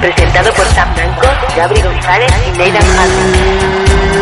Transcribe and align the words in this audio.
presentado 0.00 0.52
por 0.54 0.64
Sam 0.66 0.94
Blanco, 0.94 1.26
Gabriel 1.56 1.86
González 1.92 2.32
y 2.46 2.50
Nathan 2.52 2.82
Hudson. 2.82 4.19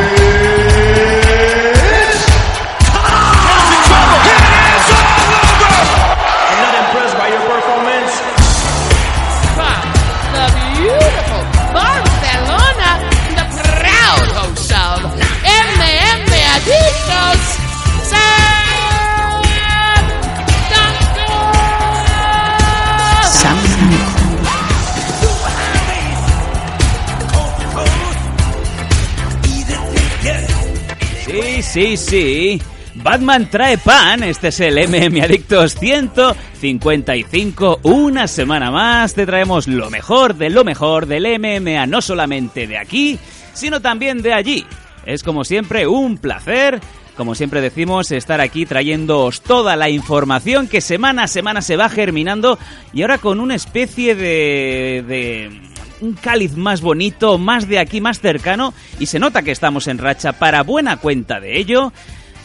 Sí, 31.68 31.98
sí. 31.98 32.62
Batman 32.94 33.50
trae 33.50 33.76
pan. 33.76 34.22
Este 34.22 34.48
es 34.48 34.60
el 34.60 34.78
MM 34.88 35.22
Adictos 35.22 35.74
155. 35.74 37.80
Una 37.82 38.26
semana 38.26 38.70
más 38.70 39.12
te 39.12 39.26
traemos 39.26 39.68
lo 39.68 39.90
mejor 39.90 40.34
de 40.34 40.48
lo 40.48 40.64
mejor 40.64 41.04
del 41.04 41.26
MMA, 41.38 41.86
no 41.86 42.00
solamente 42.00 42.66
de 42.66 42.78
aquí, 42.78 43.18
sino 43.52 43.82
también 43.82 44.22
de 44.22 44.32
allí. 44.32 44.64
Es 45.04 45.22
como 45.22 45.44
siempre 45.44 45.86
un 45.86 46.16
placer. 46.16 46.80
Como 47.18 47.34
siempre 47.34 47.60
decimos, 47.60 48.12
estar 48.12 48.40
aquí 48.40 48.64
trayéndoos 48.64 49.42
toda 49.42 49.76
la 49.76 49.90
información 49.90 50.68
que 50.68 50.80
semana 50.80 51.24
a 51.24 51.28
semana 51.28 51.60
se 51.60 51.76
va 51.76 51.90
germinando 51.90 52.58
y 52.94 53.02
ahora 53.02 53.18
con 53.18 53.40
una 53.40 53.56
especie 53.56 54.14
de, 54.14 55.04
de 55.06 55.67
un 56.00 56.14
cáliz 56.14 56.56
más 56.56 56.80
bonito, 56.80 57.38
más 57.38 57.68
de 57.68 57.78
aquí, 57.78 58.00
más 58.00 58.20
cercano, 58.20 58.74
y 58.98 59.06
se 59.06 59.18
nota 59.18 59.42
que 59.42 59.50
estamos 59.50 59.86
en 59.88 59.98
racha 59.98 60.32
para 60.32 60.62
buena 60.62 60.96
cuenta 60.96 61.40
de 61.40 61.58
ello. 61.58 61.92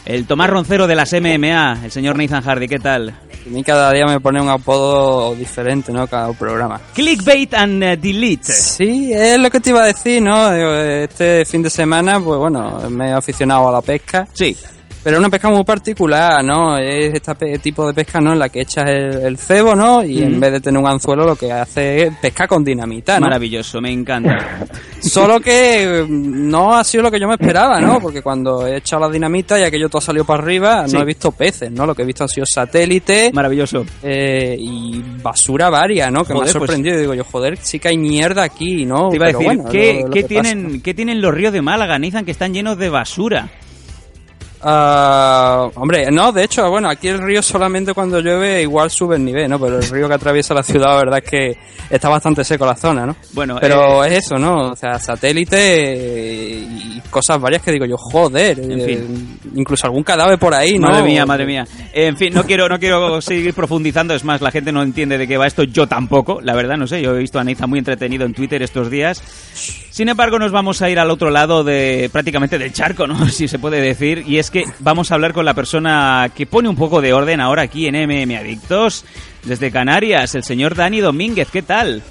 El 0.04 0.26
Tomás 0.26 0.50
Roncero 0.50 0.86
de 0.86 0.94
las 0.94 1.14
MMA, 1.14 1.84
el 1.84 1.90
señor 1.90 2.18
Nathan 2.18 2.42
Hardy, 2.42 2.68
¿qué 2.68 2.78
tal? 2.78 3.08
A 3.10 3.48
mí 3.48 3.64
cada 3.64 3.90
día 3.90 4.04
me 4.06 4.20
pone 4.20 4.40
un 4.40 4.50
apodo 4.50 5.34
diferente, 5.34 5.92
¿no? 5.92 6.06
Cada 6.06 6.30
programa. 6.34 6.78
Clickbait 6.94 7.54
and 7.54 7.82
eh, 7.82 7.96
delete. 7.96 8.52
Sí, 8.52 9.12
es 9.14 9.38
lo 9.38 9.50
que 9.50 9.60
te 9.60 9.70
iba 9.70 9.82
a 9.82 9.86
decir, 9.86 10.22
¿no? 10.22 10.50
Digo, 10.50 10.74
Este 10.74 11.44
fin 11.46 11.62
de 11.62 11.70
semana, 11.70 12.20
pues 12.20 12.38
bueno, 12.38 12.80
me 12.90 13.08
he 13.08 13.12
aficionado 13.12 13.68
a 13.68 13.72
la 13.72 13.80
pesca. 13.80 14.28
Sí. 14.34 14.54
Pero 15.04 15.16
es 15.16 15.20
una 15.20 15.28
pesca 15.28 15.50
muy 15.50 15.62
particular, 15.64 16.42
¿no? 16.42 16.78
Es 16.78 17.12
este 17.14 17.58
tipo 17.58 17.86
de 17.86 17.92
pesca, 17.92 18.20
¿no? 18.22 18.32
En 18.32 18.38
la 18.38 18.48
que 18.48 18.62
echas 18.62 18.88
el, 18.88 19.14
el 19.26 19.36
cebo, 19.38 19.74
¿no? 19.76 20.02
Y 20.02 20.22
en 20.22 20.40
vez 20.40 20.50
de 20.52 20.60
tener 20.60 20.80
un 20.80 20.88
anzuelo, 20.88 21.26
lo 21.26 21.36
que 21.36 21.52
hace 21.52 22.04
es 22.04 22.16
pesca 22.22 22.48
con 22.48 22.64
dinamita, 22.64 23.20
¿no? 23.20 23.26
Maravilloso, 23.26 23.82
me 23.82 23.92
encanta. 23.92 24.64
Solo 25.02 25.40
que 25.40 26.06
mm, 26.08 26.48
no 26.48 26.74
ha 26.74 26.82
sido 26.84 27.02
lo 27.02 27.10
que 27.10 27.20
yo 27.20 27.28
me 27.28 27.34
esperaba, 27.34 27.78
¿no? 27.80 28.00
Porque 28.00 28.22
cuando 28.22 28.66
he 28.66 28.78
echado 28.78 29.02
la 29.06 29.10
dinamita 29.12 29.60
y 29.60 29.64
aquello 29.64 29.90
todo 29.90 29.98
ha 29.98 30.02
salido 30.02 30.24
para 30.24 30.42
arriba, 30.42 30.88
Sí. 30.88 30.94
no 30.94 31.02
he 31.02 31.04
visto 31.04 31.30
peces, 31.32 31.70
¿no? 31.70 31.84
Lo 31.84 31.94
que 31.94 32.00
he 32.00 32.06
visto 32.06 32.24
han 32.24 32.28
sido 32.30 32.46
satélites 32.46 33.32
Maravilloso. 33.34 33.84
eh, 34.02 34.56
y 34.58 35.02
basura 35.22 35.68
varia, 35.68 36.10
¿no? 36.10 36.24
Que 36.24 36.32
me 36.32 36.38
ha 36.38 36.42
pues- 36.44 36.52
sorprendido. 36.52 36.98
Digo 36.98 37.12
yo, 37.12 37.24
joder, 37.24 37.58
sí 37.60 37.78
que 37.78 37.88
hay 37.88 37.98
mierda 37.98 38.42
aquí, 38.42 38.86
¿no? 38.86 39.10
Te 39.10 39.16
iba 39.16 39.26
a 39.26 39.28
decir, 39.32 39.44
bueno, 39.44 39.64
¿qué, 39.70 39.94
lo- 40.00 40.06
lo 40.08 40.10
qué 40.14 40.22
que 40.22 40.28
tienen, 40.28 40.64
pasa. 40.64 40.78
¿qué 40.82 40.94
tienen 40.94 41.20
los 41.20 41.34
ríos 41.34 41.52
de 41.52 41.60
Málaga, 41.60 41.98
Nathan, 41.98 42.24
que 42.24 42.30
están 42.30 42.54
llenos 42.54 42.78
de 42.78 42.88
basura? 42.88 43.48
Ah, 44.66 45.68
hombre, 45.74 46.10
no, 46.10 46.32
de 46.32 46.44
hecho, 46.44 46.70
bueno, 46.70 46.88
aquí 46.88 47.08
el 47.08 47.18
río 47.18 47.42
solamente 47.42 47.92
cuando 47.92 48.18
llueve 48.20 48.62
igual 48.62 48.90
sube 48.90 49.16
el 49.16 49.24
nivel, 49.24 49.50
¿no? 49.50 49.58
Pero 49.58 49.76
el 49.78 49.86
río 49.90 50.08
que 50.08 50.14
atraviesa 50.14 50.54
la 50.54 50.62
ciudad, 50.62 50.86
la 50.86 50.96
verdad 50.96 51.20
es 51.22 51.30
que 51.30 51.58
está 51.90 52.08
bastante 52.08 52.42
seco 52.44 52.64
la 52.64 52.74
zona, 52.74 53.04
¿no? 53.04 53.14
Bueno, 53.34 53.58
Pero 53.60 54.02
es 54.04 54.24
eso, 54.24 54.36
¿no? 54.36 54.70
O 54.70 54.76
sea, 54.76 54.98
satélite 54.98 55.56
eh, 55.58 56.66
y 56.66 57.00
cosas 57.10 57.38
varias 57.38 57.60
que 57.60 57.72
digo 57.72 57.84
yo, 57.84 57.96
joder, 57.98 58.58
En 58.58 58.80
eh, 58.80 58.84
fin. 58.86 59.38
incluso 59.54 59.86
algún 59.86 60.02
cadáver 60.02 60.38
por 60.38 60.54
ahí, 60.54 60.78
¿no? 60.78 60.88
Madre 60.88 61.02
mía, 61.02 61.26
madre 61.26 61.44
mía. 61.44 61.66
En 61.92 62.16
fin, 62.16 62.32
no 62.32 62.44
quiero, 62.44 62.66
no 62.66 62.78
quiero 62.78 63.20
seguir 63.20 63.52
profundizando. 63.52 64.14
Es 64.14 64.24
más, 64.24 64.40
la 64.40 64.50
gente 64.50 64.72
no 64.72 64.82
entiende 64.82 65.18
de 65.18 65.28
qué 65.28 65.36
va 65.36 65.46
esto. 65.46 65.64
Yo 65.64 65.86
tampoco, 65.86 66.40
la 66.40 66.54
verdad, 66.54 66.78
no 66.78 66.86
sé. 66.86 67.02
Yo 67.02 67.14
he 67.14 67.18
visto 67.18 67.38
a 67.38 67.44
Nathan 67.44 67.68
muy 67.68 67.80
entretenido 67.80 68.24
en 68.24 68.32
Twitter 68.32 68.62
estos 68.62 68.90
días. 68.90 69.22
Sin 69.90 70.08
embargo, 70.08 70.38
nos 70.38 70.52
vamos 70.52 70.80
a 70.80 70.88
ir 70.88 70.98
al 70.98 71.10
otro 71.10 71.30
lado 71.30 71.62
de 71.64 72.08
prácticamente 72.10 72.58
del 72.58 72.72
charco, 72.72 73.06
¿no? 73.06 73.28
Si 73.34 73.46
se 73.46 73.58
puede 73.58 73.80
decir. 73.80 74.24
Y 74.26 74.38
es 74.38 74.50
que 74.54 74.64
vamos 74.78 75.10
a 75.10 75.16
hablar 75.16 75.32
con 75.32 75.44
la 75.44 75.52
persona 75.52 76.30
que 76.32 76.46
pone 76.46 76.68
un 76.68 76.76
poco 76.76 77.00
de 77.00 77.12
orden 77.12 77.40
ahora 77.40 77.62
aquí 77.62 77.88
en 77.88 77.96
MM 77.96 78.36
Adictos. 78.36 79.04
Desde 79.42 79.72
Canarias, 79.72 80.36
el 80.36 80.44
señor 80.44 80.76
Dani 80.76 81.00
Domínguez. 81.00 81.50
¿Qué 81.50 81.62
tal? 81.62 82.04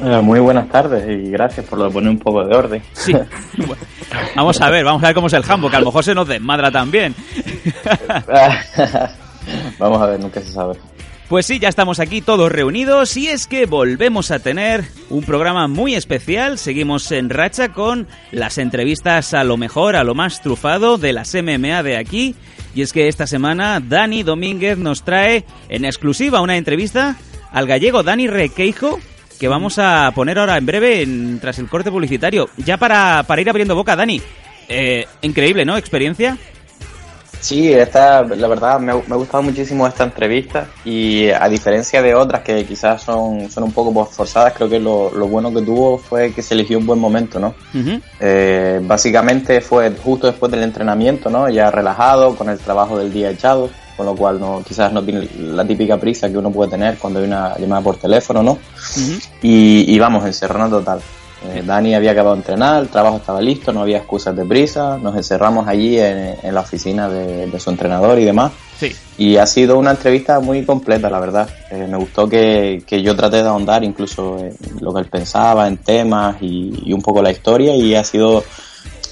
Eh, 0.00 0.20
muy 0.22 0.40
buenas 0.40 0.68
tardes 0.70 1.08
y 1.08 1.30
gracias 1.30 1.64
por 1.66 1.78
lo 1.78 1.84
de 1.84 1.90
poner 1.92 2.10
un 2.10 2.18
poco 2.18 2.44
de 2.44 2.56
orden. 2.56 2.82
Sí. 2.94 3.12
Vamos 4.34 4.60
a 4.60 4.70
ver, 4.70 4.84
vamos 4.84 5.02
a 5.04 5.06
ver 5.06 5.14
cómo 5.14 5.28
es 5.28 5.32
el 5.34 5.42
jambo, 5.42 5.70
que 5.70 5.76
a 5.76 5.78
lo 5.78 5.86
mejor 5.86 6.02
se 6.02 6.14
nos 6.14 6.26
desmadra 6.26 6.70
también. 6.72 7.14
Vamos 9.78 10.02
a 10.02 10.06
ver, 10.06 10.20
nunca 10.20 10.40
se 10.40 10.50
sabe. 10.52 10.74
Pues 11.32 11.46
sí, 11.46 11.58
ya 11.58 11.70
estamos 11.70 11.98
aquí 11.98 12.20
todos 12.20 12.52
reunidos 12.52 13.16
y 13.16 13.28
es 13.28 13.46
que 13.46 13.64
volvemos 13.64 14.30
a 14.30 14.38
tener 14.40 14.84
un 15.08 15.24
programa 15.24 15.66
muy 15.66 15.94
especial. 15.94 16.58
Seguimos 16.58 17.10
en 17.10 17.30
racha 17.30 17.70
con 17.70 18.06
las 18.32 18.58
entrevistas 18.58 19.32
a 19.32 19.42
lo 19.42 19.56
mejor, 19.56 19.96
a 19.96 20.04
lo 20.04 20.14
más 20.14 20.42
trufado 20.42 20.98
de 20.98 21.14
las 21.14 21.34
MMA 21.34 21.82
de 21.84 21.96
aquí. 21.96 22.34
Y 22.74 22.82
es 22.82 22.92
que 22.92 23.08
esta 23.08 23.26
semana 23.26 23.80
Dani 23.80 24.22
Domínguez 24.24 24.76
nos 24.76 25.04
trae 25.04 25.46
en 25.70 25.86
exclusiva 25.86 26.42
una 26.42 26.58
entrevista 26.58 27.16
al 27.50 27.66
gallego 27.66 28.02
Dani 28.02 28.26
Requeijo 28.26 29.00
que 29.40 29.48
vamos 29.48 29.78
a 29.78 30.12
poner 30.14 30.38
ahora 30.38 30.58
en 30.58 30.66
breve 30.66 31.00
en- 31.00 31.40
tras 31.40 31.58
el 31.58 31.66
corte 31.70 31.90
publicitario. 31.90 32.50
Ya 32.58 32.76
para, 32.76 33.22
para 33.26 33.40
ir 33.40 33.48
abriendo 33.48 33.74
boca, 33.74 33.96
Dani. 33.96 34.20
eh, 34.68 35.06
increíble, 35.22 35.64
¿no? 35.64 35.78
Experiencia. 35.78 36.36
Sí, 37.42 37.72
esta, 37.72 38.22
la 38.22 38.46
verdad 38.46 38.78
me, 38.78 38.92
ha- 38.92 39.02
me 39.06 39.14
ha 39.14 39.16
gustado 39.16 39.42
muchísimo 39.42 39.84
esta 39.86 40.04
entrevista 40.04 40.68
y 40.84 41.28
a 41.28 41.48
diferencia 41.48 42.00
de 42.00 42.14
otras 42.14 42.42
que 42.42 42.64
quizás 42.64 43.02
son, 43.02 43.50
son 43.50 43.64
un 43.64 43.72
poco 43.72 44.04
forzadas, 44.06 44.52
creo 44.54 44.68
que 44.68 44.78
lo, 44.78 45.10
lo 45.10 45.26
bueno 45.26 45.52
que 45.52 45.60
tuvo 45.62 45.98
fue 45.98 46.32
que 46.32 46.40
se 46.40 46.54
eligió 46.54 46.78
un 46.78 46.86
buen 46.86 47.00
momento, 47.00 47.40
¿no? 47.40 47.54
Eh, 48.20 48.80
básicamente 48.84 49.60
fue 49.60 49.90
justo 49.90 50.28
después 50.28 50.52
del 50.52 50.62
entrenamiento, 50.62 51.28
¿no? 51.30 51.48
Ya 51.48 51.68
relajado, 51.70 52.36
con 52.36 52.48
el 52.48 52.58
trabajo 52.60 52.96
del 52.96 53.12
día 53.12 53.30
echado, 53.30 53.68
con 53.96 54.06
lo 54.06 54.14
cual 54.14 54.38
no, 54.38 54.62
quizás 54.66 54.92
no 54.92 55.02
tiene 55.02 55.28
la 55.38 55.64
típica 55.66 55.96
prisa 55.98 56.30
que 56.30 56.38
uno 56.38 56.50
puede 56.52 56.70
tener 56.70 56.96
cuando 56.96 57.18
hay 57.18 57.26
una 57.26 57.58
llamada 57.58 57.82
por 57.82 57.96
teléfono, 57.96 58.42
¿no? 58.44 58.58
Y, 59.42 59.84
y 59.92 59.98
vamos, 59.98 60.24
encerrarnos 60.24 60.70
total. 60.70 61.00
Eh, 61.50 61.62
Dani 61.66 61.94
había 61.94 62.12
acabado 62.12 62.34
de 62.36 62.40
entrenar, 62.40 62.82
el 62.82 62.88
trabajo 62.88 63.16
estaba 63.16 63.40
listo, 63.40 63.72
no 63.72 63.82
había 63.82 63.98
excusas 63.98 64.34
de 64.36 64.44
prisa, 64.44 64.98
nos 64.98 65.16
encerramos 65.16 65.66
allí 65.66 65.98
en, 65.98 66.36
en 66.42 66.54
la 66.54 66.60
oficina 66.60 67.08
de, 67.08 67.46
de 67.46 67.60
su 67.60 67.70
entrenador 67.70 68.18
y 68.18 68.24
demás. 68.24 68.52
Sí. 68.78 68.92
Y 69.18 69.36
ha 69.36 69.46
sido 69.46 69.78
una 69.78 69.92
entrevista 69.92 70.40
muy 70.40 70.64
completa, 70.64 71.10
la 71.10 71.20
verdad. 71.20 71.48
Eh, 71.70 71.86
me 71.88 71.96
gustó 71.96 72.28
que, 72.28 72.82
que 72.86 73.02
yo 73.02 73.14
traté 73.16 73.42
de 73.42 73.48
ahondar 73.48 73.84
incluso 73.84 74.38
en 74.38 74.56
lo 74.80 74.92
que 74.94 75.00
él 75.00 75.06
pensaba, 75.06 75.66
en 75.66 75.78
temas 75.78 76.36
y, 76.40 76.72
y 76.84 76.92
un 76.92 77.02
poco 77.02 77.22
la 77.22 77.30
historia 77.30 77.74
y 77.74 77.94
ha 77.94 78.04
sido 78.04 78.42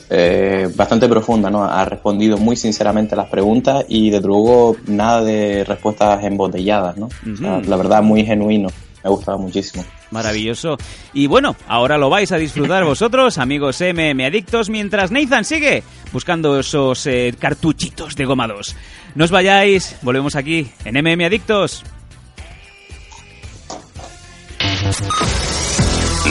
eh, 0.09 0.69
bastante 0.75 1.09
profunda, 1.09 1.51
¿no? 1.51 1.63
Ha 1.65 1.85
respondido 1.85 2.37
muy 2.37 2.57
sinceramente 2.57 3.15
a 3.15 3.19
las 3.19 3.29
preguntas 3.29 3.85
y 3.89 4.11
de 4.11 4.21
luego 4.21 4.77
nada 4.87 5.23
de 5.23 5.65
respuestas 5.65 6.25
embotelladas, 6.25 6.97
¿no? 6.97 7.07
O 7.07 7.37
sea, 7.37 7.61
la 7.61 7.77
verdad, 7.77 8.03
muy 8.03 8.25
genuino. 8.25 8.69
Me 9.03 9.09
ha 9.09 9.11
gustado 9.11 9.39
muchísimo. 9.39 9.85
Maravilloso. 10.11 10.77
Y 11.13 11.27
bueno, 11.27 11.57
ahora 11.67 11.97
lo 11.97 12.11
vais 12.11 12.33
a 12.33 12.37
disfrutar 12.37 12.85
vosotros, 12.85 13.39
amigos 13.39 13.81
MM 13.81 14.25
Adictos, 14.25 14.69
mientras 14.69 15.11
Nathan 15.11 15.45
sigue 15.45 15.83
buscando 16.13 16.59
esos 16.59 17.07
eh, 17.07 17.35
cartuchitos 17.39 18.17
de 18.17 18.25
goma 18.25 18.47
2. 18.47 18.77
No 19.15 19.25
os 19.25 19.31
vayáis, 19.31 19.97
volvemos 20.03 20.37
aquí 20.37 20.71
en 20.85 21.03
MM 21.03 21.25
Adictos. 21.25 21.85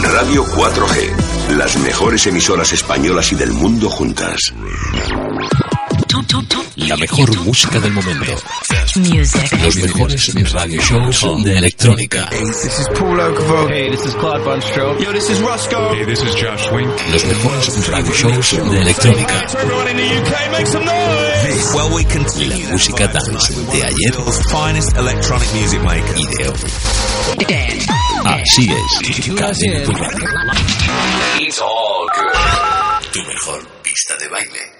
Radio 0.03 0.45
4G, 0.45 1.57
las 1.57 1.77
mejores 1.77 2.27
emisoras 2.27 2.71
españolas 2.73 3.31
y 3.31 3.35
del 3.35 3.51
mundo 3.51 3.89
juntas. 3.89 4.53
La 6.75 6.97
mejor 6.97 7.37
música 7.41 7.79
del 7.79 7.91
momento. 7.91 8.35
Music. 8.95 9.51
Los 9.63 9.75
mejores 9.75 10.51
radio 10.51 10.81
shows 10.81 11.43
de 11.43 11.57
electrónica. 11.57 12.27
This 12.31 12.79
is 12.79 12.87
Paul 12.97 13.19
Oakenfold. 13.19 13.69
Hey, 13.69 13.91
this 13.91 14.05
is 14.07 14.15
Clyde 14.15 14.43
Bunstro. 14.43 14.99
Yo, 14.99 15.11
this 15.13 15.29
is 15.29 15.39
Roscoe. 15.39 15.93
Hey, 15.93 16.05
this 16.05 16.23
is 16.23 16.33
Josh 16.33 16.71
Wink. 16.71 16.89
Los 17.11 17.25
mejores 17.25 17.87
radio 17.89 18.11
shows 18.11 18.71
de 18.71 18.81
electrónica. 18.81 19.33
Everyone 19.53 19.87
in 19.87 19.97
the 19.97 20.19
UK, 20.19 20.51
make 20.51 20.65
some 20.65 20.83
noise! 20.83 21.75
Well, 21.75 21.93
we 21.93 22.03
continue. 22.05 22.63
La 22.65 22.71
música 22.71 23.07
dance 23.07 23.53
de 23.71 23.83
ayer 23.83 24.13
finest 24.49 24.97
electronic 24.97 25.53
music 25.53 25.81
maker. 25.83 26.17
y 26.17 26.25
de 26.25 26.49
hoy. 26.49 26.71
Así 28.25 28.67
es. 28.67 29.35
Cadena 29.35 29.83
tu 29.83 29.91
radio. 29.91 30.27
It's 31.39 31.61
all 31.61 32.07
good. 32.15 33.11
Tu 33.13 33.21
mejor 33.21 33.67
pista 33.83 34.17
de 34.17 34.27
baile. 34.27 34.78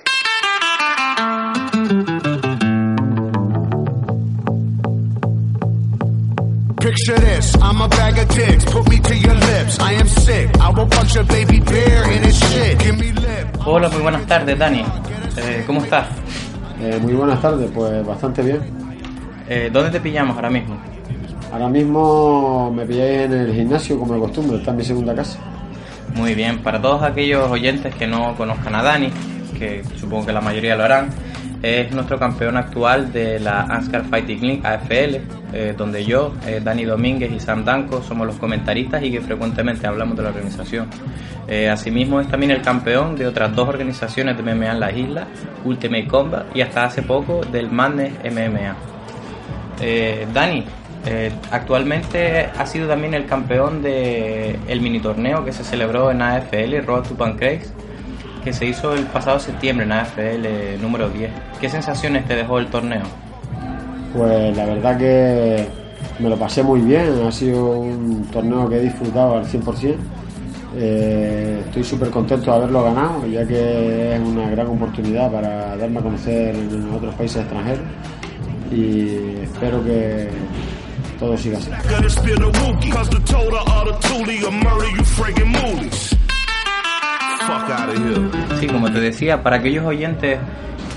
Picture 6.80 7.20
this, 7.20 7.56
I'm 7.62 7.82
a 7.82 7.90
bag 7.90 8.18
of 8.18 8.30
dicks, 8.30 8.64
put 8.64 8.90
me 8.90 9.00
to 9.00 9.14
your 9.14 9.34
lips. 9.34 9.78
I 9.80 9.94
am 9.94 10.08
sick, 10.08 10.50
I 10.62 10.70
will 10.70 10.88
punch 10.88 11.14
a 11.18 11.24
baby 11.24 11.60
bear 11.60 12.10
in 12.10 12.24
his 12.24 12.40
shit. 12.40 12.80
Give 12.80 12.98
me 12.98 13.12
lip. 13.12 13.48
Hola, 13.66 13.90
muy 13.90 14.02
buenas 14.02 14.26
tardes, 14.26 14.58
Dani. 14.58 14.86
Eh, 15.36 15.64
¿Cómo 15.68 15.84
estás? 15.84 16.08
Eh, 16.82 16.98
muy 17.02 17.14
buenas 17.14 17.42
tardes, 17.42 17.70
pues 17.74 18.06
bastante 18.06 18.42
bien. 18.44 18.62
Eh, 19.50 19.70
¿Dónde 19.74 19.92
te 19.92 20.00
pillamos 20.00 20.38
ahora 20.38 20.50
mismo? 20.50 20.78
Ahora 21.52 21.68
mismo 21.68 22.72
me 22.74 22.86
pilláis 22.86 23.26
en 23.26 23.34
el 23.34 23.54
gimnasio 23.54 24.00
como 24.00 24.14
de 24.14 24.20
costumbre, 24.22 24.58
está 24.60 24.72
en 24.72 24.78
mi 24.78 24.84
segunda 24.86 25.14
casa. 25.14 25.38
Muy 26.16 26.34
bien, 26.34 26.60
para 26.60 26.82
todos 26.82 27.04
aquellos 27.04 27.52
oyentes 27.52 27.94
que 27.96 28.08
no 28.08 28.36
conozcan 28.38 28.76
a 28.76 28.84
Dani, 28.84 29.12
que 29.58 29.84
supongo 30.00 30.28
que 30.28 30.32
la 30.32 30.42
mayoría 30.42 30.78
lo 30.78 30.86
harán, 30.86 31.10
es 31.62 31.92
nuestro 31.92 32.18
campeón 32.18 32.58
actual 32.58 33.12
de 33.12 33.40
la 33.40 33.62
Anscar 33.64 34.06
Fighting 34.06 34.42
League 34.42 34.62
AFL, 34.64 35.22
eh, 35.54 35.74
donde 35.78 36.06
yo, 36.06 36.34
eh, 36.46 36.62
Dani 36.64 36.86
Domínguez 36.86 37.32
y 37.32 37.40
Sam 37.40 37.66
Danco 37.66 38.02
somos 38.02 38.26
los 38.26 38.38
comentaristas 38.38 39.04
y 39.04 39.12
que 39.12 39.20
frecuentemente 39.22 39.86
hablamos 39.86 40.16
de 40.16 40.24
la 40.24 40.30
organización. 40.30 40.88
Eh, 41.48 41.70
asimismo 41.70 42.22
es 42.22 42.28
también 42.28 42.52
el 42.52 42.62
campeón 42.62 43.16
de 43.16 43.28
otras 43.28 43.54
dos 43.56 43.68
organizaciones 43.68 44.38
de 44.38 44.44
MMA 44.44 44.72
en 44.72 44.80
las 44.80 44.96
islas, 44.96 45.28
Ultimate 45.66 46.08
Combat 46.08 46.56
y 46.56 46.62
hasta 46.62 46.86
hace 46.86 47.02
poco 47.02 47.42
del 47.52 47.70
Madness 47.70 48.14
MMA. 48.24 48.76
Dani, 50.34 50.66
actualmente 51.52 52.50
ha 52.58 52.66
sido 52.66 52.88
también 52.90 53.14
el 53.14 53.26
campeón 53.26 53.82
del 53.82 54.60
el 54.68 54.82
mini 54.82 55.00
torneo 55.00 55.46
que 55.46 55.54
se 55.54 55.64
celebró 55.64 56.12
en 56.12 56.22
AFL, 56.22 56.86
Road 56.86 57.08
to 57.08 57.16
Pancrase, 57.16 57.72
que 58.44 58.54
se 58.54 58.66
hizo 58.66 58.94
el 58.94 59.06
pasado 59.06 59.40
septiembre 59.40 59.86
en 59.86 59.92
AFL 59.92 60.82
número 60.82 61.10
10. 61.10 61.32
¿Qué 61.60 61.70
sensaciones 61.70 62.26
te 62.28 62.36
dejó 62.36 62.60
el 62.60 62.68
torneo? 62.68 63.04
Pues 64.14 64.56
la 64.56 64.66
verdad 64.66 64.98
que 64.98 65.68
me 66.20 66.30
lo 66.30 66.38
pasé 66.38 66.64
muy 66.64 66.82
bien, 66.82 67.26
ha 67.26 67.32
sido 67.32 67.80
un 67.80 68.26
torneo 68.32 68.70
que 68.70 68.78
he 68.78 68.82
disfrutado 68.82 69.38
al 69.38 69.46
100%. 69.46 69.96
Eh, 70.76 71.64
estoy 71.66 71.84
súper 71.84 72.10
contento 72.10 72.52
de 72.52 72.58
haberlo 72.58 72.84
ganado, 72.84 73.26
ya 73.26 73.46
que 73.46 74.16
es 74.16 74.20
una 74.20 74.50
gran 74.50 74.68
oportunidad 74.68 75.32
para 75.32 75.76
darme 75.78 76.00
a 76.00 76.04
conocer 76.04 76.56
en 76.56 76.94
otros 76.94 77.16
países 77.16 77.42
extranjeros 77.42 77.84
y 78.72 79.38
espero 79.42 79.84
que 79.84 80.30
todo 81.20 81.38
siga 81.38 81.58
así. 81.58 81.70
Sí, 88.60 88.68
como 88.68 88.92
te 88.92 89.00
decía, 89.00 89.42
para 89.42 89.58
aquellos 89.58 89.86
oyentes 89.86 90.40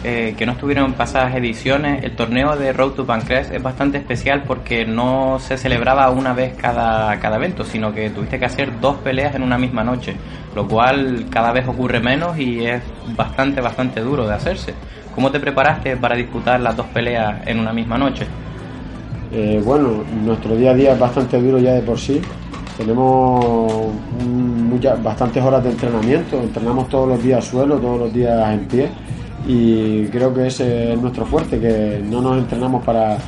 eh, 0.04 0.34
que 0.36 0.46
no 0.46 0.52
estuvieron 0.52 0.86
en 0.86 0.92
pasadas 0.94 1.34
ediciones, 1.36 2.02
el 2.02 2.16
torneo 2.16 2.56
de 2.56 2.72
Road 2.72 2.92
to 2.92 3.06
Pancrase 3.06 3.56
es 3.56 3.62
bastante 3.62 3.98
especial 3.98 4.42
porque 4.46 4.84
no 4.84 5.38
se 5.38 5.56
celebraba 5.56 6.10
una 6.10 6.32
vez 6.32 6.54
cada, 6.56 7.18
cada 7.20 7.36
evento, 7.36 7.64
sino 7.64 7.94
que 7.94 8.10
tuviste 8.10 8.38
que 8.38 8.46
hacer 8.46 8.80
dos 8.80 8.96
peleas 8.98 9.34
en 9.34 9.42
una 9.42 9.58
misma 9.58 9.84
noche, 9.84 10.16
lo 10.56 10.66
cual 10.66 11.26
cada 11.30 11.52
vez 11.52 11.68
ocurre 11.68 12.00
menos 12.00 12.36
y 12.36 12.66
es 12.66 12.82
bastante, 13.16 13.60
bastante 13.60 14.00
duro 14.00 14.26
de 14.26 14.34
hacerse. 14.34 14.74
¿Cómo 15.14 15.30
te 15.30 15.38
preparaste 15.38 15.96
para 15.96 16.16
disputar 16.16 16.60
las 16.60 16.76
dos 16.76 16.86
peleas 16.86 17.46
en 17.46 17.60
una 17.60 17.72
misma 17.72 17.96
noche? 17.96 18.26
Eh, 19.30 19.62
bueno, 19.64 20.02
nuestro 20.24 20.56
día 20.56 20.72
a 20.72 20.74
día 20.74 20.92
es 20.92 20.98
bastante 20.98 21.40
duro 21.40 21.58
ya 21.58 21.74
de 21.74 21.82
por 21.82 21.98
sí. 21.98 22.20
Tenemos 22.82 23.92
bastantes 25.02 25.42
horas 25.42 25.62
de 25.62 25.70
entrenamiento, 25.70 26.40
entrenamos 26.42 26.88
todos 26.88 27.08
los 27.08 27.22
días 27.22 27.44
suelo, 27.44 27.76
todos 27.78 28.00
los 28.00 28.12
días 28.12 28.52
en 28.52 28.66
pie 28.66 28.90
y 29.46 30.06
creo 30.06 30.34
que 30.34 30.48
ese 30.48 30.92
es 30.92 31.00
nuestro 31.00 31.24
fuerte, 31.24 31.60
que 31.60 32.02
no 32.04 32.20
nos 32.20 32.38
entrenamos 32.38 32.84
para 32.84 33.18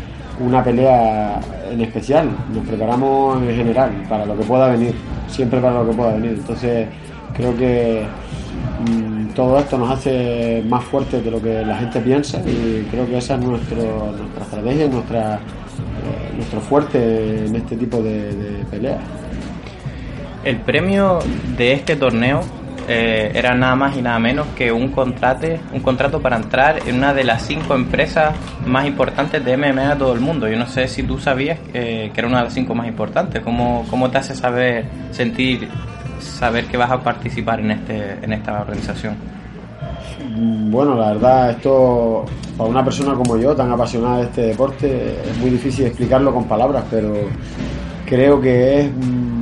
una 0.41 0.63
pelea 0.65 1.41
en 1.71 1.81
especial, 1.81 2.29
nos 2.53 2.67
preparamos 2.67 3.41
en 3.43 3.57
general, 3.57 3.91
para 4.09 4.27
lo 4.27 4.37
que 4.37 4.45
pueda 4.45 4.69
venir, 4.69 4.95
siempre 5.29 5.61
para 5.61 5.83
lo 5.83 5.91
que 5.91 5.97
pueda 5.97 6.15
venir. 6.15 6.33
Entonces 6.33 6.89
creo 7.37 7.57
que 7.57 8.05
mm, 8.89 9.35
todo 9.35 9.59
esto 9.59 9.79
nos 9.79 9.91
hace 9.91 10.65
más 10.69 10.85
fuertes 10.85 11.25
de 11.25 11.31
lo 11.31 11.41
que 11.41 11.65
la 11.65 11.77
gente 11.77 12.01
piensa 12.01 12.41
y 12.41 12.87
creo 12.91 13.07
que 13.07 13.19
esa 13.19 13.35
es 13.35 13.41
nuestro, 13.41 14.13
nuestra 14.19 14.43
estrategia, 14.43 14.87
eh, 14.87 15.39
nuestro 16.37 16.61
fuerte 16.61 17.47
en 17.47 17.55
este 17.55 17.77
tipo 17.77 18.03
de 18.03 18.65
peleas. 18.71 19.01
El 20.45 20.59
premio 20.59 21.19
de 21.57 21.73
este 21.73 21.97
torneo 21.97 22.43
eh, 22.87 23.33
era 23.35 23.55
nada 23.55 23.75
más 23.77 23.97
y 23.97 24.03
nada 24.03 24.19
menos 24.19 24.47
que 24.49 24.71
un 24.71 24.89
contrato, 24.89 25.47
un 25.73 25.81
contrato 25.81 26.21
para 26.21 26.37
entrar 26.37 26.87
en 26.87 26.97
una 26.97 27.15
de 27.15 27.25
las 27.25 27.43
cinco 27.47 27.75
empresas 27.75 28.35
más 28.67 28.87
importantes 28.87 29.43
de 29.43 29.57
MMA 29.57 29.95
de 29.95 29.97
todo 29.97 30.13
el 30.13 30.21
mundo. 30.21 30.47
Yo 30.47 30.59
no 30.59 30.67
sé 30.67 30.87
si 30.89 31.03
tú 31.03 31.19
sabías 31.19 31.59
que, 31.73 32.11
que 32.13 32.21
era 32.21 32.29
una 32.29 32.39
de 32.39 32.45
las 32.45 32.53
cinco 32.53 32.75
más 32.75 32.87
importantes. 32.87 33.43
¿Cómo, 33.43 33.87
¿Cómo 33.89 34.11
te 34.11 34.19
hace 34.19 34.35
saber, 34.35 34.85
sentir, 35.13 35.67
saber 36.21 36.67
que 36.67 36.77
vas 36.77 36.91
a 36.91 37.01
participar 37.01 37.61
en, 37.61 37.71
este, 37.71 38.19
en 38.23 38.33
esta 38.35 38.61
organización? 38.61 39.17
Bueno, 40.71 40.95
la 40.95 41.13
verdad, 41.15 41.51
esto 41.53 42.27
para 42.59 42.69
una 42.69 42.85
persona 42.85 43.15
como 43.15 43.39
yo, 43.39 43.55
tan 43.55 43.73
apasionada 43.73 44.19
de 44.19 44.25
este 44.25 44.43
deporte, 44.43 45.17
es 45.25 45.39
muy 45.39 45.51
difícil 45.51 45.87
explicarlo 45.87 46.35
con 46.35 46.45
palabras, 46.45 46.85
pero 46.91 47.15
creo 48.07 48.41
que 48.41 48.81
es 48.81 48.91
mm, 48.91 49.34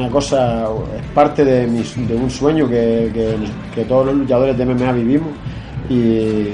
una 0.00 0.10
cosa, 0.10 0.64
es 0.96 1.06
parte 1.14 1.44
de, 1.44 1.66
mis- 1.66 1.96
de 2.08 2.14
un 2.14 2.30
sueño 2.30 2.68
que, 2.68 3.10
que- 3.12 3.36
que 3.74 3.84
todos 3.84 4.06
los 4.06 4.14
luchadores 4.16 4.56
de 4.56 4.64
MMA 4.66 4.92
vivimos 4.92 5.28
y, 5.88 6.48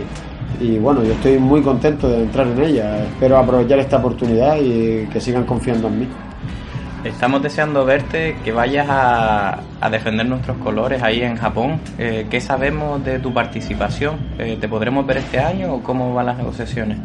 y 0.60 0.78
bueno, 0.80 1.02
yo 1.02 1.12
estoy 1.12 1.38
muy 1.38 1.62
contento 1.62 2.08
de 2.08 2.22
entrar 2.22 2.46
en 2.46 2.62
ella. 2.62 3.04
Espero 3.04 3.38
aprovechar 3.38 3.78
esta 3.78 3.98
oportunidad 3.98 4.56
y 4.60 5.06
que 5.12 5.20
sigan 5.20 5.44
confiando 5.44 5.88
en 5.88 6.00
mí. 6.00 6.08
Estamos 7.04 7.40
deseando 7.40 7.84
verte, 7.84 8.36
que 8.44 8.50
vayas 8.50 8.88
a, 8.90 9.60
a 9.80 9.90
defender 9.90 10.26
nuestros 10.26 10.56
colores 10.58 11.02
ahí 11.04 11.22
en 11.22 11.36
Japón. 11.36 11.78
Eh, 11.98 12.26
¿Qué 12.28 12.40
sabemos 12.40 13.04
de 13.04 13.20
tu 13.20 13.32
participación? 13.32 14.16
Eh, 14.38 14.58
¿Te 14.60 14.66
podremos 14.68 15.06
ver 15.06 15.18
este 15.18 15.38
año 15.38 15.72
o 15.74 15.82
cómo 15.82 16.12
van 16.14 16.26
las 16.26 16.36
negociaciones? 16.36 16.98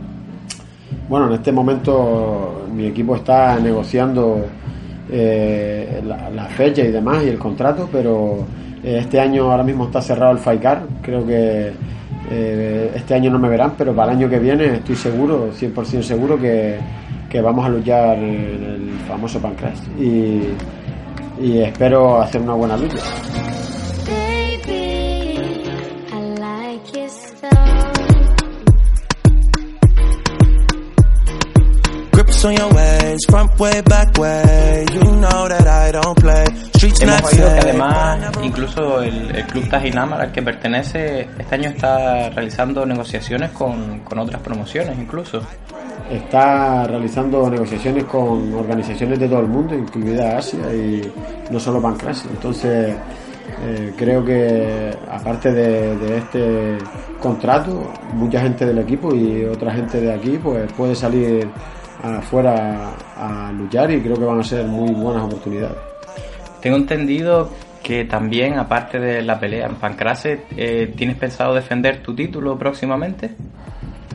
Bueno, 1.08 1.28
en 1.28 1.34
este 1.34 1.52
momento 1.52 2.66
mi 2.74 2.88
equipo 2.88 3.16
está 3.16 3.60
negociando 3.60 4.46
eh, 5.12 6.02
la, 6.06 6.46
fecha 6.46 6.82
y 6.82 6.92
demás 6.92 7.24
y 7.24 7.30
el 7.30 7.38
contrato, 7.38 7.90
pero 7.92 8.46
eh, 8.84 9.00
este 9.02 9.20
año 9.20 9.52
ahora 9.52 9.64
mismo 9.64 9.86
está 9.86 10.02
cerrado 10.02 10.32
el 10.32 10.40
FICAR. 10.40 10.84
Creo 11.02 11.26
que 11.26 11.72
eh, 12.32 12.92
este 12.96 13.14
año 13.14 13.30
no 13.30 13.38
me 13.38 13.50
verán, 13.50 13.74
pero 13.78 13.94
para 13.94 14.12
el 14.12 14.20
año 14.20 14.30
que 14.30 14.40
viene 14.40 14.76
estoy 14.76 14.96
seguro, 14.96 15.52
100% 15.52 16.02
seguro 16.02 16.40
que, 16.40 16.78
que 17.30 17.42
vamos 17.42 17.66
a 17.66 17.70
luchar 17.70 18.18
en 18.18 18.64
el 18.64 18.90
famoso 19.08 19.40
Pancras. 19.40 19.82
Y, 20.00 20.44
y 21.42 21.60
espero 21.60 22.22
hacer 22.22 22.42
una 22.42 22.54
buena 22.54 22.78
lucha. 22.78 23.02
On 32.46 32.56
your 32.56 32.74
ways, 32.74 33.20
front 33.30 33.60
way, 33.60 33.82
back 33.82 34.18
way. 34.18 34.86
You 34.94 35.02
know 35.02 35.48
that 35.48 35.68
I 35.68 35.92
don't 35.92 36.18
play. 36.20 36.46
Streets 36.76 37.02
Hemos 37.02 37.24
oído 37.24 37.54
que 37.54 37.60
además 37.60 38.32
incluso 38.44 39.02
el, 39.02 39.36
el 39.36 39.46
club 39.46 39.70
Tajinamar 39.70 40.22
al 40.22 40.32
que 40.32 40.42
pertenece 40.42 41.28
este 41.38 41.56
año 41.56 41.70
está 41.70 42.30
realizando 42.30 42.86
negociaciones 42.86 43.52
con, 43.52 44.00
con 44.00 44.20
otras 44.20 44.42
promociones 44.42 44.98
incluso. 44.98 45.42
está 46.10 46.86
realizando 46.86 47.50
negociaciones 47.50 48.04
con 48.06 48.54
organizaciones 48.54 49.20
de 49.20 49.28
todo 49.28 49.40
el 49.40 49.48
mundo, 49.48 49.76
incluida 49.76 50.38
Asia 50.38 50.74
y 50.74 51.02
no 51.50 51.60
solo 51.60 51.82
Pancras. 51.82 52.26
Entonces, 52.30 52.96
eh, 53.64 53.94
creo 53.98 54.24
que 54.26 54.92
aparte 55.10 55.52
de, 55.52 55.96
de 55.98 56.18
este 56.18 56.78
contrato, 57.22 57.92
mucha 58.14 58.42
gente 58.42 58.66
del 58.66 58.80
equipo 58.80 59.14
y 59.14 59.46
otra 59.46 59.74
gente 59.74 60.02
de 60.02 60.14
aquí 60.14 60.40
pues 60.42 60.72
puede 60.74 60.96
salir 60.96 61.48
afuera 62.04 62.92
a 63.18 63.52
luchar 63.52 63.92
y 63.92 64.02
creo 64.02 64.16
que 64.16 64.26
van 64.26 64.40
a 64.40 64.44
ser 64.44 64.66
muy 64.66 64.92
buenas 64.92 65.24
oportunidades. 65.24 65.78
Tengo 66.62 66.78
entendido 66.78 67.50
que 67.84 68.06
también, 68.06 68.60
aparte 68.60 69.00
de 69.00 69.22
la 69.22 69.40
pelea 69.40 69.68
en 69.68 69.76
Pancrase, 69.76 70.46
eh, 70.56 70.94
¿tienes 70.96 71.18
pensado 71.18 71.54
defender 71.54 72.02
tu 72.04 72.14
título 72.14 72.58
próximamente? 72.58 73.32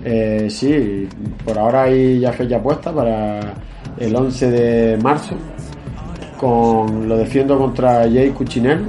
Eh, 0.04 0.46
sí, 0.48 1.08
por 1.44 1.58
ahora 1.58 1.82
hay 1.84 2.20
ya 2.20 2.32
fecha 2.32 2.62
puesta 2.62 2.92
para 2.92 3.40
el 3.98 4.14
11 4.14 4.50
de 4.50 4.96
marzo. 4.98 5.34
Con, 6.38 7.08
lo 7.08 7.16
defiendo 7.16 7.58
contra 7.58 8.02
Jay 8.02 8.30
Cuchinello. 8.30 8.86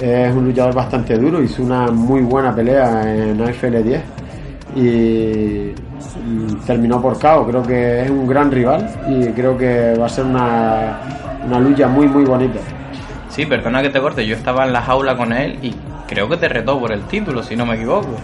Es 0.00 0.34
un 0.34 0.44
luchador 0.44 0.74
bastante 0.74 1.16
duro, 1.16 1.42
hizo 1.42 1.62
una 1.62 1.86
muy 1.90 2.20
buena 2.20 2.54
pelea 2.54 3.14
en 3.14 3.40
AFL 3.40 3.82
10 3.82 4.13
y 4.74 5.72
terminó 6.66 7.00
por 7.00 7.18
KO. 7.18 7.46
Creo 7.46 7.62
que 7.62 8.02
es 8.02 8.10
un 8.10 8.26
gran 8.26 8.50
rival 8.50 8.88
y 9.08 9.26
creo 9.28 9.56
que 9.56 9.94
va 9.94 10.06
a 10.06 10.08
ser 10.08 10.24
una, 10.24 11.00
una 11.46 11.60
lucha 11.60 11.88
muy 11.88 12.06
muy 12.08 12.24
bonita. 12.24 12.60
Sí, 13.28 13.46
perdona 13.46 13.82
que 13.82 13.90
te 13.90 14.00
corte, 14.00 14.24
yo 14.26 14.36
estaba 14.36 14.64
en 14.64 14.72
la 14.72 14.82
jaula 14.82 15.16
con 15.16 15.32
él 15.32 15.58
y 15.60 15.74
creo 16.06 16.28
que 16.28 16.36
te 16.36 16.48
retó 16.48 16.78
por 16.78 16.92
el 16.92 17.02
título, 17.02 17.42
si 17.42 17.56
no 17.56 17.66
me 17.66 17.74
equivoco. 17.74 18.14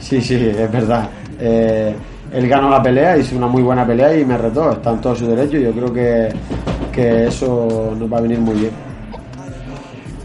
Sí, 0.00 0.20
sí, 0.20 0.34
es 0.34 0.70
verdad. 0.70 1.08
Eh, 1.38 1.94
él 2.32 2.48
ganó 2.48 2.68
la 2.68 2.82
pelea, 2.82 3.16
hizo 3.16 3.36
una 3.36 3.46
muy 3.46 3.62
buena 3.62 3.86
pelea 3.86 4.16
y 4.16 4.24
me 4.24 4.36
retó, 4.36 4.72
está 4.72 4.90
en 4.90 5.00
todo 5.00 5.14
su 5.14 5.26
derecho. 5.28 5.58
Yo 5.58 5.72
creo 5.72 5.92
que, 5.92 6.28
que 6.92 7.26
eso 7.26 7.94
nos 7.96 8.12
va 8.12 8.18
a 8.18 8.20
venir 8.20 8.40
muy 8.40 8.56
bien. 8.56 8.72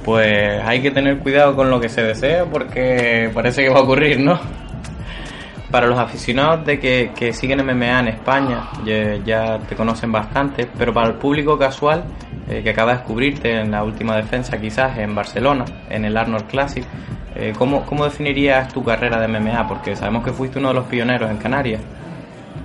Pues 0.04 0.60
hay 0.66 0.82
que 0.82 0.90
tener 0.90 1.20
cuidado 1.20 1.56
con 1.56 1.70
lo 1.70 1.80
que 1.80 1.88
se 1.88 2.02
desea 2.02 2.46
porque 2.46 3.30
parece 3.34 3.64
que 3.64 3.70
va 3.70 3.80
a 3.80 3.84
ocurrir, 3.84 4.20
¿no? 4.20 4.40
Para 5.72 5.88
los 5.88 5.98
aficionados 5.98 6.66
de 6.66 6.80
que, 6.80 7.12
que 7.16 7.32
siguen 7.32 7.66
MMA 7.66 8.00
en 8.02 8.08
España, 8.10 8.70
ya, 9.26 9.58
te 9.60 9.76
conocen 9.76 10.12
bastante, 10.12 10.68
pero 10.78 10.94
para 10.94 11.08
el 11.08 11.14
público 11.14 11.58
casual 11.58 12.04
eh, 12.50 12.62
que 12.62 12.72
acaba 12.72 12.92
de 12.92 12.98
descubrirte 12.98 13.62
en 13.62 13.72
la 13.72 13.84
última 13.84 14.18
defensa 14.18 14.60
quizás 14.60 14.98
en 14.98 15.16
Barcelona, 15.16 15.64
en 15.90 16.04
el 16.04 16.18
Arnold 16.18 16.48
Classic, 16.48 16.84
eh, 17.36 17.54
¿cómo, 17.58 17.86
¿cómo 17.86 18.04
definirías 18.04 18.68
tu 18.74 18.84
carrera 18.84 19.20
de 19.20 19.28
MMA? 19.28 19.68
Porque 19.68 19.96
sabemos 19.96 20.24
que 20.24 20.32
fuiste 20.32 20.60
uno 20.60 20.70
de 20.70 20.74
los 20.74 20.86
pioneros 20.86 21.32
en 21.32 21.38
Canarias. 21.38 21.82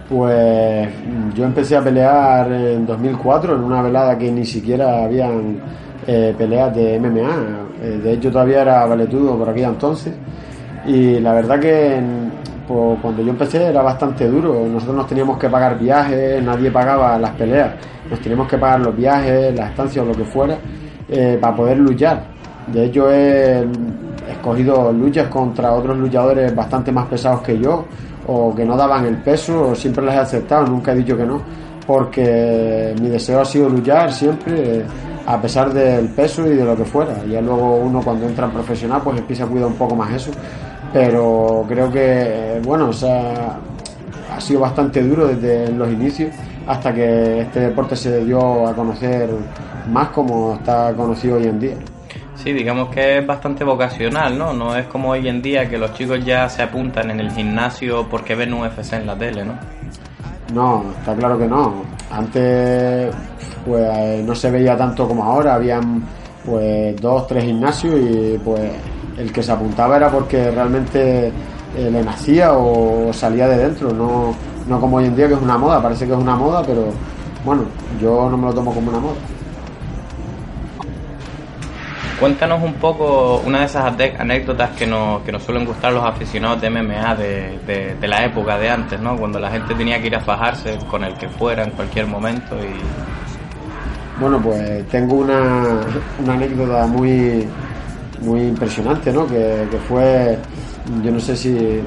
Pues 0.09 0.89
yo 1.35 1.45
empecé 1.45 1.77
a 1.77 1.83
pelear 1.83 2.51
en 2.53 2.87
2004 2.87 3.57
en 3.57 3.63
una 3.63 3.83
velada 3.83 4.17
que 4.17 4.31
ni 4.31 4.45
siquiera 4.45 5.05
habían 5.05 5.61
eh, 6.07 6.35
peleas 6.37 6.75
de 6.75 6.99
MMA. 7.01 7.59
Eh, 7.83 8.01
de 8.03 8.13
hecho 8.13 8.31
todavía 8.31 8.63
era 8.63 8.87
valetudo 8.87 9.37
por 9.37 9.49
aquella 9.49 9.69
entonces. 9.69 10.15
Y 10.87 11.19
la 11.19 11.33
verdad 11.33 11.59
que 11.59 12.01
pues, 12.67 12.99
cuando 13.01 13.23
yo 13.23 13.31
empecé 13.31 13.65
era 13.65 13.83
bastante 13.83 14.29
duro. 14.29 14.67
Nosotros 14.67 14.97
nos 14.97 15.07
teníamos 15.07 15.39
que 15.39 15.49
pagar 15.49 15.79
viajes, 15.79 16.43
nadie 16.43 16.71
pagaba 16.71 17.19
las 17.19 17.33
peleas. 17.33 17.75
Nos 18.11 18.21
teníamos 18.21 18.49
que 18.49 18.59
pagar 18.59 18.81
los 18.81 18.97
viajes, 18.97 19.55
las 19.55 19.71
estancias 19.71 20.05
o 20.05 20.09
lo 20.09 20.15
que 20.15 20.25
fuera 20.25 20.57
eh, 21.09 21.39
para 21.41 21.57
poder 21.57 21.79
luchar. 21.79 22.25
De 22.67 22.85
hecho 22.85 23.11
he 23.11 23.65
escogido 24.31 24.93
luchas 24.93 25.29
contra 25.29 25.73
otros 25.73 25.97
luchadores 25.97 26.55
bastante 26.55 26.91
más 26.91 27.07
pesados 27.07 27.43
que 27.43 27.59
yo 27.59 27.85
o 28.27 28.55
que 28.55 28.65
no 28.65 28.77
daban 28.77 29.05
el 29.07 29.19
peso, 29.19 29.75
siempre 29.75 30.05
las 30.05 30.17
he 30.17 30.19
aceptado, 30.19 30.67
nunca 30.67 30.93
he 30.93 30.97
dicho 30.97 31.17
que 31.17 31.25
no, 31.25 31.41
porque 31.87 32.95
mi 33.01 33.09
deseo 33.09 33.41
ha 33.41 33.45
sido 33.45 33.69
luchar 33.69 34.13
siempre, 34.13 34.79
eh, 34.79 34.85
a 35.27 35.41
pesar 35.41 35.73
del 35.73 36.09
peso 36.09 36.45
y 36.45 36.57
de 36.57 36.65
lo 36.65 36.77
que 36.77 36.85
fuera. 36.85 37.25
Ya 37.25 37.41
luego 37.41 37.77
uno 37.77 38.01
cuando 38.03 38.27
entra 38.27 38.47
en 38.47 38.53
profesional 38.53 39.01
pues 39.03 39.19
empieza 39.19 39.45
a 39.45 39.47
cuidar 39.47 39.69
un 39.69 39.75
poco 39.75 39.95
más 39.95 40.13
eso, 40.13 40.33
pero 40.97 41.63
creo 41.69 41.93
que, 41.93 42.01
eh, 42.01 42.61
bueno, 42.65 42.89
o 42.89 42.93
sea, 42.93 43.59
ha 44.35 44.41
sido 44.41 44.61
bastante 44.61 45.03
duro 45.03 45.27
desde 45.27 45.71
los 45.71 45.93
inicios 45.93 46.35
hasta 46.67 46.95
que 46.95 47.43
este 47.43 47.61
deporte 47.61 47.95
se 47.95 48.25
dio 48.25 48.67
a 48.67 48.75
conocer 48.75 49.29
más 49.93 50.09
como 50.09 50.55
está 50.55 50.95
conocido 50.95 51.37
hoy 51.37 51.49
en 51.49 51.61
día. 51.61 51.75
Sí, 52.35 52.51
digamos 52.51 52.89
que 52.89 53.19
es 53.19 53.27
bastante 53.27 53.63
vocacional, 53.63 54.39
¿no? 54.39 54.55
No 54.55 54.75
es 54.75 54.87
como 54.87 55.11
hoy 55.11 55.29
en 55.29 55.43
día 55.43 55.69
que 55.69 55.77
los 55.77 55.93
chicos 55.93 56.25
ya 56.25 56.49
se 56.49 56.63
apuntan 56.63 57.11
en 57.11 57.21
el 57.21 57.31
gimnasio 57.31 58.09
porque 58.09 58.35
ven 58.35 58.55
UFC 58.55 58.95
en 58.95 59.07
la 59.07 59.19
tele, 59.19 59.45
¿no? 59.45 59.53
No, 60.55 60.83
está 60.99 61.15
claro 61.15 61.37
que 61.37 61.47
no. 61.47 61.83
Antes 62.11 63.15
pues 63.67 63.85
eh, 63.85 64.23
no 64.27 64.35
se 64.35 64.51
veía 64.51 64.79
tanto 64.79 65.07
como 65.07 65.25
ahora, 65.25 65.57
habían 65.57 66.03
pues 66.47 66.99
dos, 67.03 67.27
tres 67.27 67.45
gimnasios 67.45 67.95
y 68.01 68.39
pues 68.43 68.71
el 69.19 69.33
que 69.33 69.43
se 69.43 69.53
apuntaba 69.53 69.97
era 69.97 70.11
porque 70.11 70.51
realmente 70.51 71.29
eh, 71.29 71.91
le 71.91 72.03
nacía 72.03 72.53
o 72.53 73.13
salía 73.13 73.49
de 73.49 73.59
dentro, 73.59 73.93
no, 73.93 74.35
no 74.69 74.81
como 74.81 74.97
hoy 74.99 75.07
en 75.07 75.17
día 75.17 75.29
que 75.29 75.35
es 75.35 75.41
una 75.43 75.57
moda, 75.59 75.83
parece 75.83 76.07
que 76.07 76.13
es 76.13 76.19
una 76.19 76.37
moda, 76.37 76.63
pero 76.67 76.87
bueno, 77.45 77.63
yo 78.01 78.29
no 78.31 78.37
me 78.37 78.47
lo 78.47 78.55
tomo 78.55 78.73
como 78.75 78.91
una 78.91 78.99
moda. 79.01 79.15
Cuéntanos 82.19 82.63
un 82.63 82.73
poco 82.75 83.43
una 83.45 83.61
de 83.61 83.65
esas 83.67 83.93
anécdotas 84.19 84.71
que 84.71 84.87
nos, 84.87 85.21
que 85.21 85.31
nos 85.33 85.43
suelen 85.43 85.67
gustar 85.67 85.93
los 85.93 86.03
aficionados 86.03 86.63
de 86.63 86.71
MMA 86.71 87.15
de, 87.15 87.59
de- 87.67 87.95
de 88.01 88.09
la 88.09 88.25
época 88.25 88.57
de 88.57 88.71
antes, 88.71 88.99
¿no? 89.01 89.17
Cuando 89.19 89.39
la 89.39 89.51
gente 89.51 89.75
tenía 89.75 90.01
que 90.01 90.07
ir 90.07 90.17
a 90.17 90.21
fajarse 90.21 90.79
con 90.91 91.05
el 91.05 91.13
que 91.15 91.29
fuera 91.29 91.63
en 91.65 91.71
cualquier 91.73 92.07
momento 92.07 92.57
y... 92.57 92.73
Bueno, 94.19 94.41
pues 94.41 94.89
tengo 94.89 95.17
una, 95.17 95.81
una 96.25 96.33
anécdota 96.33 96.87
muy, 96.87 97.47
muy 98.21 98.43
impresionante, 98.43 99.13
¿no? 99.13 99.27
Que, 99.27 99.67
fue, 99.89 100.39
yo 101.03 101.11
no 101.11 101.21
sé 101.21 101.37
si, 101.37 101.57
eh, 101.57 101.83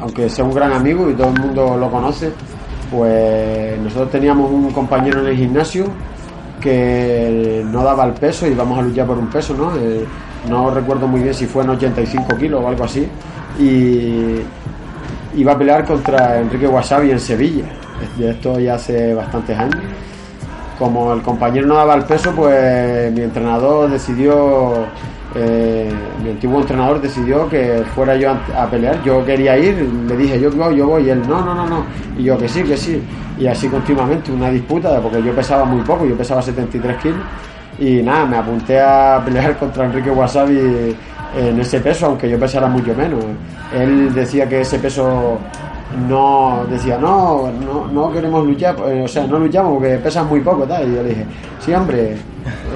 aunque 0.00 0.28
sea 0.28 0.44
un 0.44 0.54
gran 0.54 0.72
amigo 0.72 1.10
y 1.10 1.14
todo 1.14 1.28
el 1.28 1.40
mundo 1.40 1.76
lo 1.76 1.90
conoce, 1.90 2.32
pues 2.90 3.78
nosotros 3.80 4.10
teníamos 4.10 4.50
un 4.50 4.70
compañero 4.72 5.20
en 5.20 5.26
el 5.26 5.36
gimnasio 5.36 5.86
que 6.60 7.64
no 7.66 7.82
daba 7.82 8.04
el 8.04 8.12
peso 8.12 8.46
y 8.46 8.50
íbamos 8.50 8.78
a 8.78 8.82
luchar 8.82 9.06
por 9.06 9.18
un 9.18 9.28
peso, 9.28 9.54
¿no? 9.54 9.74
Eh, 9.76 10.04
no 10.48 10.70
recuerdo 10.70 11.06
muy 11.06 11.22
bien 11.22 11.34
si 11.34 11.46
fue 11.46 11.64
en 11.64 11.70
85 11.70 12.36
kilos 12.36 12.62
o 12.62 12.68
algo 12.68 12.84
así. 12.84 13.06
Y 13.58 14.40
iba 15.36 15.52
a 15.52 15.58
pelear 15.58 15.84
contra 15.84 16.38
Enrique 16.38 16.66
Wasabi 16.66 17.10
en 17.10 17.20
Sevilla. 17.20 17.64
Esto 18.18 18.58
ya 18.58 18.74
hace 18.74 19.14
bastantes 19.14 19.58
años 19.58 19.80
como 20.80 21.12
el 21.12 21.20
compañero 21.20 21.66
no 21.66 21.74
daba 21.74 21.94
el 21.94 22.04
peso, 22.04 22.32
pues 22.34 23.12
mi 23.12 23.20
entrenador 23.20 23.90
decidió, 23.90 24.86
eh, 25.34 25.90
mi 26.22 26.30
antiguo 26.30 26.60
entrenador 26.60 27.00
decidió 27.00 27.48
que 27.48 27.82
fuera 27.94 28.16
yo 28.16 28.32
a, 28.56 28.66
pelear. 28.68 29.02
Yo 29.04 29.24
quería 29.24 29.56
ir, 29.56 29.76
le 30.08 30.16
dije 30.16 30.40
yo 30.40 30.50
voy, 30.50 30.76
yo 30.76 30.86
voy, 30.86 31.06
y 31.06 31.10
él 31.10 31.22
no, 31.28 31.40
no, 31.40 31.54
no, 31.54 31.66
no. 31.66 31.84
Y 32.18 32.24
yo 32.24 32.36
que 32.36 32.48
sí, 32.48 32.62
que 32.62 32.76
sí. 32.76 33.00
Y 33.38 33.46
así 33.46 33.68
continuamente, 33.68 34.32
una 34.32 34.50
disputa, 34.50 35.00
porque 35.00 35.22
yo 35.22 35.32
pesaba 35.32 35.64
muy 35.64 35.82
poco, 35.82 36.04
yo 36.04 36.16
pesaba 36.16 36.42
73 36.42 36.96
kilos. 36.96 37.20
Y 37.78 38.02
nada, 38.02 38.26
me 38.26 38.36
apunté 38.36 38.80
a 38.80 39.22
pelear 39.24 39.56
contra 39.58 39.86
Enrique 39.86 40.10
Wasabi 40.10 40.96
en 41.36 41.60
ese 41.60 41.80
peso, 41.80 42.06
aunque 42.06 42.28
yo 42.28 42.38
pesara 42.38 42.66
mucho 42.66 42.94
menos. 42.94 43.24
Él 43.72 44.12
decía 44.12 44.48
que 44.48 44.62
ese 44.62 44.78
peso 44.78 45.38
no 46.08 46.64
decía 46.70 46.98
no 46.98 47.50
no, 47.50 47.88
no 47.88 48.12
queremos 48.12 48.46
luchar 48.46 48.76
eh, 48.86 49.02
o 49.04 49.08
sea 49.08 49.26
no 49.26 49.38
luchamos 49.38 49.74
porque 49.74 49.96
pesas 49.96 50.26
muy 50.26 50.40
poco 50.40 50.64
tal. 50.64 50.88
Y 50.88 50.94
yo 50.94 51.02
le 51.02 51.08
dije 51.08 51.26
sí 51.58 51.74
hombre 51.74 52.12
eh, 52.12 52.16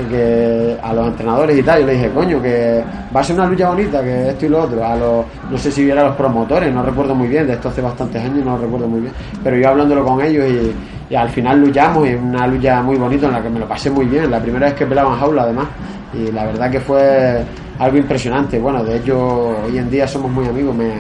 que 0.09 0.77
a 0.83 0.93
los 0.93 1.09
entrenadores 1.09 1.59
y 1.59 1.63
tal 1.63 1.81
yo 1.81 1.87
le 1.87 1.93
dije 1.95 2.11
coño 2.11 2.43
que 2.43 2.83
va 3.15 3.21
a 3.21 3.25
ser 3.25 3.37
una 3.37 3.47
lucha 3.47 3.69
bonita 3.69 4.03
que 4.03 4.31
esto 4.31 4.47
y 4.47 4.49
lo 4.49 4.63
otro 4.63 4.85
a 4.85 4.97
los 4.97 5.25
no 5.51 5.59
sé 5.59 5.71
si 5.71 5.85
viera 5.85 6.03
a 6.03 6.05
los 6.07 6.17
promotores 6.17 6.73
no 6.75 6.83
recuerdo 6.83 7.15
muy 7.15 7.29
bien 7.29 7.47
de 7.47 7.55
esto 7.55 7.69
hace 7.69 7.81
bastantes 7.81 8.23
años 8.23 8.45
no 8.45 8.59
recuerdo 8.59 8.89
muy 8.89 9.01
bien 9.01 9.13
pero 9.43 9.57
yo 9.57 9.69
hablándolo 9.69 10.05
con 10.05 10.21
ellos 10.21 10.45
y, 10.49 10.75
al 11.15 11.29
final 11.29 11.61
luchamos 11.61 12.09
y 12.09 12.15
una 12.15 12.47
lucha 12.47 12.83
muy 12.83 12.97
bonita 12.97 13.27
en 13.27 13.33
la 13.35 13.43
que 13.43 13.49
me 13.49 13.61
lo 13.61 13.69
pasé 13.69 13.89
muy 13.89 14.07
bien 14.07 14.29
la 14.29 14.41
primera 14.41 14.67
vez 14.67 14.75
que 14.75 14.85
pelaba 14.85 15.13
en 15.13 15.21
jaula 15.21 15.43
además. 15.43 15.67
Y 16.13 16.33
la 16.33 16.47
verdad 16.47 16.71
que 16.71 16.81
fue 16.81 17.45
algo 17.79 17.97
impresionante. 17.97 18.59
Bueno, 18.59 18.85
de 18.85 18.97
hecho, 18.97 19.57
hoy 19.67 19.79
en 19.79 19.91
día 19.91 20.07
somos 20.07 20.31
muy 20.31 20.47
amigos, 20.47 20.75
me, 20.75 20.93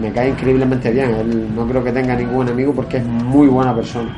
me 0.00 0.12
cae 0.12 0.30
increíblemente 0.30 0.90
bien. 0.90 1.14
Él 1.14 1.54
no 1.54 1.66
creo 1.66 1.84
que 1.84 1.92
tenga 1.92 2.14
ningún 2.14 2.46
enemigo 2.46 2.74
porque 2.74 2.98
es 2.98 3.04
muy 3.04 3.48
buena 3.48 3.74
persona. 3.74 4.10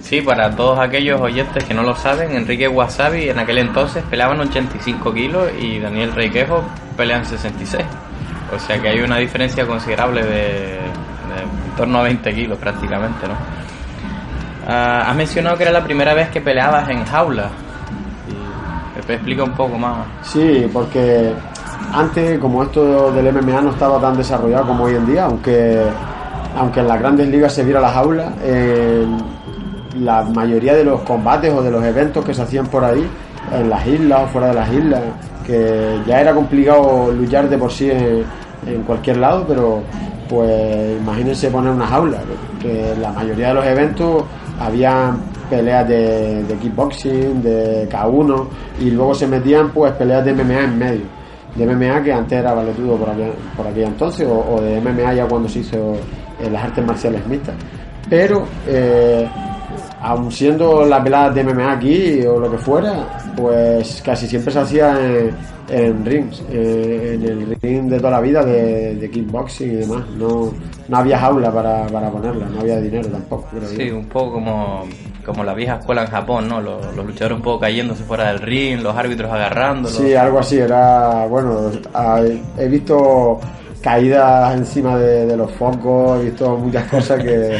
Sí, 0.00 0.20
para 0.20 0.54
todos 0.54 0.78
aquellos 0.78 1.20
oyentes 1.20 1.64
que 1.64 1.74
no 1.74 1.82
lo 1.82 1.94
saben, 1.96 2.30
Enrique 2.32 2.68
Wasabi 2.68 3.28
en 3.28 3.38
aquel 3.38 3.58
entonces 3.58 4.04
peleaba 4.08 4.34
en 4.34 4.40
85 4.40 5.12
kilos 5.12 5.50
y 5.60 5.80
Daniel 5.80 6.12
Requejo 6.12 6.62
pelea 6.96 7.18
en 7.18 7.26
66. 7.26 7.84
O 8.54 8.58
sea 8.58 8.80
que 8.80 8.88
hay 8.88 9.00
una 9.00 9.18
diferencia 9.18 9.66
considerable 9.66 10.22
de, 10.22 10.30
de 10.30 11.42
en 11.42 11.76
torno 11.76 11.98
a 11.98 12.02
20 12.04 12.34
kilos 12.34 12.58
prácticamente, 12.58 13.26
¿no? 13.26 13.34
Ah, 14.68 15.04
has 15.10 15.16
mencionado 15.16 15.56
que 15.56 15.62
era 15.62 15.72
la 15.72 15.84
primera 15.84 16.14
vez 16.14 16.28
que 16.30 16.40
peleabas 16.40 16.88
en 16.88 17.04
jaula. 17.04 17.50
Y 18.28 19.12
explica 19.12 19.44
un 19.44 19.52
poco 19.52 19.78
más. 19.78 20.06
Sí, 20.22 20.68
porque 20.72 21.32
antes, 21.92 22.38
como 22.38 22.62
esto 22.62 23.12
del 23.12 23.32
MMA 23.32 23.60
no 23.62 23.70
estaba 23.70 24.00
tan 24.00 24.16
desarrollado 24.16 24.66
como 24.66 24.84
hoy 24.84 24.94
en 24.94 25.06
día, 25.06 25.24
aunque, 25.24 25.82
aunque 26.56 26.80
en 26.80 26.88
las 26.88 26.98
grandes 26.98 27.28
ligas 27.28 27.52
se 27.54 27.64
viera 27.64 27.80
la 27.80 27.90
jaula, 27.90 28.32
eh, 28.42 29.06
la 30.00 30.22
mayoría 30.22 30.74
de 30.74 30.84
los 30.84 31.00
combates 31.02 31.52
o 31.52 31.62
de 31.62 31.70
los 31.70 31.82
eventos 31.84 32.24
que 32.24 32.34
se 32.34 32.42
hacían 32.42 32.66
por 32.66 32.84
ahí, 32.84 33.08
en 33.52 33.70
las 33.70 33.86
islas 33.86 34.22
o 34.24 34.26
fuera 34.28 34.48
de 34.48 34.54
las 34.54 34.72
islas, 34.72 35.02
que 35.46 35.98
ya 36.06 36.20
era 36.20 36.34
complicado 36.34 37.12
luchar 37.12 37.48
de 37.48 37.56
por 37.56 37.70
sí 37.70 37.90
en, 37.90 38.24
cualquier 38.84 39.18
lado, 39.18 39.44
pero 39.46 39.80
pues 40.28 41.00
imagínense 41.00 41.50
poner 41.50 41.70
una 41.70 41.86
jaula, 41.86 42.18
que, 42.60 42.68
que 42.68 42.96
la 43.00 43.12
mayoría 43.12 43.48
de 43.48 43.54
los 43.54 43.64
eventos 43.64 44.24
había 44.58 45.14
peleas 45.48 45.88
de, 45.88 46.42
de 46.42 46.54
kickboxing, 46.56 47.42
de 47.42 47.88
K1 47.88 48.46
y 48.80 48.90
luego 48.90 49.14
se 49.14 49.26
metían 49.26 49.70
pues 49.70 49.92
peleas 49.92 50.24
de 50.24 50.34
MMA 50.34 50.60
en 50.60 50.78
medio. 50.78 51.15
De 51.56 51.66
MMA 51.66 52.02
que 52.02 52.12
antes 52.12 52.38
era 52.38 52.52
valetudo 52.52 52.96
por 52.96 53.10
aquel, 53.10 53.32
por 53.56 53.66
aquel 53.66 53.84
entonces 53.84 54.26
o, 54.28 54.54
o 54.54 54.60
de 54.60 54.80
MMA 54.80 55.14
ya 55.14 55.26
cuando 55.26 55.48
se 55.48 55.60
hizo 55.60 55.96
en 56.40 56.52
las 56.52 56.64
artes 56.64 56.84
marciales 56.84 57.26
mixtas. 57.26 57.54
Pero 58.08 58.46
eh, 58.66 59.26
aun 60.00 60.30
siendo 60.30 60.84
las 60.84 61.02
veladas 61.02 61.34
de 61.34 61.44
MMA 61.44 61.72
aquí 61.72 62.24
o 62.26 62.38
lo 62.38 62.50
que 62.50 62.58
fuera, 62.58 63.32
pues 63.36 64.02
casi 64.04 64.28
siempre 64.28 64.52
se 64.52 64.58
hacía 64.60 64.96
en, 65.00 65.34
en 65.68 66.04
rings, 66.04 66.42
eh, 66.50 67.12
en 67.14 67.22
el 67.22 67.56
ring 67.60 67.88
de 67.88 67.98
toda 67.98 68.12
la 68.12 68.20
vida 68.20 68.44
de, 68.44 68.94
de 68.94 69.10
kickboxing 69.10 69.72
y 69.72 69.76
demás. 69.76 70.04
No, 70.16 70.52
no 70.88 70.96
había 70.96 71.18
jaula 71.18 71.52
para, 71.52 71.86
para 71.86 72.10
ponerla, 72.10 72.46
no 72.46 72.60
había 72.60 72.80
dinero 72.80 73.08
tampoco. 73.08 73.48
creo 73.50 73.68
Sí, 73.68 73.88
yo. 73.88 73.98
un 73.98 74.06
poco 74.06 74.34
como, 74.34 74.84
como 75.26 75.42
la 75.42 75.54
vieja 75.54 75.74
escuela 75.74 76.02
en 76.02 76.08
Japón, 76.08 76.48
¿no? 76.48 76.60
Los, 76.60 76.94
los 76.94 77.04
luchadores 77.04 77.36
un 77.36 77.42
poco 77.42 77.60
cayéndose 77.60 78.04
fuera 78.04 78.28
del 78.28 78.38
ring, 78.38 78.80
los 78.80 78.96
árbitros 78.96 79.30
agarrándolos. 79.30 79.98
Sí, 79.98 80.14
algo 80.14 80.38
así, 80.38 80.58
era, 80.58 81.26
bueno, 81.26 81.72
he 82.56 82.68
visto 82.68 83.40
caídas 83.82 84.56
encima 84.56 84.96
de, 84.98 85.26
de 85.26 85.36
los 85.36 85.50
focos, 85.52 86.20
he 86.20 86.24
visto 86.26 86.56
muchas 86.56 86.84
cosas 86.90 87.22
que, 87.22 87.56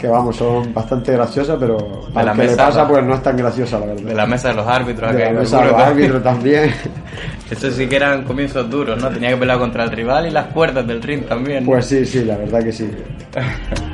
que, 0.00 0.08
vamos, 0.08 0.36
son 0.36 0.74
bastante 0.74 1.12
graciosas, 1.12 1.56
pero 1.58 2.02
para 2.12 2.26
la 2.26 2.32
que 2.32 2.38
le 2.38 2.48
mesa, 2.48 2.66
pasa 2.66 2.88
pues 2.88 3.04
no 3.04 3.14
es 3.14 3.22
tan 3.22 3.36
graciosa 3.36 3.78
la 3.78 3.86
verdad. 3.86 4.02
De 4.02 4.14
la 4.14 4.26
mesa 4.26 4.48
de 4.48 4.54
los 4.54 4.66
árbitros. 4.66 5.14
De 5.14 5.24
la 5.24 5.32
mesa 5.32 5.60
de 5.60 5.70
los 5.70 5.80
árbitros 5.80 6.22
también. 6.22 6.74
Eso 7.50 7.70
sí 7.70 7.86
que 7.86 7.96
eran 7.96 8.24
comienzos 8.24 8.68
duros, 8.68 9.00
¿no? 9.00 9.08
Tenía 9.08 9.30
que 9.30 9.36
pelear 9.36 9.58
contra 9.58 9.84
el 9.84 9.90
rival 9.90 10.26
y 10.26 10.30
las 10.30 10.46
cuerdas 10.46 10.86
del 10.86 11.02
ring 11.02 11.24
también. 11.26 11.64
¿no? 11.64 11.70
Pues 11.70 11.86
sí, 11.86 12.04
sí, 12.04 12.24
la 12.24 12.36
verdad 12.36 12.62
que 12.62 12.72
sí. 12.72 12.90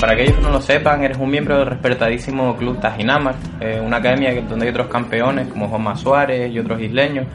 Para 0.00 0.12
aquellos 0.12 0.34
que 0.36 0.42
no 0.42 0.50
lo 0.50 0.60
sepan, 0.60 1.02
eres 1.02 1.18
un 1.18 1.30
miembro 1.30 1.58
del 1.58 1.66
respetadísimo 1.66 2.56
Club 2.56 2.80
Tajinamar, 2.80 3.36
eh, 3.60 3.80
una 3.82 3.98
academia 3.98 4.34
donde 4.42 4.66
hay 4.66 4.70
otros 4.70 4.88
campeones 4.88 5.48
como 5.48 5.68
Juanma 5.68 5.96
Suárez 5.96 6.52
y 6.52 6.58
otros 6.58 6.80
isleños, 6.80 7.26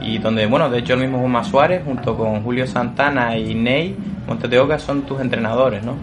y 0.00 0.18
donde, 0.18 0.46
bueno, 0.46 0.68
de 0.68 0.78
hecho 0.78 0.94
el 0.94 1.00
mismo 1.00 1.18
Juanma 1.18 1.44
Suárez, 1.44 1.82
junto 1.84 2.16
con 2.16 2.42
Julio 2.42 2.66
Santana 2.66 3.36
y 3.36 3.54
Ney 3.54 3.96
Montes 4.26 4.50
de 4.50 4.58
Oca, 4.58 4.78
son 4.78 5.02
tus 5.02 5.20
entrenadores, 5.20 5.84
¿no? 5.84 5.96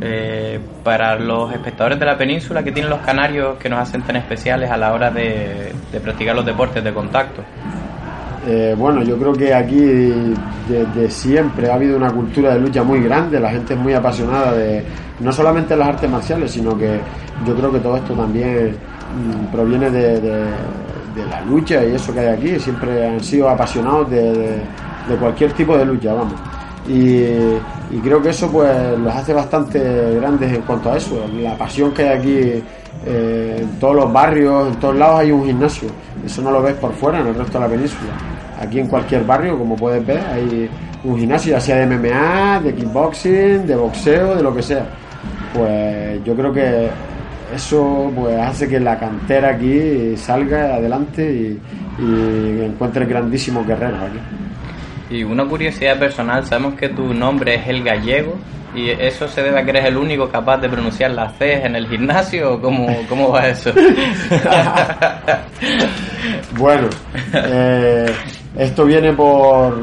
Eh, 0.00 0.58
para 0.82 1.16
los 1.16 1.52
espectadores 1.52 1.98
de 1.98 2.06
la 2.06 2.16
península, 2.16 2.62
que 2.62 2.72
tienen 2.72 2.88
los 2.88 3.00
canarios 3.00 3.58
que 3.58 3.68
nos 3.68 3.80
hacen 3.80 4.02
tan 4.02 4.16
especiales 4.16 4.70
a 4.70 4.76
la 4.76 4.94
hora 4.94 5.10
de 5.10 5.72
practicar 6.02 6.34
los 6.34 6.46
deportes 6.46 6.82
de 6.82 6.94
contacto? 6.94 7.42
Eh, 8.46 8.74
bueno, 8.76 9.02
yo 9.02 9.18
creo 9.18 9.32
que 9.34 9.52
aquí 9.52 9.80
desde 10.68 11.10
siempre 11.10 11.70
ha 11.70 11.74
habido 11.74 11.96
una 11.96 12.10
cultura 12.10 12.54
de 12.54 12.60
lucha 12.60 12.82
muy 12.82 13.00
grande, 13.00 13.38
la 13.38 13.50
gente 13.50 13.74
es 13.74 13.80
muy 13.80 13.92
apasionada 13.92 14.52
de 14.52 14.82
no 15.20 15.30
solamente 15.30 15.76
las 15.76 15.88
artes 15.88 16.10
marciales, 16.10 16.50
sino 16.50 16.76
que 16.76 17.00
yo 17.46 17.54
creo 17.54 17.70
que 17.70 17.80
todo 17.80 17.96
esto 17.98 18.14
también 18.14 18.70
mm, 18.70 19.52
proviene 19.52 19.90
de, 19.90 20.44
la 21.28 21.42
lucha 21.42 21.84
y 21.84 21.94
eso 21.94 22.14
que 22.14 22.20
hay 22.20 22.28
aquí, 22.28 22.58
siempre 22.58 23.06
han 23.06 23.20
sido 23.22 23.50
apasionados 23.50 24.08
de, 24.10 24.62
cualquier 25.18 25.52
tipo 25.52 25.76
de 25.76 25.84
lucha, 25.84 26.14
vamos. 26.14 26.34
Y, 26.88 27.24
y 27.90 28.00
creo 28.02 28.22
que 28.22 28.30
eso 28.30 28.50
pues 28.50 28.98
los 28.98 29.14
hace 29.14 29.34
bastante 29.34 30.14
grandes 30.14 30.50
en 30.50 30.62
cuanto 30.62 30.90
a 30.90 30.96
eso, 30.96 31.26
la 31.42 31.58
pasión 31.58 31.92
que 31.92 32.08
hay 32.08 32.18
aquí 32.18 32.62
eh, 33.06 33.58
en 33.60 33.78
todos 33.78 33.96
los 33.96 34.12
barrios, 34.12 34.68
en 34.68 34.80
todos 34.80 34.96
lados 34.96 35.20
hay 35.20 35.30
un 35.30 35.44
gimnasio. 35.44 35.88
Eso 36.24 36.42
no 36.42 36.50
lo 36.50 36.62
ves 36.62 36.74
por 36.74 36.92
fuera 36.92 37.20
en 37.20 37.28
el 37.28 37.34
resto 37.34 37.58
de 37.58 37.60
la 37.60 37.70
península. 37.70 38.29
Aquí 38.60 38.78
en 38.78 38.88
cualquier 38.88 39.24
barrio, 39.24 39.58
como 39.58 39.74
puedes 39.74 40.04
ver, 40.06 40.20
hay 40.20 40.68
un 41.04 41.18
gimnasio, 41.18 41.52
ya 41.52 41.60
sea 41.60 41.76
de 41.76 41.86
MMA, 41.86 42.60
de 42.60 42.74
kickboxing, 42.74 43.66
de 43.66 43.74
boxeo, 43.74 44.36
de 44.36 44.42
lo 44.42 44.54
que 44.54 44.62
sea. 44.62 44.86
Pues 45.54 46.22
yo 46.24 46.34
creo 46.34 46.52
que 46.52 46.88
eso 47.54 48.12
pues 48.14 48.38
hace 48.38 48.68
que 48.68 48.78
la 48.78 48.98
cantera 48.98 49.50
aquí 49.50 50.14
salga 50.16 50.74
adelante 50.76 51.22
y, 51.24 51.60
y 52.02 52.62
encuentre 52.64 53.06
grandísimos 53.06 53.66
guerreros 53.66 54.00
aquí. 54.02 55.16
Y 55.16 55.24
una 55.24 55.44
curiosidad 55.46 55.98
personal, 55.98 56.46
sabemos 56.46 56.74
que 56.74 56.90
tu 56.90 57.12
nombre 57.14 57.56
es 57.56 57.66
el 57.66 57.82
gallego 57.82 58.36
y 58.74 58.90
eso 58.90 59.26
se 59.28 59.42
debe 59.42 59.58
a 59.60 59.64
que 59.64 59.70
eres 59.70 59.84
el 59.86 59.96
único 59.96 60.28
capaz 60.28 60.58
de 60.58 60.68
pronunciar 60.68 61.10
las 61.12 61.32
Cs 61.34 61.64
en 61.64 61.76
el 61.76 61.88
gimnasio 61.88 62.54
o 62.54 62.60
cómo, 62.60 62.86
cómo 63.08 63.30
va 63.30 63.48
eso? 63.48 63.72
Bueno, 66.58 66.88
eh, 67.32 68.12
esto 68.56 68.84
viene 68.84 69.12
por, 69.12 69.78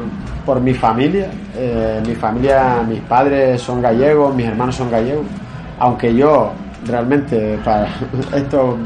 por 0.46 0.60
mi 0.60 0.74
familia. 0.74 1.28
Eh, 1.56 2.00
mi 2.06 2.14
familia, 2.14 2.84
mis 2.88 3.00
padres 3.00 3.60
son 3.60 3.82
gallegos, 3.82 4.34
mis 4.34 4.46
hermanos 4.46 4.76
son 4.76 4.90
gallegos. 4.90 5.26
Aunque 5.80 6.14
yo 6.14 6.52
realmente, 6.86 7.58
para 7.64 7.88
esto 8.36 8.78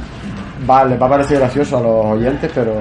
va, 0.68 0.84
les 0.84 1.00
va 1.00 1.06
a 1.06 1.10
parecer 1.10 1.38
gracioso 1.38 1.78
a 1.78 1.80
los 1.80 2.06
oyentes, 2.06 2.50
pero 2.54 2.76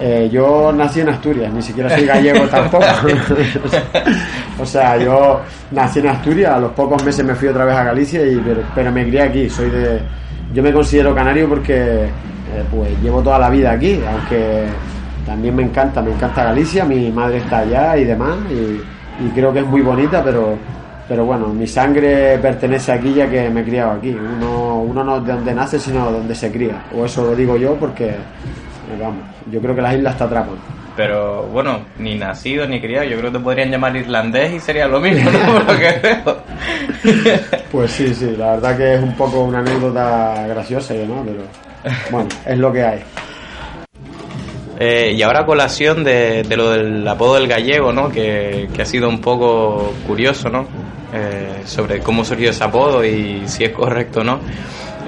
eh, 0.00 0.28
yo 0.30 0.72
nací 0.72 1.00
en 1.00 1.08
Asturias, 1.08 1.52
ni 1.52 1.62
siquiera 1.62 1.90
soy 1.90 2.06
gallego 2.06 2.46
tampoco. 2.50 2.84
o 4.60 4.66
sea, 4.66 4.96
yo 4.96 5.40
nací 5.70 5.98
en 5.98 6.08
Asturias, 6.08 6.52
a 6.52 6.60
los 6.60 6.72
pocos 6.72 7.02
meses 7.04 7.24
me 7.24 7.34
fui 7.34 7.48
otra 7.48 7.64
vez 7.64 7.76
a 7.76 7.84
Galicia, 7.84 8.26
y, 8.26 8.36
pero, 8.36 8.62
pero 8.74 8.92
me 8.92 9.06
crié 9.06 9.22
aquí. 9.22 9.50
Soy 9.50 9.70
de, 9.70 10.00
yo 10.52 10.62
me 10.62 10.72
considero 10.72 11.14
canario 11.14 11.48
porque 11.48 12.04
eh, 12.04 12.64
pues 12.70 12.90
llevo 13.02 13.22
toda 13.22 13.38
la 13.38 13.50
vida 13.50 13.72
aquí, 13.72 14.00
aunque 14.10 14.64
también 15.26 15.54
me 15.54 15.62
encanta, 15.62 16.00
me 16.00 16.12
encanta 16.12 16.44
Galicia, 16.44 16.84
mi 16.84 17.10
madre 17.12 17.38
está 17.38 17.58
allá 17.58 17.96
y 17.98 18.04
demás, 18.04 18.36
y, 18.50 19.24
y 19.24 19.28
creo 19.34 19.52
que 19.52 19.58
es 19.58 19.66
muy 19.66 19.82
bonita, 19.82 20.24
pero, 20.24 20.56
pero 21.06 21.26
bueno, 21.26 21.48
mi 21.48 21.66
sangre 21.66 22.38
pertenece 22.38 22.92
aquí 22.92 23.12
ya 23.12 23.28
que 23.28 23.50
me 23.50 23.60
he 23.60 23.64
criado 23.64 23.92
aquí. 23.92 24.10
Uno, 24.10 24.80
uno 24.80 25.04
no 25.04 25.16
es 25.18 25.26
de 25.26 25.32
donde 25.32 25.54
nace, 25.54 25.78
sino 25.78 26.10
donde 26.10 26.34
se 26.34 26.50
cría, 26.50 26.84
o 26.96 27.04
eso 27.04 27.24
lo 27.24 27.36
digo 27.36 27.56
yo 27.58 27.74
porque, 27.74 28.14
vamos, 29.00 29.24
yo 29.50 29.60
creo 29.60 29.74
que 29.74 29.82
las 29.82 29.94
islas 29.96 30.16
te 30.16 30.24
atrapan. 30.24 30.56
Pero 30.96 31.44
bueno, 31.44 31.80
ni 31.98 32.16
nacido 32.16 32.66
ni 32.66 32.80
criado, 32.80 33.04
yo 33.04 33.18
creo 33.18 33.30
que 33.30 33.38
te 33.38 33.44
podrían 33.44 33.70
llamar 33.70 33.94
irlandés 33.96 34.54
y 34.54 34.60
sería 34.60 34.88
lo 34.88 35.00
mismo, 35.00 35.30
¿no? 35.30 35.52
Por 35.52 35.64
lo 35.64 35.78
que 35.78 36.00
veo. 36.02 36.38
Pues 37.70 37.90
sí, 37.92 38.14
sí, 38.14 38.34
la 38.36 38.52
verdad 38.52 38.76
que 38.76 38.94
es 38.94 39.02
un 39.02 39.14
poco 39.14 39.42
una 39.42 39.58
anécdota 39.58 40.46
graciosa 40.48 40.94
demás, 40.94 41.20
pero 41.24 41.42
bueno, 42.10 42.28
es 42.46 42.58
lo 42.58 42.72
que 42.72 42.82
hay. 42.82 43.02
Eh, 44.80 45.12
y 45.16 45.22
ahora 45.22 45.44
colación 45.44 46.02
de, 46.02 46.44
de 46.44 46.56
lo 46.56 46.70
del 46.70 47.06
apodo 47.06 47.34
del 47.34 47.48
gallego, 47.48 47.92
¿no? 47.92 48.10
Que, 48.10 48.68
que 48.72 48.82
ha 48.82 48.86
sido 48.86 49.08
un 49.08 49.20
poco 49.20 49.92
curioso, 50.06 50.48
¿no? 50.48 50.66
Eh, 51.12 51.62
sobre 51.64 52.00
cómo 52.00 52.24
surgió 52.24 52.50
ese 52.50 52.64
apodo 52.64 53.04
y 53.04 53.42
si 53.46 53.64
es 53.64 53.70
correcto 53.70 54.20
o 54.20 54.24
no. 54.24 54.40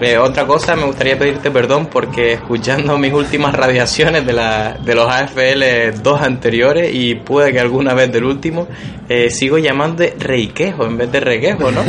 Otra 0.01 0.47
cosa, 0.47 0.77
me 0.77 0.85
gustaría 0.85 1.19
pedirte 1.19 1.51
perdón 1.51 1.89
porque 1.93 2.33
escuchando 2.33 2.97
mis 2.97 3.13
últimas 3.13 3.55
radiaciones 3.55 4.25
de, 4.25 4.33
la, 4.33 4.79
de 4.83 4.95
los 4.95 5.07
AFL 5.07 6.01
dos 6.03 6.23
anteriores 6.23 6.91
y 6.95 7.17
puede 7.17 7.53
que 7.53 7.61
alguna 7.61 7.93
vez 7.93 8.11
del 8.11 8.25
último, 8.25 8.67
eh, 9.11 9.29
sigo 9.29 9.59
llamando 9.59 10.03
Reiquejo 10.19 10.87
en 10.87 10.97
vez 10.97 11.13
de 11.13 11.21
Requejo, 11.21 11.71
¿no? 11.71 11.83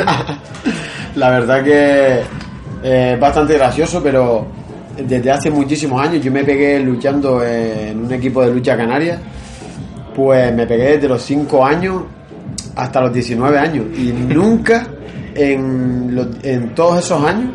La 1.15 1.29
verdad 1.29 1.63
que 1.63 2.19
eh, 2.83 3.13
es 3.13 3.19
bastante 3.19 3.53
gracioso, 3.53 4.03
pero 4.03 4.45
desde 4.97 5.31
hace 5.31 5.49
muchísimos 5.49 6.05
años 6.05 6.21
yo 6.21 6.33
me 6.33 6.43
pegué 6.43 6.81
luchando 6.81 7.41
en 7.41 7.97
un 8.03 8.11
equipo 8.11 8.43
de 8.43 8.53
lucha 8.53 8.75
canaria, 8.75 9.21
pues 10.13 10.53
me 10.53 10.67
pegué 10.67 10.95
desde 10.95 11.07
los 11.07 11.21
5 11.21 11.65
años 11.65 12.03
hasta 12.75 12.99
los 12.99 13.13
19 13.13 13.57
años 13.57 13.85
y 13.97 14.11
nunca 14.11 14.85
en, 15.33 16.35
en 16.43 16.75
todos 16.75 17.05
esos 17.05 17.23
años 17.23 17.51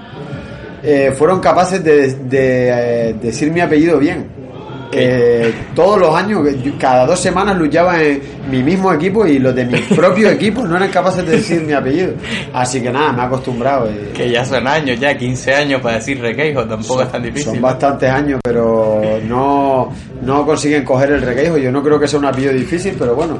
eh, 0.87 1.13
fueron 1.17 1.41
capaces 1.41 1.83
de, 1.85 2.15
de, 2.15 2.71
eh, 3.11 3.15
decir 3.21 3.51
mi 3.51 3.61
apellido 3.61 3.99
bien. 3.99 4.47
Eh, 4.93 5.53
todos 5.75 5.99
los 5.99 6.15
años, 6.15 6.47
cada 6.79 7.05
dos 7.07 7.19
semanas 7.21 7.59
luchaba 7.59 8.01
en 8.03 8.21
mi 8.51 8.63
mismo 8.63 8.93
equipo 8.93 9.27
y 9.27 9.39
los 9.41 9.53
de 9.55 9.65
mi 9.67 9.79
propio 9.97 10.31
equipo 10.31 10.63
no 10.63 10.77
eran 10.77 10.89
capaces 10.91 11.27
de 11.27 11.33
decir 11.39 11.61
mi 11.63 11.73
apellido. 11.73 12.13
Así 12.55 12.81
que 12.81 12.91
nada, 12.91 13.13
me 13.13 13.21
he 13.23 13.25
acostumbrado. 13.27 13.89
eh. 13.91 14.13
que 14.15 14.31
ya 14.31 14.45
son 14.45 14.67
años, 14.67 14.99
ya 15.01 15.15
15 15.19 15.55
años 15.55 15.81
para 15.83 15.97
decir 15.97 16.21
Requejo, 16.21 16.65
tampoco 16.65 17.03
es 17.03 17.11
tan 17.11 17.23
difícil. 17.23 17.53
Son 17.53 17.61
bastantes 17.61 18.09
años, 18.09 18.41
pero 18.45 19.03
no, 19.27 19.93
no 20.23 20.47
consiguen 20.47 20.85
coger 20.85 21.11
el 21.11 21.21
requeijo. 21.23 21.59
Yo 21.59 21.73
no 21.73 21.83
creo 21.83 21.99
que 21.99 22.07
sea 22.07 22.21
un 22.21 22.27
apellido 22.27 22.53
difícil, 22.53 22.95
pero 22.97 23.15
bueno, 23.17 23.39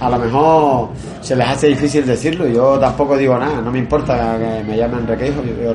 a 0.00 0.08
lo 0.10 0.18
mejor 0.18 0.88
se 1.20 1.36
les 1.36 1.46
hace 1.46 1.68
difícil 1.68 2.06
decirlo. 2.06 2.48
Yo 2.48 2.78
tampoco 2.78 3.16
digo 3.18 3.38
nada, 3.38 3.60
no 3.60 3.70
me 3.70 3.78
importa 3.78 4.38
que 4.38 4.64
me 4.64 4.76
llamen 4.78 5.06
requeijo. 5.06 5.42
yo- 5.44 5.62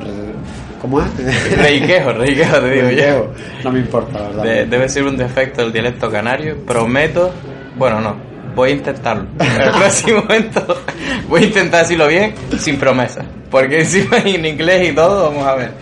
¿Cómo 0.82 1.00
es? 1.00 1.06
Reiquejo, 1.56 2.12
Reiquejo, 2.12 2.58
te 2.60 2.70
digo 2.70 2.90
yo. 2.90 2.96
Requeijo. 2.96 3.32
No 3.64 3.72
me 3.72 3.78
importa, 3.78 4.18
la 4.18 4.28
verdad. 4.28 4.42
De- 4.42 4.66
debe 4.66 4.88
ser 4.88 5.04
un 5.04 5.16
defecto 5.16 5.62
del 5.62 5.72
dialecto 5.72 6.10
canario. 6.10 6.56
Prometo, 6.66 7.32
bueno, 7.76 8.00
no, 8.00 8.16
voy 8.54 8.70
a 8.70 8.72
intentarlo. 8.74 9.26
En 9.38 9.60
el 9.62 9.70
próximo 9.70 10.22
momento 10.22 10.82
voy 11.28 11.42
a 11.42 11.46
intentar 11.46 11.82
decirlo 11.82 12.08
bien, 12.08 12.34
sin 12.58 12.76
promesa. 12.78 13.24
Porque 13.50 13.80
encima 13.80 14.18
en 14.18 14.44
inglés 14.44 14.90
y 14.90 14.92
todo, 14.94 15.30
vamos 15.30 15.46
a 15.46 15.54
ver 15.54 15.72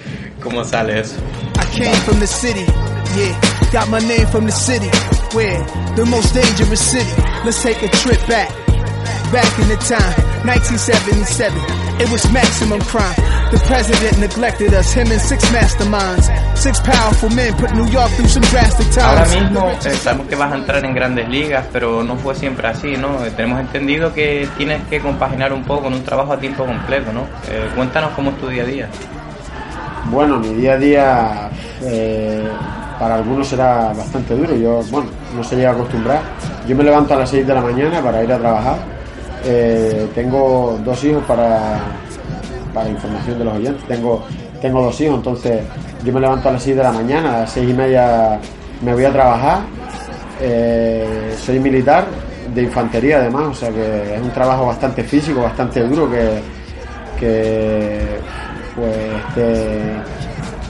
cómo 0.43 0.63
sale 0.65 1.01
eso. 1.01 1.17
I 1.57 1.79
came 1.79 1.95
from 2.05 2.19
the 2.21 2.27
city, 2.27 2.65
yeah. 3.17 3.41
Got 3.73 3.89
my 3.89 4.01
name 4.01 4.27
from 4.27 4.45
the 4.47 4.53
city, 4.53 4.91
where 5.35 5.65
the 5.97 6.05
most 6.05 6.35
dangerous 6.35 6.81
city. 6.81 7.11
Let's 7.45 7.63
take 7.63 7.83
a 7.83 7.89
trip 7.89 8.19
back, 8.29 8.49
back 9.33 9.59
in 9.61 9.69
the 9.69 9.77
time, 9.77 10.13
1977. 10.45 11.57
It 12.01 12.11
was 12.11 12.31
maximum 12.33 12.81
crime. 12.81 13.15
The 13.51 13.59
president 13.67 14.19
neglected 14.19 14.73
us, 14.75 14.93
him 14.95 15.11
and 15.11 15.21
six 15.21 15.45
masterminds. 15.51 16.31
Six 16.57 16.79
powerful 16.81 17.31
men 17.31 17.53
put 17.55 17.73
New 17.75 17.87
York 17.89 18.09
through 18.13 18.29
some 18.29 18.43
drastic 18.45 18.87
Ahora 19.03 19.25
times. 19.25 19.43
mismo 19.43 19.71
eh, 19.71 19.91
sabemos 19.97 20.29
que 20.29 20.37
vas 20.37 20.53
a 20.53 20.57
entrar 20.57 20.85
en 20.85 20.95
grandes 20.95 21.29
ligas, 21.29 21.67
pero 21.73 22.03
no 22.05 22.17
fue 22.17 22.35
siempre 22.37 22.69
así, 22.69 22.97
¿no? 22.97 23.25
Eh, 23.25 23.31
tenemos 23.37 23.59
entendido 23.61 24.13
que 24.15 24.49
tienes 24.57 24.81
que 24.89 25.01
compaginar 25.01 25.53
un 25.53 25.65
poco 25.65 25.83
con 25.85 25.95
un 25.95 26.05
trabajo 26.05 26.33
a 26.33 26.39
tiempo 26.39 26.65
completo, 26.65 27.13
¿no? 27.13 27.23
Eh, 27.49 27.69
cuéntanos 27.75 28.11
cómo 28.15 28.31
es 28.31 28.39
tu 28.39 28.47
día 28.49 28.63
a 28.63 28.67
día. 28.67 28.89
Bueno, 30.11 30.39
mi 30.39 30.55
día 30.55 30.73
a 30.75 30.77
día 30.77 31.51
eh, 31.83 32.49
para 33.01 33.17
algunos 33.17 33.49
será 33.49 33.93
bastante 33.93 34.35
duro. 34.37 34.55
Yo, 34.57 34.81
bueno, 34.91 35.11
no 35.35 35.43
se 35.43 35.57
llega 35.57 35.71
a 35.71 35.73
acostumbrar. 35.73 36.21
Yo 36.69 36.77
me 36.77 36.85
levanto 36.85 37.15
a 37.15 37.19
las 37.19 37.31
6 37.31 37.45
de 37.47 37.55
la 37.55 37.61
mañana 37.61 38.01
para 38.01 38.23
ir 38.23 38.33
a 38.33 38.39
trabajar. 38.39 38.77
Eh, 39.45 40.09
tengo 40.15 40.79
dos 40.85 41.03
hijos 41.05 41.25
para, 41.25 41.79
para 42.73 42.89
información 42.89 43.39
de 43.39 43.45
los 43.45 43.55
oyentes. 43.55 43.85
Tengo, 43.87 44.23
tengo 44.61 44.83
dos 44.83 45.01
hijos, 45.01 45.17
entonces 45.17 45.63
yo 46.05 46.13
me 46.13 46.21
levanto 46.21 46.49
a 46.49 46.53
las 46.53 46.63
6 46.63 46.77
de 46.77 46.83
la 46.83 46.93
mañana, 46.93 47.37
a 47.37 47.41
las 47.41 47.53
6 47.53 47.71
y 47.71 47.73
media 47.73 48.39
me 48.83 48.93
voy 48.95 49.05
a 49.05 49.13
trabajar. 49.13 49.61
Eh, 50.41 51.35
soy 51.39 51.59
militar 51.61 52.07
de 52.55 52.63
infantería 52.63 53.19
además, 53.19 53.49
o 53.49 53.55
sea 53.55 53.71
que 53.71 54.15
es 54.15 54.23
un 54.23 54.31
trabajo 54.31 54.67
bastante 54.67 55.05
físico, 55.05 55.43
bastante 55.43 55.83
duro 55.83 56.11
que, 56.11 56.41
pues 58.75 59.35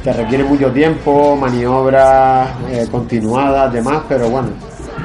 te, 0.02 0.12
requiere 0.12 0.42
mucho 0.42 0.72
tiempo, 0.72 1.36
maniobras 1.36 2.48
eh, 2.70 2.86
continuadas, 2.90 3.72
demás, 3.72 4.02
pero 4.08 4.28
bueno, 4.28 4.48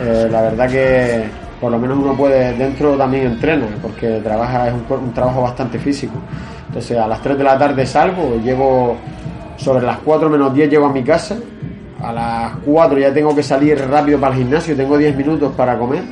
eh, 0.01 0.27
la 0.31 0.41
verdad 0.41 0.69
que 0.69 1.25
por 1.61 1.71
lo 1.71 1.77
menos 1.77 1.97
uno 1.99 2.15
puede, 2.15 2.53
dentro 2.53 2.97
también 2.97 3.27
entrena, 3.27 3.67
porque 3.81 4.19
trabaja, 4.23 4.67
es 4.67 4.73
un 4.89 5.13
trabajo 5.13 5.41
bastante 5.43 5.79
físico. 5.79 6.15
Entonces 6.75 6.97
a 6.97 7.07
las 7.07 7.21
3 7.21 7.37
de 7.37 7.43
la 7.45 7.57
tarde 7.57 7.85
salgo, 7.85 8.37
llego 8.43 8.97
sobre 9.55 9.85
las 9.85 9.99
4 9.99 10.29
menos 10.29 10.53
10 10.53 10.69
llego 10.69 10.87
a 10.87 10.91
mi 10.91 11.05
casa, 11.05 11.37
a 12.01 12.11
las 12.11 12.51
4 12.65 12.99
ya 12.99 13.13
tengo 13.13 13.33
que 13.33 13.43
salir 13.43 13.79
rápido 13.79 14.19
para 14.19 14.33
el 14.33 14.39
gimnasio, 14.41 14.75
tengo 14.75 14.97
10 14.97 15.15
minutos 15.15 15.53
para 15.55 15.77
comer. 15.77 16.03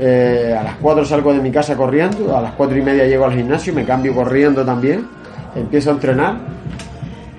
Eh, 0.00 0.56
a 0.58 0.64
las 0.64 0.74
4 0.78 1.04
salgo 1.04 1.32
de 1.32 1.38
mi 1.38 1.52
casa 1.52 1.76
corriendo, 1.76 2.36
a 2.36 2.42
las 2.42 2.54
4 2.54 2.76
y 2.76 2.82
media 2.82 3.06
llego 3.06 3.26
al 3.26 3.32
gimnasio, 3.32 3.72
me 3.72 3.84
cambio 3.84 4.12
corriendo 4.12 4.64
también, 4.64 5.06
empiezo 5.54 5.90
a 5.90 5.92
entrenar. 5.92 6.36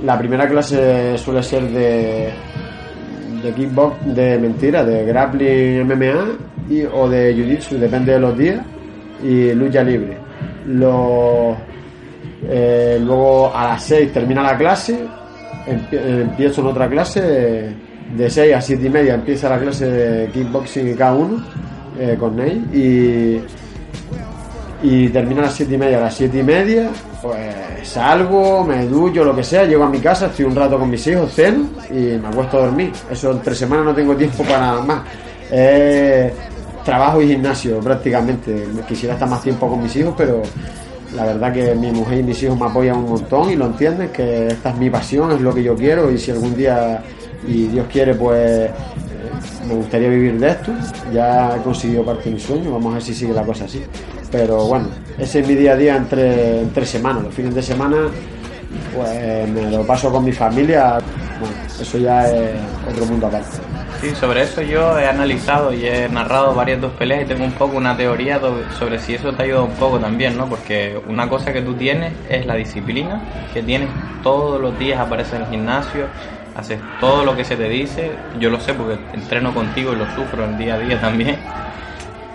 La 0.02 0.18
primera 0.18 0.48
clase 0.48 1.18
suele 1.18 1.44
ser 1.44 1.64
de, 1.64 2.30
de 3.44 3.52
kickbox, 3.54 4.16
de 4.16 4.38
mentira, 4.38 4.86
de 4.86 5.04
grappling 5.04 5.84
MMA 5.84 6.70
y, 6.70 6.86
o 6.86 7.10
de 7.10 7.36
jiu-jitsu, 7.36 7.78
depende 7.78 8.14
de 8.14 8.20
los 8.22 8.38
días, 8.38 8.62
y 9.22 9.52
lucha 9.52 9.84
libre. 9.84 10.18
Los, 10.66 11.58
eh, 12.48 13.00
luego 13.02 13.56
a 13.56 13.70
las 13.70 13.84
6 13.84 14.14
termina 14.14 14.42
la 14.44 14.58
clase, 14.58 15.06
eh, 15.68 16.22
empiezo 16.22 16.62
en 16.62 16.68
otra 16.68 16.90
clase, 16.90 17.76
de 18.16 18.30
6 18.30 18.56
a 18.56 18.62
7 18.62 18.86
y 18.86 18.90
media 18.90 19.16
empieza 19.16 19.50
la 19.50 19.60
clase 19.60 19.90
de 19.90 20.32
kickboxing 20.32 20.90
y 20.90 20.94
K1 20.94 21.44
eh, 22.00 22.18
con 22.20 22.36
Ney 22.36 23.42
y, 24.84 24.88
y 24.88 25.10
termina 25.10 25.42
a 25.42 25.46
las 25.46 25.56
7 25.56 25.74
y 25.74 25.78
media. 25.78 25.98
A 25.98 26.02
las 26.02 26.16
7 26.16 26.38
y 26.38 26.44
media, 26.44 26.90
pues 27.22 27.88
salgo, 27.88 28.64
me 28.64 28.86
ducho, 28.86 29.24
lo 29.24 29.36
que 29.36 29.44
sea, 29.44 29.66
llego 29.66 29.84
a 29.84 29.90
mi 29.90 30.00
casa, 30.00 30.28
estoy 30.28 30.46
un 30.46 30.56
rato 30.56 30.78
con 30.78 30.90
mis 30.90 31.06
hijos, 31.08 31.34
ceno 31.34 31.70
y 31.90 32.18
me 32.18 32.28
acuesto 32.28 32.58
a 32.58 32.66
dormir. 32.66 32.92
Eso 33.10 33.32
entre 33.32 33.56
semanas 33.56 33.86
no 33.86 33.96
tengo 33.96 34.16
tiempo 34.16 34.44
para 34.44 34.82
más. 34.82 35.04
Eh, 35.52 36.34
trabajo 36.84 37.22
y 37.22 37.30
gimnasio 37.30 37.80
prácticamente. 37.80 38.68
Quisiera 38.88 39.14
estar 39.14 39.30
más 39.30 39.42
tiempo 39.42 39.68
con 39.70 39.82
mis 39.82 39.96
hijos, 39.96 40.14
pero 40.18 40.42
la 41.16 41.26
verdad 41.26 41.54
que 41.54 41.76
mi 41.76 41.92
mujer 41.92 42.20
y 42.20 42.24
mis 42.24 42.42
hijos 42.44 42.60
me 42.60 42.66
apoyan 42.66 42.98
un 42.98 43.10
montón 43.10 43.50
y 43.50 43.56
lo 43.56 43.68
entienden, 43.68 44.10
que 44.10 44.48
esta 44.48 44.70
es 44.70 44.78
mi 44.78 44.90
pasión, 44.90 45.32
es 45.32 45.42
lo 45.42 45.54
que 45.54 45.64
yo 45.64 45.76
quiero 45.76 46.12
y 46.12 46.18
si 46.18 46.32
algún 46.32 46.56
día, 46.56 47.02
y 47.48 47.68
Dios 47.68 47.88
quiere, 47.92 48.16
pues 48.16 48.40
eh, 48.40 48.72
me 49.68 49.76
gustaría 49.76 50.10
vivir 50.10 50.40
de 50.40 50.50
esto. 50.50 50.72
Ya 51.14 51.56
he 51.56 51.62
conseguido 51.62 52.04
parte 52.04 52.26
de 52.26 52.36
mi 52.36 52.40
sueño, 52.40 52.72
vamos 52.72 52.92
a 52.92 52.94
ver 52.96 53.04
si 53.04 53.14
sigue 53.14 53.34
la 53.34 53.44
cosa 53.44 53.66
así. 53.66 53.84
Pero 54.32 54.66
bueno, 54.66 54.90
ese 55.18 55.40
es 55.40 55.48
mi 55.48 55.56
día 55.56 55.74
a 55.74 55.76
día 55.76 55.96
entre, 55.96 56.62
entre 56.62 56.86
semanas. 56.86 57.24
Los 57.24 57.34
fines 57.34 57.56
de 57.56 57.64
semana, 57.64 57.98
pues 58.96 59.50
me 59.50 59.72
lo 59.72 59.86
paso 59.86 60.12
con 60.12 60.26
mi 60.26 60.34
familia. 60.34 60.98
Bueno, 61.40 61.56
eso 61.80 61.98
ya 61.98 62.30
es 62.30 62.56
otro 62.90 63.06
mundo 63.06 63.28
aparte. 63.28 63.75
Sí, 64.02 64.14
sobre 64.14 64.42
eso 64.44 64.62
yo 64.62 65.00
he 65.00 65.08
analizado 65.08 65.74
y 65.74 65.86
he 65.86 66.08
narrado 66.10 66.54
varias 66.54 66.82
dos 66.82 66.92
peleas 66.94 67.24
y 67.24 67.26
tengo 67.26 67.46
un 67.46 67.54
poco 67.54 67.78
una 67.78 67.96
teoría 67.96 68.40
sobre 68.78 69.00
si 69.00 69.16
eso 69.16 69.34
te 69.34 69.44
ayuda 69.44 69.62
un 69.62 69.74
poco 69.76 70.00
también, 70.00 70.38
¿no? 70.38 70.48
Porque 70.48 71.00
una 71.08 71.30
cosa 71.30 71.54
que 71.54 71.62
tú 71.62 71.74
tienes 71.76 72.14
es 72.30 72.46
la 72.46 72.56
disciplina, 72.56 73.22
que 73.54 73.64
tienes 73.64 73.90
todos 74.22 74.62
los 74.62 74.78
días, 74.78 75.00
apareces 75.00 75.36
en 75.36 75.42
el 75.44 75.48
gimnasio, 75.48 76.08
haces 76.56 76.80
todo 77.00 77.24
lo 77.24 77.36
que 77.36 77.46
se 77.46 77.56
te 77.56 77.70
dice, 77.70 78.12
yo 78.40 78.50
lo 78.50 78.60
sé 78.60 78.74
porque 78.74 79.00
entreno 79.14 79.54
contigo 79.54 79.94
y 79.94 79.96
lo 79.96 80.06
sufro 80.14 80.44
en 80.44 80.58
día 80.58 80.76
a 80.76 80.80
día 80.80 81.00
también. 81.00 81.38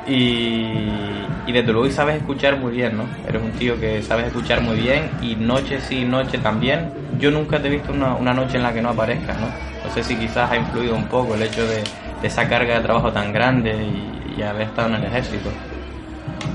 Y, 0.06 1.28
y 1.46 1.52
desde 1.52 1.72
luego 1.72 1.90
sabes 1.90 2.16
escuchar 2.16 2.56
muy 2.56 2.72
bien, 2.72 2.96
¿no? 2.96 3.04
Eres 3.28 3.42
un 3.42 3.52
tío 3.52 3.78
que 3.78 4.02
sabes 4.02 4.26
escuchar 4.26 4.60
muy 4.62 4.76
bien 4.76 5.10
y 5.20 5.36
noche 5.36 5.80
sí, 5.80 6.04
noche 6.04 6.38
también. 6.38 6.90
Yo 7.18 7.30
nunca 7.30 7.60
te 7.60 7.68
he 7.68 7.70
visto 7.70 7.92
una, 7.92 8.14
una 8.14 8.32
noche 8.34 8.56
en 8.56 8.62
la 8.62 8.72
que 8.72 8.82
no 8.82 8.90
aparezcas, 8.90 9.38
¿no? 9.38 9.54
No 9.90 9.96
sé 9.96 10.05
si 10.05 10.14
quizás 10.14 10.48
ha 10.48 10.57
influido 10.57 10.94
un 10.94 11.07
poco 11.07 11.35
el 11.35 11.42
hecho 11.42 11.62
de, 11.62 11.83
de 12.22 12.29
esa 12.29 12.48
carga 12.48 12.76
de 12.76 12.81
trabajo 12.81 13.11
tan 13.11 13.33
grande 13.33 13.72
y, 13.72 14.38
y 14.38 14.42
haber 14.42 14.62
estado 14.62 14.90
en 14.90 14.94
el 14.94 15.05
ejército. 15.05 15.50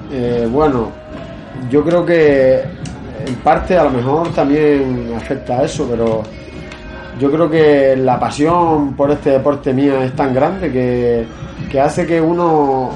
Eh, 0.09 0.47
bueno, 0.49 0.89
yo 1.69 1.83
creo 1.83 2.05
que 2.05 2.63
en 3.25 3.35
parte 3.43 3.77
a 3.77 3.83
lo 3.83 3.89
mejor 3.89 4.29
también 4.29 5.13
afecta 5.17 5.59
a 5.59 5.63
eso, 5.63 5.85
pero 5.89 6.23
yo 7.19 7.29
creo 7.29 7.49
que 7.49 7.97
la 7.97 8.17
pasión 8.17 8.93
por 8.93 9.11
este 9.11 9.31
deporte 9.31 9.73
mía 9.73 10.05
es 10.05 10.15
tan 10.15 10.33
grande 10.33 10.71
que, 10.71 11.25
que 11.69 11.81
hace 11.81 12.07
que 12.07 12.21
uno 12.21 12.91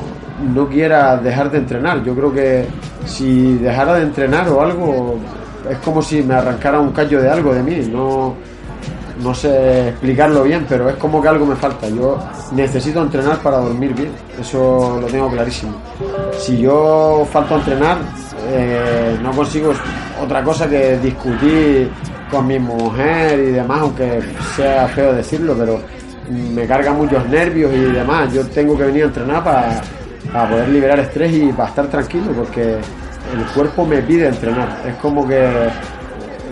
no 0.53 0.69
quiera 0.69 1.17
dejar 1.17 1.51
de 1.51 1.57
entrenar. 1.57 2.01
Yo 2.01 2.15
creo 2.15 2.33
que 2.33 2.65
si 3.05 3.55
dejara 3.55 3.95
de 3.95 4.03
entrenar 4.03 4.47
o 4.47 4.61
algo, 4.61 5.19
es 5.69 5.77
como 5.79 6.01
si 6.01 6.23
me 6.23 6.35
arrancara 6.35 6.79
un 6.79 6.91
callo 6.91 7.21
de 7.21 7.29
algo 7.29 7.53
de 7.53 7.61
mí. 7.61 7.89
No, 7.91 8.35
no 9.21 9.33
sé 9.33 9.89
explicarlo 9.89 10.43
bien, 10.43 10.65
pero 10.67 10.89
es 10.89 10.95
como 10.95 11.21
que 11.21 11.27
algo 11.27 11.45
me 11.45 11.55
falta. 11.55 11.87
Yo 11.89 12.17
necesito 12.51 13.01
entrenar 13.01 13.39
para 13.39 13.57
dormir 13.57 13.93
bien, 13.93 14.11
eso 14.39 14.97
lo 14.99 15.07
tengo 15.07 15.29
clarísimo. 15.29 15.73
Si 16.37 16.57
yo 16.59 17.27
falto 17.31 17.55
a 17.55 17.57
entrenar, 17.57 17.97
eh, 18.49 19.17
no 19.21 19.31
consigo 19.31 19.73
otra 20.21 20.43
cosa 20.43 20.69
que 20.69 20.97
discutir 20.97 21.91
con 22.31 22.47
mi 22.47 22.59
mujer 22.59 23.39
y 23.39 23.51
demás, 23.51 23.81
aunque 23.81 24.21
sea 24.55 24.87
feo 24.87 25.13
decirlo, 25.13 25.55
pero 25.57 25.79
me 26.29 26.65
carga 26.67 26.93
muchos 26.93 27.27
nervios 27.27 27.73
y 27.73 27.91
demás. 27.91 28.31
Yo 28.33 28.45
tengo 28.47 28.77
que 28.77 28.83
venir 28.83 29.03
a 29.03 29.07
entrenar 29.07 29.43
para, 29.43 29.81
para 30.31 30.49
poder 30.49 30.69
liberar 30.69 30.99
estrés 30.99 31.33
y 31.33 31.51
para 31.51 31.69
estar 31.69 31.87
tranquilo, 31.87 32.31
porque 32.35 32.73
el 32.73 33.45
cuerpo 33.53 33.85
me 33.85 34.01
pide 34.01 34.27
entrenar. 34.27 34.81
Es 34.87 34.95
como 34.95 35.27
que, 35.27 35.69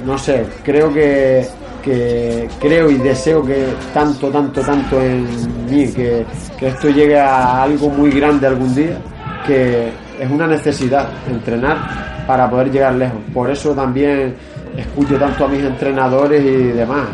no 0.05 0.17
sé, 0.17 0.45
creo 0.63 0.91
que 0.91 1.47
que 1.83 2.47
creo 2.59 2.89
y 2.89 2.95
deseo 2.95 3.45
que 3.45 3.67
tanto, 3.93 4.29
tanto, 4.29 4.61
tanto 4.61 5.01
en 5.01 5.25
mí, 5.69 5.91
que, 5.91 6.25
que 6.57 6.67
esto 6.67 6.89
llegue 6.89 7.19
a 7.19 7.63
algo 7.63 7.89
muy 7.89 8.11
grande 8.11 8.47
algún 8.47 8.73
día, 8.75 8.97
que 9.45 9.89
es 10.19 10.29
una 10.29 10.47
necesidad 10.47 11.07
entrenar 11.29 12.25
para 12.25 12.49
poder 12.49 12.71
llegar 12.71 12.93
lejos. 12.95 13.19
Por 13.33 13.49
eso 13.49 13.73
también 13.73 14.35
escucho 14.75 15.17
tanto 15.17 15.45
a 15.45 15.47
mis 15.47 15.63
entrenadores 15.63 16.43
y 16.43 16.71
demás. 16.73 17.07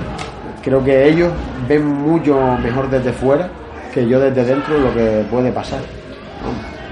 Creo 0.64 0.84
que 0.84 1.08
ellos 1.08 1.32
ven 1.68 1.86
mucho 1.86 2.58
mejor 2.62 2.90
desde 2.90 3.12
fuera 3.14 3.50
que 3.94 4.08
yo 4.08 4.20
desde 4.20 4.44
dentro 4.44 4.78
lo 4.78 4.94
que 4.94 5.24
puede 5.30 5.52
pasar. 5.52 5.82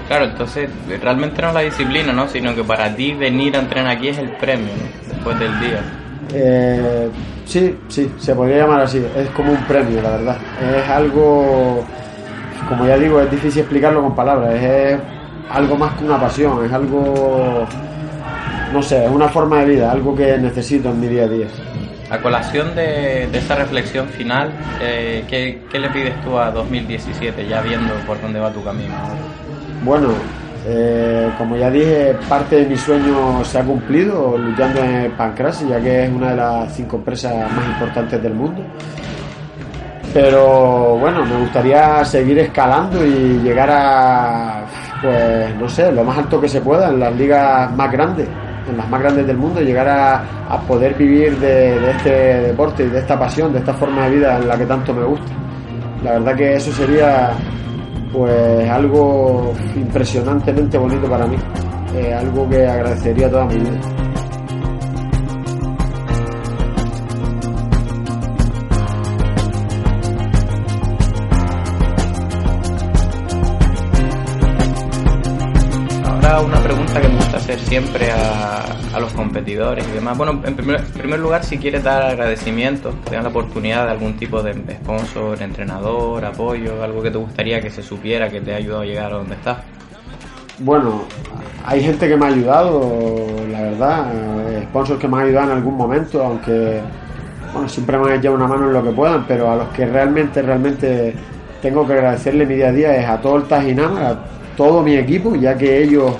Claro, 0.06 0.26
entonces 0.26 0.70
realmente 1.00 1.40
no 1.42 1.48
es 1.48 1.54
la 1.54 1.60
disciplina, 1.60 2.12
¿no? 2.12 2.28
Sino 2.28 2.54
que 2.54 2.62
para 2.62 2.94
ti 2.94 3.12
venir 3.12 3.56
a 3.56 3.60
entrenar 3.60 3.96
aquí 3.96 4.08
es 4.08 4.18
el 4.18 4.30
premio. 4.36 4.72
Después 5.08 5.38
del 5.38 5.58
día. 5.60 6.01
Eh, 6.34 7.08
sí, 7.44 7.76
sí, 7.88 8.12
se 8.18 8.34
podría 8.34 8.58
llamar 8.58 8.82
así. 8.82 9.04
Es 9.16 9.28
como 9.30 9.52
un 9.52 9.64
premio, 9.64 10.00
la 10.02 10.10
verdad. 10.10 10.36
Es 10.76 10.88
algo, 10.88 11.84
como 12.68 12.86
ya 12.86 12.96
digo, 12.96 13.20
es 13.20 13.30
difícil 13.30 13.60
explicarlo 13.60 14.02
con 14.02 14.14
palabras. 14.14 14.54
Es 14.54 14.98
algo 15.50 15.76
más 15.76 15.94
que 15.98 16.04
una 16.04 16.18
pasión, 16.18 16.64
es 16.64 16.72
algo, 16.72 17.66
no 18.72 18.82
sé, 18.82 19.04
es 19.04 19.10
una 19.10 19.28
forma 19.28 19.60
de 19.60 19.66
vida, 19.66 19.92
algo 19.92 20.14
que 20.14 20.38
necesito 20.38 20.90
en 20.90 21.00
mi 21.00 21.08
día 21.08 21.24
a 21.24 21.28
día. 21.28 21.46
A 22.10 22.18
colación 22.18 22.74
de, 22.74 23.28
de 23.30 23.38
esa 23.38 23.54
reflexión 23.54 24.08
final, 24.08 24.52
eh, 24.80 25.24
¿qué, 25.28 25.60
qué 25.70 25.78
le 25.78 25.88
pides 25.90 26.14
tú 26.22 26.38
a 26.38 26.50
2017, 26.50 27.46
ya 27.48 27.62
viendo 27.62 27.94
por 28.06 28.20
dónde 28.20 28.38
va 28.40 28.52
tu 28.52 28.62
camino? 28.62 28.94
Bueno, 29.82 30.08
eh, 30.66 31.30
como 31.38 31.56
ya 31.56 31.70
dije, 31.70 32.16
parte 32.28 32.56
de 32.56 32.66
mi 32.66 32.76
sueño 32.76 33.44
se 33.44 33.58
ha 33.58 33.62
cumplido 33.64 34.36
luchando 34.38 34.80
en 34.82 35.10
Pancrase, 35.12 35.66
ya 35.68 35.80
que 35.80 36.04
es 36.04 36.10
una 36.12 36.30
de 36.30 36.36
las 36.36 36.72
cinco 36.74 36.96
empresas 36.96 37.32
más 37.52 37.66
importantes 37.66 38.22
del 38.22 38.34
mundo. 38.34 38.62
Pero 40.14 40.98
bueno, 40.98 41.24
me 41.24 41.38
gustaría 41.38 42.04
seguir 42.04 42.38
escalando 42.38 43.04
y 43.04 43.40
llegar 43.42 43.70
a, 43.70 44.64
pues 45.00 45.56
no 45.56 45.68
sé, 45.68 45.90
lo 45.90 46.04
más 46.04 46.18
alto 46.18 46.40
que 46.40 46.48
se 46.48 46.60
pueda 46.60 46.90
en 46.90 47.00
las 47.00 47.16
ligas 47.16 47.74
más 47.74 47.90
grandes, 47.90 48.28
en 48.68 48.76
las 48.76 48.88
más 48.90 49.00
grandes 49.00 49.26
del 49.26 49.38
mundo, 49.38 49.60
llegar 49.62 49.88
a, 49.88 50.22
a 50.50 50.60
poder 50.60 50.94
vivir 50.94 51.38
de, 51.38 51.80
de 51.80 51.90
este 51.92 52.10
deporte 52.42 52.84
y 52.84 52.88
de 52.88 52.98
esta 52.98 53.18
pasión, 53.18 53.54
de 53.54 53.60
esta 53.60 53.72
forma 53.72 54.04
de 54.04 54.16
vida 54.16 54.36
en 54.36 54.48
la 54.48 54.58
que 54.58 54.66
tanto 54.66 54.92
me 54.92 55.04
gusta. 55.04 55.32
La 56.04 56.12
verdad 56.12 56.36
que 56.36 56.54
eso 56.56 56.70
sería 56.72 57.30
pues 58.12 58.68
algo 58.68 59.52
impresionantemente 59.74 60.76
bonito 60.78 61.08
para 61.08 61.26
mí, 61.26 61.36
eh, 61.94 62.12
algo 62.12 62.48
que 62.48 62.66
agradecería 62.66 63.30
toda 63.30 63.46
mi 63.46 63.56
vida. 63.56 64.11
Siempre 77.72 78.10
a, 78.10 78.64
a 78.92 79.00
los 79.00 79.14
competidores 79.14 79.88
y 79.88 79.92
demás. 79.92 80.18
Bueno, 80.18 80.42
en 80.44 80.54
primer, 80.54 80.80
en 80.80 80.92
primer 80.92 81.18
lugar, 81.18 81.42
si 81.42 81.56
quieres 81.56 81.82
dar 81.82 82.02
agradecimientos, 82.02 82.94
que 82.96 83.04
tengan 83.08 83.22
la 83.22 83.30
oportunidad 83.30 83.86
de 83.86 83.92
algún 83.92 84.18
tipo 84.18 84.42
de 84.42 84.52
sponsor, 84.74 85.40
entrenador, 85.40 86.22
apoyo, 86.22 86.82
algo 86.82 87.02
que 87.02 87.10
te 87.10 87.16
gustaría 87.16 87.62
que 87.62 87.70
se 87.70 87.82
supiera 87.82 88.28
que 88.28 88.42
te 88.42 88.52
ha 88.52 88.56
ayudado 88.56 88.82
a 88.82 88.84
llegar 88.84 89.12
a 89.14 89.16
donde 89.16 89.36
estás. 89.36 89.56
Bueno, 90.58 91.04
hay 91.64 91.82
gente 91.82 92.06
que 92.06 92.14
me 92.14 92.26
ha 92.26 92.28
ayudado, 92.28 93.26
la 93.50 93.62
verdad, 93.62 94.12
eh, 94.16 94.66
sponsors 94.68 95.00
que 95.00 95.08
me 95.08 95.16
han 95.16 95.28
ayudado 95.28 95.52
en 95.52 95.56
algún 95.56 95.74
momento, 95.74 96.22
aunque 96.22 96.78
bueno, 97.54 97.70
siempre 97.70 97.96
me 97.96 98.10
han 98.10 98.18
echado 98.18 98.34
una 98.34 98.48
mano 98.48 98.66
en 98.66 98.74
lo 98.74 98.84
que 98.84 98.90
puedan, 98.90 99.24
pero 99.26 99.50
a 99.50 99.56
los 99.56 99.68
que 99.68 99.86
realmente, 99.86 100.42
realmente 100.42 101.14
tengo 101.62 101.86
que 101.86 101.94
agradecerle 101.94 102.44
mi 102.44 102.56
día 102.56 102.68
a 102.68 102.72
día 102.72 102.96
es 102.96 103.08
a 103.08 103.18
todo 103.18 103.38
el 103.38 103.44
Tajinam, 103.44 103.96
a 103.96 104.14
todo 104.58 104.82
mi 104.82 104.94
equipo, 104.96 105.34
ya 105.36 105.56
que 105.56 105.82
ellos 105.84 106.12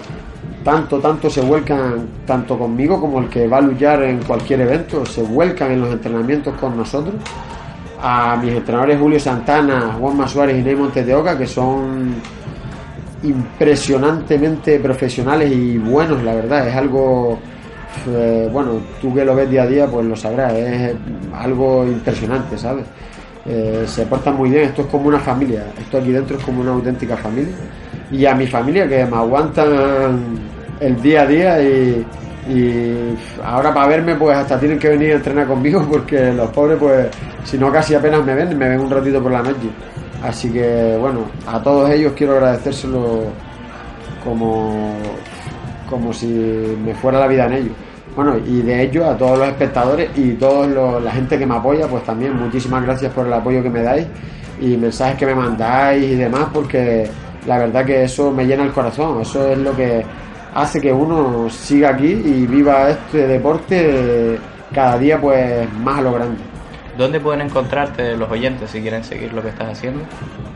tanto, 0.64 0.98
tanto 0.98 1.28
se 1.28 1.40
vuelcan, 1.40 2.08
tanto 2.26 2.58
conmigo 2.58 3.00
como 3.00 3.20
el 3.20 3.28
que 3.28 3.46
va 3.46 3.58
a 3.58 3.60
luchar 3.60 4.02
en 4.04 4.22
cualquier 4.22 4.62
evento, 4.62 5.04
se 5.04 5.22
vuelcan 5.22 5.72
en 5.72 5.80
los 5.80 5.92
entrenamientos 5.92 6.54
con 6.54 6.76
nosotros. 6.76 7.14
A 8.00 8.36
mis 8.36 8.52
entrenadores 8.52 8.98
Julio 8.98 9.20
Santana, 9.20 9.96
Juanma 9.98 10.26
Suárez 10.26 10.58
y 10.58 10.62
Ney 10.62 10.74
Montes 10.74 11.06
de 11.06 11.14
Oca, 11.14 11.38
que 11.38 11.46
son 11.46 12.14
impresionantemente 13.22 14.80
profesionales 14.80 15.52
y 15.52 15.78
buenos, 15.78 16.22
la 16.24 16.34
verdad, 16.34 16.68
es 16.68 16.74
algo, 16.74 17.38
eh, 18.08 18.48
bueno, 18.52 18.80
tú 19.00 19.14
que 19.14 19.24
lo 19.24 19.34
ves 19.36 19.48
día 19.48 19.62
a 19.62 19.66
día, 19.66 19.86
pues 19.86 20.04
lo 20.04 20.16
sabrás, 20.16 20.52
es 20.54 20.94
algo 21.32 21.84
impresionante, 21.86 22.58
¿sabes? 22.58 22.84
Eh, 23.46 23.84
se 23.86 24.06
portan 24.06 24.36
muy 24.36 24.50
bien, 24.50 24.64
esto 24.64 24.82
es 24.82 24.88
como 24.88 25.08
una 25.08 25.20
familia, 25.20 25.66
esto 25.78 25.98
aquí 25.98 26.10
dentro 26.10 26.36
es 26.36 26.44
como 26.44 26.60
una 26.60 26.72
auténtica 26.72 27.16
familia. 27.16 27.54
Y 28.12 28.26
a 28.26 28.34
mi 28.34 28.46
familia 28.46 28.86
que 28.88 29.04
me 29.06 29.16
aguantan 29.16 30.38
el 30.80 31.00
día 31.00 31.22
a 31.22 31.26
día 31.26 31.62
y, 31.62 32.06
ahora 33.44 33.72
para 33.72 33.86
verme 33.86 34.16
pues 34.16 34.36
hasta 34.36 34.58
tienen 34.58 34.76
que 34.76 34.88
venir 34.88 35.12
a 35.12 35.14
entrenar 35.14 35.46
conmigo 35.46 35.86
porque 35.90 36.32
los 36.32 36.50
pobres 36.50 36.76
pues 36.76 37.06
si 37.44 37.56
no 37.56 37.70
casi 37.70 37.94
apenas 37.94 38.24
me 38.24 38.34
ven, 38.34 38.58
me 38.58 38.68
ven 38.68 38.80
un 38.80 38.90
ratito 38.90 39.22
por 39.22 39.32
la 39.32 39.42
noche. 39.42 39.70
Así 40.22 40.50
que 40.50 40.96
bueno, 41.00 41.20
a 41.46 41.60
todos 41.62 41.90
ellos 41.90 42.12
quiero 42.16 42.34
agradecérselo 42.34 43.24
como, 44.22 44.94
como 45.88 46.12
si 46.12 46.76
me 46.84 46.94
fuera 46.94 47.20
la 47.20 47.26
vida 47.26 47.46
en 47.46 47.52
ellos. 47.52 47.72
Bueno, 48.14 48.36
y 48.36 48.60
de 48.60 48.82
ello 48.82 49.08
a 49.08 49.16
todos 49.16 49.38
los 49.38 49.48
espectadores 49.48 50.10
y 50.16 50.32
toda 50.32 51.00
la 51.00 51.10
gente 51.12 51.38
que 51.38 51.46
me 51.46 51.54
apoya, 51.56 51.86
pues 51.88 52.04
también 52.04 52.36
muchísimas 52.36 52.82
gracias 52.84 53.10
por 53.12 53.26
el 53.26 53.32
apoyo 53.32 53.62
que 53.62 53.70
me 53.70 53.82
dais 53.82 54.06
y 54.60 54.76
mensajes 54.76 55.16
que 55.16 55.26
me 55.26 55.34
mandáis 55.34 56.04
y 56.04 56.14
demás, 56.16 56.46
porque 56.52 57.08
la 57.46 57.58
verdad 57.58 57.84
que 57.84 58.04
eso 58.04 58.30
me 58.30 58.46
llena 58.46 58.62
el 58.64 58.72
corazón, 58.72 59.20
eso 59.20 59.46
es 59.48 59.58
lo 59.58 59.74
que 59.76 60.04
hace 60.54 60.80
que 60.80 60.92
uno 60.92 61.48
siga 61.50 61.90
aquí 61.90 62.06
y 62.12 62.46
viva 62.46 62.90
este 62.90 63.26
deporte 63.26 64.38
cada 64.74 64.98
día 64.98 65.20
pues 65.20 65.70
más 65.82 65.98
a 65.98 66.02
lo 66.02 66.12
grande. 66.12 66.38
¿Dónde 66.96 67.18
pueden 67.20 67.40
encontrarte 67.40 68.16
los 68.16 68.30
oyentes 68.30 68.70
si 68.70 68.80
quieren 68.82 69.02
seguir 69.02 69.32
lo 69.32 69.42
que 69.42 69.48
estás 69.48 69.70
haciendo? 69.70 70.00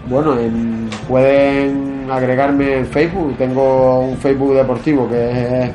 Bueno, 0.09 0.39
en- 0.39 0.89
pueden 1.09 2.07
agregarme 2.11 2.79
en 2.79 2.87
Facebook, 2.87 3.37
tengo 3.39 4.01
un 4.01 4.17
Facebook 4.19 4.55
deportivo 4.55 5.09
que 5.09 5.63
es 5.65 5.71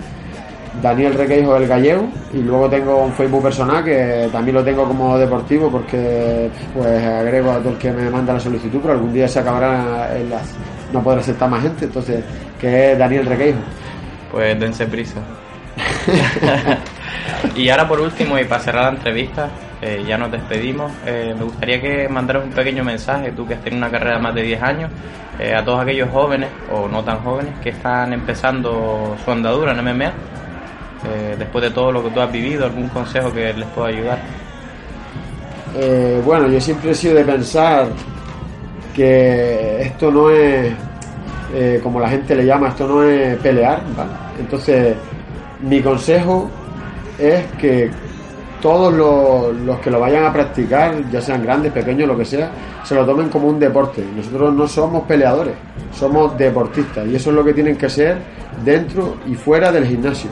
Daniel 0.82 1.15
Requeijo 1.15 1.56
del 1.56 1.67
Gallego 1.67 2.04
y 2.32 2.38
luego 2.38 2.69
tengo 2.69 3.04
un 3.04 3.12
Facebook 3.13 3.43
personal 3.43 3.84
que 3.84 4.30
también 4.32 4.56
lo 4.56 4.63
tengo 4.63 4.86
como 4.86 5.17
deportivo 5.17 5.69
porque 5.69 6.50
pues 6.76 7.04
agrego 7.06 7.52
a 7.52 7.58
todo 7.58 7.69
el 7.71 7.78
que 7.78 7.91
me 7.91 8.10
manda 8.10 8.34
la 8.34 8.39
solicitud, 8.39 8.80
pero 8.82 8.93
algún 8.93 9.12
día 9.12 9.28
se 9.28 9.39
acabará 9.39 10.15
en 10.17 10.30
las, 10.30 10.54
no 10.91 11.04
podrá 11.04 11.21
aceptar 11.21 11.49
más 11.49 11.62
gente, 11.62 11.86
entonces 11.86 12.23
que 12.60 12.91
es 12.91 12.97
Daniel 12.97 13.25
Requeijo. 13.25 13.60
Pues 14.32 14.60
dense 14.60 14.86
prisa. 14.88 15.19
y 17.56 17.69
ahora 17.69 17.88
por 17.88 17.99
último, 17.99 18.38
y 18.39 18.45
para 18.45 18.62
cerrar 18.62 18.84
la 18.86 18.97
entrevista, 18.97 19.49
eh, 19.82 20.04
ya 20.08 20.17
nos 20.17 20.32
despedimos, 20.32 20.91
eh, 21.06 21.34
me 21.38 21.43
gustaría 21.43 21.82
que 21.82 22.08
mandaras 22.08 22.43
un 22.43 22.51
pequeño 22.51 22.84
mensaje, 22.84 23.32
tú 23.32 23.47
que 23.47 23.56
has 23.56 23.62
tenido 23.62 23.77
una 23.77 23.91
carrera 23.91 24.17
de 24.17 24.21
más 24.21 24.36
de 24.36 24.43
10 24.43 24.62
años, 24.62 24.91
eh, 25.39 25.56
a 25.56 25.63
todos 25.63 25.82
aquellos 25.82 26.10
jóvenes, 26.10 26.49
o 26.71 26.88
no 26.88 27.04
tan 27.04 27.19
jóvenes, 27.19 27.54
que 27.62 27.69
están 27.69 28.13
empezando 28.13 29.15
su 29.23 29.32
andadura 29.32 29.71
en 29.73 29.80
MMA, 29.80 30.12
después 31.38 31.63
de 31.63 31.71
todo 31.71 31.91
lo 31.91 32.04
que 32.04 32.12
tú 32.12 32.21
has 32.21 32.32
vivido, 32.32 32.65
algún 32.65 32.88
consejo 32.89 33.34
que 33.34 33.51
les 33.54 33.67
pueda 33.69 33.88
ayudar. 33.88 34.19
Eh, 35.75 36.21
bueno, 36.25 36.47
yo 36.47 36.60
siempre 36.60 36.91
he 36.91 36.95
sido 36.95 37.15
de 37.15 37.23
pensar 37.23 37.88
que 38.93 39.82
esto 39.82 40.12
no 40.12 40.30
es, 40.30 40.73
eh, 41.54 41.80
como 41.82 41.99
la 41.99 42.10
gente 42.10 42.36
le 42.36 42.45
llama, 42.45 42.69
esto 42.69 42.88
no 42.88 43.04
es 43.04 43.38
pelear, 43.38 43.82
¿vale? 43.95 44.12
Entonces, 44.39 44.95
mi 45.62 45.82
consejo 45.82 46.49
es 47.17 47.45
que 47.60 47.89
todos 48.62 48.93
los, 48.93 49.56
los 49.65 49.80
que 49.80 49.89
lo 49.89 49.99
vayan 49.99 50.25
a 50.25 50.34
practicar, 50.34 51.10
ya 51.12 51.21
sean 51.21 51.43
grandes, 51.43 51.71
pequeños, 51.71 52.08
lo 52.08 52.17
que 52.17 52.25
sea, 52.25 52.51
se 52.84 52.95
lo 52.95 53.06
tomen 53.06 53.30
como 53.30 53.47
un 53.47 53.60
deporte. 53.60 54.04
Nosotros 54.15 54.54
no 54.54 54.67
somos 54.67 55.04
peleadores, 55.04 55.54
somos 55.93 56.38
deportistas 56.38 57.08
y 57.08 57.15
eso 57.15 57.32
es 57.32 57.36
lo 57.36 57.43
que 57.43 57.54
tienen 57.54 57.75
que 57.75 57.89
ser 57.89 58.17
dentro 58.63 59.17
y 59.27 59.36
fuera 59.36 59.71
del 59.71 59.86
gimnasio 59.86 60.30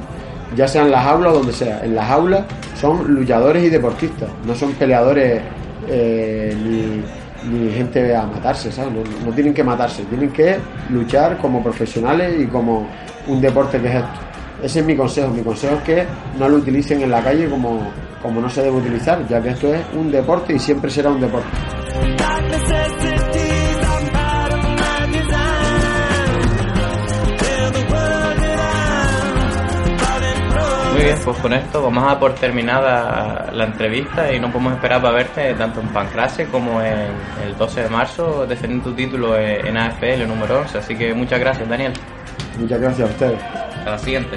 ya 0.55 0.67
sea 0.67 0.83
en 0.83 0.91
las 0.91 1.05
aulas 1.05 1.33
o 1.33 1.37
donde 1.37 1.53
sea. 1.53 1.83
En 1.83 1.95
las 1.95 2.09
aulas 2.09 2.45
son 2.79 3.13
luchadores 3.13 3.63
y 3.63 3.69
deportistas, 3.69 4.29
no 4.45 4.55
son 4.55 4.73
peleadores 4.73 5.41
eh, 5.87 6.55
ni, 6.63 7.01
ni 7.43 7.71
gente 7.71 8.15
a 8.15 8.25
matarse, 8.25 8.71
¿sabes? 8.71 8.93
No, 9.25 9.31
tienen 9.33 9.53
que 9.53 9.63
matarse, 9.63 10.03
tienen 10.05 10.31
que 10.31 10.57
luchar 10.89 11.37
como 11.37 11.63
profesionales 11.63 12.35
y 12.39 12.47
como 12.47 12.87
un 13.27 13.41
deporte 13.41 13.79
que 13.79 13.87
es 13.87 13.95
esto. 13.95 14.19
Ese 14.61 14.79
es 14.79 14.85
mi 14.85 14.95
consejo. 14.95 15.29
Mi 15.29 15.41
consejo 15.41 15.75
es 15.75 15.83
que 15.83 16.05
no 16.37 16.49
lo 16.49 16.57
utilicen 16.57 17.01
en 17.01 17.11
la 17.11 17.23
calle 17.23 17.49
como, 17.49 17.91
como 18.21 18.41
no 18.41 18.49
se 18.49 18.61
debe 18.61 18.77
utilizar, 18.77 19.25
ya 19.27 19.41
que 19.41 19.49
esto 19.49 19.73
es 19.73 19.81
un 19.93 20.11
deporte 20.11 20.53
y 20.53 20.59
siempre 20.59 20.91
será 20.91 21.09
un 21.09 21.21
deporte. 21.21 21.47
Muy 30.99 31.05
bien, 31.05 31.19
pues 31.23 31.37
con 31.37 31.53
esto 31.53 31.81
vamos 31.81 32.03
a 32.11 32.19
por 32.19 32.35
terminada 32.35 33.49
la 33.53 33.63
entrevista 33.63 34.33
y 34.33 34.37
no 34.37 34.51
podemos 34.51 34.73
esperar 34.73 35.01
para 35.01 35.13
verte 35.13 35.53
tanto 35.53 35.79
en 35.79 35.87
Pancrase 35.93 36.47
como 36.47 36.81
en 36.81 37.07
el 37.41 37.57
12 37.57 37.83
de 37.83 37.89
marzo 37.89 38.45
defendiendo 38.45 38.89
tu 38.89 38.95
título 38.97 39.39
en 39.39 39.77
AFL 39.77 40.27
número 40.27 40.59
11. 40.59 40.77
Así 40.77 40.97
que 40.97 41.13
muchas 41.13 41.39
gracias, 41.39 41.69
Daniel. 41.69 41.93
Muchas 42.59 42.81
gracias 42.81 43.07
a 43.07 43.11
ustedes. 43.13 43.41
Hasta 43.77 43.91
la 43.91 43.97
siguiente. 43.97 44.35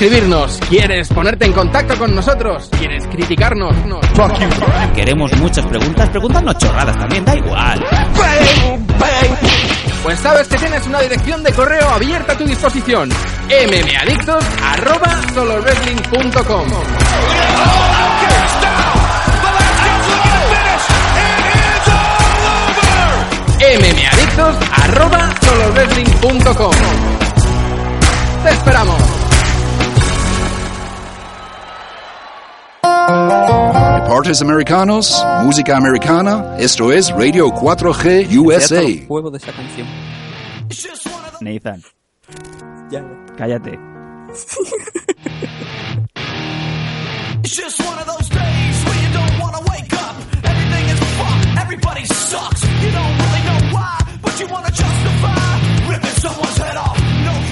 ¿Quieres 0.00 0.16
suscribirnos? 0.16 0.58
¿Quieres 0.70 1.08
ponerte 1.08 1.44
en 1.44 1.52
contacto 1.52 1.94
con 1.98 2.14
nosotros? 2.14 2.70
¿Quieres 2.78 3.06
criticarnos? 3.08 3.76
No. 3.84 4.00
Queremos 4.94 5.30
muchas 5.36 5.66
preguntas, 5.66 6.08
preguntarnos 6.08 6.56
chorradas 6.56 6.96
también, 6.96 7.22
da 7.22 7.36
igual. 7.36 7.84
Pues 10.02 10.18
sabes 10.20 10.48
que 10.48 10.56
tienes 10.56 10.86
una 10.86 11.02
dirección 11.02 11.42
de 11.42 11.52
correo 11.52 11.86
abierta 11.90 12.32
a 12.32 12.38
tu 12.38 12.46
disposición. 12.46 13.10
mmadictos 13.10 14.42
arroba 14.62 15.20
solowrestling.com 15.34 16.66
mmadictos 23.60 24.56
arroba 24.82 25.30
solowrestling.com 25.42 26.72
Te 28.44 28.50
esperamos. 28.50 29.09
A 34.20 34.22
part 34.22 34.34
deportes 34.34 34.42
americanos, 34.42 35.24
música 35.44 35.78
americana. 35.78 36.56
Esto 36.58 36.92
es 36.92 37.10
Radio 37.10 37.48
4G 37.48 38.28
USA. 38.36 39.06
Juego 39.08 39.30
de 39.30 39.38
esa 39.38 39.50
canción. 39.50 39.88
Nathan, 41.40 41.82
Ya. 42.90 43.02
cállate. 43.38 43.78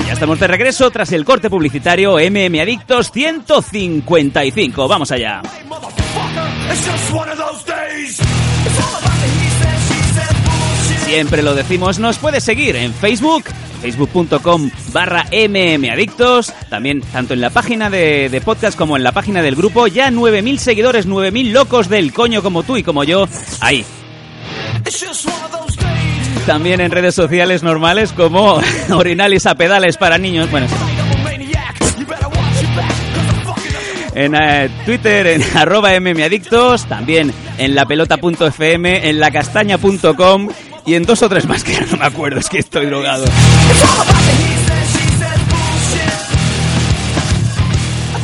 Ya 0.06 0.12
estamos 0.12 0.38
de 0.38 0.46
regreso 0.46 0.90
tras 0.90 1.12
el 1.12 1.24
corte 1.24 1.48
publicitario 1.48 2.18
MM 2.18 2.60
Adictos 2.60 3.10
155. 3.10 4.86
Vamos 4.86 5.10
allá. 5.10 5.40
Siempre 11.04 11.42
lo 11.42 11.54
decimos, 11.54 11.98
nos 11.98 12.18
puedes 12.18 12.44
seguir 12.44 12.76
en 12.76 12.92
Facebook, 12.92 13.44
facebook.com 13.80 14.70
barra 14.92 15.24
mmadictos, 15.32 16.52
también 16.68 17.00
tanto 17.00 17.32
en 17.32 17.40
la 17.40 17.48
página 17.48 17.88
de, 17.88 18.28
de 18.28 18.40
podcast 18.42 18.76
como 18.76 18.96
en 18.96 19.02
la 19.02 19.12
página 19.12 19.40
del 19.40 19.56
grupo, 19.56 19.86
ya 19.86 20.10
9.000 20.10 20.58
seguidores, 20.58 21.08
9.000 21.08 21.52
locos 21.52 21.88
del 21.88 22.12
coño 22.12 22.42
como 22.42 22.62
tú 22.62 22.76
y 22.76 22.82
como 22.82 23.04
yo, 23.04 23.26
ahí. 23.60 23.86
También 26.46 26.80
en 26.80 26.90
redes 26.90 27.14
sociales 27.14 27.62
normales 27.62 28.12
como 28.12 28.60
Orinales 28.90 29.46
a 29.46 29.54
pedales 29.54 29.96
para 29.96 30.18
niños, 30.18 30.50
bueno, 30.50 30.66
en 34.18 34.34
eh, 34.34 34.68
Twitter 34.84 35.26
en 35.28 35.42
arroba 35.56 35.98
mmadictos, 36.00 36.86
también 36.86 37.32
en 37.56 37.74
lapelota.fm, 37.74 39.08
en 39.08 39.20
lacastaña.com 39.20 40.48
y 40.84 40.94
en 40.94 41.04
dos 41.04 41.22
o 41.22 41.28
tres 41.28 41.46
más 41.46 41.62
que 41.62 41.80
no 41.90 41.98
me 41.98 42.06
acuerdo, 42.06 42.40
es 42.40 42.48
que 42.48 42.58
estoy 42.58 42.86
drogado. 42.86 43.24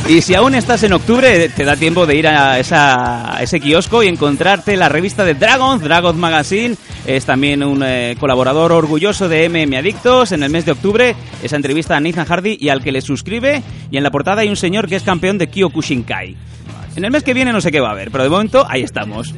Y 0.07 0.21
si 0.21 0.35
aún 0.35 0.53
estás 0.53 0.83
en 0.83 0.93
octubre, 0.93 1.49
te 1.49 1.63
da 1.65 1.75
tiempo 1.75 2.05
de 2.05 2.15
ir 2.15 2.27
a, 2.27 2.59
esa- 2.59 3.37
a 3.37 3.41
ese 3.41 3.59
kiosco 3.59 4.03
y 4.03 4.07
encontrarte 4.07 4.77
la 4.77 4.87
revista 4.87 5.25
de 5.25 5.33
Dragons, 5.33 5.81
Dragons 5.81 6.17
Magazine. 6.17 6.75
Es 7.07 7.25
también 7.25 7.63
un 7.63 7.81
eh, 7.83 8.15
colaborador 8.19 8.71
orgulloso 8.71 9.27
de 9.27 9.49
MM 9.49 9.75
Adictos. 9.77 10.31
En 10.31 10.43
el 10.43 10.51
mes 10.51 10.63
de 10.65 10.73
octubre, 10.73 11.15
esa 11.41 11.55
entrevista 11.55 11.97
a 11.97 11.99
Nathan 11.99 12.25
Hardy 12.25 12.55
y 12.59 12.69
al 12.69 12.83
que 12.83 12.91
le 12.91 13.01
suscribe. 13.01 13.63
Y 13.89 13.97
en 13.97 14.03
la 14.03 14.11
portada 14.11 14.41
hay 14.41 14.49
un 14.49 14.55
señor 14.55 14.87
que 14.87 14.95
es 14.95 15.01
campeón 15.03 15.39
de 15.39 15.47
Kyokushinkai. 15.47 16.35
En 16.95 17.03
el 17.03 17.09
mes 17.11 17.23
que 17.23 17.33
viene 17.33 17.51
no 17.51 17.59
sé 17.59 17.71
qué 17.71 17.79
va 17.79 17.89
a 17.89 17.91
haber, 17.93 18.11
pero 18.11 18.23
de 18.23 18.29
momento 18.29 18.63
ahí 18.69 18.83
estamos. 18.83 19.33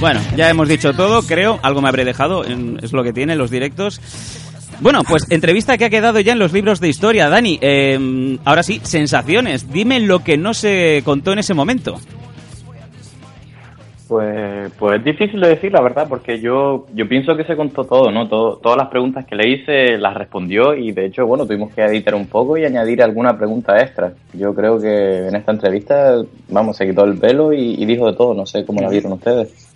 Bueno, 0.00 0.20
ya 0.36 0.50
hemos 0.50 0.68
dicho 0.68 0.92
todo, 0.94 1.22
creo. 1.22 1.60
Algo 1.62 1.80
me 1.80 1.88
habré 1.88 2.04
dejado, 2.04 2.42
es 2.44 2.92
lo 2.92 3.04
que 3.04 3.12
tiene 3.12 3.36
los 3.36 3.50
directos. 3.52 4.00
Bueno, 4.80 5.02
pues 5.08 5.30
entrevista 5.30 5.78
que 5.78 5.84
ha 5.84 5.90
quedado 5.90 6.18
ya 6.20 6.32
en 6.32 6.38
los 6.38 6.52
libros 6.52 6.80
de 6.80 6.88
historia. 6.88 7.28
Dani, 7.28 7.58
eh, 7.60 8.38
ahora 8.44 8.62
sí, 8.62 8.80
sensaciones. 8.82 9.72
Dime 9.72 10.00
lo 10.00 10.20
que 10.24 10.36
no 10.36 10.54
se 10.54 11.02
contó 11.04 11.32
en 11.32 11.38
ese 11.38 11.54
momento. 11.54 11.98
Pues, 14.12 14.70
pues 14.78 14.98
es 14.98 15.04
difícil 15.04 15.40
de 15.40 15.48
decir, 15.48 15.72
la 15.72 15.80
verdad, 15.80 16.06
porque 16.06 16.38
yo, 16.38 16.84
yo 16.92 17.08
pienso 17.08 17.34
que 17.34 17.44
se 17.44 17.56
contó 17.56 17.84
todo, 17.84 18.10
¿no? 18.10 18.28
Todo, 18.28 18.56
todas 18.56 18.76
las 18.76 18.88
preguntas 18.88 19.24
que 19.24 19.34
le 19.34 19.48
hice 19.48 19.96
las 19.96 20.14
respondió 20.14 20.74
y 20.74 20.92
de 20.92 21.06
hecho, 21.06 21.26
bueno, 21.26 21.46
tuvimos 21.46 21.72
que 21.72 21.82
editar 21.82 22.14
un 22.14 22.26
poco 22.26 22.58
y 22.58 22.64
añadir 22.66 23.02
alguna 23.02 23.38
pregunta 23.38 23.80
extra. 23.80 24.12
Yo 24.34 24.54
creo 24.54 24.78
que 24.78 25.28
en 25.28 25.34
esta 25.34 25.52
entrevista, 25.52 26.16
vamos, 26.50 26.76
se 26.76 26.86
quitó 26.86 27.04
el 27.04 27.16
pelo 27.16 27.54
y, 27.54 27.82
y 27.82 27.86
dijo 27.86 28.06
de 28.06 28.14
todo, 28.14 28.34
no 28.34 28.44
sé 28.44 28.66
cómo 28.66 28.82
la 28.82 28.90
vieron 28.90 29.12
ustedes. 29.12 29.71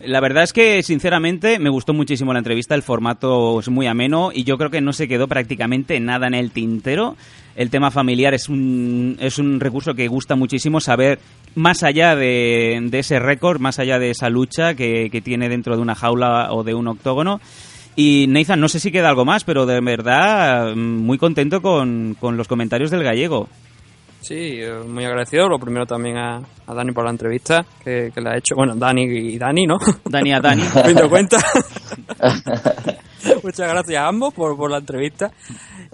La 0.00 0.20
verdad 0.20 0.44
es 0.44 0.52
que, 0.52 0.82
sinceramente, 0.82 1.58
me 1.58 1.70
gustó 1.70 1.94
muchísimo 1.94 2.32
la 2.32 2.40
entrevista, 2.40 2.74
el 2.74 2.82
formato 2.82 3.60
es 3.60 3.68
muy 3.70 3.86
ameno 3.86 4.30
y 4.32 4.44
yo 4.44 4.58
creo 4.58 4.70
que 4.70 4.82
no 4.82 4.92
se 4.92 5.08
quedó 5.08 5.26
prácticamente 5.26 5.98
nada 6.00 6.26
en 6.26 6.34
el 6.34 6.50
tintero. 6.50 7.16
El 7.54 7.70
tema 7.70 7.90
familiar 7.90 8.34
es 8.34 8.50
un, 8.50 9.16
es 9.20 9.38
un 9.38 9.58
recurso 9.58 9.94
que 9.94 10.08
gusta 10.08 10.36
muchísimo 10.36 10.80
saber 10.80 11.18
más 11.54 11.82
allá 11.82 12.14
de, 12.14 12.78
de 12.82 12.98
ese 12.98 13.18
récord, 13.18 13.58
más 13.58 13.78
allá 13.78 13.98
de 13.98 14.10
esa 14.10 14.28
lucha 14.28 14.74
que, 14.74 15.08
que 15.10 15.22
tiene 15.22 15.48
dentro 15.48 15.74
de 15.74 15.82
una 15.82 15.94
jaula 15.94 16.52
o 16.52 16.62
de 16.62 16.74
un 16.74 16.88
octógono. 16.88 17.40
Y 17.96 18.26
Nathan, 18.28 18.60
no 18.60 18.68
sé 18.68 18.78
si 18.78 18.92
queda 18.92 19.08
algo 19.08 19.24
más, 19.24 19.44
pero 19.44 19.64
de 19.64 19.80
verdad 19.80 20.74
mm, 20.76 20.78
muy 20.78 21.16
contento 21.16 21.62
con, 21.62 22.14
con 22.20 22.36
los 22.36 22.46
comentarios 22.46 22.90
del 22.90 23.02
gallego. 23.02 23.48
Sí, 24.26 24.58
eh, 24.60 24.72
muy 24.88 25.04
agradecido. 25.04 25.48
Lo 25.48 25.58
primero 25.58 25.86
también 25.86 26.16
a, 26.16 26.38
a 26.66 26.74
Dani 26.74 26.90
por 26.90 27.04
la 27.04 27.10
entrevista 27.10 27.64
que, 27.84 28.10
que 28.12 28.20
le 28.20 28.30
ha 28.30 28.36
hecho. 28.36 28.56
Bueno, 28.56 28.74
Dani 28.74 29.04
y 29.04 29.38
Dani, 29.38 29.66
¿no? 29.66 29.78
Dani 30.04 30.32
a 30.32 30.40
Dani. 30.40 30.62
Me 30.94 31.08
cuenta. 31.08 31.38
Muchas 33.42 33.68
gracias 33.68 34.02
a 34.02 34.08
ambos 34.08 34.34
por, 34.34 34.56
por 34.56 34.70
la 34.70 34.78
entrevista. 34.78 35.30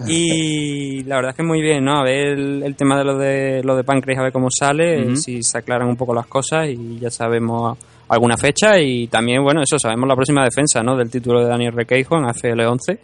Y 0.06 1.02
la 1.04 1.16
verdad 1.16 1.30
es 1.32 1.36
que 1.36 1.42
muy 1.42 1.60
bien, 1.60 1.84
¿no? 1.84 1.98
A 1.98 2.04
ver 2.04 2.28
el, 2.38 2.62
el 2.62 2.74
tema 2.74 2.96
de 2.98 3.04
lo 3.04 3.18
de 3.18 3.62
lo 3.62 3.76
de 3.76 3.84
Pancreas, 3.84 4.20
a 4.20 4.22
ver 4.22 4.32
cómo 4.32 4.48
sale, 4.50 5.04
Ujú. 5.08 5.16
si 5.16 5.42
se 5.42 5.58
aclaran 5.58 5.88
un 5.88 5.96
poco 5.96 6.14
las 6.14 6.26
cosas 6.26 6.68
y 6.68 6.98
ya 6.98 7.10
sabemos 7.10 7.76
alguna 8.08 8.36
fecha. 8.38 8.78
Y 8.80 9.08
también, 9.08 9.42
bueno, 9.42 9.60
eso, 9.62 9.78
sabemos 9.78 10.08
la 10.08 10.14
próxima 10.16 10.42
defensa, 10.42 10.82
¿no? 10.82 10.96
Del 10.96 11.10
título 11.10 11.40
de 11.40 11.48
Daniel 11.48 11.72
Requeijo 11.74 12.16
en 12.16 12.24
AFL 12.24 12.60
11. 12.60 12.98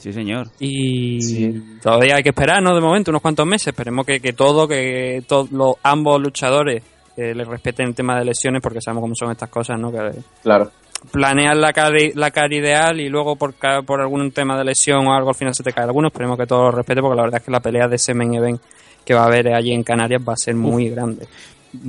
Sí, 0.00 0.12
señor. 0.12 0.48
Y 0.58 1.50
todavía 1.80 2.16
hay 2.16 2.22
que 2.22 2.30
esperar, 2.30 2.60
¿no? 2.62 2.74
De 2.74 2.80
momento, 2.80 3.10
unos 3.10 3.20
cuantos 3.22 3.46
meses. 3.46 3.68
Esperemos 3.68 4.04
que, 4.06 4.18
que 4.18 4.32
todo, 4.32 4.66
que 4.66 5.22
todos 5.28 5.52
los 5.52 5.74
ambos 5.82 6.20
luchadores 6.20 6.82
eh, 7.16 7.34
le 7.34 7.44
respeten 7.44 7.88
el 7.88 7.94
tema 7.94 8.18
de 8.18 8.24
lesiones, 8.24 8.62
porque 8.62 8.80
sabemos 8.80 9.02
cómo 9.02 9.14
son 9.14 9.30
estas 9.30 9.50
cosas, 9.50 9.78
¿no? 9.78 9.92
Que 9.92 9.98
Claro. 10.42 10.70
planean 11.12 11.60
la 11.60 11.72
cara, 11.74 11.98
la 12.14 12.30
cara 12.30 12.54
ideal 12.56 12.98
y 12.98 13.08
luego 13.10 13.36
por, 13.36 13.54
ca- 13.54 13.82
por 13.82 14.00
algún 14.00 14.30
tema 14.32 14.56
de 14.56 14.64
lesión 14.64 15.06
o 15.06 15.12
algo 15.14 15.28
al 15.28 15.34
final 15.34 15.54
se 15.54 15.62
te 15.62 15.72
cae 15.72 15.84
alguno. 15.84 16.08
Esperemos 16.08 16.38
que 16.38 16.46
todo 16.46 16.62
lo 16.64 16.70
respete, 16.72 17.02
porque 17.02 17.16
la 17.16 17.22
verdad 17.24 17.40
es 17.40 17.44
que 17.44 17.50
la 17.52 17.60
pelea 17.60 17.86
de 17.86 17.96
ese 17.96 18.14
main 18.14 18.32
event 18.34 18.60
que 19.04 19.12
va 19.14 19.22
a 19.24 19.26
haber 19.26 19.52
allí 19.54 19.72
en 19.72 19.82
Canarias 19.82 20.22
va 20.26 20.32
a 20.32 20.36
ser 20.36 20.54
muy 20.54 20.88
grande. 20.88 21.26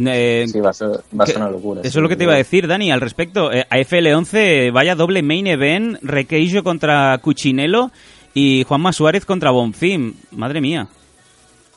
Eh, 0.05 0.45
Sí, 0.47 0.59
va 0.59 0.69
a 0.69 0.73
ser, 0.73 0.89
va 0.89 1.23
a 1.23 1.25
ser 1.25 1.35
que- 1.35 1.41
una 1.41 1.49
locura. 1.51 1.81
Eso 1.81 1.99
es 1.99 2.03
lo 2.03 2.09
que 2.09 2.15
te 2.15 2.23
iba 2.23 2.33
a 2.33 2.37
decir, 2.37 2.67
Dani, 2.67 2.91
al 2.91 3.01
respecto. 3.01 3.51
Eh, 3.51 3.65
AFL 3.69 4.13
11, 4.13 4.71
vaya 4.71 4.95
doble 4.95 5.23
main 5.23 5.47
event, 5.47 5.97
Requeijo 6.01 6.63
contra 6.63 7.17
Cuchinelo 7.19 7.91
y 8.33 8.63
Juanma 8.63 8.93
Suárez 8.93 9.25
contra 9.25 9.51
Bonfim. 9.51 10.13
Madre 10.31 10.61
mía. 10.61 10.87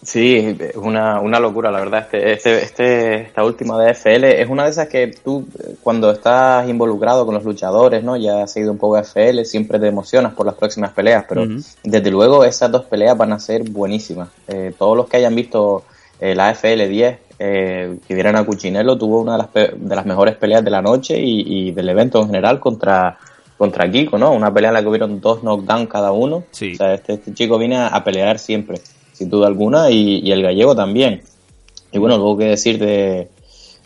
Sí, 0.03 0.37
es 0.61 0.77
una, 0.77 1.19
una 1.21 1.41
locura, 1.41 1.71
la 1.71 1.79
verdad. 1.79 2.01
Este, 2.03 2.33
este, 2.35 2.63
este, 2.63 3.15
esta 3.23 3.43
última 3.43 3.83
de 3.83 3.93
FL 3.93 4.39
es 4.43 4.51
una 4.51 4.65
de 4.65 4.71
esas 4.71 4.87
que 4.89 5.07
tú, 5.25 5.49
cuando 5.83 6.11
estás 6.11 6.69
involucrado 6.69 7.25
con 7.25 7.35
los 7.35 7.43
luchadores, 7.43 8.05
¿no? 8.05 8.15
Ya 8.19 8.43
has 8.43 8.53
seguido 8.53 8.71
un 8.73 8.77
poco 8.77 8.99
FL, 8.99 9.47
siempre 9.47 9.79
te 9.79 9.87
emocionas 9.87 10.35
por 10.35 10.45
las 10.45 10.57
próximas 10.57 10.93
peleas, 10.93 11.25
pero 11.27 11.47
desde 11.83 12.11
luego 12.11 12.45
esas 12.45 12.71
dos 12.71 12.85
peleas 12.85 13.17
van 13.17 13.33
a 13.33 13.39
ser 13.41 13.63
buenísimas. 13.71 14.29
Eh, 14.47 14.75
todos 14.79 14.95
los 14.95 15.09
que 15.09 15.17
hayan 15.17 15.35
visto 15.35 15.85
eh, 16.21 16.35
la 16.35 16.51
FL 16.55 16.89
10, 16.89 17.19
eh, 17.39 17.97
que 18.07 18.15
vieran 18.15 18.37
a 18.37 18.45
Cuchinelo, 18.45 18.97
tuvo 18.97 19.21
una 19.21 19.33
de 19.33 19.39
las, 19.39 19.49
pe- 19.49 19.73
de 19.77 19.97
las 19.97 20.07
mejores 20.07 20.37
peleas 20.37 20.65
de 20.65 20.71
la 20.71 20.81
noche 20.83 21.19
y, 21.21 21.69
y 21.69 21.71
del 21.73 21.89
evento 21.89 22.21
en 22.21 22.27
general 22.27 22.61
contra, 22.61 23.19
contra 23.59 23.91
Kiko, 23.91 24.19
¿no? 24.19 24.33
Una 24.33 24.53
pelea 24.53 24.71
en 24.71 24.75
la 24.75 24.83
que 24.83 24.89
hubieron 24.89 25.21
dos 25.21 25.41
knockdowns 25.43 25.89
cada 25.89 26.13
uno. 26.13 26.45
O 26.75 26.77
sea, 26.77 26.95
este, 26.95 27.15
este 27.15 27.35
chico 27.35 27.59
viene 27.59 27.77
a, 27.77 27.89
a 27.89 28.05
pelear 28.05 28.39
siempre, 28.39 28.81
sin 29.13 29.29
duda 29.31 29.47
alguna, 29.49 29.91
y, 29.91 30.21
y 30.21 30.33
el 30.33 30.43
gallego 30.43 30.75
también. 30.77 31.23
Y 31.93 31.99
bueno, 31.99 32.17
luego 32.17 32.37
que 32.39 32.45
decir 32.47 32.79
de, 32.79 33.29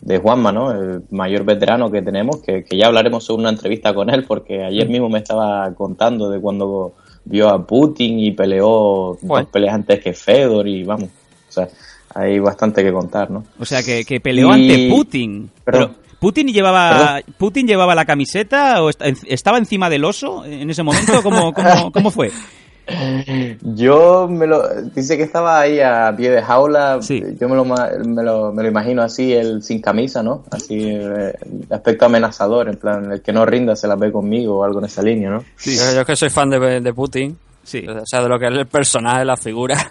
de 0.03 0.19
Juanma, 0.19 0.53
¿no? 0.53 0.71
El 0.73 1.03
mayor 1.11 1.45
veterano 1.45 1.91
que 1.91 2.03
tenemos, 2.03 2.39
que, 2.39 2.65
que 2.65 2.77
ya 2.77 2.87
hablaremos 2.87 3.25
sobre 3.25 3.41
una 3.41 3.51
entrevista 3.51 3.95
con 3.95 4.11
él, 4.11 4.25
porque 4.25 4.63
ayer 4.65 4.89
mismo 4.89 5.09
me 5.09 5.19
estaba 5.19 5.73
contando 5.75 6.31
de 6.31 6.39
cuando 6.41 6.93
vio 7.25 7.49
a 7.51 7.67
Putin 7.67 8.19
y 8.21 8.31
peleó 8.31 9.19
dos 9.21 9.47
peleas 9.47 9.75
antes 9.75 10.01
que 10.01 10.15
Fedor 10.15 10.67
y 10.67 10.83
vamos, 10.85 11.11
o 11.49 11.53
sea, 11.53 11.69
hay 12.15 12.39
bastante 12.39 12.83
que 12.83 12.93
contar, 12.93 13.31
¿no? 13.31 13.45
O 13.59 13.65
sea, 13.65 13.83
que, 13.83 14.05
que 14.05 14.21
peleó 14.21 14.49
Y- 14.57 14.71
ante 14.73 14.89
Putin. 14.91 15.51
Perdón. 15.65 15.95
Pero, 15.99 16.09
¿Putin 16.19 16.49
llevaba, 16.49 17.21
¿Putin 17.37 17.67
llevaba 17.67 17.95
la 17.95 18.05
camiseta 18.05 18.83
o 18.83 18.91
est- 18.91 19.03
estaba 19.27 19.57
encima 19.59 19.89
del 19.89 20.05
oso 20.05 20.45
en 20.45 20.69
ese 20.69 20.83
momento? 20.83 21.23
¿Cómo, 21.23 21.53
cómo, 21.53 21.93
cómo 21.93 22.11
fue? 22.11 22.31
Yo 23.63 24.27
me 24.29 24.47
lo 24.47 24.63
dice 24.95 25.17
que 25.17 25.23
estaba 25.23 25.61
ahí 25.61 25.79
a 25.81 26.13
pie 26.17 26.31
de 26.31 26.43
jaula. 26.43 26.99
Yo 27.39 27.49
me 27.49 27.55
lo, 27.55 27.65
me 27.65 28.23
lo 28.23 28.53
me 28.53 28.63
lo 28.63 28.69
imagino 28.69 29.03
así, 29.03 29.33
él 29.33 29.63
sin 29.63 29.81
camisa, 29.81 30.23
¿no? 30.23 30.45
Así, 30.51 30.79
eh, 30.81 31.33
de 31.45 31.75
aspecto 31.75 32.07
amenazador, 32.07 32.69
en 32.69 32.77
plan, 32.79 33.13
el 33.13 33.23
que 33.23 33.33
no 33.33 33.45
rinda 33.45 33.77
se 33.77 33.87
la 33.89 33.95
ve 33.97 34.11
conmigo 34.11 34.59
o 34.59 34.65
algo 34.65 34.79
en 34.81 34.87
esa 34.87 35.03
línea, 35.03 35.31
¿no? 35.31 35.45
Yo, 35.65 35.73
yo 35.95 36.01
es 36.01 36.07
que 36.07 36.17
soy 36.17 36.31
fan 36.31 36.51
de, 36.51 36.81
de 36.81 36.95
Putin. 36.95 37.37
O 37.63 38.07
sea, 38.07 38.23
de 38.23 38.29
lo 38.29 38.39
que 38.39 38.47
es 38.47 38.53
el 38.55 38.67
personaje, 38.67 39.25
la 39.27 39.37
figura. 39.37 39.91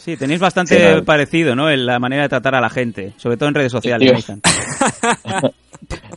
Sí, 0.00 0.16
tenéis 0.16 0.40
bastante 0.40 0.96
Sí, 0.96 1.02
parecido, 1.02 1.54
¿no? 1.54 1.70
En 1.70 1.84
la 1.86 1.98
manera 1.98 2.22
de 2.22 2.28
tratar 2.30 2.54
a 2.54 2.60
la 2.60 2.70
gente, 2.70 3.12
sobre 3.18 3.36
todo 3.36 3.48
en 3.50 3.54
redes 3.54 3.70
sociales. 3.72 4.24
tío. 4.26 4.36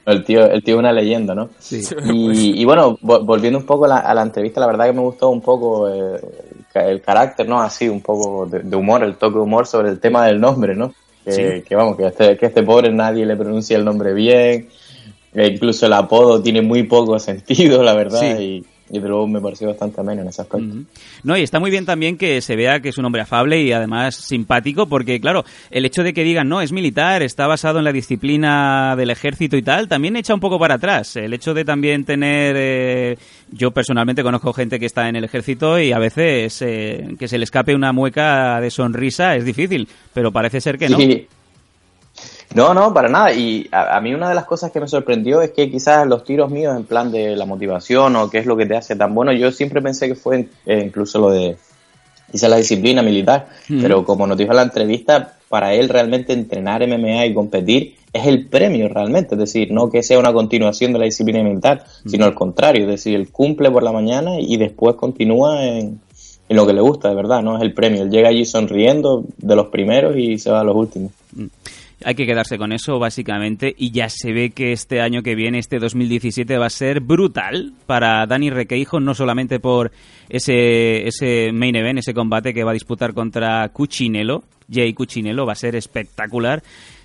El 0.06 0.24
tío, 0.26 0.46
el 0.46 0.62
tío 0.64 0.76
es 0.76 0.80
una 0.80 0.92
leyenda, 0.92 1.34
¿no? 1.34 1.50
Sí. 1.58 1.82
Y, 2.06 2.62
y 2.62 2.66
bueno, 2.66 2.98
vo- 3.02 3.26
volviendo 3.26 3.58
un 3.58 3.66
poco 3.66 3.86
a 3.86 3.88
la, 3.88 3.98
a 4.00 4.14
la 4.14 4.22
entrevista, 4.22 4.60
la 4.60 4.68
verdad 4.68 4.86
que 4.88 4.94
me 4.94 5.00
gustó 5.02 5.30
un 5.30 5.42
poco, 5.42 5.88
eh, 5.90 6.20
el 6.76 7.02
carácter, 7.02 7.48
¿no? 7.48 7.62
Así, 7.62 7.88
un 7.88 8.02
poco 8.02 8.46
de, 8.46 8.60
de 8.60 8.76
humor, 8.76 9.04
el 9.04 9.16
toque 9.16 9.36
de 9.36 9.42
humor 9.42 9.66
sobre 9.66 9.90
el 9.90 10.00
tema 10.00 10.26
del 10.26 10.40
nombre, 10.42 10.76
¿no? 10.76 10.94
Que, 11.24 11.32
Sí. 11.32 11.64
que 11.68 11.76
vamos, 11.76 11.96
que 11.96 12.08
este, 12.08 12.38
que 12.38 12.48
este 12.48 12.64
pobre 12.64 12.92
nadie 12.92 13.26
le 13.26 13.38
pronuncia 13.38 13.78
el 13.78 13.86
nombre 13.86 14.14
bien, 14.14 14.68
e 15.34 15.48
incluso 15.48 15.86
el 15.86 15.94
apodo 15.94 16.42
tiene 16.42 16.62
muy 16.62 16.84
poco 16.84 17.18
sentido, 17.18 17.82
la 17.82 17.94
verdad, 17.96 18.20
Sí. 18.20 18.44
y, 18.44 18.66
y 18.94 19.00
de 19.00 19.10
luego 19.10 19.28
me 19.28 19.42
pareció 19.42 19.68
bastante 19.70 20.00
ameno 20.02 20.22
en 20.22 20.28
ese 20.28 20.44
aspecto. 20.44 20.76
No, 21.24 21.36
y 21.36 21.42
está 21.42 21.60
muy 21.60 21.72
bien 21.72 21.84
también 21.84 22.16
que 22.16 22.42
se 22.42 22.56
vea 22.56 22.80
que 22.80 22.90
es 22.90 22.98
un 23.00 23.06
hombre 23.06 23.24
afable 23.24 23.60
y 23.60 23.72
además 23.72 24.14
simpático, 24.14 24.86
porque 24.88 25.20
claro, 25.20 25.44
el 25.72 25.84
hecho 25.86 26.04
de 26.04 26.14
que 26.14 26.24
digan, 26.24 26.48
no, 26.48 26.62
es 26.62 26.72
militar, 26.72 27.24
está 27.24 27.48
basado 27.48 27.80
en 27.80 27.86
la 27.86 27.92
disciplina 27.92 28.96
del 28.96 29.10
ejército 29.10 29.58
y 29.58 29.64
tal, 29.64 29.88
también 29.88 30.16
echa 30.16 30.36
un 30.36 30.40
poco 30.40 30.60
para 30.60 30.76
atrás. 30.76 31.16
El 31.16 31.34
hecho 31.34 31.56
de 31.56 31.66
también 31.66 32.06
tener, 32.06 32.56
eh, 32.56 33.18
yo 33.52 33.72
personalmente 33.72 34.22
conozco 34.22 34.54
gente 34.54 34.80
que 34.80 34.86
está 34.86 35.10
en 35.10 35.16
el 35.16 35.24
ejército 35.24 35.80
y 35.80 35.92
a 35.92 35.98
veces 35.98 36.62
eh, 36.62 37.16
que 37.18 37.28
se 37.28 37.40
le 37.40 37.46
escape 37.46 37.74
una 37.74 37.94
mueca 37.94 38.62
de 38.62 38.70
sonrisa 38.70 39.36
es 39.36 39.44
difícil, 39.44 39.88
pero 40.14 40.32
parece 40.32 40.62
ser 40.62 40.78
que 40.78 40.88
no. 40.88 40.98
Sí. 40.98 41.28
No, 42.56 42.74
no, 42.74 42.94
para 42.94 43.10
nada. 43.10 43.34
Y 43.34 43.68
a, 43.72 43.98
a 43.98 44.02
mí 44.02 44.14
una 44.14 44.30
de 44.30 44.36
las 44.36 44.46
cosas 44.46 44.72
que 44.72 44.80
me 44.80 44.88
sorprendió 44.88 45.42
es 45.42 45.52
que 45.52 45.70
quizás 45.70 46.08
los 46.08 46.24
tiros 46.24 46.52
míos 46.52 46.76
en 46.76 46.86
plan 46.86 47.12
de 47.12 47.36
la 47.36 47.46
motivación 47.46 48.16
o 48.16 48.30
qué 48.30 48.40
es 48.40 48.46
lo 48.46 48.56
que 48.56 48.66
te 48.66 48.76
hace 48.76 48.96
tan 48.96 49.14
bueno, 49.14 49.34
yo 49.34 49.52
siempre 49.52 49.82
pensé 49.82 50.08
que 50.08 50.16
fue 50.16 50.48
eh, 50.66 50.84
incluso 50.86 51.20
lo 51.20 51.30
de 51.30 51.58
quizás 52.32 52.50
la 52.50 52.58
disciplina 52.58 53.04
militar, 53.04 53.48
pero 53.68 54.04
como 54.04 54.26
nos 54.26 54.38
dijo 54.38 54.52
en 54.52 54.58
la 54.58 54.64
entrevista, 54.64 55.36
para 55.50 55.76
él 55.76 55.88
realmente 55.88 56.34
entrenar 56.34 56.86
MMA 56.88 57.28
y 57.28 57.34
competir 57.36 57.96
es 58.12 58.26
el 58.26 58.48
premio 58.48 58.90
realmente, 58.90 59.36
es 59.36 59.40
decir, 59.40 59.72
no 59.72 59.92
que 59.92 60.02
sea 60.02 60.18
una 60.18 60.34
continuación 60.34 60.94
de 60.94 61.00
la 61.00 61.06
disciplina 61.06 61.44
militar, 61.44 61.86
sino 62.08 62.26
al 62.26 62.34
contrario, 62.34 62.84
es 62.84 62.90
decir, 62.90 63.16
él 63.16 63.30
cumple 63.30 63.70
por 63.70 63.84
la 63.84 63.92
mañana 63.92 64.40
y 64.40 64.58
después 64.58 64.96
continúa 64.96 65.64
en, 65.64 66.00
en 66.50 66.56
lo 66.56 66.66
que 66.66 66.74
le 66.74 66.82
gusta, 66.82 67.10
de 67.10 67.16
verdad, 67.16 67.42
no 67.44 67.56
es 67.56 67.62
el 67.62 67.74
premio. 67.74 68.04
Él 68.04 68.10
llega 68.10 68.30
allí 68.30 68.46
sonriendo 68.46 69.26
de 69.38 69.56
los 69.56 69.68
primeros 69.68 70.16
y 70.18 70.38
se 70.38 70.52
va 70.52 70.62
a 70.62 70.64
los 70.64 70.76
últimos. 70.76 71.12
Hay 72.06 72.16
que 72.16 72.26
quedarse 72.26 72.58
con 72.58 72.72
eso, 72.72 73.00
básicamente, 73.00 73.74
y 73.78 73.92
ya 73.92 74.10
se 74.10 74.34
ve 74.34 74.52
que 74.52 74.72
este 74.72 75.02
año 75.02 75.24
que 75.24 75.36
viene, 75.36 75.60
este 75.60 75.80
2017, 75.80 76.58
va 76.58 76.68
a 76.68 76.70
ser 76.70 77.00
brutal 77.00 77.74
para 77.86 78.26
Dani 78.26 78.50
Requeijo, 78.50 79.00
no 79.00 79.14
solamente 79.14 79.60
por 79.60 79.92
ese, 80.30 81.08
ese 81.08 81.52
main 81.54 81.76
event, 81.76 82.00
ese 82.00 82.14
combate 82.14 82.54
que 82.54 82.64
va 82.64 82.72
a 82.72 82.74
disputar 82.74 83.14
contra 83.14 83.70
Cuchinello, 83.70 84.44
Jay 84.72 84.94
Cuchinello, 84.94 85.46
va 85.46 85.54
a 85.54 85.56
ser 85.56 85.76
espectacular. 85.76 86.64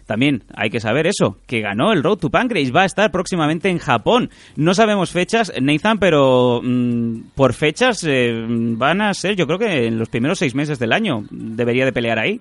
También 0.09 0.45
hay 0.55 0.71
que 0.71 0.81
saber 0.81 1.07
eso, 1.07 1.37
que 1.47 1.61
ganó 1.61 1.93
el 1.93 2.03
Road 2.03 2.17
to 2.17 2.31
Pancrase, 2.31 2.73
va 2.73 2.83
a 2.83 2.87
estar 2.87 3.11
próximamente 3.11 3.69
en 3.69 3.77
Japón. 3.77 4.31
No 4.57 4.73
sabemos 4.73 5.11
fechas, 5.11 5.53
Nathan, 5.61 5.99
pero 5.99 6.63
mm, 6.65 7.33
por 7.35 7.53
fechas 7.53 8.05
eh, 8.09 8.33
van 8.49 9.03
a 9.03 9.13
ser, 9.13 9.37
yo 9.37 9.47
creo 9.47 9.59
que 9.59 9.87
en 9.87 9.99
los 9.99 10.09
primeros 10.09 10.39
seis 10.39 10.55
meses 10.55 10.79
del 10.79 10.95
año 10.95 11.25
debería 11.31 11.85
de 11.85 11.93
pelear 11.93 12.19
ahí. 12.19 12.41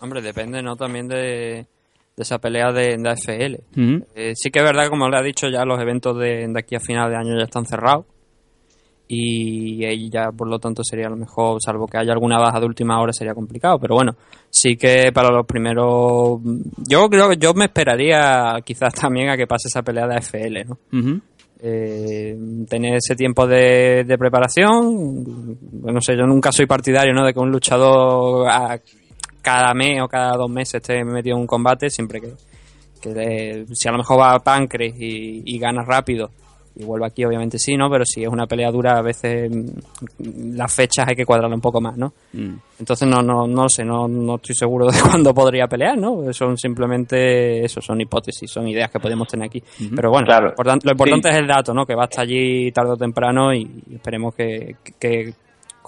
Hombre, 0.00 0.22
depende, 0.22 0.62
¿no? 0.62 0.76
También 0.76 1.08
de, 1.08 1.16
de 2.16 2.22
esa 2.22 2.38
pelea 2.38 2.72
de, 2.72 2.96
de 2.96 3.08
AFL. 3.08 3.56
Eh, 4.14 4.32
sí 4.34 4.50
que 4.50 4.58
es 4.60 4.64
verdad, 4.64 4.88
como 4.88 5.08
le 5.08 5.18
ha 5.18 5.22
dicho, 5.22 5.48
ya 5.48 5.64
los 5.64 5.80
eventos 5.80 6.18
de, 6.18 6.48
de 6.48 6.58
aquí 6.58 6.74
a 6.74 6.80
final 6.80 7.10
de 7.10 7.16
año 7.16 7.36
ya 7.36 7.44
están 7.44 7.66
cerrados. 7.66 8.06
Y 9.12 9.84
ahí 9.84 10.08
ya, 10.08 10.30
por 10.30 10.48
lo 10.48 10.60
tanto, 10.60 10.84
sería 10.84 11.08
a 11.08 11.10
lo 11.10 11.16
mejor, 11.16 11.58
salvo 11.60 11.88
que 11.88 11.98
haya 11.98 12.12
alguna 12.12 12.38
baja 12.38 12.60
de 12.60 12.66
última 12.66 13.00
hora, 13.00 13.12
sería 13.12 13.34
complicado. 13.34 13.76
Pero 13.80 13.96
bueno, 13.96 14.14
sí 14.48 14.76
que 14.76 15.10
para 15.12 15.30
los 15.30 15.44
primeros. 15.44 16.40
Yo 16.88 17.08
creo 17.08 17.28
que 17.28 17.36
yo 17.36 17.52
me 17.52 17.64
esperaría 17.64 18.54
quizás 18.64 18.94
también 18.94 19.28
a 19.28 19.36
que 19.36 19.48
pase 19.48 19.66
esa 19.66 19.82
pelea 19.82 20.06
de 20.06 20.14
AFL, 20.14 20.68
¿no? 20.68 20.78
Eh, 21.60 22.38
tener 22.68 22.94
ese 22.94 23.16
tiempo 23.16 23.48
de, 23.48 24.04
de 24.04 24.16
preparación. 24.16 25.58
No 25.82 26.00
sé, 26.00 26.16
yo 26.16 26.24
nunca 26.24 26.52
soy 26.52 26.66
partidario 26.66 27.12
¿no? 27.12 27.26
de 27.26 27.34
que 27.34 27.40
un 27.40 27.50
luchador 27.50 28.48
a 28.48 28.78
cada 29.42 29.72
mes 29.74 30.00
o 30.02 30.08
cada 30.08 30.36
dos 30.36 30.50
meses 30.50 30.74
esté 30.76 31.04
metido 31.04 31.36
en 31.36 31.42
un 31.42 31.46
combate, 31.46 31.90
siempre 31.90 32.20
que, 32.20 32.32
que 33.00 33.12
eh, 33.16 33.66
si 33.72 33.88
a 33.88 33.92
lo 33.92 33.98
mejor 33.98 34.20
va 34.20 34.34
a 34.34 34.38
Pancres 34.40 34.94
y, 34.98 35.42
y 35.44 35.58
gana 35.58 35.82
rápido 35.82 36.30
y 36.76 36.84
vuelve 36.84 37.04
aquí, 37.06 37.24
obviamente 37.24 37.58
sí, 37.58 37.76
¿no? 37.76 37.90
Pero 37.90 38.04
si 38.06 38.22
es 38.22 38.28
una 38.28 38.46
pelea 38.46 38.70
dura, 38.70 38.96
a 38.96 39.02
veces 39.02 39.50
mm, 39.50 40.54
las 40.56 40.72
fechas 40.72 41.04
hay 41.08 41.16
que 41.16 41.26
cuadrarla 41.26 41.54
un 41.54 41.60
poco 41.60 41.80
más, 41.80 41.96
¿no? 41.96 42.12
Mm. 42.32 42.54
Entonces 42.78 43.08
no, 43.08 43.20
no, 43.22 43.46
no 43.48 43.68
sé, 43.68 43.84
no, 43.84 44.06
no 44.06 44.36
estoy 44.36 44.54
seguro 44.54 44.86
de 44.86 44.96
cuándo 45.02 45.34
podría 45.34 45.66
pelear, 45.66 45.98
¿no? 45.98 46.32
Son 46.32 46.56
simplemente 46.56 47.64
eso, 47.64 47.80
son 47.80 48.00
hipótesis, 48.00 48.50
son 48.50 48.68
ideas 48.68 48.88
que 48.90 49.00
podemos 49.00 49.26
tener 49.26 49.46
aquí. 49.46 49.62
Pero 49.94 50.10
bueno, 50.10 50.26
Claro. 50.26 50.44
lo 50.44 50.50
importante, 50.50 50.86
lo 50.86 50.92
importante 50.92 51.28
Sí. 51.28 51.34
es 51.34 51.40
el 51.40 51.46
dato, 51.48 51.74
¿no? 51.74 51.84
Que 51.84 51.94
va 51.96 52.04
hasta 52.04 52.22
allí 52.22 52.70
tarde 52.72 52.92
o 52.92 52.96
temprano 52.96 53.52
y 53.52 53.68
esperemos 53.92 54.34
que, 54.34 54.76
que 54.98 55.34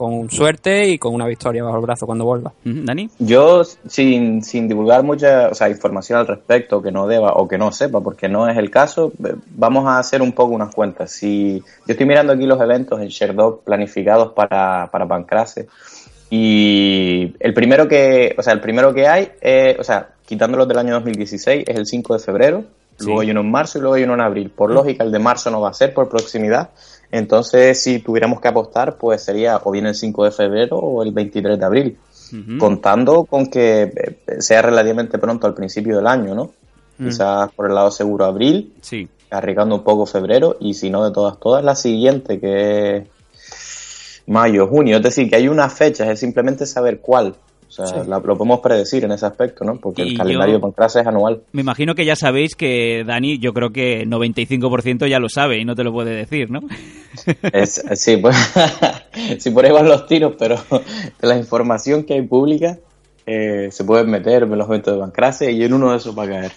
con 0.03 0.31
suerte 0.31 0.89
y 0.89 0.99
con 0.99 1.15
una 1.15 1.27
victoria 1.27 1.63
bajo 1.63 1.77
el 1.77 1.83
brazo 1.83 2.07
cuando 2.07 2.25
vuelva. 2.25 2.53
Dani. 2.65 3.09
Yo, 3.21 3.63
sin, 3.65 4.43
sin 4.43 4.67
divulgar 4.67 5.03
mucha 5.05 5.49
o 5.49 5.55
sea, 5.55 5.69
información 5.69 6.19
al 6.19 6.27
respecto 6.27 6.83
que 6.83 6.91
no 6.91 7.07
deba 7.07 7.35
o 7.35 7.47
que 7.47 7.57
no 7.59 7.71
sepa, 7.71 8.01
porque 8.01 8.29
no 8.29 8.49
es 8.49 8.57
el 8.59 8.71
caso, 8.71 9.13
eh, 9.25 9.35
vamos 9.55 9.87
a 9.87 9.99
hacer 9.99 10.23
un 10.23 10.33
poco 10.33 10.55
unas 10.55 10.75
cuentas. 10.75 11.13
Si 11.13 11.59
yo 11.61 11.93
estoy 11.93 12.07
mirando 12.07 12.33
aquí 12.33 12.47
los 12.47 12.61
eventos 12.61 13.01
en 13.01 13.09
Sherdog 13.09 13.63
planificados 13.63 14.33
para, 14.33 14.89
para 14.91 15.07
Pancrase 15.07 15.69
y 16.31 17.35
el 17.39 17.55
primero 17.55 17.87
que, 17.87 18.35
o 18.37 18.43
sea, 18.43 18.55
el 18.55 18.61
primero 18.61 18.93
que 18.95 19.07
hay, 19.07 19.29
eh, 19.41 19.77
o 19.79 19.85
sea, 19.85 20.09
quitándolos 20.27 20.67
del 20.67 20.79
año 20.79 20.95
2016, 20.95 21.65
es 21.69 21.77
el 21.77 21.87
5 21.87 22.15
de 22.15 22.19
febrero, 22.19 22.65
Sí. 22.99 23.07
luego 23.07 23.21
hay 23.23 23.31
uno 23.31 23.41
en 23.41 23.51
marzo 23.51 23.79
y 23.79 23.81
luego 23.81 23.95
hay 23.97 24.03
uno 24.05 24.15
en 24.15 24.21
abril. 24.21 24.51
Por 24.51 24.71
lógica, 24.71 25.03
el 25.03 25.11
de 25.11 25.19
marzo 25.19 25.51
no 25.51 25.61
va 25.61 25.71
a 25.71 25.73
ser 25.75 25.95
por 25.95 26.09
proximidad. 26.09 26.71
Entonces, 27.13 27.81
si 27.81 28.01
tuviéramos 28.01 28.41
que 28.41 28.49
apostar, 28.49 28.97
pues 28.97 29.23
sería 29.23 29.61
o 29.63 29.71
bien 29.71 29.87
el 29.87 29.95
5 29.95 30.25
de 30.25 30.31
febrero 30.33 30.79
o 30.79 31.03
el 31.03 31.13
23 31.13 31.59
de 31.59 31.65
abril 31.65 31.99
contando 32.59 33.25
con 33.25 33.47
que 33.51 33.83
eh, 33.83 34.41
sea 34.41 34.63
relativamente 34.63 35.19
pronto 35.19 35.47
al 35.47 35.53
principio 35.53 35.97
del 35.97 36.07
año, 36.07 36.35
¿no? 36.35 36.51
Mm. 36.97 37.07
Quizás 37.09 37.53
por 37.53 37.67
el 37.69 37.75
lado 37.75 37.91
seguro 37.91 38.25
abril, 38.25 38.73
Sí. 38.81 39.07
arriesgando 39.31 39.75
un 39.75 39.83
poco 39.83 40.07
febrero, 40.07 40.57
y 40.59 40.73
si 40.73 40.89
no 40.89 41.05
de 41.05 41.13
todas, 41.13 41.39
todas 41.39 41.63
la 41.63 41.75
siguiente, 41.75 42.41
que 42.41 42.97
es 42.97 44.23
mayo, 44.27 44.67
junio. 44.67 44.97
Es 44.97 45.03
decir, 45.03 45.29
que 45.29 45.37
hay 45.37 45.49
unas 45.49 45.73
fechas, 45.75 46.09
es 46.09 46.21
simplemente 46.21 46.65
saber 46.65 47.01
cuál. 47.01 47.35
O 47.73 47.75
sea, 47.75 47.87
Sí. 47.87 47.95
la- 48.07 48.19
lo 48.19 48.37
podemos 48.37 48.61
predecir 48.61 49.03
en 49.05 49.13
ese 49.13 49.25
aspecto, 49.25 49.65
¿no? 49.65 49.77
Porque 49.79 50.05
Y 50.05 50.11
el 50.11 50.19
calendario 50.19 50.53
yo- 50.53 50.59
de 50.59 50.63
Pancrase 50.63 51.01
es 51.01 51.07
anual. 51.07 51.41
Me 51.53 51.63
imagino 51.63 51.95
que 51.95 52.05
ya 52.05 52.15
sabéis 52.17 52.55
que 52.55 53.03
Dani, 53.07 53.39
yo 53.39 53.55
creo 53.55 53.71
que 53.71 54.05
95% 54.05 55.07
ya 55.07 55.19
lo 55.19 55.31
sabe 55.31 55.59
y 55.59 55.65
no 55.65 55.75
te 55.75 55.83
lo 55.83 55.91
puede 55.91 56.15
decir, 56.15 56.51
¿no? 56.51 56.61
Es, 57.53 57.83
sí, 57.95 58.19
pues, 58.19 58.37
sí, 59.39 59.51
por 59.51 59.65
ahí 59.65 59.73
van 59.73 59.89
los 59.89 60.07
tiros, 60.07 60.35
pero 60.39 60.57
de 60.71 61.27
la 61.27 61.37
información 61.39 62.05
que 62.05 62.13
hay 62.15 62.23
pública 62.23 62.79
eh, 63.25 63.69
se 63.71 63.85
pueden 63.85 64.11
meter 64.11 64.43
en 64.43 64.59
los 64.59 64.67
eventos 64.69 64.93
de 64.95 65.01
Pancrase 65.01 65.51
y 65.53 65.63
en 65.63 65.73
uno 65.73 65.93
de 65.93 65.97
esos 65.97 66.19
va 66.19 66.25
a 66.25 66.29
caer. 66.29 66.53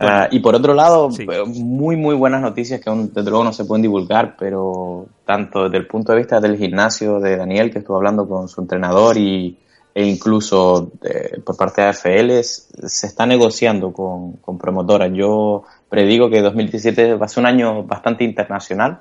Ah, 0.00 0.28
y 0.30 0.40
por 0.40 0.54
otro 0.54 0.72
lado, 0.74 1.10
eh, 1.18 1.26
muy, 1.46 1.96
muy 1.96 2.14
buenas 2.14 2.40
noticias 2.40 2.80
que 2.80 2.88
aún 2.88 3.10
desde 3.12 3.28
luego 3.30 3.44
no 3.44 3.52
se 3.52 3.64
pueden 3.64 3.82
divulgar, 3.82 4.36
pero 4.38 5.06
tanto 5.26 5.64
desde 5.64 5.76
el 5.78 5.86
punto 5.86 6.12
de 6.12 6.18
vista 6.18 6.40
del 6.40 6.56
gimnasio 6.56 7.20
de 7.20 7.36
Daniel, 7.36 7.70
que 7.70 7.80
estuvo 7.80 7.96
hablando 7.96 8.26
con 8.28 8.48
su 8.48 8.60
entrenador, 8.62 9.16
y, 9.18 9.56
e 9.94 10.04
incluso 10.06 10.90
de- 11.00 11.40
por 11.44 11.56
parte 11.56 11.80
de 11.82 11.88
AFL, 11.88 12.42
se 12.42 13.06
está 13.06 13.26
negociando 13.26 13.92
con, 13.92 14.32
con 14.34 14.58
promotoras. 14.58 15.10
Yo 15.14 15.62
predigo 15.88 16.28
que 16.28 16.42
2017 16.42 17.14
va 17.14 17.26
a 17.26 17.28
ser 17.28 17.40
un 17.42 17.46
año 17.46 17.84
bastante 17.84 18.24
internacional, 18.24 19.00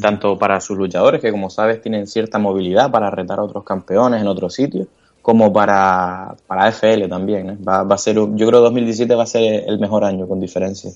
tanto 0.00 0.38
para 0.38 0.60
sus 0.60 0.76
luchadores, 0.76 1.20
que 1.22 1.30
como 1.30 1.48
sabes 1.48 1.80
tienen 1.80 2.06
cierta 2.06 2.38
movilidad 2.38 2.90
para 2.90 3.10
retar 3.10 3.38
a 3.38 3.44
otros 3.44 3.64
campeones 3.64 4.20
en 4.20 4.28
otros 4.28 4.52
sitios, 4.52 4.88
como 5.22 5.52
para, 5.52 6.36
para 6.46 6.66
AFL 6.66 7.08
también. 7.08 7.50
¿eh? 7.50 7.58
Va, 7.66 7.82
va 7.82 7.94
a 7.94 7.98
ser, 7.98 8.16
yo 8.16 8.26
creo 8.46 8.50
que 8.60 8.64
2017 8.64 9.14
va 9.14 9.22
a 9.22 9.26
ser 9.26 9.64
el 9.66 9.78
mejor 9.78 10.04
año, 10.04 10.28
con 10.28 10.38
diferencia. 10.38 10.90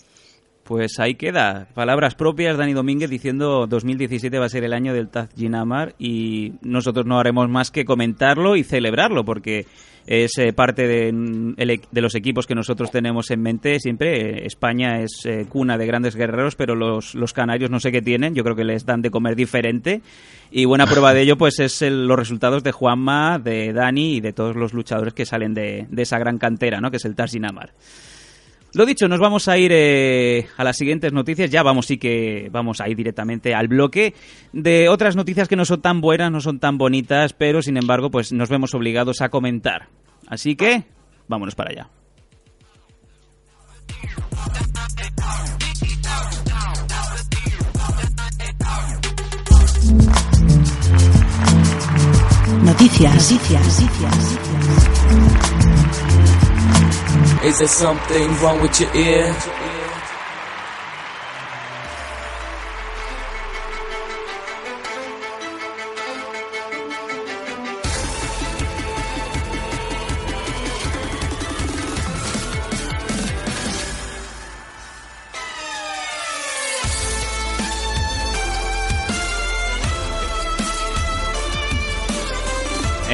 Pues 0.70 1.00
ahí 1.00 1.16
queda. 1.16 1.66
Palabras 1.74 2.14
propias, 2.14 2.56
Dani 2.56 2.74
Domínguez 2.74 3.10
diciendo 3.10 3.66
2017 3.66 4.38
va 4.38 4.44
a 4.44 4.48
ser 4.48 4.62
el 4.62 4.72
año 4.72 4.94
del 4.94 5.08
Taz 5.08 5.28
Ginamar 5.36 5.96
y 5.98 6.52
nosotros 6.62 7.06
no 7.06 7.18
haremos 7.18 7.48
más 7.48 7.72
que 7.72 7.84
comentarlo 7.84 8.54
y 8.54 8.62
celebrarlo 8.62 9.24
porque 9.24 9.66
es 10.06 10.30
eh, 10.38 10.52
parte 10.52 10.86
de, 10.86 11.12
mm, 11.12 11.54
de 11.56 12.00
los 12.00 12.14
equipos 12.14 12.46
que 12.46 12.54
nosotros 12.54 12.92
tenemos 12.92 13.32
en 13.32 13.42
mente. 13.42 13.80
Siempre 13.80 14.20
eh, 14.42 14.46
España 14.46 15.00
es 15.00 15.26
eh, 15.26 15.44
cuna 15.48 15.76
de 15.76 15.86
grandes 15.86 16.14
guerreros, 16.14 16.54
pero 16.54 16.76
los, 16.76 17.16
los 17.16 17.32
canarios 17.32 17.68
no 17.68 17.80
sé 17.80 17.90
qué 17.90 18.00
tienen. 18.00 18.36
Yo 18.36 18.44
creo 18.44 18.54
que 18.54 18.62
les 18.62 18.86
dan 18.86 19.02
de 19.02 19.10
comer 19.10 19.34
diferente. 19.34 20.02
Y 20.52 20.66
buena 20.66 20.86
prueba 20.86 21.12
de 21.12 21.22
ello 21.22 21.36
pues 21.36 21.58
es 21.58 21.82
el- 21.82 22.06
los 22.06 22.16
resultados 22.16 22.62
de 22.62 22.70
Juanma, 22.70 23.40
de 23.40 23.72
Dani 23.72 24.18
y 24.18 24.20
de 24.20 24.32
todos 24.32 24.54
los 24.54 24.72
luchadores 24.72 25.14
que 25.14 25.26
salen 25.26 25.52
de, 25.52 25.88
de 25.90 26.02
esa 26.02 26.20
gran 26.20 26.38
cantera, 26.38 26.80
¿no? 26.80 26.92
que 26.92 26.98
es 26.98 27.04
el 27.06 27.16
Taz 27.16 27.32
Ginamar. 27.32 27.70
Lo 28.72 28.86
dicho, 28.86 29.08
nos 29.08 29.18
vamos 29.18 29.48
a 29.48 29.58
ir 29.58 29.72
eh, 29.74 30.46
a 30.56 30.64
las 30.64 30.76
siguientes 30.76 31.12
noticias. 31.12 31.50
Ya 31.50 31.62
vamos, 31.62 31.86
sí 31.86 31.98
que 31.98 32.48
vamos 32.52 32.80
a 32.80 32.88
ir 32.88 32.96
directamente 32.96 33.54
al 33.54 33.68
bloque 33.68 34.14
de 34.52 34.88
otras 34.88 35.16
noticias 35.16 35.48
que 35.48 35.56
no 35.56 35.64
son 35.64 35.80
tan 35.80 36.00
buenas, 36.00 36.30
no 36.30 36.40
son 36.40 36.60
tan 36.60 36.78
bonitas, 36.78 37.32
pero 37.32 37.62
sin 37.62 37.76
embargo, 37.76 38.10
pues 38.10 38.32
nos 38.32 38.48
vemos 38.48 38.74
obligados 38.74 39.20
a 39.22 39.28
comentar. 39.28 39.88
Así 40.28 40.54
que, 40.54 40.84
vámonos 41.26 41.54
para 41.56 41.70
allá. 41.70 41.88
Noticias. 52.62 53.34
Is 57.42 57.58
there 57.58 57.68
something 57.68 58.34
wrong 58.42 58.60
with 58.60 58.78
your 58.78 58.94
ear? 58.94 59.34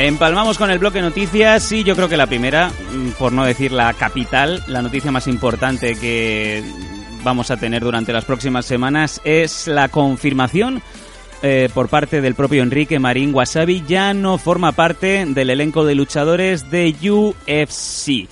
Empalmamos 0.06 0.56
con 0.56 0.70
el 0.70 0.78
bloque 0.78 1.00
noticias 1.00 1.72
y 1.72 1.82
yo 1.82 1.96
creo 1.96 2.08
que 2.08 2.16
la 2.16 2.28
primera, 2.28 2.68
mm, 2.68 3.18
por 3.18 3.32
no 3.32 3.44
decir 3.44 3.72
la 3.72 3.92
capital, 3.92 4.62
la 4.68 4.80
noticia 4.80 5.10
más 5.10 5.26
importante 5.26 5.96
que 5.96 6.62
vamos 7.24 7.50
a 7.50 7.56
tener 7.56 7.82
durante 7.82 8.12
las 8.12 8.24
próximas 8.24 8.66
semanas 8.66 9.20
es 9.24 9.66
la 9.66 9.88
confirmación 9.88 10.80
eh, 11.42 11.68
por 11.74 11.88
parte 11.88 12.20
del 12.20 12.36
propio 12.36 12.62
Enrique 12.62 13.00
Marín 13.00 13.34
Wasabi 13.34 13.82
ya 13.88 14.14
no 14.14 14.38
forma 14.38 14.70
parte 14.70 15.26
del 15.26 15.50
elenco 15.50 15.84
de 15.84 15.96
luchadores 15.96 16.70
de 16.70 16.94
UFC. 17.02 18.28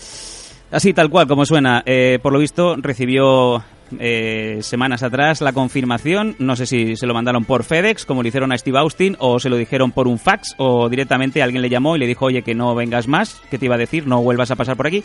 Así 0.70 0.94
tal 0.94 1.10
cual 1.10 1.26
como 1.26 1.44
suena, 1.44 1.82
eh, 1.86 2.20
por 2.22 2.32
lo 2.32 2.38
visto 2.38 2.76
recibió 2.76 3.64
eh, 3.99 4.59
semanas 4.62 5.03
atrás 5.03 5.41
la 5.41 5.53
confirmación. 5.53 6.37
No 6.39 6.57
sé 6.57 6.66
si 6.66 6.97
se 6.97 7.07
lo 7.07 7.14
mandaron 7.14 7.45
por 7.45 7.64
FedEx, 7.64 8.05
como 8.05 8.22
le 8.22 8.28
hicieron 8.28 8.53
a 8.53 8.59
Steve 8.59 8.78
Austin, 8.78 9.16
o 9.18 9.39
se 9.39 9.49
lo 9.49 9.57
dijeron 9.57 9.93
por 9.93 10.09
un 10.09 10.18
fax, 10.18 10.55
o 10.59 10.89
directamente 10.89 11.43
alguien 11.43 11.62
le 11.62 11.70
llamó 11.70 11.97
y 11.97 11.99
le 11.99 12.07
dijo, 12.07 12.26
oye, 12.26 12.43
que 12.43 12.55
no 12.55 12.74
vengas 12.74 13.09
más, 13.09 13.41
que 13.51 13.59
te 13.59 13.66
iba 13.66 13.74
a 13.74 13.78
decir, 13.78 14.07
no 14.07 14.22
vuelvas 14.22 14.51
a 14.51 14.57
pasar 14.57 14.76
por 14.76 14.87
aquí. 14.87 15.03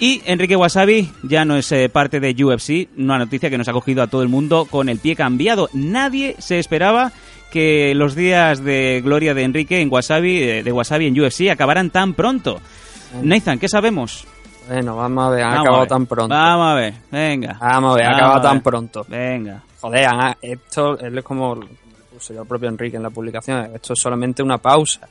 Y 0.00 0.22
Enrique 0.26 0.54
Wasabi 0.54 1.10
ya 1.24 1.44
no 1.44 1.56
es 1.56 1.72
eh, 1.72 1.88
parte 1.88 2.20
de 2.20 2.44
UFC, 2.44 2.88
una 2.96 3.18
noticia 3.18 3.50
que 3.50 3.58
nos 3.58 3.68
ha 3.68 3.72
cogido 3.72 4.02
a 4.02 4.06
todo 4.06 4.22
el 4.22 4.28
mundo 4.28 4.66
con 4.70 4.88
el 4.88 4.98
pie 4.98 5.16
cambiado. 5.16 5.68
Nadie 5.72 6.36
se 6.38 6.60
esperaba 6.60 7.12
que 7.50 7.94
los 7.94 8.14
días 8.14 8.62
de 8.62 9.00
gloria 9.04 9.34
de 9.34 9.42
Enrique 9.42 9.80
en 9.80 9.90
Wasabi, 9.90 10.42
eh, 10.42 10.62
de 10.62 10.72
Wasabi 10.72 11.06
en 11.06 11.20
UFC, 11.20 11.50
acabaran 11.50 11.90
tan 11.90 12.14
pronto. 12.14 12.60
Nathan, 13.22 13.58
¿qué 13.58 13.68
sabemos? 13.68 14.26
Bueno, 14.68 14.96
vamos 14.96 15.26
a 15.26 15.30
ver, 15.30 15.42
ha 15.42 15.46
Vamos 15.46 15.58
a 15.58 15.60
acabado 15.62 15.80
ver. 15.82 15.88
tan 15.88 16.06
pronto. 16.06 16.34
Vamos 16.34 16.66
a 16.66 16.74
ver, 16.74 16.94
venga. 17.10 17.58
Vamos 17.60 17.92
a 17.92 17.96
ver, 17.96 18.06
ha 18.06 18.16
acabado 18.16 18.40
tan 18.42 18.60
pronto. 18.62 19.06
Venga. 19.08 19.62
Joder, 19.80 20.06
han- 20.06 20.36
esto 20.42 20.98
él 20.98 21.16
es 21.18 21.24
como 21.24 21.54
lo 21.54 21.66
puso 22.12 22.34
yo 22.34 22.42
el 22.42 22.48
propio 22.48 22.68
Enrique 22.68 22.96
en 22.96 23.02
la 23.02 23.10
publicación. 23.10 23.70
Esto 23.74 23.94
es 23.94 24.00
solamente 24.00 24.42
una 24.42 24.58
pausa. 24.58 25.08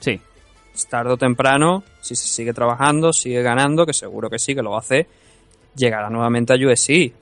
Sí. 0.00 0.20
Tarde 0.88 1.12
o 1.12 1.16
temprano, 1.16 1.82
si 2.00 2.14
se 2.14 2.26
sigue 2.28 2.52
trabajando, 2.52 3.12
sigue 3.12 3.42
ganando, 3.42 3.84
que 3.84 3.92
seguro 3.92 4.30
que 4.30 4.38
sí, 4.38 4.54
que 4.54 4.62
lo 4.62 4.70
va 4.70 4.76
a 4.76 4.80
hacer, 4.80 5.06
llegará 5.74 6.08
nuevamente 6.08 6.52
a 6.52 6.56
USC. 6.56 7.12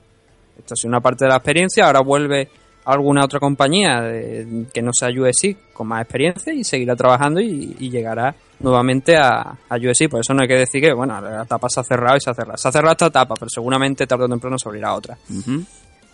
Esto 0.59 0.73
es 0.75 0.83
una 0.85 0.99
parte 1.01 1.25
de 1.25 1.29
la 1.29 1.37
experiencia, 1.37 1.85
ahora 1.85 2.01
vuelve 2.01 2.49
alguna 2.93 3.23
otra 3.25 3.39
compañía 3.39 4.01
de- 4.01 4.65
que 4.73 4.81
no 4.81 4.91
sea 4.93 5.09
USC 5.09 5.55
con 5.73 5.87
más 5.87 6.01
experiencia 6.01 6.53
y 6.53 6.63
seguirá 6.63 6.95
trabajando 6.95 7.39
y, 7.41 7.75
y 7.79 7.89
llegará 7.89 8.33
nuevamente 8.59 9.15
a, 9.17 9.41
a 9.69 9.75
USC. 9.75 10.09
Por 10.09 10.21
eso 10.21 10.33
no 10.33 10.41
hay 10.41 10.47
que 10.47 10.55
decir 10.55 10.81
que, 10.81 10.93
bueno, 10.93 11.19
la 11.21 11.43
etapa 11.43 11.67
se 11.69 11.79
ha 11.79 11.83
cerrado 11.83 12.17
y 12.17 12.21
se 12.21 12.29
ha 12.29 12.33
cerrado. 12.33 12.57
Se 12.57 12.67
ha 12.67 12.71
cerrado 12.71 12.91
esta 12.93 13.05
etapa, 13.07 13.35
pero 13.35 13.49
seguramente 13.49 14.07
tarde 14.07 14.25
o 14.25 14.29
temprano 14.29 14.57
se 14.57 14.67
abrirá 14.69 14.93
otra. 14.95 15.17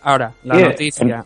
Ahora, 0.02 0.34
la 0.44 0.56
Sí, 0.56 0.62
noticia. 0.64 1.26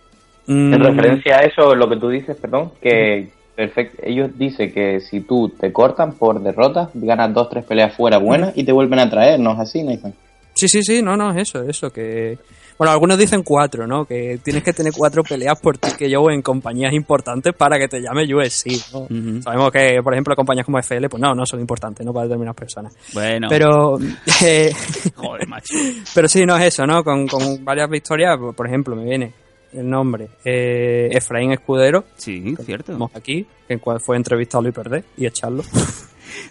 En 0.50 0.80
Mm, 0.80 0.82
referencia 0.84 1.38
a 1.38 1.40
eso, 1.42 1.76
lo 1.76 1.90
que 1.90 1.98
tú 1.98 2.08
dices, 2.10 2.38
perdón, 2.38 2.72
que 2.82 3.30
perfecto, 3.54 4.02
ellos 4.06 4.30
dicen 4.38 4.72
que 4.72 5.02
si 5.02 5.20
tú 5.22 5.50
te 5.50 5.74
cortan 5.74 6.14
por 6.14 6.42
derrota, 6.42 6.90
ganas 6.94 7.34
dos, 7.34 7.50
tres 7.50 7.66
peleas 7.66 7.94
fuera 7.96 8.18
buenas 8.18 8.54
y 8.58 8.64
te 8.64 8.72
vuelven 8.72 9.00
a 9.00 9.10
traer, 9.10 9.40
¿no 9.42 9.52
es 9.54 9.60
así, 9.60 9.84
Nathan? 9.84 10.14
Sí, 10.54 10.68
sí, 10.70 10.84
sí, 10.84 11.02
no, 11.02 11.18
no, 11.18 11.32
es 11.32 11.50
eso, 11.50 11.64
eso, 11.64 11.92
que... 11.92 12.38
Bueno, 12.78 12.92
algunos 12.92 13.18
dicen 13.18 13.42
cuatro, 13.44 13.88
¿no? 13.88 14.06
Que 14.06 14.40
tienes 14.44 14.62
que 14.64 14.72
tener 14.72 14.94
cuatro 14.96 15.24
peleas 15.24 15.60
por 15.60 15.78
ti 15.80 15.90
que 15.98 16.10
yo 16.10 16.30
en 16.30 16.42
compañías 16.44 16.94
importantes 16.94 17.54
para 17.56 17.80
que 17.80 17.88
te 17.88 18.00
llame 18.02 18.32
USC, 18.34 18.68
¿no? 18.94 19.08
Sabemos 19.42 19.72
que, 19.72 20.00
por 20.04 20.14
ejemplo, 20.14 20.36
compañías 20.36 20.66
como 20.66 20.78
FL, 20.80 21.08
pues 21.10 21.20
no, 21.22 21.34
no 21.34 21.46
son 21.46 21.60
importantes, 21.60 22.06
¿no? 22.06 22.14
Para 22.14 22.26
determinadas 22.26 22.56
personas. 22.56 22.94
Bueno. 23.14 23.48
Pero... 23.50 23.98
eh, 24.46 24.72
Joder, 25.16 25.48
macho. 25.48 25.74
pero 26.14 26.28
sí, 26.28 26.46
no 26.46 26.56
es 26.58 26.66
eso, 26.66 26.86
¿no? 26.86 27.04
Con, 27.04 27.28
con 27.28 27.66
varias 27.66 27.90
victorias, 27.90 28.38
por- 28.38 28.54
por 28.56 28.68
ejemplo, 28.68 28.96
me 28.96 29.06
viene 29.06 29.34
el 29.74 29.90
nombre 29.90 30.30
eh, 30.46 31.10
Efraín 31.12 31.52
Escudero. 31.54 32.06
Sí, 32.16 32.56
cierto. 32.64 33.10
Aquí, 33.16 33.46
en 33.68 33.80
cual 33.80 34.00
fue 34.00 34.16
entrevistarlo 34.18 34.70
y 34.70 34.72
perder 34.72 35.04
y 35.18 35.26
echarlo. 35.26 35.64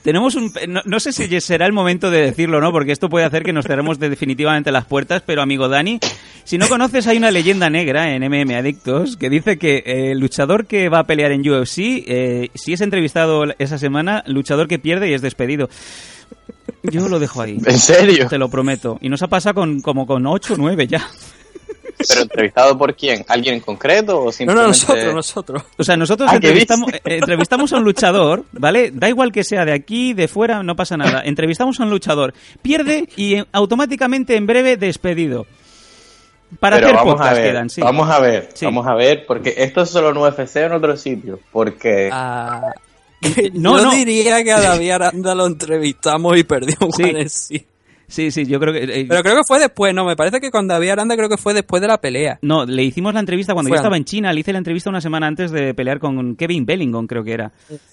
Tenemos 0.03 0.35
un... 0.35 0.53
No, 0.69 0.81
no 0.85 1.01
sé 1.01 1.13
si 1.13 1.41
será 1.41 1.67
el 1.67 1.73
momento 1.73 2.11
de 2.11 2.21
decirlo, 2.23 2.61
¿no? 2.61 2.73
Porque 2.73 2.93
esto 2.93 3.09
puede 3.09 3.25
hacer 3.27 3.43
que 3.43 3.53
nos 3.53 3.67
cerremos 3.67 3.99
de- 3.99 4.11
definitivamente 4.11 4.71
las 4.73 4.85
puertas, 4.85 5.23
pero 5.27 5.43
amigo 5.43 5.69
Dani, 5.69 5.99
si 6.45 6.59
no 6.59 6.69
conoces, 6.69 7.07
hay 7.07 7.17
una 7.19 7.31
leyenda 7.31 7.69
negra 7.71 8.15
en 8.15 8.23
MM 8.23 8.55
Adictos 8.55 9.17
que 9.17 9.29
dice 9.31 9.59
que 9.59 9.79
eh, 9.87 10.13
el 10.13 10.19
luchador 10.21 10.67
que 10.67 10.89
va 10.89 11.01
a 11.01 11.05
pelear 11.07 11.33
en 11.33 11.41
UFC, 11.49 11.79
eh, 12.07 12.51
si 12.55 12.73
es 12.73 12.81
entrevistado 12.81 13.45
esa 13.59 13.79
semana, 13.79 14.23
luchador 14.27 14.69
que 14.69 14.79
pierde 14.79 15.11
y 15.11 15.15
es 15.15 15.23
despedido. 15.23 15.69
Yo 16.83 17.09
lo 17.09 17.19
dejo 17.19 17.43
ahí. 17.43 17.59
¿En 17.65 17.79
serio? 17.79 18.29
Te 18.29 18.39
lo 18.39 18.49
prometo. 18.49 18.99
Y 19.01 19.09
nos 19.09 19.23
ha 19.23 19.29
pasado 19.29 19.55
con, 19.57 19.81
como 19.81 20.07
con 20.07 20.27
8 20.27 20.55
o 20.55 20.57
9 20.57 20.87
ya. 20.87 21.09
¿Pero 22.09 22.21
entrevistado 22.23 22.77
por 22.79 22.95
quién? 22.95 23.25
¿Alguien 23.29 23.55
en 23.55 23.61
concreto 23.61 24.23
o 24.25 24.33
simplemente...? 24.33 25.13
nosotros. 25.13 25.63
O 25.79 25.85
sea, 25.85 25.97
nosotros 25.97 26.29
Ah, 26.31 26.39
¿qué 26.41 26.49
entrevistamos, 26.49 26.93
eh, 26.93 27.01
entrevistamos 27.05 27.73
a 27.73 27.77
un 27.79 27.85
luchador, 27.85 28.45
¿vale? 28.53 28.91
Da 28.93 29.09
igual 29.09 29.33
que 29.33 29.45
sea 29.45 29.65
de 29.65 29.73
aquí, 29.73 30.13
de 30.15 30.29
fuera, 30.29 30.63
no 30.63 30.77
pasa 30.77 30.97
nada. 30.97 31.23
Entrevistamos 31.25 31.79
a 31.81 31.85
un 31.85 31.91
luchador, 31.91 32.35
pierde 32.63 33.09
y 33.17 33.35
eh, 33.37 33.45
automáticamente 33.53 34.37
en 34.37 34.47
breve 34.47 34.77
despedido. 34.77 35.47
Para 36.61 36.77
Pero 36.77 36.87
hacer 36.89 36.97
vamos 36.99 37.15
a 37.15 37.17
podcast 37.17 37.37
ver, 37.37 37.51
quedan, 37.51 37.71
sí. 37.71 37.81
vamos 37.81 38.09
a 38.11 38.21
ver, 38.21 38.49
Sí. 38.55 38.65
vamos 38.67 38.87
a 38.87 38.95
ver, 38.95 39.27
porque 39.27 39.55
esto 39.57 39.83
es 39.83 39.91
solo 39.91 40.11
en 40.11 40.17
UFC 40.19 40.57
o 40.57 40.61
en 40.61 40.73
otro 40.73 40.97
sitio, 40.97 41.41
porque... 41.51 42.09
Ah, 42.13 42.73
No, 43.55 43.77
yo 43.79 43.85
no. 43.85 43.91
diría 43.93 44.45
que 44.45 44.53
a 44.53 44.61
David 44.61 44.91
Aranda 44.93 45.35
lo 45.35 45.47
entrevistamos 45.47 46.37
y 46.37 46.45
perdió 46.45 46.77
un 46.81 46.93
sí. 47.29 47.67
Sí, 48.09 48.31
sí, 48.31 48.47
yo 48.47 48.61
creo 48.61 48.73
que... 48.73 48.85
eh, 48.85 49.07
Pero 49.09 49.23
creo 49.23 49.35
que 49.37 49.43
fue 49.47 49.59
después, 49.59 49.93
no, 49.93 50.05
me 50.05 50.15
parece 50.15 50.41
que 50.41 50.51
con 50.51 50.69
David 50.69 50.91
Aranda 50.91 51.17
creo 51.17 51.29
que 51.29 51.37
fue 51.37 51.55
después 51.55 51.83
de 51.83 51.89
la 51.89 51.99
pelea. 51.99 52.39
No, 52.43 52.65
le 52.65 52.85
hicimos 52.85 53.13
la 53.15 53.21
entrevista 53.21 53.53
cuando 53.53 53.69
Fue 53.69 53.77
yo 53.77 53.81
estaba 53.81 53.97
en. 53.97 54.05
China, 54.05 54.33
le 54.33 54.41
hice 54.41 54.53
la 54.53 54.59
entrevista 54.59 54.89
una 54.91 55.01
semana 55.01 55.27
antes 55.27 55.51
de 55.51 55.75
pelear 55.75 55.99
con 55.99 56.37
Kevin 56.37 56.65
Bellingham, 56.65 57.07
creo 57.07 57.25
que 57.25 57.33
era. 57.33 57.53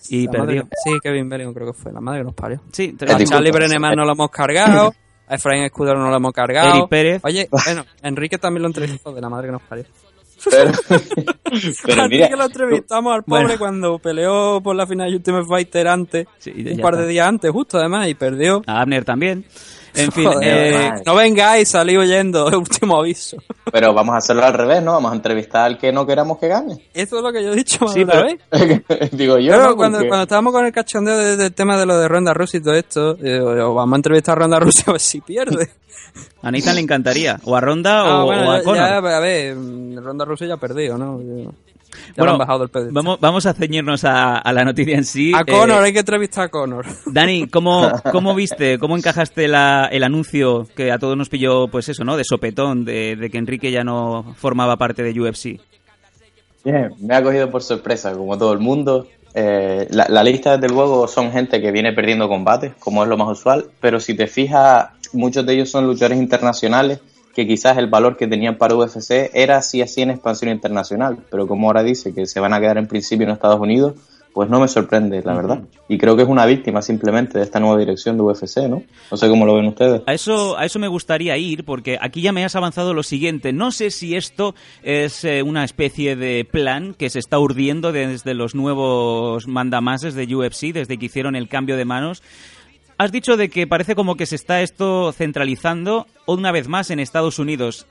Y 0.09 0.25
La 0.27 0.31
perdió. 0.31 0.67
sí, 0.83 0.91
Kevin 1.01 1.29
Bellingham 1.29 1.53
creo 1.53 1.67
que 1.67 1.73
fue, 1.73 1.91
la 1.91 1.99
madre 2.01 2.19
que 2.19 2.25
nos 2.25 2.35
parió. 2.35 2.61
Sí, 2.71 2.83
a 2.83 3.05
disculpa. 3.05 3.25
Charlie 3.25 3.51
Brenneman 3.51 3.95
no 3.95 4.05
lo 4.05 4.11
hemos 4.11 4.29
cargado, 4.29 4.93
a 5.27 5.35
Efraín 5.35 5.63
Escudero 5.63 5.97
no 5.99 6.09
lo 6.09 6.15
hemos 6.15 6.31
cargado. 6.33 6.69
Eric 6.71 6.89
Pérez. 6.89 7.21
Oye, 7.23 7.47
bueno, 7.49 7.83
Enrique 8.03 8.37
también 8.37 8.61
lo 8.61 8.67
entrevistó 8.67 9.13
de 9.13 9.21
la 9.21 9.29
madre 9.29 9.47
que 9.47 9.51
nos 9.53 9.61
parió. 9.63 9.85
Pero, 10.51 10.71
pero 11.85 12.07
mira, 12.09 12.27
que 12.29 12.35
lo 12.35 12.45
entrevistamos 12.45 13.13
al 13.15 13.23
pobre 13.23 13.43
Bueno. 13.43 13.59
cuando 13.59 13.97
peleó 13.99 14.59
por 14.61 14.75
la 14.75 14.85
final 14.85 15.09
de 15.09 15.15
Ultimate 15.15 15.45
Fighter 15.47 15.87
antes, 15.87 16.27
un 16.47 16.63
ya 16.65 16.81
par 16.83 16.93
está. 16.95 17.05
de 17.05 17.07
días 17.07 17.27
antes, 17.27 17.49
justo 17.51 17.77
además, 17.77 18.07
y 18.09 18.13
perdió. 18.13 18.61
A 18.67 18.81
Abner 18.81 19.05
también. 19.05 19.45
En 19.95 20.11
fin, 20.11 20.25
Joder, 20.25 20.73
eh, 20.73 20.91
no 21.05 21.15
vengáis, 21.15 21.69
salí 21.69 21.97
huyendo, 21.97 22.47
último 22.57 22.99
aviso. 22.99 23.37
pero 23.71 23.93
vamos 23.93 24.15
a 24.15 24.17
hacerlo 24.17 24.43
al 24.43 24.53
revés, 24.53 24.81
¿no? 24.81 24.93
Vamos 24.93 25.11
a 25.11 25.15
entrevistar 25.15 25.65
al 25.65 25.77
que 25.77 25.91
no 25.91 26.05
queramos 26.05 26.39
que 26.39 26.47
gane. 26.47 26.87
Eso 26.93 27.17
es 27.17 27.23
lo 27.23 27.31
que 27.31 27.43
yo 27.43 27.53
he 27.53 27.55
dicho 27.55 27.83
más 27.85 27.93
Sí, 27.93 27.99
de 28.03 28.05
pero- 28.05 28.23
vez. 28.23 29.11
Digo 29.11 29.37
yo, 29.39 29.51
Pero 29.51 29.69
¿no? 29.69 29.75
cuando, 29.75 29.97
Porque- 29.99 30.09
cuando 30.09 30.23
estábamos 30.23 30.53
con 30.53 30.65
el 30.65 30.71
cachondeo 30.71 31.17
de- 31.17 31.37
del 31.37 31.53
tema 31.53 31.77
de 31.77 31.85
lo 31.85 31.97
de 31.97 32.07
Ronda 32.07 32.33
Rousey 32.33 32.59
y 32.59 32.63
todo 32.63 32.73
esto, 32.75 33.17
eh, 33.21 33.39
vamos 33.39 33.93
a 33.93 33.95
entrevistar 33.97 34.37
a 34.37 34.41
Ronda 34.41 34.59
Rousey 34.59 34.83
a 34.87 34.91
ver 34.93 35.01
si 35.01 35.21
pierde. 35.21 35.69
a 36.41 36.51
Nathan 36.51 36.75
le 36.75 36.81
encantaría. 36.81 37.39
O 37.43 37.55
a 37.55 37.61
Ronda 37.61 38.01
Ah, 38.01 38.23
o, 38.23 38.25
bueno, 38.25 38.47
o 38.47 38.51
a 38.51 38.57
ya- 38.57 38.63
Conor. 38.63 38.77
ya, 38.77 38.97
a 38.97 39.19
ver, 39.19 39.55
Ronda 40.01 40.25
Rousey 40.25 40.47
ya 40.47 40.55
ha 40.55 40.57
perdido, 40.57 40.97
¿no? 40.97 41.19
Bueno, 42.17 42.33
han 42.33 42.37
bajado 42.39 42.63
el. 42.63 42.69
Vamos, 42.91 43.19
vamos 43.19 43.45
a 43.45 43.53
ceñirnos 43.53 44.03
a, 44.03 44.37
a 44.37 44.53
la 44.53 44.63
noticia 44.63 44.95
en 44.97 45.03
sí. 45.05 45.31
A 45.33 45.41
Eh, 45.41 45.45
Conor, 45.51 45.83
hay 45.83 45.93
que 45.93 45.99
entrevistar 45.99 46.45
a 46.45 46.49
Conor. 46.49 46.85
Dani, 47.05 47.47
¿cómo, 47.47 47.91
¿cómo 48.11 48.35
viste, 48.35 48.77
cómo 48.79 48.97
encajaste 48.97 49.47
la- 49.47 49.87
el 49.91 50.03
anuncio 50.03 50.67
que 50.75 50.91
a 50.91 50.99
todos 50.99 51.17
nos 51.17 51.29
pilló, 51.29 51.67
pues 51.67 51.89
eso, 51.89 52.03
¿no? 52.03 52.17
De 52.17 52.23
sopetón, 52.23 52.85
de, 52.85 53.15
de 53.15 53.29
que 53.29 53.37
Enrique 53.37 53.71
ya 53.71 53.83
no 53.83 54.33
formaba 54.37 54.77
parte 54.77 55.03
de 55.03 55.19
UFC. 55.19 55.59
Bien, 56.63 56.91
me 56.99 57.15
ha 57.15 57.21
cogido 57.23 57.49
por 57.51 57.61
sorpresa, 57.61 58.13
como 58.13 58.37
todo 58.37 58.53
el 58.53 58.59
mundo. 58.59 59.07
Eh, 59.35 59.87
la, 59.89 60.05
la 60.09 60.23
lista, 60.23 60.57
desde 60.57 60.73
luego, 60.73 61.07
son 61.07 61.31
gente 61.31 61.59
que 61.61 61.71
viene 61.71 61.91
perdiendo 61.91 62.29
combates, 62.29 62.73
como 62.79 63.03
es 63.03 63.09
lo 63.09 63.17
más 63.17 63.27
usual, 63.37 63.65
pero 63.81 63.99
si 63.99 64.13
te 64.13 64.27
fijas, 64.27 64.89
muchos 65.11 65.45
de 65.45 65.53
ellos 65.55 65.69
son 65.69 65.87
luchadores 65.87 66.19
internacionales, 66.19 66.99
que 67.33 67.47
quizás 67.47 67.77
el 67.77 67.87
valor 67.87 68.15
que 68.15 68.27
tenían 68.27 68.57
para 68.57 68.75
UFC 68.75 69.31
era 69.33 69.57
así 69.57 69.81
así 69.81 70.01
en 70.01 70.11
expansión 70.11 70.51
internacional, 70.51 71.17
pero 71.29 71.47
como 71.47 71.67
ahora 71.67 71.83
dice 71.83 72.13
que 72.13 72.25
se 72.25 72.39
van 72.39 72.53
a 72.53 72.59
quedar 72.59 72.77
en 72.77 72.87
principio 72.87 73.25
en 73.25 73.33
Estados 73.33 73.59
Unidos, 73.59 73.95
pues 74.33 74.49
no 74.49 74.59
me 74.59 74.67
sorprende, 74.67 75.21
la 75.23 75.35
verdad. 75.35 75.61
Y 75.87 75.97
creo 75.99 76.15
que 76.15 76.23
es 76.23 76.27
una 76.27 76.45
víctima 76.45 76.81
simplemente 76.81 77.37
de 77.37 77.43
esta 77.43 77.59
nueva 77.59 77.77
dirección 77.77 78.17
de 78.17 78.23
UFC, 78.23 78.67
¿no? 78.67 78.81
No 79.11 79.17
sé 79.17 79.29
cómo 79.29 79.45
lo 79.45 79.55
ven 79.55 79.67
ustedes. 79.67 80.01
A 80.07 80.13
eso, 80.13 80.57
a 80.57 80.65
eso 80.65 80.79
me 80.79 80.87
gustaría 80.87 81.37
ir, 81.37 81.63
porque 81.63 81.97
aquí 82.01 82.21
ya 82.21 82.31
me 82.31 82.43
has 82.43 82.55
avanzado 82.55 82.95
lo 82.95 83.03
siguiente. 83.03 83.53
No 83.53 83.71
sé 83.71 83.91
si 83.91 84.15
esto 84.15 84.55
es 84.81 85.23
eh, 85.23 85.43
una 85.43 85.63
especie 85.63 86.15
de 86.15 86.47
plan 86.49 86.95
que 86.95 87.11
se 87.11 87.19
está 87.19 87.37
urdiendo 87.37 87.91
desde 87.91 88.33
los 88.33 88.55
nuevos 88.55 89.47
mandamases 89.47 90.15
de 90.15 90.35
UFC, 90.35 90.73
desde 90.73 90.97
que 90.97 91.05
hicieron 91.05 91.35
el 91.35 91.47
cambio 91.47 91.77
de 91.77 91.85
manos. 91.85 92.23
Has 92.97 93.11
dicho 93.11 93.37
de 93.37 93.49
que 93.49 93.67
parece 93.67 93.95
como 93.95 94.15
que 94.15 94.25
se 94.25 94.35
está 94.35 94.61
esto 94.61 95.11
centralizando 95.11 96.07
una 96.25 96.51
vez 96.51 96.67
más 96.67 96.89
en 96.89 96.99
Estados 96.99 97.39
Unidos. 97.39 97.87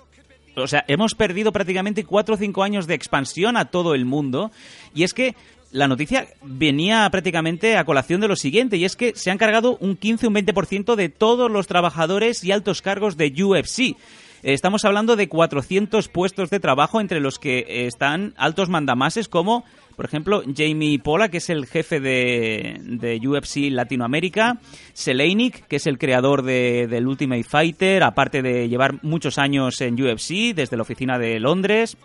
O 0.57 0.67
sea, 0.67 0.85
hemos 0.87 1.15
perdido 1.15 1.53
prácticamente 1.53 2.05
cuatro 2.05 2.35
o 2.35 2.39
cinco 2.39 2.63
años 2.63 2.87
de 2.87 2.95
expansión 2.95 3.57
a 3.57 3.67
todo 3.67 3.95
el 3.95 4.05
mundo. 4.05 4.51
Y 4.95 5.03
es 5.03 5.15
que 5.15 5.35
la 5.73 5.89
noticia 5.89 6.29
venía 6.43 7.09
prácticamente 7.11 7.77
a 7.77 7.85
colación 7.85 8.21
de 8.21 8.29
lo 8.29 8.37
siguiente, 8.37 8.77
y 8.77 8.85
es 8.85 8.95
que 8.95 9.15
se 9.17 9.31
han 9.31 9.39
cargado 9.39 9.79
un 9.79 9.97
15 9.97 10.27
un 10.27 10.35
20% 10.35 10.95
de 10.95 11.09
todos 11.09 11.51
los 11.51 11.67
trabajadores 11.67 12.45
y 12.45 12.53
altos 12.53 12.83
cargos 12.83 13.17
de 13.17 13.33
UFC. 13.43 13.97
Estamos 14.43 14.85
hablando 14.85 15.17
de 15.17 15.29
400 15.29 16.09
puestos 16.09 16.51
de 16.51 16.61
trabajo 16.61 17.01
entre 17.01 17.21
los 17.21 17.39
que 17.39 17.87
están 17.87 18.35
altos 18.37 18.69
mandamases 18.69 19.29
como, 19.29 19.65
por 19.97 20.05
ejemplo, 20.05 20.43
Jamie 20.55 20.99
Pola, 20.99 21.29
que 21.29 21.39
es 21.39 21.51
el 21.51 21.67
jefe 21.67 22.01
de, 22.01 22.77
de 22.81 23.21
UFC 23.27 23.71
Latinoamérica, 23.71 24.59
Seleinik, 24.93 25.67
que 25.67 25.77
es 25.77 25.87
el 25.87 25.99
creador 25.99 26.43
de, 26.43 26.87
del 26.89 27.07
Ultimate 27.07 27.45
Fighter, 27.45 28.03
aparte 28.03 28.43
de 28.43 28.69
llevar 28.69 29.03
muchos 29.03 29.39
años 29.39 29.81
en 29.81 29.95
UFC, 29.95 30.55
desde 30.55 30.77
la 30.77 30.83
oficina 30.83 31.19
de 31.19 31.41
Londres, 31.41 31.97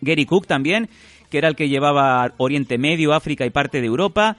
Gary 0.00 0.26
Cook 0.26 0.46
también, 0.46 0.88
que 1.30 1.38
era 1.38 1.48
el 1.48 1.56
que 1.56 1.68
llevaba 1.68 2.34
Oriente 2.38 2.76
Medio, 2.76 3.12
África 3.14 3.46
y 3.46 3.50
parte 3.50 3.80
de 3.80 3.86
Europa. 3.86 4.36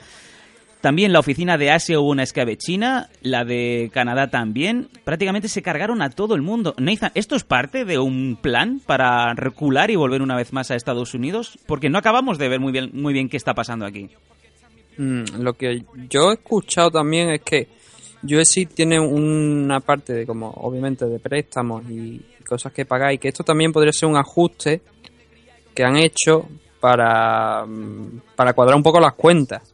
También 0.81 1.13
la 1.13 1.19
oficina 1.19 1.59
de 1.59 1.69
Asia 1.69 1.99
hubo 1.99 2.09
una 2.09 2.23
escabechina, 2.23 3.09
la 3.21 3.45
de 3.45 3.91
Canadá 3.93 4.31
también. 4.31 4.89
Prácticamente 5.03 5.47
se 5.47 5.61
cargaron 5.61 6.01
a 6.01 6.09
todo 6.09 6.33
el 6.33 6.41
mundo. 6.41 6.73
Nathan, 6.79 7.11
¿esto 7.13 7.35
es 7.35 7.43
parte 7.43 7.85
de 7.85 7.99
un 7.99 8.35
plan 8.41 8.81
para 8.83 9.33
recular 9.35 9.91
y 9.91 9.95
volver 9.95 10.23
una 10.23 10.35
vez 10.35 10.53
más 10.53 10.71
a 10.71 10.75
Estados 10.75 11.13
Unidos? 11.13 11.59
Porque 11.67 11.89
no 11.91 11.99
acabamos 11.99 12.39
de 12.39 12.49
ver 12.49 12.59
muy 12.59 12.71
bien, 12.71 12.89
muy 12.93 13.13
bien 13.13 13.29
qué 13.29 13.37
está 13.37 13.53
pasando 13.53 13.85
aquí. 13.85 14.09
Mm, 14.97 15.41
lo 15.41 15.53
que 15.53 15.85
yo 16.09 16.31
he 16.31 16.33
escuchado 16.33 16.89
también 16.89 17.29
es 17.29 17.41
que 17.41 17.67
UFC 18.23 18.67
tiene 18.73 18.99
una 18.99 19.81
parte 19.81 20.13
de 20.13 20.25
como 20.25 20.49
obviamente 20.49 21.05
de 21.05 21.19
préstamos 21.19 21.83
y 21.89 22.21
cosas 22.43 22.73
que 22.73 22.85
pagar 22.85 23.13
y 23.13 23.19
que 23.19 23.27
esto 23.27 23.43
también 23.43 23.71
podría 23.71 23.93
ser 23.93 24.09
un 24.09 24.17
ajuste 24.17 24.81
que 25.75 25.83
han 25.83 25.97
hecho 25.97 26.49
para, 26.79 27.65
mm, 27.67 28.21
para 28.35 28.53
cuadrar 28.53 28.75
un 28.75 28.83
poco 28.83 28.99
las 28.99 29.13
cuentas. 29.13 29.73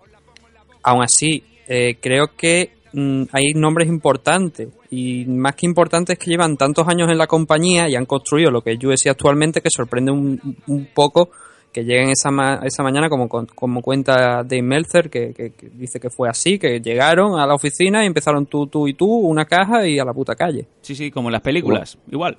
Aún 0.87 1.03
así, 1.03 1.43
eh, 1.67 1.97
creo 2.01 2.27
que 2.37 2.71
mm, 2.93 3.23
hay 3.31 3.53
nombres 3.53 3.87
importantes 3.89 4.69
y 4.89 5.25
más 5.25 5.55
que 5.55 5.65
importantes 5.65 6.17
que 6.17 6.31
llevan 6.31 6.55
tantos 6.57 6.87
años 6.87 7.09
en 7.11 7.17
la 7.17 7.27
compañía 7.27 7.89
y 7.89 7.95
han 7.95 8.05
construido 8.05 8.51
lo 8.51 8.61
que 8.61 8.71
es 8.71 8.79
UFC 8.83 9.07
actualmente 9.07 9.61
que 9.61 9.69
sorprende 9.69 10.11
un, 10.11 10.39
un 10.67 10.87
poco 10.93 11.29
que 11.73 11.83
lleguen 11.83 12.09
esa, 12.09 12.31
ma- 12.31 12.61
esa 12.63 12.81
mañana 12.81 13.09
como, 13.09 13.27
como 13.27 13.81
cuenta 13.81 14.41
Dave 14.43 14.61
Meltzer 14.63 15.09
que, 15.09 15.33
que- 15.33 15.51
que 15.51 15.69
dice 15.73 15.99
que 15.99 16.09
fue 16.09 16.27
así, 16.29 16.57
que 16.57 16.79
llegaron 16.79 17.37
a 17.37 17.45
la 17.45 17.53
oficina 17.53 18.03
y 18.03 18.07
empezaron 18.07 18.45
tú, 18.47 18.65
tú 18.67 18.87
y 18.87 18.93
tú, 18.93 19.05
una 19.05 19.45
caja 19.45 19.85
y 19.85 19.99
a 19.99 20.05
la 20.05 20.13
puta 20.13 20.33
calle. 20.35 20.65
Sí, 20.81 20.95
sí, 20.95 21.11
como 21.11 21.27
en 21.27 21.33
las 21.33 21.41
películas, 21.41 21.97
igual. 22.09 22.37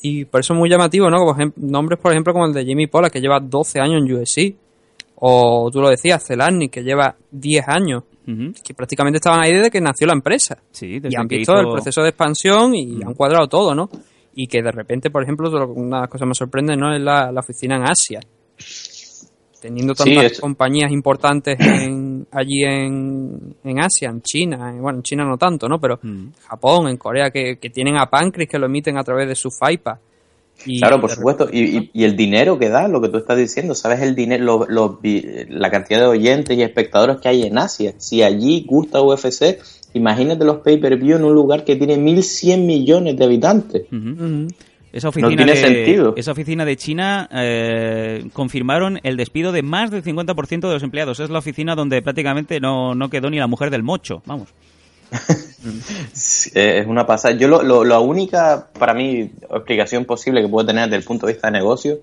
Y 0.00 0.24
por 0.24 0.40
eso 0.40 0.54
es 0.54 0.58
muy 0.58 0.70
llamativo, 0.70 1.08
¿no? 1.10 1.18
Como 1.18 1.52
nombres, 1.56 2.00
por 2.00 2.10
ejemplo, 2.12 2.32
como 2.32 2.46
el 2.46 2.54
de 2.54 2.64
Jimmy 2.64 2.86
Pola, 2.88 3.10
que 3.10 3.20
lleva 3.20 3.38
12 3.38 3.78
años 3.78 4.02
en 4.02 4.12
UFC. 4.12 4.56
O 5.16 5.70
tú 5.72 5.80
lo 5.80 5.88
decías, 5.90 6.24
Zelani, 6.26 6.68
que 6.68 6.82
lleva 6.82 7.16
10 7.30 7.68
años. 7.68 8.02
Que 8.64 8.72
prácticamente 8.74 9.18
estaban 9.18 9.40
ahí 9.42 9.52
desde 9.52 9.70
que 9.70 9.80
nació 9.80 10.06
la 10.06 10.14
empresa. 10.14 10.56
Sí, 10.70 10.98
y 11.10 11.14
han 11.16 11.28
visto 11.38 11.52
el 11.52 11.66
proceso 11.74 12.02
de 12.02 12.08
expansión 12.08 12.74
y 12.74 13.02
han 13.04 13.12
cuadrado 13.14 13.46
todo, 13.48 13.74
¿no? 13.74 13.90
Y 14.34 14.46
que 14.46 14.62
de 14.62 14.72
repente, 14.72 15.10
por 15.10 15.22
ejemplo, 15.22 15.50
lo- 15.50 15.68
una 15.72 15.98
de 15.98 16.00
las 16.02 16.08
cosas 16.10 16.24
que 16.24 16.28
me 16.30 16.34
sorprende, 16.34 16.76
¿no? 16.76 16.94
Es 16.94 17.02
la, 17.02 17.30
la 17.30 17.40
oficina 17.40 17.76
en 17.76 17.82
Asia. 17.84 18.20
Teniendo 19.60 19.94
Sí, 19.94 20.14
tantas 20.14 20.32
es- 20.32 20.40
compañías 20.40 20.90
importantes 20.90 21.58
en- 21.60 22.26
allí 22.32 22.64
en, 22.64 23.56
en 23.64 23.78
Asia, 23.80 24.10
en 24.10 24.20
China, 24.20 24.70
en- 24.70 24.82
bueno, 24.82 24.98
en 24.98 25.02
China 25.02 25.24
no 25.24 25.38
tanto, 25.38 25.68
¿no? 25.68 25.78
Pero 25.80 25.98
Japón, 26.48 26.88
en 26.88 26.96
Corea, 26.98 27.30
que, 27.30 27.56
que 27.58 27.70
tienen 27.70 27.96
a 27.96 28.06
Pancris 28.10 28.48
que 28.48 28.58
lo 28.58 28.66
emiten 28.66 28.98
a 28.98 29.02
través 29.04 29.26
de 29.28 29.34
su 29.34 29.50
FAIPA. 29.50 30.00
Y 30.66 30.78
claro, 30.80 31.00
por 31.00 31.10
supuesto. 31.10 31.48
Y, 31.52 31.60
y- 31.78 31.90
y 31.92 32.04
el 32.04 32.16
dinero 32.16 32.58
que 32.58 32.68
da, 32.68 32.88
lo 32.88 33.00
que 33.00 33.08
tú 33.08 33.18
estás 33.18 33.36
diciendo, 33.38 33.74
¿sabes? 33.74 34.00
el 34.00 34.14
dinero, 34.14 34.44
lo- 34.44 34.66
lo 34.68 34.98
vi- 35.02 35.24
La 35.48 35.70
cantidad 35.70 36.00
de 36.00 36.06
oyentes 36.06 36.56
y 36.56 36.62
espectadores 36.62 37.18
que 37.18 37.28
hay 37.28 37.42
en 37.44 37.58
Asia. 37.58 37.94
Si 37.98 38.22
allí 38.22 38.64
gusta 38.66 39.00
UFC, 39.02 39.58
imagínate 39.94 40.44
los 40.44 40.58
pay-per-view 40.58 41.16
en 41.16 41.24
un 41.24 41.34
lugar 41.34 41.64
que 41.64 41.76
tiene 41.76 41.96
1.100 41.96 42.64
millones 42.66 43.16
de 43.16 43.24
habitantes. 43.24 43.82
Esa 44.92 45.08
oficina, 45.08 45.28
No 45.30 45.36
tiene 45.36 45.52
de, 45.52 45.58
sentido. 45.58 46.14
esa 46.16 46.30
oficina 46.30 46.64
de 46.64 46.76
China 46.76 47.28
eh, 47.32 48.24
confirmaron 48.32 49.00
el 49.02 49.16
despido 49.16 49.50
de 49.50 49.62
más 49.62 49.90
del 49.90 50.04
50% 50.04 50.68
de 50.68 50.72
los 50.74 50.82
empleados. 50.84 51.18
Es 51.18 51.30
la 51.30 51.40
oficina 51.40 51.74
donde 51.74 52.00
prácticamente 52.00 52.60
no, 52.60 52.94
no 52.94 53.10
quedó 53.10 53.28
ni 53.28 53.38
la 53.38 53.48
mujer 53.48 53.70
del 53.70 53.82
mocho. 53.82 54.22
Vamos. 54.24 54.50
Eh, 56.54 56.78
es 56.80 56.86
una 56.86 57.06
pasada. 57.06 57.34
Yo 57.36 57.48
lo, 57.48 57.62
lo- 57.62 57.84
la 57.84 58.00
única, 58.00 58.68
para 58.78 58.94
mí, 58.94 59.32
explicación 59.50 60.04
posible 60.04 60.42
que 60.42 60.48
puedo 60.48 60.66
tener 60.66 60.84
desde 60.84 60.96
el 60.96 61.04
punto 61.04 61.26
de 61.26 61.32
vista 61.32 61.48
de 61.48 61.52
negocio, 61.58 61.98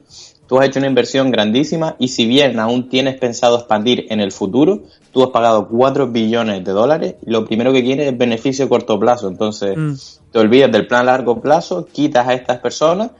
tú 0.47 0.59
has 0.59 0.67
hecho 0.67 0.79
una 0.79 0.87
inversión 0.87 1.31
grandísima 1.31 1.95
y 1.99 2.07
si 2.09 2.25
bien 2.25 2.59
aún 2.59 2.89
tienes 2.89 3.17
pensado 3.17 3.57
expandir 3.57 4.07
en 4.09 4.19
el 4.19 4.31
futuro, 4.31 4.81
tú 5.11 5.23
has 5.23 5.29
pagado 5.29 5.67
4 5.67 6.07
billones 6.07 6.63
de 6.63 6.71
dólares 6.71 7.15
y 7.25 7.29
lo 7.29 7.45
primero 7.45 7.71
que 7.71 7.83
quieres 7.83 8.11
es 8.11 8.17
beneficio 8.17 8.65
a 8.65 8.69
corto 8.69 8.99
plazo. 8.99 9.27
Entonces, 9.27 9.77
Mm. 9.77 9.93
te 10.31 10.39
olvidas 10.39 10.71
del 10.71 10.87
plan 10.87 11.01
a 11.01 11.11
largo 11.11 11.39
plazo, 11.41 11.87
quitas 11.91 12.27
a 12.27 12.33
estas 12.33 12.59
personas, 12.59 13.11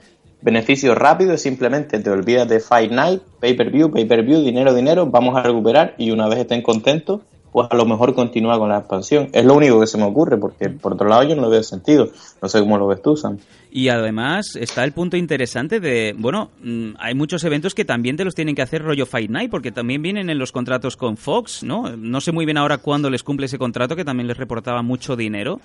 beneficio 0.42 0.96
rápido 0.96 1.34
y 1.36 1.38
simplemente 1.38 2.00
te 2.00 2.10
olvidas 2.10 2.48
de 2.50 2.60
Fight 2.60 2.92
Night, 2.92 3.22
pay-per-view, 3.40 3.92
pay-per-view, 3.92 4.42
dinero, 4.42 4.74
dinero, 4.74 5.06
vamos 5.06 5.38
a 5.38 5.44
recuperar 5.44 5.94
y 6.00 6.10
una 6.12 6.28
vez 6.28 6.40
estén 6.40 6.62
contentos, 6.64 7.22
pues 7.52 7.68
a 7.70 7.76
lo 7.76 7.86
mejor 7.86 8.14
continúa 8.14 8.58
con 8.58 8.70
la 8.70 8.80
expansión. 8.80 9.30
Es 9.34 9.44
lo 9.44 9.56
único 9.56 9.80
que 9.80 9.88
se 9.88 9.98
me 9.98 10.04
ocurre, 10.04 10.38
porque 10.38 10.70
por 10.70 10.94
otro 10.94 11.08
lado 11.08 11.24
yo 11.24 11.36
no 11.36 11.44
le 11.44 11.50
veo 11.50 11.64
sentido. 11.64 12.10
No 12.42 12.48
sé 12.48 12.60
cómo 12.60 12.78
lo 12.78 12.88
ves 12.88 13.02
tú, 13.02 13.18
Sam. 13.18 13.38
Y 13.70 13.90
además 13.90 14.56
está 14.56 14.84
el 14.84 14.92
punto 14.92 15.18
interesante 15.18 15.80
de, 15.80 16.14
bueno, 16.18 16.52
mm, 16.62 16.92
hay 17.00 17.14
muchos 17.14 17.44
eventos 17.44 17.74
que 17.74 17.86
también 17.86 18.18
te 18.18 18.26
los 18.26 18.36
tienen 18.36 18.56
que 18.56 18.62
hacer 18.62 18.84
rollo 18.84 19.06
Fight 19.06 19.30
Night, 19.30 19.52
porque 19.52 19.72
también 19.72 20.02
vienen 20.02 20.30
en 20.30 20.38
los 20.38 20.52
contratos 20.52 20.98
con 20.98 21.18
Fox, 21.18 21.64
¿no? 21.64 21.96
No 21.96 22.22
sé 22.22 22.32
muy 22.32 22.46
bien 22.46 22.58
ahora 22.58 22.80
cuándo 22.80 23.10
les 23.10 23.24
cumple 23.24 23.46
ese 23.46 23.58
contrato, 23.58 23.96
que 23.96 24.06
también 24.06 24.28
les 24.28 24.38
reportaba 24.38 24.82
mucho 24.82 25.16
dinero, 25.16 25.62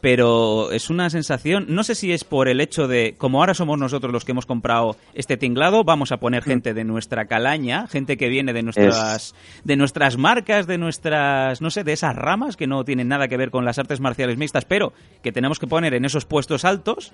pero 0.00 0.70
es 0.70 0.90
una 0.90 1.10
sensación, 1.10 1.66
no 1.68 1.82
sé 1.82 1.94
si 1.94 2.12
es 2.12 2.24
por 2.24 2.48
el 2.48 2.60
hecho 2.60 2.86
de, 2.86 3.14
como 3.18 3.40
ahora 3.40 3.54
somos 3.54 3.78
nosotros 3.78 4.12
los 4.12 4.24
que 4.24 4.32
hemos 4.32 4.46
comprado 4.46 4.96
este 5.14 5.36
tinglado, 5.36 5.84
vamos 5.84 6.12
a 6.12 6.18
poner 6.18 6.42
gente 6.42 6.74
de 6.74 6.84
nuestra 6.84 7.26
calaña, 7.26 7.86
gente 7.88 8.16
que 8.16 8.28
viene 8.28 8.52
de 8.52 8.62
nuestras, 8.62 9.34
de 9.64 9.76
nuestras 9.76 10.16
marcas, 10.16 10.66
de 10.66 10.78
nuestras, 10.78 11.60
no 11.60 11.70
sé, 11.70 11.84
de 11.84 11.92
esas 11.92 12.14
ramas 12.14 12.56
que 12.56 12.66
no 12.66 12.84
tienen 12.84 13.08
nada 13.08 13.28
que 13.28 13.36
ver 13.36 13.50
con 13.50 13.64
las 13.64 13.78
artes 13.78 14.00
marciales 14.00 14.38
mixtas, 14.38 14.64
pero 14.64 14.92
que 15.22 15.32
tenemos 15.32 15.58
que 15.58 15.66
poner 15.66 15.94
en 15.94 16.04
esos 16.04 16.24
puestos 16.24 16.64
altos 16.64 17.12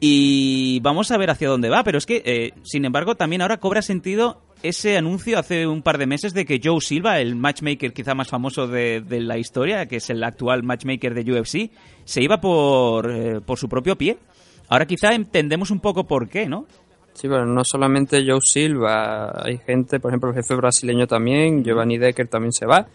y 0.00 0.80
vamos 0.80 1.10
a 1.10 1.16
ver 1.16 1.30
hacia 1.30 1.48
dónde 1.48 1.68
va. 1.68 1.84
Pero 1.84 1.98
es 1.98 2.06
que, 2.06 2.22
eh, 2.24 2.52
sin 2.62 2.84
embargo, 2.84 3.14
también 3.14 3.42
ahora 3.42 3.58
cobra 3.58 3.82
sentido 3.82 4.40
ese 4.64 4.96
anuncio 4.96 5.38
hace 5.38 5.66
un 5.66 5.82
par 5.82 5.98
de 5.98 6.06
meses 6.06 6.32
de 6.32 6.46
que 6.46 6.58
Joe 6.62 6.80
Silva, 6.80 7.20
el 7.20 7.36
matchmaker 7.36 7.92
quizá 7.92 8.14
más 8.14 8.28
famoso 8.28 8.66
de, 8.66 9.04
la 9.08 9.36
historia, 9.36 9.84
que 9.84 9.96
es 9.96 10.08
el 10.08 10.24
actual 10.24 10.62
matchmaker 10.62 11.12
de 11.12 11.32
UFC, 11.32 11.70
se 12.04 12.22
iba 12.22 12.40
por, 12.40 13.10
eh, 13.10 13.40
por 13.44 13.58
su 13.58 13.68
propio 13.68 13.96
pie. 13.96 14.16
Ahora 14.70 14.86
quizá 14.86 15.14
entendemos 15.14 15.70
un 15.70 15.80
poco 15.80 16.04
por 16.04 16.30
qué, 16.30 16.48
¿no? 16.48 16.66
Sí, 17.12 17.28
pero 17.28 17.44
no 17.44 17.62
solamente 17.62 18.24
Joe 18.26 18.40
Silva, 18.40 19.44
hay 19.44 19.58
gente, 19.58 20.00
por 20.00 20.10
ejemplo, 20.10 20.30
el 20.30 20.36
jefe 20.36 20.54
brasileño 20.54 21.06
también, 21.06 21.62
Giovanni 21.62 21.98
Decker 21.98 22.26
también 22.28 22.52
se 22.52 22.64
va. 22.64 22.86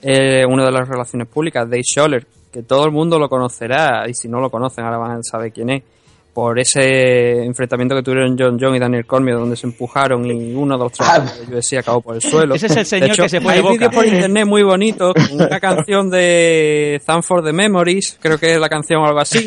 Eh, 0.00 0.46
una 0.46 0.64
de 0.64 0.72
las 0.72 0.88
relaciones 0.88 1.28
públicas, 1.28 1.68
Dave 1.68 1.82
Scholler, 1.84 2.26
que 2.50 2.62
todo 2.62 2.86
el 2.86 2.92
mundo 2.92 3.18
lo 3.18 3.28
conocerá, 3.28 4.08
y 4.08 4.14
si 4.14 4.26
no 4.26 4.40
lo 4.40 4.50
conocen, 4.50 4.86
ahora 4.86 4.96
van 4.96 5.18
a 5.18 5.22
saber 5.22 5.52
quién 5.52 5.68
es, 5.68 5.82
por 6.40 6.58
ese 6.58 7.44
enfrentamiento 7.44 7.94
que 7.94 8.02
tuvieron 8.02 8.34
John 8.38 8.56
John 8.58 8.74
y 8.74 8.78
Daniel 8.78 9.04
Cormier, 9.04 9.36
donde 9.36 9.56
se 9.56 9.66
empujaron 9.66 10.24
y 10.24 10.54
uno 10.54 10.78
de 10.78 10.84
los 10.84 10.92
tres 10.92 11.46
de 11.50 11.54
UFC 11.54 11.74
acabó 11.74 12.00
por 12.00 12.14
el 12.14 12.22
suelo. 12.22 12.54
Ese 12.54 12.64
es 12.64 12.76
el 12.78 12.86
señor 12.86 13.08
De 13.08 13.12
hecho, 13.12 13.22
que 13.24 13.28
se 13.28 13.40
fue 13.42 13.52
de 13.52 13.58
Hay 13.58 13.62
boca. 13.62 13.74
vídeos 13.74 13.94
por 13.94 14.06
internet 14.06 14.46
muy 14.46 14.62
bonitos, 14.62 15.12
con 15.12 15.32
una 15.46 15.60
canción 15.60 16.08
de 16.08 16.98
Thank 17.04 17.26
the 17.44 17.52
Memories, 17.52 18.16
creo 18.22 18.38
que 18.38 18.54
es 18.54 18.58
la 18.58 18.70
canción 18.70 19.02
o 19.02 19.06
algo 19.06 19.20
así, 19.20 19.44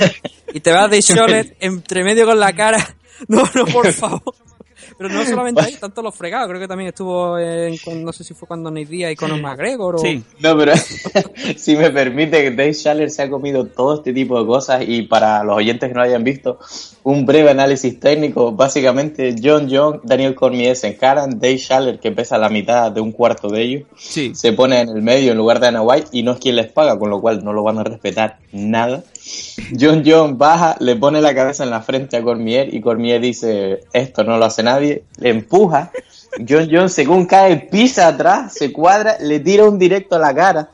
y 0.53 0.59
te 0.59 0.71
va 0.71 0.81
Dave 0.81 1.01
Scholler 1.01 1.57
entre 1.59 2.03
medio 2.03 2.27
con 2.27 2.39
la 2.39 2.53
cara. 2.53 2.77
No, 3.27 3.43
no, 3.55 3.65
por 3.65 3.89
favor. 3.93 4.21
Pero 4.97 5.09
no 5.09 5.25
solamente 5.25 5.61
ahí, 5.65 5.75
tanto 5.79 6.01
los 6.01 6.15
fregados. 6.15 6.47
Creo 6.47 6.59
que 6.59 6.67
también 6.67 6.89
estuvo 6.89 7.37
en, 7.37 7.75
no 8.03 8.13
sé 8.13 8.23
si 8.23 8.33
fue 8.33 8.47
cuando 8.47 8.69
Nate 8.69 8.85
Díaz 8.85 9.11
y 9.11 9.15
Conor 9.15 9.41
McGregor. 9.41 9.95
O... 9.95 10.03
No, 10.39 10.57
pero 10.57 10.73
si 11.57 11.75
me 11.75 11.89
permite, 11.89 12.51
Dave 12.51 12.73
Schaller 12.73 13.09
se 13.09 13.23
ha 13.23 13.29
comido 13.29 13.65
todo 13.65 13.95
este 13.95 14.13
tipo 14.13 14.39
de 14.39 14.45
cosas 14.45 14.83
y 14.87 15.03
para 15.03 15.43
los 15.43 15.57
oyentes 15.57 15.89
que 15.89 15.93
no 15.93 16.01
lo 16.01 16.05
hayan 16.05 16.23
visto, 16.23 16.59
un 17.03 17.25
breve 17.25 17.51
análisis 17.51 17.99
técnico. 17.99 18.51
Básicamente, 18.51 19.35
John 19.41 19.67
John, 19.69 20.01
Daniel 20.03 20.35
Cormier 20.35 20.75
se 20.75 20.87
encaran, 20.87 21.39
Dave 21.39 21.57
Schaller, 21.57 21.99
que 21.99 22.11
pesa 22.11 22.37
la 22.37 22.49
mitad 22.49 22.91
de 22.91 23.01
un 23.01 23.11
cuarto 23.11 23.49
de 23.49 23.61
ellos, 23.61 23.83
se 23.97 24.53
pone 24.53 24.81
en 24.81 24.89
el 24.89 25.01
medio 25.01 25.31
en 25.31 25.37
lugar 25.37 25.59
de 25.59 25.67
Ana 25.67 25.81
White 25.81 26.07
y 26.11 26.23
no 26.23 26.33
es 26.33 26.39
quien 26.39 26.55
les 26.55 26.71
paga, 26.71 26.97
con 26.97 27.09
lo 27.09 27.21
cual 27.21 27.43
no 27.43 27.53
lo 27.53 27.63
van 27.63 27.79
a 27.79 27.83
respetar 27.83 28.39
nada. 28.51 29.03
John 29.79 30.03
John 30.05 30.37
baja, 30.37 30.75
le 30.79 30.95
pone 30.95 31.21
la 31.21 31.33
cabeza 31.33 31.63
en 31.63 31.69
la 31.69 31.81
frente 31.81 32.17
a 32.17 32.23
Cormier 32.23 32.73
y 32.73 32.81
Cormier 32.81 33.21
dice, 33.21 33.81
esto 33.93 34.23
no 34.23 34.37
lo 34.37 34.45
hace 34.45 34.63
nadie, 34.63 35.03
le 35.17 35.29
empuja. 35.29 35.91
John 36.47 36.67
John, 36.71 36.89
según 36.89 37.25
cae, 37.25 37.57
pisa 37.71 38.07
atrás, 38.07 38.53
se 38.53 38.73
cuadra, 38.73 39.17
le 39.19 39.39
tira 39.39 39.65
un 39.65 39.77
directo 39.77 40.15
a 40.15 40.19
la 40.19 40.33
cara. 40.33 40.69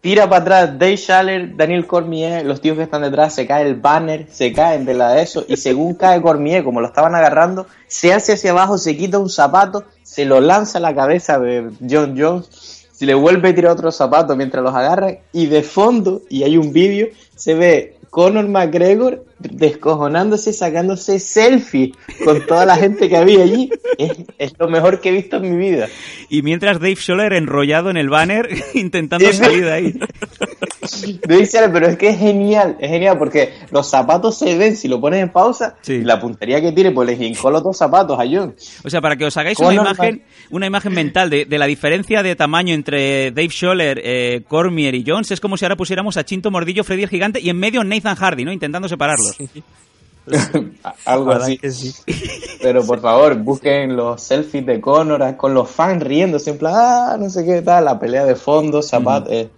Tira 0.00 0.28
para 0.28 0.42
atrás 0.42 0.78
Dave 0.78 0.96
Schaller, 0.98 1.56
Daniel 1.56 1.86
Cormier, 1.86 2.44
los 2.44 2.60
tíos 2.60 2.76
que 2.76 2.82
están 2.82 3.00
detrás, 3.00 3.34
se 3.34 3.46
cae 3.46 3.66
el 3.66 3.76
banner, 3.76 4.26
se 4.30 4.52
caen 4.52 4.84
de 4.84 4.92
la 4.92 5.14
de 5.14 5.22
eso, 5.22 5.46
y 5.48 5.56
según 5.56 5.94
cae 5.94 6.20
Cormier, 6.20 6.62
como 6.62 6.82
lo 6.82 6.88
estaban 6.88 7.14
agarrando, 7.14 7.66
se 7.86 8.12
hace 8.12 8.34
hacia 8.34 8.50
abajo, 8.50 8.76
se 8.76 8.98
quita 8.98 9.18
un 9.18 9.30
zapato, 9.30 9.84
se 10.02 10.26
lo 10.26 10.42
lanza 10.42 10.76
a 10.76 10.82
la 10.82 10.94
cabeza 10.94 11.38
de 11.38 11.70
John 11.88 12.14
Jones, 12.18 12.83
se 12.94 13.06
le 13.06 13.14
vuelve 13.14 13.48
a 13.48 13.54
tirar 13.54 13.72
otro 13.72 13.90
zapato 13.90 14.36
mientras 14.36 14.62
los 14.62 14.74
agarran, 14.74 15.18
y 15.32 15.46
de 15.46 15.62
fondo, 15.62 16.22
y 16.30 16.44
hay 16.44 16.56
un 16.56 16.72
vídeo, 16.72 17.08
se 17.34 17.54
ve 17.54 17.96
Conor 18.14 18.46
McGregor 18.46 19.24
descojonándose, 19.40 20.52
sacándose 20.52 21.18
selfie 21.18 21.92
con 22.24 22.46
toda 22.46 22.64
la 22.64 22.76
gente 22.76 23.08
que 23.08 23.16
había 23.16 23.42
allí. 23.42 23.70
Es, 23.98 24.12
es 24.38 24.54
lo 24.56 24.68
mejor 24.68 25.00
que 25.00 25.08
he 25.08 25.12
visto 25.12 25.38
en 25.38 25.50
mi 25.50 25.56
vida. 25.56 25.88
Y 26.28 26.42
mientras 26.42 26.78
Dave 26.78 26.94
Scholler 26.94 27.32
enrollado 27.32 27.90
en 27.90 27.96
el 27.96 28.08
banner 28.08 28.48
intentando 28.74 29.32
salir 29.32 29.64
de 29.64 29.72
ahí. 29.72 29.94
Schaller, 30.86 31.70
pero 31.72 31.86
es 31.86 31.96
que 31.96 32.08
es 32.08 32.18
genial, 32.18 32.76
es 32.78 32.90
genial 32.90 33.18
porque 33.18 33.54
los 33.70 33.88
zapatos 33.88 34.38
se 34.38 34.56
ven 34.56 34.76
si 34.76 34.88
lo 34.88 35.00
pones 35.00 35.22
en 35.22 35.30
pausa 35.30 35.76
y 35.86 36.02
la 36.02 36.20
puntería 36.20 36.60
que 36.60 36.72
tiene, 36.72 36.90
pues 36.90 37.06
le 37.06 37.26
hincó 37.26 37.50
los 37.50 37.62
dos 37.62 37.76
zapatos 37.76 38.18
a 38.18 38.24
John. 38.30 38.54
O 38.84 38.90
sea, 38.90 39.00
para 39.00 39.16
que 39.16 39.24
os 39.24 39.36
hagáis 39.36 39.58
una 39.58 39.74
imagen, 39.74 40.22
una 40.50 40.66
imagen 40.66 40.92
mental 40.92 41.30
de, 41.30 41.44
de 41.44 41.58
la 41.58 41.66
diferencia 41.66 42.22
de 42.22 42.36
tamaño 42.36 42.74
entre 42.74 43.30
Dave 43.30 43.50
Scholler, 43.50 44.00
eh, 44.02 44.42
Cormier 44.46 44.94
y 44.94 45.04
Jones, 45.06 45.30
es 45.30 45.40
como 45.40 45.56
si 45.56 45.64
ahora 45.64 45.76
pusiéramos 45.76 46.16
a 46.16 46.24
Chinto 46.24 46.50
Mordillo, 46.50 46.84
Freddy 46.84 47.04
el 47.04 47.08
Gigante 47.08 47.40
y 47.40 47.50
en 47.50 47.58
medio 47.58 47.82
Nathan 47.84 48.16
Hardy, 48.16 48.44
¿no? 48.44 48.52
Intentando 48.52 48.88
separarlos. 48.88 49.36
Algo 51.04 51.32
así. 51.32 51.58
que 51.58 51.70
sí. 51.70 51.94
Pero 52.62 52.84
por 52.84 53.00
favor, 53.00 53.36
busquen 53.36 53.94
los 53.94 54.22
selfies 54.22 54.64
de 54.64 54.80
Conor 54.80 55.36
con 55.36 55.54
los 55.54 55.70
fans 55.70 56.02
riéndose 56.02 56.50
en 56.50 56.58
plan, 56.58 56.74
ah, 56.76 57.16
no 57.18 57.28
sé 57.28 57.44
qué 57.44 57.62
tal, 57.62 57.84
la 57.84 57.98
pelea 57.98 58.24
de 58.24 58.34
fondo, 58.34 58.82
zapatos, 58.82 59.30
eh, 59.32 59.50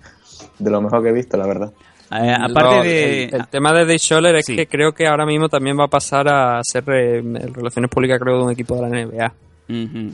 de 0.58 0.70
lo 0.70 0.80
mejor 0.80 1.02
que 1.02 1.08
he 1.10 1.12
visto, 1.12 1.36
la 1.36 1.46
verdad. 1.46 1.72
Eh, 2.12 2.34
aparte 2.40 2.88
de... 2.88 3.24
El, 3.24 3.34
el 3.34 3.46
tema 3.48 3.72
de 3.72 3.80
Dave 3.80 3.98
Scholler 3.98 4.36
es 4.36 4.46
Sí. 4.46 4.54
que 4.56 4.66
creo 4.66 4.92
que 4.92 5.06
ahora 5.08 5.26
mismo 5.26 5.48
también 5.48 5.76
va 5.78 5.84
a 5.84 5.88
pasar 5.88 6.28
a 6.28 6.60
ser 6.62 6.84
eh, 6.88 7.20
relaciones 7.52 7.90
públicas, 7.90 8.18
creo, 8.20 8.38
de 8.38 8.44
un 8.44 8.50
equipo 8.52 8.76
de 8.76 8.82
la 8.82 8.88
NBA. 8.88 9.32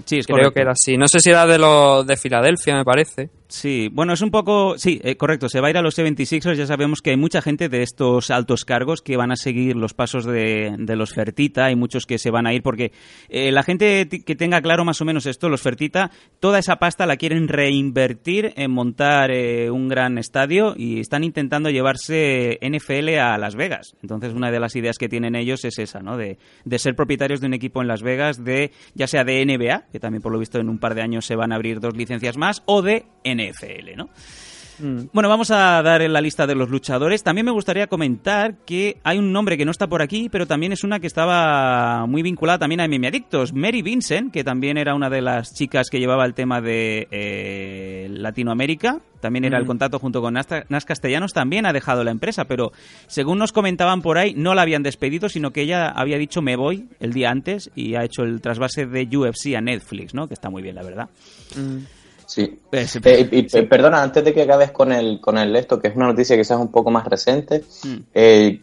Sí, 0.07 0.18
es 0.18 0.26
creo 0.26 0.36
correcto. 0.38 0.55
que 0.55 0.61
era 0.62 0.72
así. 0.72 0.97
No 0.97 1.07
sé 1.07 1.20
si 1.20 1.28
era 1.28 1.47
de 1.47 1.59
los 1.59 2.07
de 2.07 2.16
Filadelfia, 2.16 2.74
me 2.74 2.84
parece. 2.84 3.28
Sí, 3.53 3.90
bueno, 3.92 4.14
es 4.14 4.22
un 4.22 4.30
poco, 4.30 4.78
sí, 4.78 4.98
eh, 5.05 5.16
correcto, 5.16 5.50
se 5.50 5.61
va 5.61 5.66
a 5.66 5.70
ir 5.70 5.76
a 5.76 5.82
los 5.82 5.98
76ers, 5.98 6.55
ya 6.55 6.66
sabemos 6.66 7.03
que 7.03 7.11
hay 7.11 7.18
mucha 7.18 7.42
gente 7.42 7.68
de 7.68 7.82
estos 7.82 8.30
altos 8.30 8.64
cargos 8.64 9.03
que 9.03 9.18
van 9.18 9.30
a 9.30 9.36
seguir 9.36 9.76
los 9.76 9.92
pasos 9.92 10.24
de, 10.24 10.74
de 10.78 10.96
los 10.96 11.12
Fertita, 11.12 11.66
hay 11.66 11.76
muchos 11.76 12.07
que 12.07 12.16
se 12.16 12.30
van 12.30 12.46
a 12.46 12.55
ir 12.55 12.62
porque 12.62 12.92
eh, 13.28 13.53
la 13.53 13.62
gente 13.62 14.09
que 14.09 14.36
tenga 14.36 14.62
claro 14.62 14.86
más 14.86 15.03
o 15.03 15.05
menos 15.05 15.26
esto, 15.26 15.50
los 15.50 15.61
Fertita, 15.61 16.11
toda 16.40 16.61
esa 16.61 16.76
pasta 16.76 17.05
la 17.05 17.18
quieren 17.18 17.46
reinvertir 17.46 18.55
en 18.57 18.70
montar 18.70 19.30
eh, 19.30 19.70
un 19.70 19.86
gran 19.86 20.16
estadio 20.16 20.72
y 20.74 21.00
están 21.00 21.22
intentando 21.22 21.68
llevarse 21.68 22.59
NFL 22.62 23.18
a 23.18 23.36
Las 23.36 23.55
Vegas. 23.55 23.96
Entonces, 24.00 24.32
una 24.32 24.50
de 24.50 24.61
las 24.61 24.76
ideas 24.76 24.96
que 24.96 25.11
tienen 25.11 25.34
ellos 25.34 25.66
es 25.66 25.78
esa, 25.78 26.00
¿no? 26.00 26.16
De, 26.16 26.38
de 26.64 26.78
ser 26.78 26.96
propietarios 26.96 27.42
de 27.42 27.48
un 27.48 27.55
equipo 27.55 27.82
en 27.82 27.88
Las 27.88 28.03
Vegas, 28.03 28.42
de 28.42 28.70
ya 28.94 29.07
sea 29.07 29.24
de 29.24 29.44
NBA, 29.44 29.90
que 29.92 30.00
también 30.00 30.22
por 30.22 30.32
lo 30.32 30.38
visto 30.38 30.59
en 30.59 30.70
un 30.70 30.78
par 30.78 30.94
de 30.94 31.03
años 31.03 31.26
se 31.26 31.36
van 31.36 31.53
a 31.53 31.57
abrir 31.57 31.80
dos 31.80 31.94
licencias 31.94 32.38
más, 32.38 32.62
o 32.64 32.80
de 32.80 33.05
NFL, 33.24 33.41
¿no? 33.97 34.09
Bueno, 35.12 35.28
vamos 35.28 35.53
a 35.53 35.80
dar 35.82 36.03
en 36.03 36.12
la 36.12 36.20
lista 36.20 36.45
de 36.45 36.57
los 36.57 36.68
luchadores. 36.68 37.22
También 37.22 37.45
me 37.45 37.53
gustaría 37.53 37.86
comentar 37.86 38.57
que 38.64 38.97
hay 39.05 39.16
un 39.16 39.32
nombre 39.32 39.57
que 39.57 39.64
no 39.64 39.70
está 39.70 39.86
por 39.86 40.03
aquí, 40.03 40.28
pero 40.28 40.45
también 40.47 40.72
es 40.72 40.82
una 40.82 40.99
que 40.99 41.07
estaba 41.07 42.05
muy 42.09 42.22
vinculada 42.22 42.59
también 42.59 42.80
a 42.80 42.88
MMA 42.88 43.09
Adictos. 43.09 43.53
Mary 43.53 43.82
Vincent, 43.82 44.32
que 44.32 44.43
también 44.43 44.78
era 44.78 44.97
una 44.97 45.09
de 45.09 45.22
las 45.22 45.55
chicas 45.55 45.88
que 45.88 46.01
llevaba 46.01 46.24
el 46.24 46.34
tema 46.34 46.61
de 46.61 47.07
eh, 47.12 48.09
Latinoamérica. 48.11 48.99
También 49.20 49.45
era 49.45 49.57
el 49.59 49.64
Mm. 49.64 49.68
contacto 49.68 49.99
junto 50.01 50.20
con 50.20 50.34
Nas, 50.34 50.49
Nas 50.68 50.84
Castellanos. 50.84 51.32
También 51.32 51.64
ha 51.64 51.72
dejado 51.72 52.03
la 52.03 52.11
empresa, 52.11 52.47
pero 52.47 52.72
según 53.07 53.38
nos 53.38 53.53
comentaban 53.53 54.03
por 54.03 54.18
ahí, 54.18 54.34
no 54.36 54.53
la 54.55 54.62
habían 54.62 54.82
despedido, 54.82 55.28
sino 55.28 55.53
que 55.53 55.61
ella 55.62 55.90
había 55.90 56.18
dicho 56.18 56.43
me 56.43 56.57
voy 56.57 56.88
el 56.99 57.12
día 57.12 57.30
antes 57.30 57.70
y 57.76 57.95
ha 57.95 58.03
hecho 58.03 58.22
el 58.24 58.40
trasvase 58.40 58.86
de 58.86 59.07
UFC 59.16 59.55
a 59.55 59.61
Netflix, 59.61 60.12
¿no? 60.12 60.26
Que 60.26 60.34
está 60.34 60.51
muy 60.51 60.61
bien, 60.62 60.74
la 60.74 60.82
verdad. 60.82 61.09
Sí. 61.55 61.61
Eh, 62.41 62.87
sí. 62.87 62.99
Eh, 63.05 63.28
y, 63.30 63.59
y, 63.59 63.62
perdona, 63.62 64.03
antes 64.03 64.24
de 64.24 64.33
que 64.33 64.43
acabes 64.43 64.70
con 64.70 64.91
el, 64.93 65.20
con 65.20 65.37
el 65.39 65.55
esto, 65.57 65.78
que 65.80 65.89
es 65.89 65.97
una 65.97 66.07
noticia 66.07 66.37
quizás 66.37 66.59
un 66.59 66.70
poco 66.70 66.91
más 66.91 67.05
reciente, 67.07 67.62
Mm. 67.85 67.97
eh, 68.14 68.61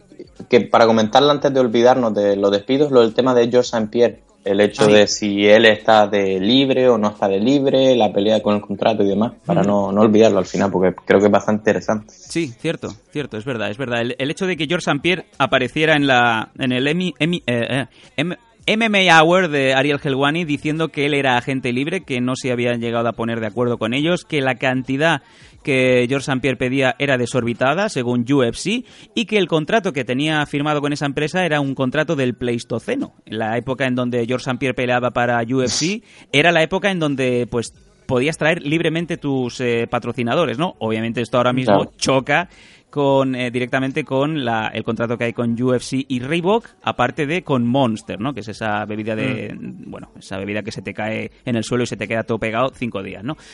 que 0.48 0.60
para 0.62 0.86
comentarla 0.86 1.32
antes 1.32 1.52
de 1.52 1.60
olvidarnos 1.60 2.14
de 2.14 2.36
los 2.36 2.50
despidos, 2.50 2.90
lo 2.90 3.00
del 3.02 3.14
tema 3.14 3.34
de 3.34 3.48
George 3.50 3.68
St. 3.76 3.88
Pierre, 3.90 4.20
el 4.42 4.58
hecho 4.62 4.84
Ah, 4.84 4.86
de 4.86 5.06
si 5.06 5.46
él 5.46 5.66
está 5.66 6.06
de 6.06 6.40
libre 6.40 6.88
o 6.88 6.96
no 6.96 7.08
está 7.10 7.28
de 7.28 7.38
libre, 7.38 7.94
la 7.94 8.10
pelea 8.10 8.42
con 8.42 8.54
el 8.56 8.62
contrato 8.62 9.02
y 9.02 9.06
demás, 9.08 9.32
para 9.44 9.62
Mm. 9.62 9.66
no, 9.66 9.92
no 9.92 10.00
olvidarlo 10.00 10.38
al 10.38 10.46
final, 10.46 10.70
porque 10.70 10.94
creo 11.04 11.20
que 11.20 11.26
es 11.26 11.30
bastante 11.32 11.60
interesante. 11.60 12.12
Sí, 12.14 12.48
cierto, 12.58 12.88
cierto, 13.12 13.36
es 13.36 13.44
verdad, 13.44 13.70
es 13.70 13.76
verdad. 13.76 14.00
El, 14.00 14.16
el 14.18 14.30
hecho 14.30 14.46
de 14.46 14.56
que 14.56 14.66
George 14.66 14.84
St. 14.90 15.00
Pierre 15.02 15.26
apareciera 15.38 15.94
en 15.94 16.06
la 16.06 16.50
en 16.58 16.72
el 16.72 16.86
Emmy, 16.88 17.12
Emmy- 17.18 17.42
eh, 17.46 17.66
eh, 17.82 17.86
M- 18.16 18.36
MMA 18.76 19.20
Hour 19.22 19.48
de 19.48 19.74
Ariel 19.74 19.98
Helwani 20.02 20.44
diciendo 20.44 20.88
que 20.88 21.06
él 21.06 21.14
era 21.14 21.36
agente 21.36 21.72
libre, 21.72 22.02
que 22.02 22.20
no 22.20 22.36
se 22.36 22.52
habían 22.52 22.80
llegado 22.80 23.08
a 23.08 23.12
poner 23.12 23.40
de 23.40 23.46
acuerdo 23.48 23.78
con 23.78 23.94
ellos, 23.94 24.24
que 24.24 24.40
la 24.40 24.54
cantidad 24.56 25.22
que 25.64 26.06
George 26.08 26.30
St. 26.30 26.40
Pierre 26.40 26.56
pedía 26.56 26.94
era 26.98 27.18
desorbitada, 27.18 27.88
según 27.88 28.24
UFC, 28.30 28.84
y 29.14 29.24
que 29.26 29.38
el 29.38 29.46
contrato 29.48 29.92
que 29.92 30.04
tenía 30.04 30.44
firmado 30.46 30.80
con 30.80 30.92
esa 30.92 31.06
empresa 31.06 31.44
era 31.44 31.60
un 31.60 31.74
contrato 31.74 32.16
del 32.16 32.34
Pleistoceno. 32.34 33.12
La 33.26 33.58
época 33.58 33.86
en 33.86 33.94
donde 33.94 34.24
George 34.26 34.44
St. 34.44 34.58
Pierre 34.58 34.74
peleaba 34.74 35.10
para 35.10 35.42
UFC 35.42 36.02
era 36.32 36.52
la 36.52 36.62
época 36.62 36.90
en 36.90 36.98
donde, 37.00 37.46
pues, 37.50 37.72
podías 38.06 38.38
traer 38.38 38.62
libremente 38.62 39.18
tus 39.18 39.60
eh, 39.60 39.86
patrocinadores, 39.88 40.58
¿no? 40.58 40.74
Obviamente 40.80 41.20
esto 41.20 41.36
ahora 41.36 41.52
mismo 41.52 41.74
Claro. 41.76 41.92
choca 41.96 42.48
con 42.90 43.34
eh, 43.34 43.50
directamente 43.50 44.04
con 44.04 44.44
la, 44.44 44.68
el 44.68 44.84
contrato 44.84 45.16
que 45.16 45.24
hay 45.24 45.32
con 45.32 45.60
UFC 45.60 46.04
y 46.08 46.20
Reebok, 46.20 46.66
aparte 46.82 47.26
de 47.26 47.42
con 47.42 47.66
Monster, 47.66 48.20
¿no? 48.20 48.34
Que 48.34 48.40
es 48.40 48.48
esa 48.48 48.84
bebida 48.84 49.14
de, 49.14 49.56
bueno, 49.58 50.10
esa 50.18 50.38
bebida 50.38 50.62
que 50.62 50.72
se 50.72 50.82
te 50.82 50.92
cae 50.92 51.30
en 51.44 51.56
el 51.56 51.64
suelo 51.64 51.84
y 51.84 51.86
se 51.86 51.96
te 51.96 52.08
queda 52.08 52.24
todo 52.24 52.38
pegado 52.38 52.70
cinco 52.74 53.02
días, 53.02 53.24
¿no? 53.24 53.36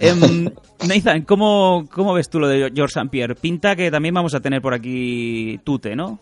Em, 0.00 0.48
Nathan, 0.86 1.22
¿cómo, 1.22 1.88
¿cómo 1.90 2.14
ves 2.14 2.30
tú 2.30 2.38
lo 2.38 2.46
de 2.46 2.70
George 2.72 3.00
St. 3.00 3.08
Pierre? 3.10 3.34
Pinta 3.34 3.74
que 3.74 3.90
también 3.90 4.14
vamos 4.14 4.32
a 4.32 4.38
tener 4.38 4.62
por 4.62 4.72
aquí 4.72 5.58
Tute, 5.64 5.96
¿no? 5.96 6.20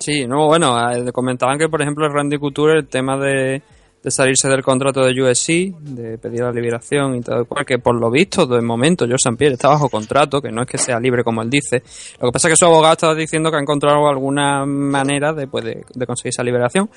Sí, 0.00 0.26
no, 0.26 0.46
bueno, 0.46 0.78
eh, 0.90 1.12
comentaban 1.12 1.58
que, 1.58 1.68
por 1.68 1.82
ejemplo, 1.82 2.08
Randy 2.08 2.38
Couture, 2.38 2.78
el 2.78 2.86
tema 2.86 3.18
de, 3.18 3.62
de 4.06 4.12
salirse 4.12 4.48
del 4.48 4.62
contrato 4.62 5.04
de 5.04 5.20
USC, 5.20 5.76
de 5.80 6.16
pedir 6.16 6.42
la 6.42 6.52
liberación 6.52 7.16
y 7.16 7.22
todo, 7.22 7.44
porque 7.44 7.80
por 7.80 7.96
lo 7.96 8.08
visto, 8.08 8.46
de 8.46 8.60
momento, 8.60 9.04
George 9.04 9.16
St. 9.16 9.36
Pierre 9.36 9.54
está 9.54 9.66
bajo 9.66 9.88
contrato, 9.88 10.40
que 10.40 10.52
no 10.52 10.62
es 10.62 10.68
que 10.68 10.78
sea 10.78 11.00
libre 11.00 11.24
como 11.24 11.42
él 11.42 11.50
dice. 11.50 11.82
Lo 12.20 12.28
que 12.28 12.32
pasa 12.32 12.46
es 12.46 12.52
que 12.52 12.56
su 12.56 12.66
abogado 12.66 12.92
estaba 12.92 13.16
diciendo 13.16 13.50
que 13.50 13.56
ha 13.56 13.60
encontrado 13.60 14.06
alguna 14.06 14.64
manera 14.64 15.32
de, 15.32 15.48
pues, 15.48 15.64
de, 15.64 15.84
de 15.92 16.06
conseguir 16.06 16.28
esa 16.28 16.44
liberación, 16.44 16.88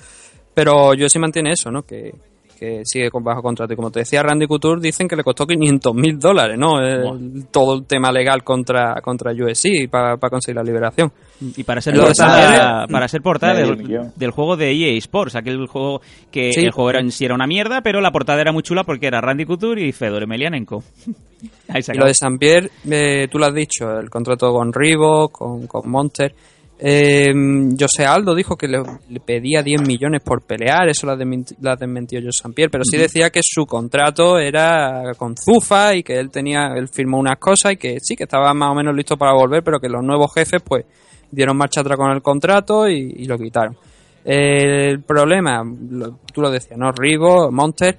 pero 0.54 0.92
USC 0.92 1.18
mantiene 1.18 1.54
eso, 1.54 1.72
¿no? 1.72 1.82
Que, 1.82 2.14
que 2.60 2.82
sigue 2.84 3.10
con 3.10 3.24
bajo 3.24 3.42
contrato. 3.42 3.72
Y 3.72 3.76
como 3.78 3.90
te 3.90 4.00
decía, 4.00 4.22
Randy 4.22 4.46
Couture 4.48 4.82
dicen 4.82 5.08
que 5.08 5.16
le 5.16 5.24
costó 5.24 5.46
500 5.48 5.96
mil 5.96 6.20
dólares, 6.20 6.58
¿no? 6.60 6.80
El- 6.82 7.46
todo 7.52 7.76
el 7.76 7.86
tema 7.86 8.12
legal 8.12 8.44
contra, 8.44 8.96
contra 9.02 9.32
USC 9.32 9.88
para, 9.90 10.18
para 10.18 10.30
conseguir 10.32 10.58
la 10.58 10.64
liberación. 10.64 11.12
Y 11.56 11.64
para 11.64 11.80
ser 11.80 11.96
portada, 11.96 12.86
para 12.88 13.08
ser 13.08 13.22
portada 13.22 13.54
del, 13.54 14.32
juego 14.32 14.58
de 14.58 14.72
EA 14.72 14.98
Sports, 14.98 15.36
aquel 15.36 15.66
juego 15.68 16.02
que 16.30 16.52
Sí. 16.52 16.66
el 16.66 16.72
juego 16.72 16.90
era, 16.90 17.00
en 17.00 17.12
sí 17.12 17.24
era 17.24 17.34
una 17.36 17.48
mierda, 17.48 17.80
pero 17.82 18.02
la 18.02 18.12
portada 18.12 18.42
era 18.42 18.52
muy 18.52 18.62
chula 18.64 18.84
porque 18.84 19.08
era 19.08 19.22
Randy 19.22 19.46
Couture 19.46 19.82
y 19.88 19.94
Fedor 19.94 20.24
Emelianenko. 20.24 20.84
Ahí 21.70 21.82
se 21.82 21.94
Y 21.94 21.98
lo 21.98 22.06
de 22.08 22.14
San 22.14 22.38
Pierre, 22.38 22.70
eh, 22.92 23.28
tú 23.32 23.38
lo 23.40 23.46
has 23.46 23.54
dicho, 23.54 23.98
el 24.00 24.10
contrato 24.10 24.52
con 24.52 24.74
Reebok, 24.74 25.32
con, 25.32 25.66
con 25.68 25.90
Monster. 25.90 26.36
Eh, 26.82 27.34
José 27.78 28.06
Aldo 28.06 28.34
dijo 28.34 28.56
que 28.56 28.68
le, 28.70 28.82
le 29.10 29.20
pedía 29.20 29.62
10 29.62 29.82
millones 29.82 30.22
por 30.24 30.44
pelear, 30.44 30.88
eso 30.88 31.06
lo 31.08 31.12
ha 31.12 31.18
desmenti- 31.18 31.58
lo 31.60 31.72
ha 31.72 31.76
desmentido 31.76 32.22
José 32.24 32.42
San 32.44 32.54
Pierre, 32.54 32.70
pero 32.72 32.86
sí 32.90 32.98
decía 32.98 33.30
que 33.32 33.42
su 33.44 33.66
contrato 33.66 34.40
era 34.40 35.12
con 35.18 35.36
Zufa 35.36 35.94
y 35.96 36.04
que 36.04 36.18
él 36.18 36.30
tenía, 36.32 36.74
él 36.78 36.88
firmó 36.88 37.20
unas 37.20 37.38
cosas 37.38 37.74
y 37.74 37.78
que 37.78 37.98
sí, 38.02 38.16
que 38.16 38.24
estaba 38.24 38.54
más 38.54 38.72
o 38.72 38.76
menos 38.76 38.96
listo 38.96 39.18
para 39.18 39.34
volver, 39.34 39.62
pero 39.62 39.80
que 39.80 39.90
los 39.90 40.02
nuevos 40.04 40.32
jefes 40.34 40.62
pues 40.64 40.86
dieron 41.30 41.58
marcha 41.58 41.82
atrás 41.82 41.98
con 41.98 42.12
el 42.12 42.22
contrato 42.22 42.88
y, 42.88 43.14
y 43.18 43.26
lo 43.26 43.38
quitaron. 43.38 43.76
El 44.24 45.02
problema, 45.04 45.62
lo- 45.90 46.20
tú 46.34 46.40
lo 46.42 46.50
decías, 46.50 46.78
¿no? 46.80 46.94
Rivo, 46.94 47.52
Monter, 47.52 47.98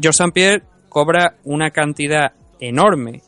George 0.00 0.16
St. 0.24 0.32
Pierre 0.32 0.62
cobra 0.88 1.36
una 1.44 1.70
cantidad 1.70 2.32
enorme, 2.58 3.22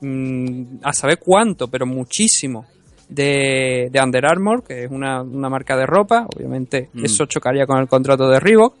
mm, 0.00 0.76
a 0.82 0.92
saber 0.94 1.18
cuánto, 1.18 1.68
pero 1.68 1.84
muchísimo, 1.84 2.64
de, 3.08 3.88
de 3.90 4.00
Under 4.02 4.24
Armour, 4.26 4.64
que 4.64 4.84
es 4.84 4.90
una, 4.90 5.22
una 5.22 5.48
marca 5.48 5.76
de 5.76 5.86
ropa, 5.86 6.26
obviamente 6.34 6.88
Mm. 6.92 7.04
eso 7.04 7.26
chocaría 7.26 7.66
con 7.66 7.78
el 7.80 7.88
contrato 7.88 8.28
de 8.28 8.40
Reebok, 8.40 8.74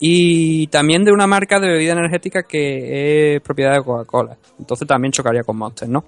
y 0.00 0.66
también 0.66 1.04
de 1.04 1.12
una 1.12 1.26
marca 1.26 1.60
de 1.60 1.68
bebida 1.68 1.92
energética 1.92 2.42
que 2.42 3.34
es 3.36 3.40
propiedad 3.42 3.74
de 3.74 3.82
Coca-Cola, 3.84 4.36
entonces 4.58 4.86
también 4.88 5.12
chocaría 5.12 5.42
con 5.42 5.56
Monster, 5.56 5.88
¿no? 5.88 6.04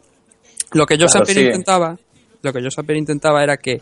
Lo 0.72 0.84
que 0.86 0.96
yo 0.98 1.06
Claro, 1.06 1.26
sí. 1.26 1.40
intentaba, 1.40 1.96
lo 2.42 2.52
que 2.52 2.60
yo 2.60 2.68
Pierre 2.82 2.98
intentaba 2.98 3.42
era 3.42 3.56
que 3.56 3.80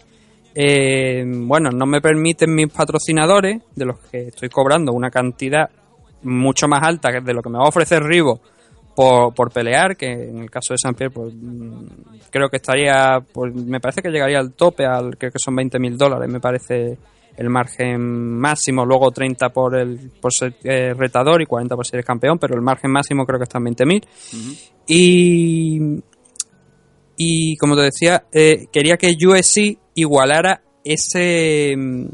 eh, 0.55 1.25
bueno, 1.27 1.71
no 1.71 1.87
me 1.87 2.03
permiten 2.03 2.55
mis 2.55 2.69
patrocinadores, 2.71 3.63
de 3.75 3.85
los 3.87 3.99
que 4.11 4.29
estoy 4.29 4.51
cobrando 4.51 4.93
una 4.93 5.11
cantidad 5.11 5.71
mucho 6.25 6.69
más 6.69 6.83
alta 6.83 7.11
que 7.11 7.21
de 7.23 7.33
lo 7.33 7.41
que 7.43 7.49
me 7.49 7.57
va 7.59 7.65
a 7.65 7.69
ofrecer 7.69 8.03
Rivo 8.03 8.41
por, 8.95 9.35
por 9.35 9.51
pelear, 9.51 9.97
que 9.97 10.07
en 10.07 10.39
el 10.39 10.51
caso 10.51 10.75
de 10.75 10.79
San 10.79 10.95
Pierre, 10.95 11.13
pues 11.13 11.35
mm, 11.35 11.85
creo 12.31 12.49
que 12.49 12.57
estaría, 12.57 13.21
pues 13.33 13.55
me 13.55 13.81
parece 13.81 14.03
que 14.03 14.11
llegaría 14.11 14.39
al 14.39 14.53
tope, 14.53 14.85
al 14.85 15.17
creo 15.17 15.33
que 15.33 15.39
son 15.39 15.57
20 15.57 15.79
mil 15.79 15.97
dólares, 15.97 16.31
me 16.31 16.41
parece 16.41 16.99
el 17.37 17.49
margen 17.49 18.39
máximo, 18.39 18.85
luego 18.85 19.11
30 19.11 19.49
por 19.51 19.75
el 19.77 20.11
por 20.21 20.33
ser 20.35 20.55
eh, 20.65 20.93
retador 20.95 21.41
y 21.41 21.47
40 21.47 21.75
por 21.75 21.87
ser 21.87 22.01
el 22.01 22.05
campeón, 22.05 22.39
pero 22.39 22.55
el 22.55 22.61
margen 22.61 22.91
máximo 22.91 23.25
creo 23.25 23.39
que 23.39 23.45
está 23.45 23.59
en 23.59 23.65
20 23.65 23.87
mil. 23.87 24.07
Y 24.87 26.03
y 27.17 27.57
como 27.57 27.77
te 27.77 27.83
decía, 27.83 28.25
eh, 28.33 28.67
quería 28.73 28.97
que 28.97 29.15
USC 29.15 29.79
igualara 29.95 30.63
ese 30.85 31.75
mm, 31.77 32.07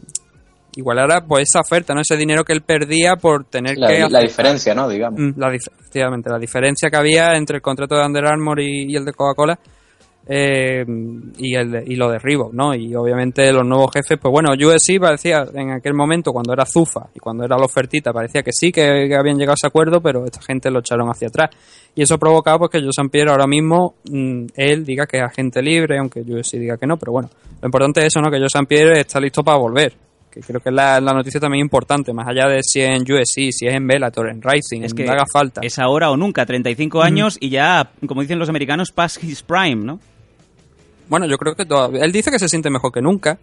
igualara 0.79 1.25
pues 1.27 1.49
esa 1.49 1.61
oferta, 1.61 1.93
¿no? 1.93 2.01
Ese 2.01 2.17
dinero 2.17 2.45
que 2.45 2.53
él 2.53 2.63
perdía 2.63 3.17
por 3.17 3.45
tener 3.45 3.77
La, 3.77 3.89
que 3.89 4.09
la 4.09 4.21
diferencia, 4.21 4.75
¿no? 4.75 4.89
Digamos. 4.89 5.19
Mm, 5.21 5.31
la 5.37 5.53
efectivamente, 5.55 6.31
la 6.31 6.39
diferencia 6.39 6.89
que 6.89 6.97
había 6.97 7.35
entre 7.37 7.57
el 7.57 7.63
contrato 7.63 7.97
de 7.97 8.07
Under 8.07 8.25
Armour 8.27 8.61
y, 8.61 8.85
y 8.93 8.97
el 8.97 9.05
de 9.05 9.13
Coca-Cola 9.13 9.59
eh, 10.31 10.85
y, 11.39 11.55
el 11.55 11.71
de- 11.71 11.85
y 11.87 11.97
lo 11.97 12.11
de 12.11 12.19
Reebok, 12.19 12.53
¿no? 12.53 12.75
Y 12.75 12.95
obviamente 12.95 13.51
los 13.51 13.65
nuevos 13.67 13.91
jefes, 13.93 14.19
pues 14.21 14.31
bueno, 14.31 14.51
USC 14.53 15.01
parecía 15.01 15.47
en 15.55 15.71
aquel 15.71 15.95
momento, 15.95 16.33
cuando 16.33 16.53
era 16.53 16.67
Zufa 16.67 17.07
y 17.15 17.19
cuando 17.19 17.45
era 17.45 17.57
la 17.57 17.65
ofertita, 17.65 18.13
parecía 18.13 18.43
que 18.43 18.53
sí, 18.53 18.71
que, 18.71 19.07
que 19.09 19.17
habían 19.17 19.37
llegado 19.39 19.53
a 19.53 19.59
ese 19.59 19.67
acuerdo, 19.67 20.01
pero 20.03 20.27
esta 20.27 20.43
gente 20.43 20.71
lo 20.71 20.81
echaron 20.81 21.09
hacia 21.09 21.29
atrás. 21.29 21.51
Y 21.95 22.03
eso 22.03 22.15
ha 22.15 22.19
provocado 22.19 22.59
pues, 22.59 22.71
que 22.73 22.81
Joe 22.81 22.91
St. 22.91 23.09
Pierre 23.11 23.31
ahora 23.31 23.47
mismo, 23.47 23.95
mm, 24.11 24.45
él 24.55 24.85
diga 24.85 25.07
que 25.07 25.17
es 25.17 25.23
agente 25.25 25.63
libre, 25.63 25.99
aunque 25.99 26.21
USC 26.21 26.59
diga 26.59 26.77
que 26.77 26.87
no, 26.87 26.99
pero 26.99 27.13
bueno, 27.13 27.31
lo 27.63 27.67
importante 27.67 28.01
es 28.01 28.09
eso, 28.09 28.21
¿no? 28.21 28.31
Que 28.31 28.37
Joe 28.39 28.47
St. 28.47 28.67
Pierre 28.67 29.01
está 29.01 29.19
listo 29.21 29.43
para 29.43 29.57
volver. 29.59 29.95
Que 30.39 30.45
creo 30.47 30.61
que 30.61 30.69
es 30.69 30.75
la, 30.75 31.01
la 31.01 31.13
noticia 31.13 31.41
también 31.41 31.63
importante, 31.63 32.13
más 32.13 32.29
allá 32.29 32.47
de 32.47 32.61
si 32.63 32.81
es 32.81 32.91
en 32.91 33.03
USC, 33.03 33.51
si 33.51 33.67
es 33.67 33.75
en 33.75 33.87
Bellator, 33.89 34.29
en 34.31 34.41
Rising, 34.41 34.83
Es 34.85 34.93
en 34.93 34.97
que 34.97 35.03
haga 35.11 35.25
falta. 35.33 35.63
es 35.65 35.79
ahora 35.81 36.11
o 36.13 36.17
nunca, 36.17 36.47
35 36.47 37.03
años 37.03 37.37
y 37.41 37.49
ya, 37.51 37.91
como 38.07 38.21
dicen 38.23 38.39
los 38.39 38.49
americanos, 38.49 38.93
past 38.93 39.23
his 39.25 39.43
prime, 39.43 39.85
¿no? 39.85 39.99
Bueno, 41.09 41.27
yo 41.27 41.39
creo 41.39 41.55
que 41.57 41.65
todavía. 41.65 42.05
Él 42.05 42.13
dice 42.13 42.31
que 42.31 42.39
se 42.39 42.49
siente 42.49 42.71
mejor 42.71 42.93
que 42.93 43.01
nunca, 43.03 43.39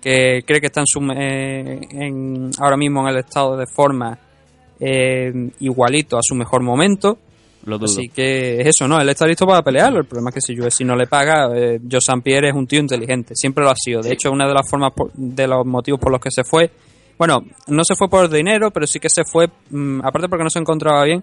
que 0.00 0.42
cree 0.46 0.60
que 0.60 0.66
está 0.68 0.80
en 0.80 0.86
su, 0.86 1.00
eh, 1.14 1.80
en- 1.90 2.50
ahora 2.58 2.76
mismo 2.76 3.02
en 3.02 3.08
el 3.14 3.18
estado 3.20 3.56
de 3.56 3.66
forma 3.66 4.16
eh, 4.80 5.50
igualito 5.60 6.16
a 6.16 6.20
su 6.22 6.34
mejor 6.34 6.62
momento. 6.62 7.18
Lo 7.64 7.76
dudo. 7.78 7.86
Así 7.90 8.08
que 8.08 8.60
es 8.60 8.66
eso, 8.68 8.88
¿no? 8.88 9.00
Él 9.00 9.08
está 9.08 9.26
listo 9.26 9.46
para 9.46 9.62
pelearlo. 9.62 9.98
El 10.00 10.06
problema 10.06 10.30
es 10.30 10.34
que 10.36 10.40
si 10.40 10.58
UFC 10.58 10.80
no 10.82 10.96
le 10.96 11.06
paga, 11.06 11.50
eh, 11.54 11.78
Joe. 11.90 12.00
Pierre 12.22 12.48
es 12.48 12.54
un 12.54 12.66
tío 12.66 12.80
inteligente. 12.80 13.34
Siempre 13.36 13.62
lo 13.64 13.70
ha 13.70 13.76
sido. 13.76 14.00
De 14.00 14.12
hecho, 14.12 14.30
una 14.30 14.48
de 14.48 14.54
las 14.54 14.68
formas, 14.68 14.92
por- 14.94 15.12
de 15.12 15.46
los 15.46 15.66
motivos 15.66 16.00
por 16.00 16.10
los 16.10 16.20
que 16.20 16.30
se 16.30 16.42
fue. 16.44 16.70
Bueno, 17.18 17.40
no 17.68 17.84
se 17.84 17.94
fue 17.96 18.08
por 18.08 18.30
dinero, 18.30 18.70
pero 18.70 18.86
sí 18.86 18.98
que 18.98 19.10
se 19.10 19.24
fue, 19.24 19.48
mm, 19.70 20.00
aparte 20.02 20.28
porque 20.28 20.42
no 20.44 20.48
se 20.50 20.58
encontraba 20.58 21.04
bien, 21.04 21.22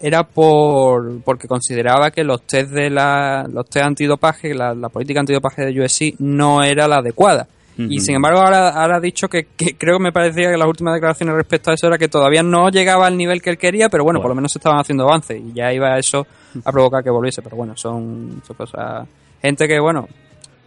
era 0.00 0.24
por 0.24 1.22
porque 1.22 1.46
consideraba 1.48 2.10
que 2.10 2.24
los 2.24 2.42
test 2.42 2.70
de 2.72 2.90
la 2.90 3.46
los 3.50 3.64
test 3.70 3.86
antidopaje, 3.86 4.52
la, 4.54 4.74
la 4.74 4.88
política 4.88 5.20
antidopaje 5.20 5.64
de 5.64 5.80
UFC 5.80 6.16
no 6.18 6.62
era 6.64 6.88
la 6.88 6.96
adecuada. 6.96 7.46
Y 7.78 8.00
sin 8.00 8.16
embargo 8.16 8.40
ahora, 8.40 8.70
ahora 8.70 8.96
ha 8.96 9.00
dicho 9.00 9.28
que, 9.28 9.48
que 9.56 9.76
creo 9.76 9.98
que 9.98 10.04
me 10.04 10.12
parecía 10.12 10.50
que 10.50 10.56
las 10.56 10.66
últimas 10.66 10.94
declaraciones 10.94 11.34
respecto 11.34 11.70
a 11.70 11.74
eso 11.74 11.86
era 11.86 11.98
que 11.98 12.08
todavía 12.08 12.42
no 12.42 12.70
llegaba 12.70 13.06
al 13.06 13.16
nivel 13.16 13.42
que 13.42 13.50
él 13.50 13.58
quería, 13.58 13.88
pero 13.88 14.02
bueno, 14.02 14.20
por 14.20 14.30
lo 14.30 14.34
menos 14.34 14.52
se 14.52 14.58
estaban 14.58 14.80
haciendo 14.80 15.04
avances 15.04 15.40
y 15.40 15.52
ya 15.52 15.72
iba 15.72 15.98
eso 15.98 16.26
a 16.64 16.72
provocar 16.72 17.04
que 17.04 17.10
volviese. 17.10 17.42
Pero 17.42 17.56
bueno, 17.56 17.76
son, 17.76 18.42
son 18.46 18.56
cosas... 18.56 19.06
Gente 19.42 19.68
que, 19.68 19.78
bueno, 19.78 20.08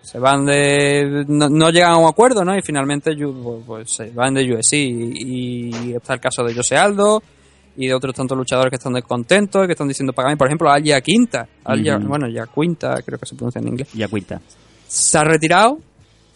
se 0.02 0.20
van 0.20 0.46
de... 0.46 1.26
No, 1.28 1.50
no 1.50 1.70
llegan 1.72 1.92
a 1.92 1.98
un 1.98 2.08
acuerdo, 2.08 2.46
¿no? 2.46 2.56
Y 2.56 2.62
finalmente 2.62 3.16
pues, 3.16 3.64
pues, 3.66 3.92
se 3.92 4.12
van 4.12 4.36
de 4.36 4.54
UFC 4.54 4.74
y, 4.74 5.90
y 5.90 5.94
está 5.96 6.14
el 6.14 6.20
caso 6.20 6.44
de 6.44 6.54
Jose 6.54 6.78
Aldo 6.78 7.24
y 7.80 7.88
de 7.88 7.94
otros 7.94 8.14
tantos 8.14 8.38
luchadores 8.38 8.70
que 8.70 8.76
están 8.76 8.92
descontentos, 8.92 9.66
que 9.66 9.72
están 9.72 9.88
diciendo 9.88 10.12
págame, 10.12 10.36
por 10.36 10.48
ejemplo, 10.48 10.70
Alia 10.70 11.00
Quinta, 11.00 11.48
Alia, 11.64 11.98
bueno, 11.98 12.28
ya 12.28 12.46
Quinta, 12.46 13.02
creo 13.04 13.18
que 13.18 13.26
se 13.26 13.36
pronuncia 13.36 13.60
en 13.62 13.70
inglés. 13.70 13.88
Ya 13.94 14.10
cuenta. 14.10 14.42
Se 14.86 15.18
ha 15.18 15.24
retirado, 15.24 15.80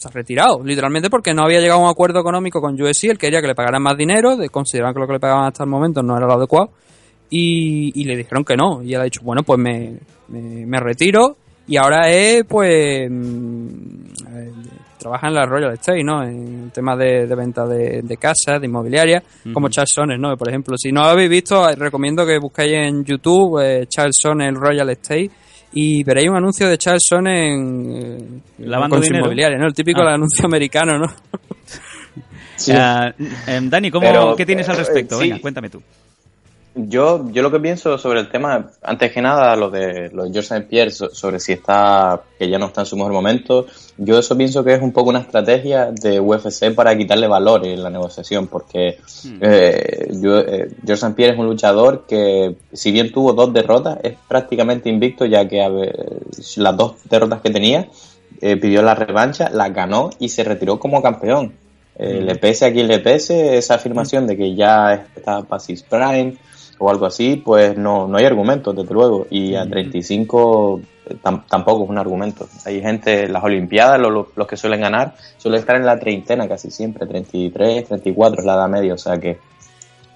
se 0.04 0.10
ha 0.10 0.12
retirado, 0.12 0.64
literalmente 0.64 1.10
porque 1.10 1.34
no 1.34 1.44
había 1.44 1.60
llegado 1.60 1.80
a 1.82 1.84
un 1.84 1.90
acuerdo 1.90 2.20
económico 2.20 2.62
con 2.62 2.80
UFC, 2.80 3.06
él 3.06 3.18
quería 3.18 3.42
que 3.42 3.48
le 3.48 3.56
pagaran 3.56 3.82
más 3.82 3.98
dinero, 3.98 4.38
de 4.38 4.50
consideraban 4.50 4.94
que 4.94 5.00
lo 5.00 5.08
que 5.08 5.14
le 5.14 5.20
pagaban 5.20 5.46
hasta 5.46 5.64
el 5.64 5.70
momento 5.70 6.04
no 6.04 6.18
era 6.18 6.28
lo 6.28 6.34
adecuado, 6.34 6.72
y, 7.30 8.00
y 8.00 8.04
le 8.06 8.16
dijeron 8.16 8.44
que 8.44 8.56
no, 8.56 8.84
y 8.84 8.94
él 8.94 9.02
ha 9.02 9.06
dicho, 9.06 9.22
bueno, 9.24 9.44
pues 9.44 9.60
me, 9.60 9.98
me, 10.28 10.66
me 10.66 10.80
retiro, 10.80 11.38
y 11.68 11.78
ahora 11.78 12.10
es, 12.10 12.44
pues, 12.46 13.10
mm, 13.10 13.68
eh, 14.36 14.52
trabaja 15.00 15.28
en 15.28 15.34
la 15.34 15.46
Royal 15.46 15.74
Estate, 15.74 16.04
¿no? 16.04 16.24
En 16.24 16.72
temas 16.72 16.98
de, 16.98 17.26
de 17.28 17.36
venta 17.36 17.66
de, 17.66 18.02
de 18.02 18.18
casas, 18.18 18.60
de 18.60 18.68
inmobiliaria, 18.68 19.24
como 19.54 19.70
Charles 19.70 19.92
Sonner, 19.94 20.20
¿no? 20.20 20.36
Por 20.38 20.50
ejemplo, 20.50 20.78
si 20.78 20.92
no 20.92 21.02
lo 21.02 21.10
habéis 21.10 21.30
visto, 21.30 21.70
eh, 21.70 21.76
recomiendo 21.76 22.26
que 22.26 22.38
busquéis 22.40 22.74
en 22.74 23.04
YouTube 23.04 23.60
eh, 23.62 23.86
Charles 23.88 24.18
Sonner 24.22 24.54
Royal 24.54 24.90
Estate 24.90 25.30
y 25.74 26.04
veréis 26.04 26.30
un 26.30 26.38
anuncio 26.38 26.68
de 26.70 26.78
Charles 26.78 27.04
Sonner 27.08 27.36
en, 27.52 28.42
Lavando 28.60 29.00
dinero. 29.00 29.20
inmobiliaria, 29.26 29.58
¿no? 29.58 29.68
El 29.68 29.74
típico 29.74 30.02
Ah. 30.02 30.14
anuncio 30.14 30.46
americano, 30.46 30.98
¿no? 30.98 31.08
Ah, 32.72 33.12
em, 33.48 33.70
Dani, 33.70 33.90
¿cómo, 33.92 34.08
Pero, 34.08 34.36
¿qué 34.36 34.46
tienes 34.46 34.70
al 34.70 34.76
eh, 34.76 34.80
respecto? 34.80 35.18
sí. 35.20 35.24
Venga, 35.30 35.42
cuéntame 35.42 35.70
tú. 35.70 35.82
Yo, 36.76 37.30
yo 37.32 37.44
lo 37.44 37.52
que 37.52 37.60
pienso 37.60 38.00
sobre 38.00 38.20
el 38.22 38.30
tema, 38.30 38.72
antes 38.82 39.12
que 39.12 39.22
nada, 39.22 39.56
lo 39.56 39.70
de, 39.70 40.10
lo 40.12 40.24
de 40.24 40.32
George 40.32 40.56
St. 40.56 40.62
Pierre, 40.68 40.90
so- 40.90 41.14
sobre 41.14 41.40
si 41.40 41.52
está, 41.54 42.20
que 42.40 42.50
ya 42.50 42.58
no 42.58 42.66
está 42.66 42.82
en 42.82 42.88
su 42.88 42.96
mejor 42.98 43.12
momento, 43.14 43.68
yo 43.98 44.18
eso 44.18 44.36
pienso 44.36 44.64
que 44.64 44.74
es 44.74 44.82
un 44.82 44.92
poco 44.92 45.12
una 45.12 45.20
estrategia 45.20 45.92
de 45.92 46.20
UFC 46.20 46.74
para 46.74 46.98
quitarle 46.98 47.28
valor 47.28 47.68
en 47.68 47.84
la 47.84 47.92
negociación, 47.92 48.48
porque 48.48 48.98
eh, 49.40 50.08
yo- 50.20 50.40
eh, 50.40 50.70
George 50.84 50.94
St. 50.94 51.14
Pierre 51.16 51.34
es 51.34 51.40
un 51.40 51.46
luchador 51.46 52.06
que, 52.08 52.56
si 52.72 52.92
bien 52.92 53.12
tuvo 53.12 53.34
dos 53.34 53.54
derrotas, 53.54 54.00
es 54.02 54.14
prácticamente 54.28 54.90
invicto, 54.90 55.26
ya 55.26 55.48
que 55.48 55.62
a 55.62 55.70
ver, 55.70 55.96
las 56.58 56.76
dos 56.76 56.96
derrotas 57.08 57.42
que 57.42 57.52
tenía, 57.52 57.88
eh, 58.42 58.58
pidió 58.58 58.82
la 58.82 58.96
revancha, 58.96 59.48
la 59.52 59.70
ganó 59.70 60.10
y 60.18 60.30
se 60.30 60.44
retiró 60.44 60.80
como 60.80 61.04
campeón. 61.04 61.54
Eh, 62.00 62.22
Mm. 62.22 62.26
Le 62.26 62.36
pese 62.38 62.66
a 62.66 62.74
quien 62.74 62.88
le 62.88 62.98
pese 62.98 63.58
esa 63.58 63.76
afirmación 63.76 64.26
de 64.26 64.36
que 64.36 64.56
ya 64.56 65.06
está 65.16 65.44
Pasis 65.44 65.84
Prime 65.84 66.34
o 66.84 66.90
algo 66.90 67.06
así, 67.06 67.36
pues 67.38 67.78
no, 67.78 68.08
no 68.08 68.18
hay 68.18 68.26
argumentos, 68.26 68.76
desde 68.76 68.94
luego. 68.94 69.26
Y 69.30 69.56
a 69.56 69.66
35 69.68 70.82
eh, 71.06 71.16
tam- 71.24 71.44
tampoco 71.50 71.84
es 71.84 71.90
un 71.90 71.98
argumento. 71.98 72.48
Hay 72.66 72.82
gente, 72.82 73.28
las 73.28 73.44
Olimpiadas, 73.44 74.00
lo- 74.00 74.10
lo- 74.10 74.28
los 74.36 74.48
que 74.48 74.58
suelen 74.58 74.82
ganar, 74.82 75.16
suelen 75.38 75.60
estar 75.60 75.76
en 75.76 75.86
la 75.86 75.98
treintena 76.00 76.48
casi 76.48 76.70
siempre, 76.72 77.06
33, 77.08 77.86
34 77.88 78.40
es 78.42 78.46
la 78.46 78.54
edad 78.56 78.70
media, 78.70 78.94
o 78.94 78.98
sea 78.98 79.18
que 79.18 79.38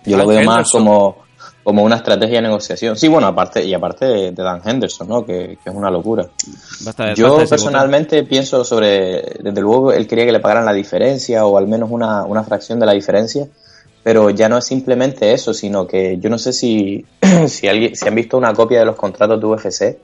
yo 0.06 0.16
lo 0.18 0.26
veo 0.28 0.40
más 0.46 0.70
como, 0.72 1.18
como 1.64 1.84
una 1.84 1.98
estrategia 1.98 2.38
de 2.38 2.44
negociación. 2.44 2.96
Sí, 2.96 3.08
bueno, 3.10 3.28
aparte, 3.28 3.64
y 3.66 3.74
aparte 3.74 4.06
de 4.06 4.32
Dan 4.32 4.62
Henderson, 4.64 5.08
¿no? 5.10 5.26
Que, 5.26 5.58
que 5.62 5.70
es 5.70 5.76
una 5.76 5.90
locura. 5.92 6.26
Basta- 6.86 7.14
Yo 7.14 7.26
basta 7.40 7.50
personalmente 7.50 8.24
pienso 8.24 8.64
sobre, 8.64 9.22
desde 9.42 9.60
luego, 9.62 9.92
él 9.92 10.08
quería 10.08 10.26
que 10.26 10.32
le 10.32 10.40
pagaran 10.40 10.66
la 10.66 10.74
diferencia 10.74 11.46
o 11.46 11.58
al 11.58 11.68
menos 11.68 11.90
una, 11.92 12.24
una 12.24 12.44
fracción 12.44 12.80
de 12.80 12.86
la 12.86 12.94
diferencia, 12.94 13.46
pero 14.04 14.30
ya 14.30 14.48
no 14.50 14.58
es 14.58 14.66
simplemente 14.66 15.34
eso, 15.34 15.54
sino 15.54 15.88
que 15.88 16.18
yo 16.20 16.30
no 16.30 16.38
sé 16.38 16.54
si, 16.54 17.06
si, 17.48 17.68
alguien, 17.68 17.96
si 17.96 18.08
han 18.08 18.16
visto 18.16 18.38
una 18.38 18.54
copia 18.54 18.80
de 18.80 18.86
los 18.86 18.96
contratos 18.96 19.40
de 19.40 19.46
UFC, 19.46 19.98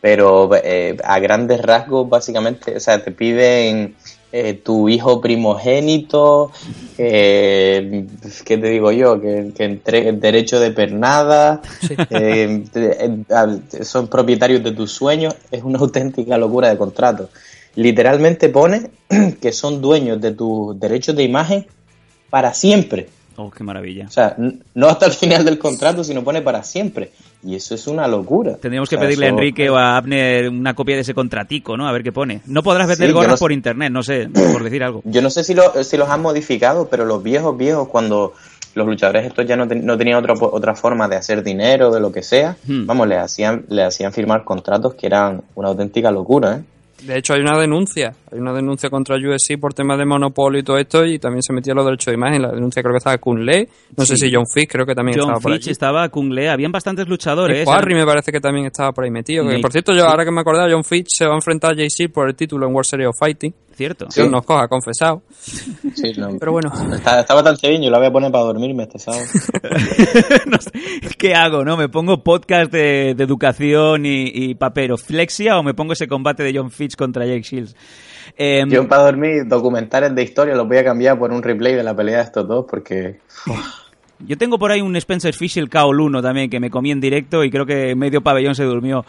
pero 0.00 0.50
eh, 0.54 0.96
a 1.02 1.18
grandes 1.18 1.60
rasgos, 1.60 2.08
básicamente, 2.08 2.76
o 2.76 2.80
sea, 2.80 3.02
te 3.02 3.10
piden 3.10 3.96
eh, 4.30 4.54
tu 4.54 4.88
hijo 4.88 5.20
primogénito, 5.20 6.52
eh, 6.98 8.06
¿qué 8.44 8.58
te 8.58 8.68
digo 8.68 8.92
yo? 8.92 9.20
Que, 9.20 9.52
que 9.56 9.64
entre- 9.64 10.12
derecho 10.12 10.60
de 10.60 10.70
pernada, 10.70 11.62
eh, 12.10 12.62
eh, 12.74 13.84
son 13.84 14.08
propietarios 14.08 14.62
de 14.62 14.72
tus 14.72 14.92
sueños, 14.92 15.34
es 15.50 15.62
una 15.62 15.78
auténtica 15.80 16.36
locura 16.36 16.68
de 16.68 16.76
contrato. 16.76 17.30
Literalmente 17.74 18.48
pone 18.50 18.90
que 19.40 19.52
son 19.52 19.80
dueños 19.80 20.20
de 20.20 20.32
tus 20.32 20.78
derechos 20.78 21.16
de 21.16 21.22
imagen 21.22 21.66
para 22.30 22.54
siempre. 22.54 23.08
Oh, 23.36 23.50
qué 23.50 23.62
maravilla. 23.62 24.06
O 24.06 24.10
sea, 24.10 24.34
no 24.74 24.88
hasta 24.88 25.06
el 25.06 25.12
final 25.12 25.44
del 25.44 25.58
contrato, 25.60 26.02
sino 26.02 26.24
pone 26.24 26.42
para 26.42 26.64
siempre. 26.64 27.12
Y 27.44 27.54
eso 27.54 27.76
es 27.76 27.86
una 27.86 28.08
locura. 28.08 28.56
Tendríamos 28.56 28.88
que 28.88 28.96
O 28.96 28.98
sea, 28.98 29.06
pedirle 29.06 29.26
a 29.26 29.28
Enrique 29.28 29.70
o 29.70 29.76
a 29.76 29.96
Abner 29.96 30.48
una 30.48 30.74
copia 30.74 30.96
de 30.96 31.02
ese 31.02 31.14
contratico, 31.14 31.76
¿no? 31.76 31.86
A 31.86 31.92
ver 31.92 32.02
qué 32.02 32.10
pone. 32.10 32.40
No 32.46 32.64
podrás 32.64 32.88
vender 32.88 33.06
Sí, 33.08 33.12
gorras 33.14 33.30
no 33.30 33.36
por 33.38 33.52
internet, 33.52 33.92
no 33.92 34.02
sé, 34.02 34.28
por 34.52 34.64
decir 34.64 34.82
algo. 34.82 35.02
Yo 35.04 35.22
no 35.22 35.30
sé 35.30 35.44
si, 35.44 35.54
lo- 35.54 35.84
si 35.84 35.96
los 35.96 36.08
han 36.08 36.20
modificado, 36.20 36.88
pero 36.88 37.04
los 37.04 37.22
viejos, 37.22 37.56
viejos, 37.56 37.86
cuando 37.86 38.32
los 38.74 38.86
luchadores 38.88 39.24
estos 39.26 39.46
ya 39.46 39.54
no, 39.56 39.68
ten- 39.68 39.86
no 39.86 39.96
tenían 39.96 40.18
otra, 40.18 40.34
otra 40.34 40.74
forma 40.74 41.06
de 41.06 41.14
hacer 41.16 41.44
dinero, 41.44 41.92
de 41.92 42.00
lo 42.00 42.10
que 42.10 42.22
sea, 42.24 42.56
Hmm. 42.66 42.86
vamos, 42.86 43.06
le 43.06 43.18
hacían, 43.18 43.64
le 43.68 43.84
hacían 43.84 44.12
firmar 44.12 44.42
contratos 44.42 44.94
que 44.94 45.06
eran 45.06 45.42
una 45.54 45.68
auténtica 45.68 46.10
locura, 46.10 46.56
¿eh? 46.56 46.62
De 47.02 47.18
hecho, 47.18 47.34
hay 47.34 47.40
una 47.40 47.58
denuncia. 47.58 48.12
Hay 48.32 48.38
una 48.38 48.52
denuncia 48.52 48.90
contra 48.90 49.16
UFC 49.16 49.58
por 49.60 49.72
temas 49.72 49.98
de 49.98 50.04
monopolio 50.04 50.60
y 50.60 50.62
todo 50.62 50.78
esto. 50.78 51.04
Y 51.04 51.18
también 51.18 51.42
se 51.42 51.52
metía 51.52 51.74
los 51.74 51.84
derechos 51.84 52.06
de 52.06 52.14
imagen. 52.14 52.42
La 52.42 52.50
denuncia 52.50 52.82
creo 52.82 52.92
que 52.92 52.98
estaba 52.98 53.18
Kun 53.18 53.44
Le. 53.44 53.68
No 53.96 54.04
sé 54.04 54.16
si 54.16 54.30
John 54.32 54.44
Fish 54.52 54.68
creo 54.68 54.84
que 54.84 54.94
también 54.94 55.18
John 55.18 55.28
estaba 55.28 55.40
por 55.40 55.52
Fitch 55.52 55.64
allí. 55.64 55.70
estaba, 55.70 56.08
Kung 56.08 56.32
Le, 56.32 56.48
habían 56.50 56.72
bastantes 56.72 57.08
luchadores. 57.08 57.64
Quarry 57.64 57.94
me 57.94 58.04
parece 58.04 58.32
que 58.32 58.40
también 58.40 58.66
estaba 58.66 58.92
por 58.92 59.04
ahí 59.04 59.10
metido. 59.10 59.46
Que, 59.46 59.58
por 59.58 59.70
cierto, 59.70 59.92
yo 59.94 60.06
ahora 60.06 60.24
que 60.24 60.30
me 60.30 60.40
acordaba, 60.40 60.68
John 60.70 60.84
Fitch 60.84 61.08
se 61.10 61.24
va 61.26 61.32
a 61.32 61.36
enfrentar 61.36 61.72
a 61.72 61.74
JC 61.74 62.10
por 62.12 62.28
el 62.28 62.34
título 62.34 62.66
en 62.66 62.74
World 62.74 62.88
Series 62.88 63.08
of 63.08 63.16
Fighting. 63.18 63.54
Cierto. 63.78 64.08
Dios 64.12 64.28
nos 64.28 64.44
coja, 64.44 64.66
confesado. 64.66 65.22
Sí, 65.40 66.12
no. 66.16 66.36
Pero 66.36 66.50
bueno. 66.50 66.72
Está, 66.92 67.20
está 67.20 67.34
bastante 67.34 67.68
bien, 67.68 67.80
yo 67.80 67.90
la 67.90 67.98
voy 67.98 68.08
a 68.08 68.10
poner 68.10 68.32
para 68.32 68.42
dormirme 68.42 68.82
este 68.82 68.98
sábado. 68.98 69.22
¿Qué 71.16 71.32
hago, 71.32 71.64
no? 71.64 71.76
¿Me 71.76 71.88
pongo 71.88 72.24
podcast 72.24 72.72
de, 72.72 73.14
de 73.16 73.22
educación 73.22 74.04
y, 74.04 74.32
y 74.34 74.56
papiroflexia 74.56 75.56
o 75.56 75.62
me 75.62 75.74
pongo 75.74 75.92
ese 75.92 76.08
combate 76.08 76.42
de 76.42 76.58
John 76.58 76.72
Fitch 76.72 76.96
contra 76.96 77.24
Jake 77.24 77.42
Shields? 77.42 77.76
Em, 78.36 78.68
Yo 78.68 78.88
para 78.88 79.04
dormir, 79.04 79.46
documentales 79.46 80.12
de 80.12 80.24
historia 80.24 80.56
los 80.56 80.66
voy 80.66 80.78
a 80.78 80.84
cambiar 80.84 81.16
por 81.16 81.30
un 81.30 81.40
replay 81.40 81.76
de 81.76 81.84
la 81.84 81.94
pelea 81.94 82.16
de 82.16 82.24
estos 82.24 82.48
dos, 82.48 82.66
porque... 82.68 83.20
Yo 84.26 84.36
tengo 84.36 84.58
por 84.58 84.72
ahí 84.72 84.80
un 84.80 84.96
Spencer 84.96 85.32
Fischel 85.34 85.68
Kaol 85.68 86.00
1 86.00 86.20
también 86.20 86.50
que 86.50 86.58
me 86.58 86.68
comí 86.68 86.90
en 86.90 87.00
directo 87.00 87.44
y 87.44 87.50
creo 87.50 87.64
que 87.64 87.94
medio 87.94 88.22
pabellón 88.22 88.56
se 88.56 88.64
durmió. 88.64 89.04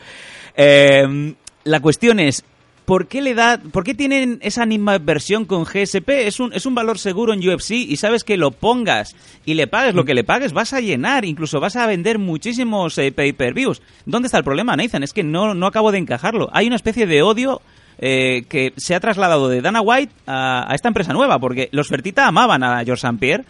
Eh, 0.56 1.34
la 1.64 1.80
cuestión 1.80 2.20
es, 2.20 2.44
¿por 2.90 3.06
qué 3.06 3.22
le 3.22 3.36
da, 3.36 3.60
por 3.72 3.84
qué 3.84 3.94
tienen 3.94 4.40
esa 4.42 4.64
animadversión 4.64 5.46
con 5.46 5.64
GSP? 5.64 6.10
Es 6.26 6.40
un, 6.40 6.52
es 6.54 6.66
un 6.66 6.74
valor 6.74 6.98
seguro 6.98 7.34
en 7.34 7.48
UFC 7.48 7.74
y 7.74 7.98
sabes 7.98 8.24
que 8.24 8.36
lo 8.36 8.50
pongas 8.50 9.16
y 9.46 9.54
le 9.54 9.68
pagues 9.68 9.94
lo 9.94 10.06
que 10.06 10.16
le 10.16 10.24
pagues, 10.24 10.54
vas 10.54 10.74
a 10.74 10.80
llenar, 10.80 11.24
incluso 11.24 11.60
vas 11.60 11.76
a 11.76 11.86
vender 11.86 12.18
muchísimos 12.18 12.98
eh, 12.98 13.12
pay-per-views. 13.12 13.84
¿Dónde 14.08 14.26
está 14.26 14.40
el 14.40 14.44
problema, 14.44 14.76
Nathan? 14.76 15.04
Es 15.04 15.14
que 15.14 15.22
no, 15.22 15.54
no 15.54 15.68
acabo 15.68 15.92
de 15.92 16.00
encajarlo. 16.00 16.50
Hay 16.52 16.66
una 16.66 16.78
especie 16.78 17.06
de 17.06 17.22
odio 17.22 17.62
eh, 18.00 18.46
que 18.50 18.74
se 18.78 18.96
ha 18.96 19.00
trasladado 19.00 19.50
de 19.50 19.62
Dana 19.62 19.82
White 19.82 20.12
a, 20.26 20.72
a 20.72 20.74
esta 20.74 20.88
empresa 20.88 21.14
nueva, 21.14 21.38
porque 21.38 21.70
los 21.72 21.90
Fertita 21.90 22.26
amaban 22.26 22.64
a 22.64 22.84
George 22.84 23.06
St. 23.06 23.20
Pierre, 23.20 23.46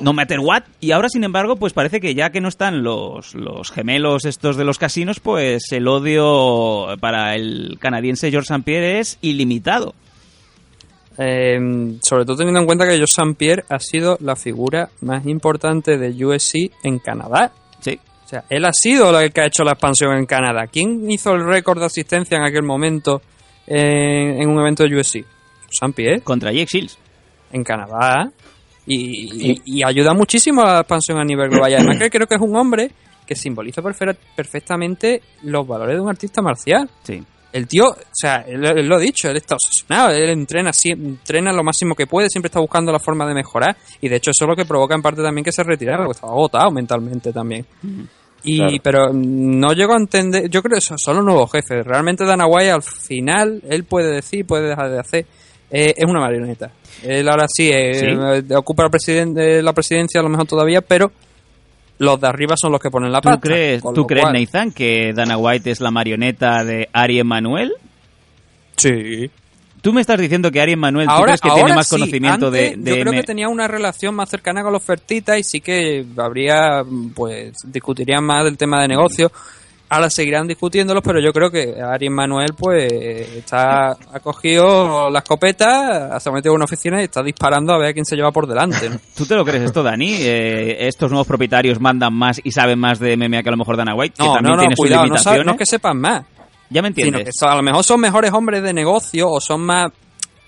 no 0.00 0.12
matter 0.12 0.40
what, 0.40 0.64
y 0.80 0.92
ahora 0.92 1.08
sin 1.08 1.24
embargo, 1.24 1.56
pues 1.56 1.72
parece 1.72 2.00
que 2.00 2.14
ya 2.14 2.30
que 2.30 2.40
no 2.40 2.48
están 2.48 2.82
los, 2.82 3.34
los 3.34 3.70
gemelos 3.70 4.24
estos 4.24 4.56
de 4.56 4.64
los 4.64 4.78
casinos, 4.78 5.20
pues 5.20 5.72
el 5.72 5.88
odio 5.88 6.96
para 7.00 7.34
el 7.34 7.78
canadiense 7.80 8.30
George 8.30 8.52
St. 8.52 8.64
Pierre 8.64 9.00
es 9.00 9.18
ilimitado. 9.22 9.94
Eh, 11.18 11.58
sobre 12.02 12.24
todo 12.26 12.36
teniendo 12.36 12.60
en 12.60 12.66
cuenta 12.66 12.86
que 12.86 12.96
Joe 12.96 13.04
St. 13.04 13.34
Pierre 13.38 13.64
ha 13.70 13.78
sido 13.78 14.18
la 14.20 14.36
figura 14.36 14.90
más 15.00 15.26
importante 15.26 15.96
de 15.96 16.24
UFC 16.24 16.72
en 16.82 16.98
Canadá. 16.98 17.52
Sí. 17.80 17.98
O 18.24 18.28
sea, 18.28 18.44
él 18.50 18.64
ha 18.64 18.72
sido 18.72 19.18
el 19.18 19.32
que 19.32 19.40
ha 19.40 19.46
hecho 19.46 19.64
la 19.64 19.72
expansión 19.72 20.16
en 20.16 20.26
Canadá. 20.26 20.66
¿Quién 20.66 21.10
hizo 21.10 21.32
el 21.32 21.46
récord 21.46 21.78
de 21.78 21.86
asistencia 21.86 22.36
en 22.36 22.44
aquel 22.44 22.64
momento 22.64 23.22
en, 23.66 24.42
en 24.42 24.48
un 24.48 24.60
evento 24.60 24.84
de 24.84 24.94
UFC? 24.94 25.24
St. 25.70 25.92
Pierre. 25.94 26.20
Contra 26.20 26.52
Jake 26.52 26.66
Shields. 26.66 26.98
En 27.52 27.64
Canadá. 27.64 28.30
Y, 28.86 29.50
y- 29.52 29.62
y 29.64 29.82
ayuda 29.84 30.14
muchísimo 30.14 30.62
a 30.62 30.74
la 30.74 30.78
expansión 30.80 31.18
a 31.18 31.24
nivel 31.24 31.50
global. 31.50 31.70
Y 31.70 31.74
además 31.74 31.98
que 31.98 32.10
creo 32.10 32.26
que 32.26 32.36
es 32.36 32.40
un 32.40 32.54
hombre 32.56 32.90
que 33.26 33.34
simboliza 33.34 33.82
perfe- 33.82 34.16
perfectamente 34.36 35.20
los 35.42 35.66
valores 35.66 35.96
de 35.96 36.00
un 36.00 36.08
artista 36.08 36.40
marcial. 36.42 36.88
Sí. 37.02 37.22
El 37.52 37.66
tío, 37.66 37.86
o 37.88 37.96
sea, 38.12 38.44
él, 38.46 38.64
él 38.64 38.86
lo 38.86 38.96
ha 38.96 39.00
dicho, 39.00 39.28
él 39.30 39.36
está 39.38 39.54
obsesionado, 39.54 40.10
él 40.10 40.28
entrena, 40.30 40.70
sie- 40.72 40.92
entrena 40.92 41.52
lo 41.52 41.64
máximo 41.64 41.94
que 41.94 42.06
puede, 42.06 42.28
siempre 42.28 42.48
está 42.48 42.60
buscando 42.60 42.92
la 42.92 42.98
forma 42.98 43.26
de 43.26 43.34
mejorar. 43.34 43.76
Y 44.00 44.08
de 44.08 44.16
hecho 44.16 44.30
eso 44.30 44.44
es 44.44 44.48
lo 44.50 44.54
que 44.56 44.64
provoca 44.66 44.94
en 44.94 45.02
parte 45.02 45.22
también 45.22 45.44
que 45.44 45.52
se 45.52 45.62
retirara, 45.64 46.04
porque 46.04 46.16
estaba 46.16 46.32
agotado 46.32 46.70
mentalmente 46.70 47.32
también. 47.32 47.64
Y, 48.44 48.58
Claro. 48.58 48.76
pero 48.82 49.12
no 49.12 49.72
llego 49.72 49.94
a 49.94 49.98
entender, 49.98 50.48
yo 50.48 50.62
creo 50.62 50.76
que 50.76 50.80
son 50.80 51.16
los 51.16 51.24
nuevos 51.24 51.50
jefes. 51.50 51.84
Realmente 51.84 52.24
Dana 52.24 52.46
White 52.46 52.70
al 52.70 52.82
final, 52.82 53.60
él 53.68 53.84
puede 53.84 54.12
decir, 54.14 54.46
puede 54.46 54.68
dejar 54.68 54.90
de 54.90 55.00
hacer. 55.00 55.26
Eh, 55.70 55.94
es 55.96 56.04
una 56.08 56.20
marioneta. 56.20 56.70
Él 57.02 57.28
ahora 57.28 57.46
sí, 57.48 57.70
eh, 57.70 57.94
Sí. 57.94 58.06
eh, 58.06 58.54
ocupa 58.56 58.84
la, 58.84 58.88
presiden- 58.90 59.34
la 59.64 59.72
presidencia 59.72 60.20
a 60.20 60.22
lo 60.22 60.28
mejor 60.28 60.46
todavía, 60.46 60.80
pero 60.80 61.10
los 61.98 62.20
de 62.20 62.26
arriba 62.28 62.54
son 62.56 62.72
los 62.72 62.80
que 62.80 62.90
ponen 62.90 63.10
la 63.10 63.20
¿Tú 63.20 63.28
pasta. 63.28 63.40
crees, 63.40 63.82
¿tú 63.94 64.06
crees 64.06 64.24
cual- 64.24 64.34
Nathan, 64.40 64.70
que 64.72 65.12
Dana 65.14 65.36
White 65.38 65.70
es 65.70 65.80
la 65.80 65.90
marioneta 65.90 66.62
de 66.64 66.88
Ari 66.92 67.18
Emanuel? 67.20 67.72
Sí. 68.76 69.30
Tú 69.82 69.92
me 69.92 70.00
estás 70.00 70.18
diciendo 70.18 70.50
que 70.50 70.60
Ari 70.60 70.72
Emanuel, 70.72 71.06
¿tú 71.06 71.12
ahora, 71.12 71.24
crees 71.26 71.40
que 71.40 71.48
tiene 71.48 71.62
ahora 71.62 71.74
más 71.76 71.88
sí, 71.88 71.94
conocimiento 71.96 72.50
de, 72.50 72.66
antes 72.68 72.84
de 72.84 72.90
Yo 72.90 72.96
creo 73.02 73.12
M- 73.12 73.20
que 73.20 73.26
tenía 73.26 73.48
una 73.48 73.68
relación 73.68 74.14
más 74.14 74.28
cercana 74.28 74.62
con 74.62 74.72
los 74.72 74.82
Fertitas 74.82 75.38
y 75.38 75.44
sí 75.44 75.60
que 75.60 76.04
habría, 76.16 76.82
pues, 77.14 77.54
discutirían 77.66 78.24
más 78.24 78.44
del 78.44 78.56
tema 78.56 78.82
de 78.82 78.88
negocio. 78.88 79.30
Ahora 79.88 80.10
seguirán 80.10 80.48
discutiéndolos, 80.48 81.00
pero 81.04 81.20
yo 81.20 81.32
creo 81.32 81.48
que 81.48 81.80
Ari 81.80 82.10
Manuel, 82.10 82.54
pues, 82.58 82.92
está, 82.92 83.90
ha 83.92 84.20
cogido 84.20 85.08
la 85.10 85.20
escopeta, 85.20 86.18
se 86.18 86.28
ha 86.28 86.32
metido 86.32 86.52
en 86.52 86.56
una 86.56 86.64
oficina 86.64 87.00
y 87.00 87.04
está 87.04 87.22
disparando 87.22 87.72
a 87.72 87.78
ver 87.78 87.90
a 87.90 87.92
quién 87.92 88.04
se 88.04 88.16
lleva 88.16 88.32
por 88.32 88.48
delante. 88.48 88.90
¿no? 88.90 88.98
¿Tú 89.16 89.24
te 89.26 89.36
lo 89.36 89.44
crees 89.44 89.62
esto, 89.62 89.84
Dani? 89.84 90.12
Eh, 90.18 90.88
¿Estos 90.88 91.08
nuevos 91.10 91.26
propietarios 91.28 91.80
mandan 91.80 92.12
más 92.14 92.40
y 92.42 92.50
saben 92.50 92.80
más 92.80 92.98
de 92.98 93.16
MMA 93.16 93.44
que 93.44 93.48
a 93.48 93.52
lo 93.52 93.58
mejor 93.58 93.76
Dana 93.76 93.94
White? 93.94 94.14
Que 94.18 94.24
No, 94.26 94.34
también 94.34 94.50
no, 94.50 94.56
no, 94.56 94.60
tiene 94.62 94.74
sus 94.76 94.84
cuidado, 94.84 95.06
no, 95.06 95.18
sabe- 95.18 95.44
no 95.44 95.52
es 95.52 95.58
que 95.58 95.66
sepan 95.66 96.00
más. 96.00 96.24
Ya 96.68 96.82
me 96.82 96.88
Sino 96.92 97.06
entiendes. 97.06 97.36
que 97.40 97.46
a 97.46 97.54
lo 97.54 97.62
mejor 97.62 97.84
son 97.84 98.00
mejores 98.00 98.32
hombres 98.32 98.64
de 98.64 98.72
negocio 98.72 99.30
o 99.30 99.40
son 99.40 99.60
más. 99.60 99.92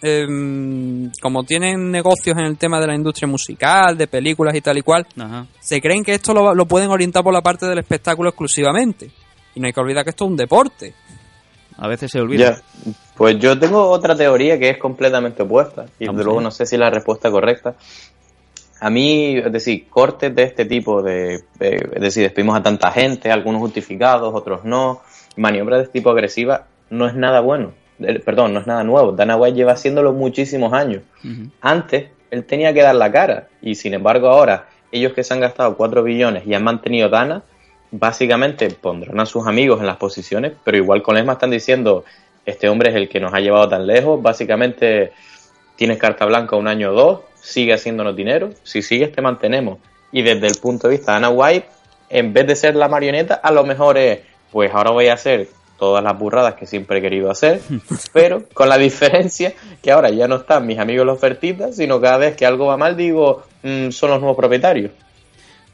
em, 0.00 1.10
como 1.20 1.42
tienen 1.44 1.90
negocios 1.90 2.36
en 2.38 2.44
el 2.44 2.56
tema 2.56 2.78
de 2.80 2.86
la 2.86 2.94
industria 2.94 3.26
musical, 3.26 3.96
de 3.96 4.06
películas 4.06 4.54
y 4.54 4.60
tal 4.60 4.78
y 4.78 4.82
cual, 4.82 5.06
Ajá. 5.18 5.46
se 5.60 5.80
creen 5.80 6.04
que 6.04 6.14
esto 6.14 6.32
lo, 6.32 6.54
lo 6.54 6.66
pueden 6.66 6.90
orientar 6.90 7.22
por 7.24 7.32
la 7.32 7.40
parte 7.42 7.66
del 7.66 7.78
espectáculo 7.78 8.28
exclusivamente. 8.30 9.10
Y 9.58 9.60
no 9.60 9.66
hay 9.66 9.72
que 9.72 9.80
olvidar 9.80 10.04
que 10.04 10.10
esto 10.10 10.24
es 10.24 10.30
un 10.30 10.36
deporte. 10.36 10.94
A 11.78 11.88
veces 11.88 12.12
se 12.12 12.20
olvida. 12.20 12.56
Ya. 12.84 12.92
Pues 13.16 13.40
yo 13.40 13.58
tengo 13.58 13.88
otra 13.88 14.14
teoría 14.14 14.56
que 14.56 14.70
es 14.70 14.78
completamente 14.78 15.42
opuesta 15.42 15.86
y 15.98 16.06
Vamos 16.06 16.18
desde 16.18 16.24
luego 16.26 16.40
no 16.40 16.52
sé 16.52 16.64
si 16.64 16.76
la 16.76 16.90
respuesta 16.90 17.26
es 17.26 17.32
correcta. 17.32 17.74
A 18.80 18.88
mí, 18.88 19.36
es 19.38 19.50
decir, 19.50 19.88
cortes 19.88 20.32
de 20.32 20.44
este 20.44 20.64
tipo 20.64 21.02
de, 21.02 21.42
de- 21.58 21.90
es 21.96 22.00
decir, 22.00 22.22
despedimos 22.22 22.56
a 22.56 22.62
tanta 22.62 22.92
gente, 22.92 23.32
algunos 23.32 23.60
justificados, 23.60 24.32
otros 24.32 24.64
no, 24.64 25.02
maniobras 25.34 25.78
de 25.80 25.84
este 25.86 25.98
tipo 25.98 26.10
agresiva, 26.10 26.66
no 26.90 27.08
es 27.08 27.14
nada 27.14 27.40
bueno. 27.40 27.72
Perdón, 28.24 28.54
no 28.54 28.60
es 28.60 28.66
nada 28.68 28.84
nuevo. 28.84 29.10
Dana 29.10 29.34
White 29.36 29.56
lleva 29.56 29.72
haciéndolo 29.72 30.12
muchísimos 30.12 30.72
años. 30.72 31.02
Antes, 31.60 32.10
él 32.30 32.44
tenía 32.44 32.72
que 32.72 32.82
dar 32.82 32.94
la 32.94 33.10
cara 33.10 33.48
y 33.60 33.74
sin 33.74 33.94
embargo 33.94 34.28
ahora, 34.28 34.68
ellos 34.92 35.12
que 35.14 35.24
se 35.24 35.34
han 35.34 35.40
gastado 35.40 35.76
4 35.76 36.04
billones 36.04 36.46
y 36.46 36.54
han 36.54 36.62
mantenido 36.62 37.08
Dana, 37.08 37.42
básicamente 37.90 38.70
pondrán 38.70 39.20
a 39.20 39.26
sus 39.26 39.46
amigos 39.46 39.80
en 39.80 39.86
las 39.86 39.96
posiciones, 39.96 40.52
pero 40.64 40.76
igual 40.76 41.02
con 41.02 41.16
ESMA 41.16 41.34
están 41.34 41.50
diciendo, 41.50 42.04
este 42.44 42.68
hombre 42.68 42.90
es 42.90 42.96
el 42.96 43.08
que 43.08 43.20
nos 43.20 43.32
ha 43.34 43.40
llevado 43.40 43.68
tan 43.68 43.86
lejos, 43.86 44.22
básicamente 44.22 45.12
tienes 45.76 45.98
carta 45.98 46.26
blanca 46.26 46.56
un 46.56 46.68
año 46.68 46.90
o 46.90 46.94
dos, 46.94 47.20
sigue 47.40 47.72
haciéndonos 47.72 48.16
dinero, 48.16 48.50
si 48.62 48.82
sigues 48.82 49.12
te 49.12 49.22
mantenemos. 49.22 49.78
Y 50.12 50.22
desde 50.22 50.46
el 50.46 50.56
punto 50.56 50.88
de 50.88 50.96
vista 50.96 51.12
de 51.12 51.18
Ana 51.18 51.30
White, 51.30 51.66
en 52.10 52.32
vez 52.32 52.46
de 52.46 52.56
ser 52.56 52.74
la 52.76 52.88
marioneta, 52.88 53.34
a 53.34 53.52
lo 53.52 53.64
mejor 53.64 53.98
es, 53.98 54.20
pues 54.50 54.72
ahora 54.72 54.90
voy 54.90 55.08
a 55.08 55.14
hacer 55.14 55.48
todas 55.78 56.02
las 56.02 56.18
burradas 56.18 56.54
que 56.54 56.66
siempre 56.66 56.98
he 56.98 57.02
querido 57.02 57.30
hacer, 57.30 57.60
pero 58.12 58.42
con 58.52 58.68
la 58.68 58.78
diferencia 58.78 59.54
que 59.82 59.92
ahora 59.92 60.10
ya 60.10 60.26
no 60.26 60.36
están 60.36 60.66
mis 60.66 60.78
amigos 60.78 61.06
los 61.06 61.20
fertitas, 61.20 61.76
sino 61.76 62.00
cada 62.00 62.18
vez 62.18 62.36
que 62.36 62.46
algo 62.46 62.66
va 62.66 62.76
mal 62.76 62.96
digo, 62.96 63.44
"Mm, 63.62 63.90
son 63.90 64.10
los 64.10 64.20
nuevos 64.20 64.36
propietarios. 64.36 64.90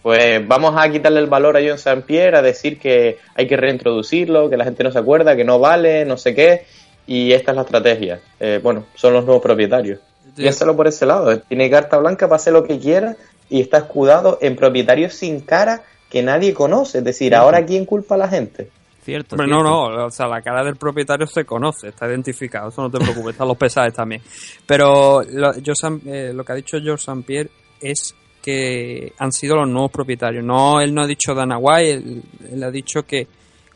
Pues 0.05 0.46
vamos 0.46 0.74
a 0.76 0.86
quitarle 0.90 1.18
el 1.20 1.28
valor 1.28 1.57
a 1.57 1.61
John 1.61 1.76
St. 1.76 2.02
Pierre, 2.02 2.36
a 2.36 2.42
decir 2.42 2.78
que 2.78 3.16
hay 3.34 3.46
que 3.46 3.57
reintroducirlo, 3.57 4.50
que 4.50 4.59
la 4.59 4.64
gente 4.64 4.84
no 4.84 4.92
se 4.92 4.98
acuerda, 4.98 5.34
que 5.34 5.44
no 5.44 5.59
vale, 5.59 6.05
no 6.05 6.18
sé 6.18 6.34
qué, 6.34 6.66
y 7.07 7.32
esta 7.32 7.52
es 7.52 7.57
la 7.57 7.62
estrategia. 7.62 8.20
Eh, 8.38 8.61
bueno, 8.62 8.84
son 8.96 9.14
los 9.14 9.24
nuevos 9.24 9.42
propietarios. 9.42 10.00
Piénsalo 10.36 10.76
por 10.76 10.88
ese 10.88 11.07
lado. 11.07 11.40
Tiene 11.40 11.70
carta 11.70 11.96
blanca 11.96 12.28
para 12.28 12.36
hacer 12.36 12.52
lo 12.52 12.64
que 12.64 12.78
quiera 12.78 13.16
y 13.48 13.62
está 13.62 13.78
escudado 13.78 14.36
en 14.42 14.57
propietarios 14.57 15.14
sin 15.14 15.40
cara 15.40 15.80
que 16.11 16.22
nadie 16.22 16.52
conoce. 16.52 16.98
Es 16.98 17.05
decir, 17.05 17.34
ahora 17.34 17.64
quién 17.64 17.86
culpa 17.86 18.16
a 18.16 18.18
la 18.18 18.28
gente. 18.28 18.68
Cierto. 19.02 19.36
Hombre, 19.36 19.48
no, 19.48 19.62
no, 19.62 20.05
o 20.05 20.11
sea, 20.11 20.26
la 20.26 20.42
cara 20.42 20.62
del 20.62 20.76
propietario 20.76 21.26
se 21.26 21.46
conoce, 21.46 21.88
está 21.88 22.07
identificado, 22.07 22.68
eso 22.68 22.82
no 22.82 22.90
te 22.90 22.98
preocupes, 23.02 23.32
están 23.32 23.48
los 23.48 23.57
pesajes 23.57 23.94
también. 23.94 24.20
Pero 24.66 25.22
lo, 25.22 25.57
yo, 25.61 25.72
eh, 26.05 26.32
lo 26.34 26.44
que 26.44 26.52
ha 26.52 26.57
dicho 26.57 26.76
George 26.78 27.11
St. 27.11 27.22
Pierre 27.26 27.48
es 27.80 28.14
que 28.45 29.12
han 29.18 29.32
sido 29.32 29.57
los 29.57 29.68
nuevos 29.68 29.90
propietarios. 29.90 30.45
No, 30.45 30.80
él 30.80 30.92
no 30.95 31.01
ha 31.03 31.07
dicho 31.07 31.34
Dana 31.34 31.57
White, 31.57 31.92
él, 31.95 32.22
él 32.53 32.62
ha 32.62 32.70
dicho 32.70 33.05
que 33.05 33.26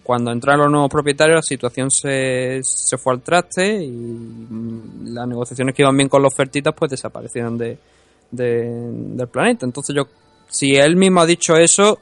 cuando 0.03 0.31
entraron 0.31 0.65
los 0.65 0.73
nuevos 0.73 0.91
propietarios 0.91 1.37
la 1.37 1.43
situación 1.43 1.91
se, 1.91 2.61
se 2.63 2.99
fue 2.99 3.15
al 3.15 3.23
traste 3.23 3.83
y 3.83 3.89
mm, 3.91 5.15
las 5.15 5.27
negociaciones 5.27 5.75
que 5.75 5.83
iban 5.83 5.97
bien 5.97 6.09
con 6.09 6.23
los 6.23 6.35
fertitas 6.35 6.75
pues 6.77 6.91
desaparecieron 6.91 7.57
de, 7.57 7.79
de- 8.31 8.91
del 9.17 9.29
planeta. 9.29 9.65
Entonces 9.65 9.97
yo, 9.97 10.07
si 10.49 10.77
él 10.77 10.97
mismo 10.97 11.21
ha 11.21 11.27
dicho 11.27 11.57
eso, 11.57 11.99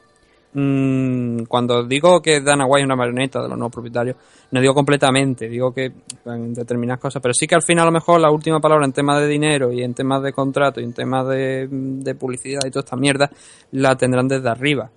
mm, 0.59 1.43
cuando 1.47 1.83
digo 1.83 2.21
que 2.21 2.41
Dana 2.41 2.65
White 2.65 2.81
es 2.81 2.85
una 2.85 2.95
marioneta 2.95 3.41
de 3.41 3.49
los 3.49 3.57
nuevos 3.57 3.73
propietarios, 3.73 4.17
no 4.51 4.59
digo 4.59 4.73
completamente, 4.73 5.47
digo 5.47 5.71
que 5.71 5.91
en 6.25 6.53
determinadas 6.53 6.99
cosas, 6.99 7.21
pero 7.21 7.33
sí 7.33 7.47
que 7.47 7.55
al 7.55 7.63
final 7.63 7.83
a 7.83 7.85
lo 7.87 7.91
mejor 7.91 8.19
la 8.19 8.31
última 8.31 8.59
palabra 8.59 8.85
en 8.85 8.93
temas 8.93 9.19
de 9.21 9.27
dinero 9.27 9.71
y 9.71 9.83
en 9.83 9.93
temas 9.93 10.23
de 10.23 10.33
contrato 10.33 10.81
y 10.81 10.83
en 10.83 10.93
temas 10.93 11.27
de 11.27 12.15
publicidad 12.19 12.61
y 12.65 12.71
toda 12.71 12.83
esta 12.83 12.97
mierda 12.97 13.29
la 13.71 13.95
tendrán 13.95 14.27
desde 14.27 14.49
arriba. 14.49 14.89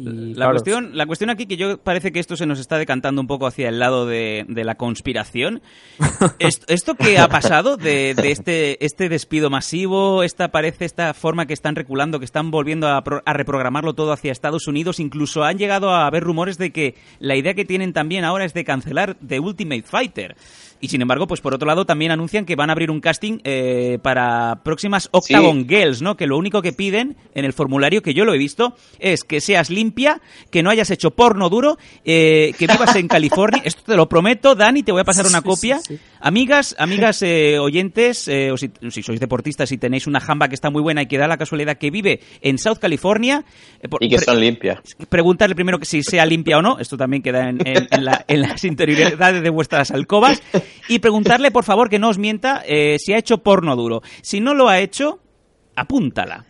Y, 0.00 0.30
La, 0.30 0.34
claro, 0.34 0.52
cuestión, 0.52 0.90
la 0.96 1.06
cuestión 1.06 1.30
aquí 1.30 1.46
que 1.46 1.56
yo 1.56 1.78
parece 1.78 2.12
que 2.12 2.20
esto 2.20 2.36
se 2.36 2.46
nos 2.46 2.58
está 2.58 2.78
decantando 2.78 3.20
un 3.20 3.26
poco 3.26 3.46
hacia 3.46 3.68
el 3.68 3.78
lado 3.78 4.06
de, 4.06 4.44
de 4.48 4.64
la 4.64 4.74
conspiración. 4.76 5.62
Est- 6.38 6.64
esto 6.70 6.94
que 6.94 7.18
ha 7.18 7.28
pasado 7.28 7.76
de, 7.76 8.14
de 8.14 8.30
este, 8.30 8.84
este 8.84 9.08
despido 9.08 9.50
masivo, 9.50 10.22
esta 10.22 10.48
parece 10.48 10.84
esta 10.84 11.14
forma 11.14 11.46
que 11.46 11.54
están 11.54 11.76
reculando, 11.76 12.18
que 12.18 12.24
están 12.24 12.50
volviendo 12.50 12.88
a, 12.88 13.02
pro- 13.04 13.22
a 13.24 13.32
reprogramarlo 13.32 13.94
todo 13.94 14.12
hacia 14.12 14.32
Estados 14.32 14.66
Unidos, 14.66 15.00
incluso 15.00 15.44
han 15.44 15.58
llegado 15.58 15.90
a 15.90 16.06
haber 16.06 16.22
rumores 16.22 16.58
de 16.58 16.70
que 16.70 16.94
la 17.18 17.36
idea 17.36 17.54
que 17.54 17.64
tienen 17.64 17.92
también 17.92 18.24
ahora 18.24 18.44
es 18.44 18.54
de 18.54 18.64
cancelar 18.64 19.16
The 19.26 19.40
Ultimate 19.40 19.82
Fighter. 19.82 20.36
Y 20.80 20.88
sin 20.88 21.02
embargo, 21.02 21.26
pues 21.26 21.40
por 21.40 21.54
otro 21.54 21.66
lado 21.66 21.84
también 21.84 22.10
anuncian 22.10 22.46
que 22.46 22.56
van 22.56 22.70
a 22.70 22.72
abrir 22.72 22.90
un 22.90 23.00
casting 23.00 23.38
eh, 23.44 23.98
para 24.02 24.60
próximas 24.62 25.08
Octagon 25.12 25.68
Girls, 25.68 26.00
¿no? 26.00 26.16
Que 26.16 26.26
lo 26.26 26.38
único 26.38 26.62
que 26.62 26.72
piden 26.72 27.16
en 27.34 27.44
el 27.44 27.52
formulario 27.52 28.02
que 28.02 28.14
yo 28.14 28.24
lo 28.24 28.32
he 28.32 28.38
visto 28.38 28.74
es 28.98 29.24
que 29.24 29.40
seas 29.40 29.68
limpia, 29.68 30.20
que 30.50 30.62
no 30.62 30.70
hayas 30.70 30.90
hecho 30.90 31.10
porno 31.10 31.50
duro, 31.50 31.78
eh, 32.04 32.54
que 32.58 32.66
vivas 32.66 32.96
en 32.96 33.08
California. 33.08 33.60
Esto 33.64 33.82
te 33.84 33.96
lo 33.96 34.08
prometo, 34.08 34.54
Dani, 34.54 34.82
te 34.82 34.92
voy 34.92 35.02
a 35.02 35.04
pasar 35.04 35.26
una 35.26 35.42
copia. 35.42 35.80
Amigas, 36.20 36.76
amigas 36.78 37.22
eh, 37.22 37.58
oyentes, 37.58 38.28
eh, 38.28 38.50
o 38.52 38.56
si, 38.56 38.70
si 38.90 39.02
sois 39.02 39.18
deportistas 39.18 39.72
y 39.72 39.78
tenéis 39.78 40.06
una 40.06 40.20
jamba 40.20 40.48
que 40.48 40.54
está 40.54 40.68
muy 40.70 40.82
buena 40.82 41.02
y 41.02 41.06
que 41.06 41.16
da 41.18 41.26
la 41.26 41.38
casualidad 41.38 41.78
que 41.78 41.90
vive 41.90 42.20
en 42.42 42.58
South 42.58 42.78
California, 42.78 43.44
eh, 43.80 43.88
por- 43.88 44.04
Y 44.04 44.08
que 44.10 44.18
son 44.18 44.38
limpias. 44.38 44.78
preguntarle 45.08 45.54
primero 45.54 45.78
que 45.78 45.86
si 45.86 46.02
sea 46.02 46.26
limpia 46.26 46.58
o 46.58 46.62
no, 46.62 46.78
esto 46.78 46.96
también 46.96 47.22
queda 47.22 47.48
en, 47.48 47.66
en- 47.66 47.88
en 47.90 48.04
la- 48.04 48.24
en 48.28 48.42
las 48.42 48.64
interioridades 48.64 49.42
de 49.42 49.50
vuestras 49.50 49.90
alcobas, 49.90 50.42
y 50.88 50.98
preguntarle, 50.98 51.50
por 51.50 51.64
favor, 51.64 51.88
que 51.88 51.98
no 51.98 52.08
os 52.10 52.18
mienta 52.18 52.62
si 52.98 53.12
ha 53.12 53.18
hecho 53.18 53.38
porno 53.38 53.74
duro. 53.76 54.02
Si 54.22 54.40
no 54.40 54.52
lo 54.54 54.68
ha 54.68 54.78
hecho, 54.80 55.20
apúntala. 55.74 56.44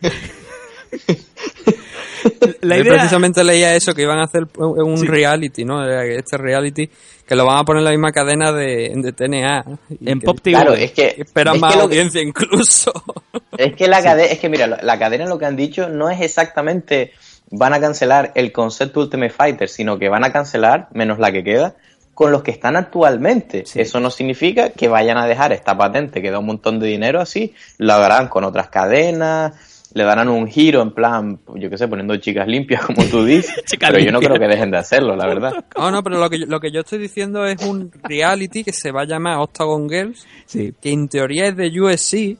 La 2.61 2.77
Yo 2.77 2.83
precisamente 2.83 3.43
leía 3.43 3.75
eso, 3.75 3.93
que 3.95 4.03
iban 4.03 4.19
a 4.19 4.25
hacer 4.25 4.43
un 4.57 4.97
Sí. 4.97 5.07
reality, 5.07 5.65
¿no? 5.65 5.83
Este 6.01 6.37
reality, 6.37 6.89
que 7.27 7.35
lo 7.35 7.45
van 7.45 7.57
a 7.59 7.63
poner 7.65 7.79
en 7.79 7.85
la 7.85 7.91
misma 7.91 8.11
cadena 8.11 8.51
de, 8.51 8.91
de 8.95 9.11
TNA. 9.13 9.63
En 10.05 10.19
que- 10.19 10.25
Pop 10.25 10.39
TV. 10.41 10.55
Claro, 10.55 10.73
es 10.73 10.91
que- 10.91 11.15
Esperan 11.17 11.55
es 11.55 11.61
más 11.61 11.73
que 11.73 11.79
lo 11.79 11.89
que- 11.89 11.95
audiencia 11.95 12.21
incluso. 12.21 12.91
Es 13.57 13.75
que 13.75 13.87
la 13.87 14.01
cadena, 14.01 14.31
es 14.31 14.39
que 14.39 14.49
mira, 14.49 14.65
la 14.67 14.97
cadena 14.99 15.25
lo 15.25 15.37
que 15.37 15.45
han 15.45 15.55
dicho 15.57 15.89
no 15.89 16.09
es 16.09 16.21
exactamente 16.21 17.11
van 17.51 17.73
a 17.73 17.79
cancelar 17.81 18.31
el 18.35 18.51
concepto 18.51 19.01
Ultimate 19.01 19.29
Fighter, 19.31 19.67
sino 19.67 19.99
que 19.99 20.07
van 20.09 20.23
a 20.23 20.31
cancelar, 20.31 20.87
menos 20.93 21.19
la 21.19 21.31
que 21.33 21.43
queda, 21.43 21.75
con 22.13 22.31
los 22.31 22.43
que 22.43 22.51
están 22.51 22.77
actualmente. 22.77 23.65
Eso 23.75 23.99
no 23.99 24.09
significa 24.09 24.69
que 24.69 24.87
vayan 24.87 25.17
a 25.17 25.27
dejar 25.27 25.51
esta 25.51 25.77
patente 25.77 26.21
que 26.21 26.31
da 26.31 26.39
un 26.39 26.45
montón 26.45 26.79
de 26.79 26.87
dinero 26.87 27.19
así, 27.19 27.53
lo 27.77 27.93
harán 27.93 28.29
con 28.29 28.45
otras 28.45 28.69
cadenas, 28.69 29.53
le 29.93 30.03
darán 30.03 30.29
un 30.29 30.47
giro 30.47 30.81
en 30.81 30.91
plan, 30.91 31.39
yo 31.55 31.69
qué 31.69 31.77
sé, 31.77 31.87
poniendo 31.87 32.15
chicas 32.17 32.47
limpias, 32.47 32.85
como 32.85 33.03
tú 33.05 33.23
dices, 33.25 33.53
pero 33.79 33.99
yo 33.99 34.11
no 34.11 34.19
creo 34.19 34.39
que 34.39 34.47
dejen 34.47 34.71
de 34.71 34.77
hacerlo, 34.77 35.15
la 35.15 35.27
verdad. 35.27 35.65
No, 35.77 35.91
no, 35.91 36.03
pero 36.03 36.19
lo 36.19 36.29
que, 36.29 36.39
yo- 36.39 36.45
lo 36.45 36.59
que 36.59 36.71
yo 36.71 36.81
estoy 36.81 36.99
diciendo 36.99 37.45
es 37.45 37.61
un 37.65 37.91
reality 38.03 38.63
que 38.63 38.71
se 38.73 38.91
va 38.91 39.01
a 39.01 39.05
llamar 39.05 39.37
Octagon 39.39 39.89
Girls, 39.89 40.25
Sí. 40.45 40.73
que 40.81 40.91
en 40.91 41.07
teoría 41.07 41.47
es 41.47 41.55
de 41.57 41.67
USC. 41.81 42.37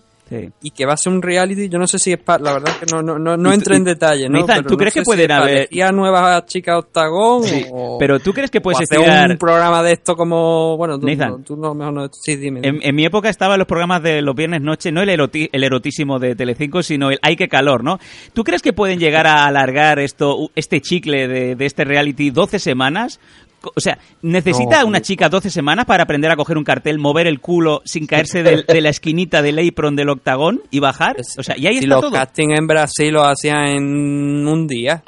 Y 0.61 0.71
que 0.71 0.86
va 0.86 0.93
a 0.93 0.97
ser 0.97 1.11
un 1.13 1.21
reality, 1.21 1.67
yo 1.69 1.77
no 1.77 1.88
sé 1.88 1.99
si 1.99 2.11
es 2.13 2.17
para, 2.17 2.43
la 2.43 2.53
verdad 2.53 2.69
es 2.69 2.77
que 2.77 2.86
no, 2.95 3.01
no, 3.01 3.19
no, 3.19 3.36
no 3.38 3.51
entré 3.53 3.75
en 3.75 3.84
detalle, 3.84 4.29
¿no? 4.29 4.39
Nathan, 4.39 4.57
Pero 4.57 4.69
¿tú 4.69 4.77
crees 4.77 4.93
que 4.93 4.99
si 5.01 5.05
pueden 5.05 5.27
para 5.27 5.43
haber- 5.43 5.69
a 5.84 5.91
nuevas 5.91 6.45
chicas 6.45 6.77
Octagon 6.77 7.43
Sí, 7.43 7.65
o, 7.71 7.97
pero 7.99 8.19
¿tú 8.19 8.34
crees 8.34 8.49
que 8.51 8.61
puedes 8.61 8.79
hacer 8.82 8.99
estirar- 8.99 9.32
un 9.32 9.38
programa 9.38 9.84
de 9.84 9.93
esto 9.93 10.15
como, 10.15 10.77
bueno, 10.77 10.99
tú, 10.99 11.05
Nathan. 11.07 11.29
no, 11.29 11.38
tú 11.39 11.55
no, 11.57 11.73
mejor 11.73 11.93
no, 11.93 12.09
sí, 12.11 12.36
dime. 12.36 12.61
En, 12.63 12.79
en 12.82 12.95
mi 12.95 13.05
época 13.05 13.29
estaban 13.29 13.57
los 13.59 13.67
programas 13.67 14.01
de 14.03 14.21
los 14.21 14.36
viernes 14.36 14.61
noche, 14.61 14.91
no 14.91 15.01
el, 15.01 15.09
eroti- 15.09 15.49
el 15.51 15.63
erotísimo 15.63 16.19
de 16.19 16.36
Telecinco, 16.36 16.82
sino 16.84 17.11
el 17.11 17.19
¡ay 17.21 17.36
qué 17.36 17.47
calor! 17.49 17.84
¿no? 17.84 17.99
¿Tú 18.34 18.43
crees 18.43 18.61
que 18.61 18.73
pueden 18.73 18.99
llegar 18.99 19.27
a 19.27 19.45
alargar 19.45 19.99
esto, 19.99 20.49
este 20.55 20.82
chicle 20.82 21.27
de, 21.27 21.55
de 21.55 21.65
este 21.65 21.84
reality 21.84 22.29
12 22.32 22.59
semanas? 22.59 23.19
O 23.76 23.80
sea, 23.80 23.97
¿necesita 24.24 24.82
No. 24.82 24.88
una 24.88 25.01
chica 25.01 25.30
12 25.30 25.49
semanas 25.49 25.86
para 25.86 26.03
aprender 26.03 26.32
a 26.32 26.36
coger 26.36 26.57
un 26.57 26.64
cartel, 26.64 26.97
mover 26.97 27.28
el 27.28 27.39
culo 27.39 27.82
sin 27.86 28.07
caerse 28.07 28.41
de, 28.66 28.82
la 28.82 28.89
esquinita 28.89 29.41
del 29.41 29.59
apron 29.68 29.95
del 29.95 30.09
octagón 30.09 30.62
y 30.72 30.80
bajar? 30.80 31.18
O 31.38 31.43
sea, 31.43 31.55
y 31.57 31.68
ahí 31.68 31.74
si 31.78 31.84
está 31.84 31.95
los 31.95 32.01
todo. 32.01 32.12
casting 32.12 32.49
en 32.57 32.66
Brasil 32.68 33.14
lo 33.14 33.24
hacían 33.24 33.68
en 33.68 34.47
un 34.47 34.68
día. 34.68 35.03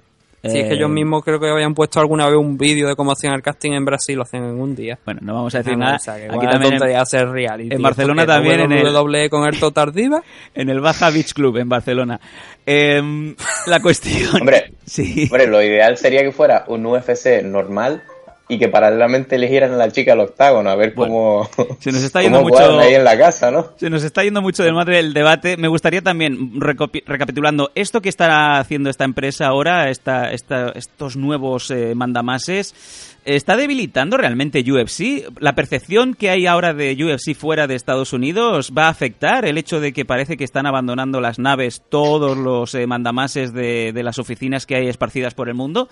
Si 0.46 0.58
es 0.58 0.66
que 0.66 0.74
Eh. 0.74 0.76
ellos 0.76 0.90
mismos 0.90 1.24
creo 1.24 1.40
que 1.40 1.48
habían 1.50 1.74
puesto 1.74 2.02
alguna 2.02 2.28
vez 2.28 2.36
un 2.36 2.58
vídeo 2.58 2.90
de 2.90 2.98
cómo 2.98 3.14
hacían 3.14 3.34
el 3.34 3.42
casting 3.42 3.72
en 3.72 3.86
Brasil, 3.86 4.18
lo 4.18 4.24
hacían 4.24 4.44
en 4.44 4.60
un 4.60 4.76
día. 4.76 5.00
Bueno, 5.06 5.22
no 5.24 5.34
vamos 5.36 5.56
a 5.56 5.60
decir 5.60 5.74
Ah, 5.76 5.78
nada. 5.78 5.96
o 5.96 6.00
sea, 6.00 6.16
que 6.18 6.26
Aquí 6.26 6.46
también 6.52 6.74
en- 6.74 6.96
hacer 6.98 7.30
reality. 7.30 7.74
en 7.74 7.82
Barcelona 7.82 8.26
también, 8.26 8.60
en 8.60 8.72
el- 8.74 8.84
WWE 8.94 9.30
con 9.30 9.48
Erto 9.48 9.72
Tardiva. 9.72 10.22
En 10.54 10.70
el 10.70 10.82
Baja 10.82 11.10
Beach 11.12 11.32
Club, 11.34 11.56
en 11.60 11.70
Barcelona. 11.70 12.20
Em, 12.66 13.36
la 13.68 13.80
cuestión... 13.82 14.36
Hombre, 14.42 14.74
Sí. 14.86 15.24
hombre, 15.32 15.48
lo 15.48 15.62
ideal 15.64 15.96
sería 15.98 16.22
que 16.24 16.34
fuera 16.34 16.66
un 16.68 16.86
UFC 16.86 17.42
normal 17.42 18.04
y 18.50 18.60
que 18.60 18.68
paralelamente 18.68 19.38
eligieran 19.38 19.72
a 19.74 19.78
la 19.78 19.90
chica 19.92 20.14
al 20.14 20.20
octágono, 20.20 20.70
a 20.70 20.76
ver 20.76 20.94
cómo, 20.94 21.50
Se 21.80 21.92
nos 21.92 22.04
está 22.04 22.22
yendo 22.22 22.42
mucho 22.42 22.80
ahí 22.80 22.94
en 22.94 23.04
la 23.06 23.18
casa, 23.18 23.50
¿no? 23.52 23.70
Se 23.78 23.90
nos 23.90 24.04
está 24.04 24.24
yendo 24.24 24.42
mucho 24.42 24.64
del 24.64 24.74
madre 24.74 24.98
del 24.98 25.14
debate. 25.14 25.56
Me 25.58 25.70
gustaría 25.70 26.02
también, 26.02 26.60
recapitulando, 26.60 27.72
esto 27.76 28.02
que 28.02 28.10
está 28.10 28.60
haciendo 28.60 28.90
esta 28.90 29.06
empresa 29.06 29.48
ahora, 29.48 29.90
esta, 29.90 30.32
esta- 30.32 30.70
estos 30.76 31.16
nuevos 31.16 31.72
eh, 31.72 31.96
mandamases, 31.96 33.16
¿está 33.26 33.56
debilitando 33.56 34.18
realmente 34.18 34.60
UFC? 34.70 35.30
¿La 35.40 35.56
percepción 35.56 36.14
que 36.14 36.30
hay 36.30 36.46
ahora 36.46 36.74
de 36.74 36.94
UFC 37.02 37.36
fuera 37.36 37.66
de 37.66 37.76
Estados 37.76 38.12
Unidos 38.14 38.74
va 38.78 38.86
a 38.88 38.90
afectar 38.90 39.46
el 39.46 39.58
hecho 39.58 39.80
de 39.80 39.94
que 39.94 40.04
parece 40.06 40.36
que 40.38 40.44
están 40.44 40.66
abandonando 40.66 41.22
las 41.22 41.40
naves 41.40 41.82
todos 41.90 42.38
los 42.38 42.76
eh, 42.76 42.88
mandamases 42.88 43.54
de, 43.54 43.94
de 43.94 44.04
las 44.04 44.20
oficinas 44.20 44.66
que 44.66 44.76
hay 44.76 44.88
esparcidas 44.90 45.34
por 45.34 45.48
el 45.48 45.56
mundo? 45.56 45.88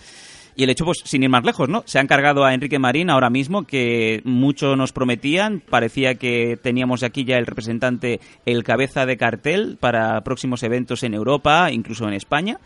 Y 0.56 0.64
el 0.64 0.70
hecho, 0.70 0.86
pues, 0.86 1.02
sin 1.06 1.24
ir 1.24 1.30
más 1.30 1.45
lejos, 1.45 1.70
¿no? 1.70 1.84
Se 1.86 1.99
han 1.99 2.08
cargado 2.08 2.43
a 2.43 2.54
Enrique 2.54 2.80
Marín 2.80 3.10
ahora 3.10 3.30
mismo, 3.30 3.64
que 3.64 4.22
mucho 4.26 4.76
nos 4.76 4.91
prometían. 4.91 5.62
Parecía 5.62 6.16
que 6.16 6.58
teníamos 6.62 7.04
aquí 7.04 7.24
ya 7.24 7.38
el 7.38 7.45
representante, 7.45 8.20
el 8.45 8.64
cabeza 8.64 9.06
de 9.06 9.18
cartel 9.18 9.78
para 9.80 10.22
próximos 10.22 10.64
eventos 10.64 11.04
en 11.04 11.14
Europa, 11.14 11.72
incluso 11.72 12.08
en 12.08 12.14
España. 12.14 12.60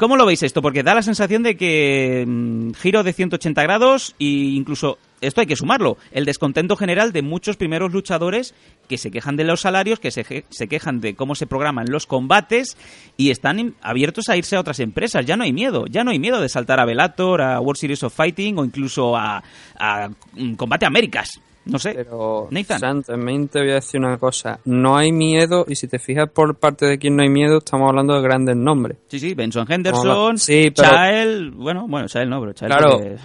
¿Cómo 0.00 0.16
lo 0.16 0.24
veis 0.24 0.42
esto? 0.42 0.62
Porque 0.62 0.82
da 0.82 0.94
la 0.94 1.02
sensación 1.02 1.42
de 1.42 1.58
que 1.58 2.24
mm, 2.26 2.72
giro 2.72 3.02
de 3.02 3.12
180 3.12 3.62
grados 3.62 4.14
e 4.18 4.24
incluso, 4.56 4.96
esto 5.20 5.40
hay 5.40 5.46
que 5.46 5.56
sumarlo, 5.56 5.96
el 6.12 6.24
descontento 6.24 6.76
general 6.76 7.12
de 7.12 7.22
muchos 7.22 7.56
primeros 7.56 7.92
luchadores 7.92 8.54
que 8.88 8.98
se 8.98 9.10
quejan 9.10 9.36
de 9.36 9.44
los 9.44 9.60
salarios, 9.60 10.00
que 10.00 10.10
se, 10.10 10.44
se 10.48 10.68
quejan 10.68 11.00
de 11.00 11.14
cómo 11.14 11.34
se 11.34 11.46
programan 11.46 11.86
los 11.90 12.06
combates 12.06 12.76
y 13.16 13.30
están 13.30 13.74
abiertos 13.82 14.28
a 14.28 14.36
irse 14.36 14.56
a 14.56 14.60
otras 14.60 14.80
empresas. 14.80 15.26
Ya 15.26 15.36
no 15.36 15.44
hay 15.44 15.52
miedo, 15.52 15.84
ya 15.86 16.04
no 16.04 16.10
hay 16.10 16.18
miedo 16.18 16.40
de 16.40 16.48
saltar 16.48 16.80
a 16.80 16.84
Bellator, 16.84 17.42
a 17.42 17.60
World 17.60 17.78
Series 17.78 18.02
of 18.02 18.14
Fighting 18.14 18.58
o 18.58 18.64
incluso 18.64 19.16
a, 19.16 19.42
a, 19.78 20.08
mm, 20.34 20.54
Combate 20.54 20.86
Américas. 20.86 21.40
No 21.66 21.78
sé. 21.78 21.92
Pero, 21.92 22.48
Nathan. 22.50 22.80
Sam, 22.80 23.02
también 23.02 23.46
te 23.48 23.60
voy 23.60 23.70
a 23.70 23.74
decir 23.74 24.00
una 24.00 24.16
cosa. 24.16 24.58
No 24.64 24.96
hay 24.96 25.12
miedo, 25.12 25.66
y 25.68 25.76
si 25.76 25.86
te 25.88 25.98
fijas 25.98 26.28
por 26.30 26.56
parte 26.56 26.86
de 26.86 26.98
quien 26.98 27.16
no 27.16 27.22
hay 27.22 27.28
miedo, 27.28 27.58
estamos 27.58 27.86
hablando 27.88 28.14
de 28.14 28.22
grandes 28.22 28.56
nombres. 28.56 28.96
Sí, 29.08 29.20
sí, 29.20 29.34
Benson 29.34 29.70
Henderson, 29.70 30.38
sí, 30.38 30.72
pero- 30.74 30.88
Chael, 30.88 31.50
bueno, 31.50 31.86
bueno, 31.86 32.08
Chael 32.08 32.30
no, 32.30 32.40
pero 32.40 32.54
Chael 32.54 32.72
Claro, 32.72 32.92
porque- 32.92 33.16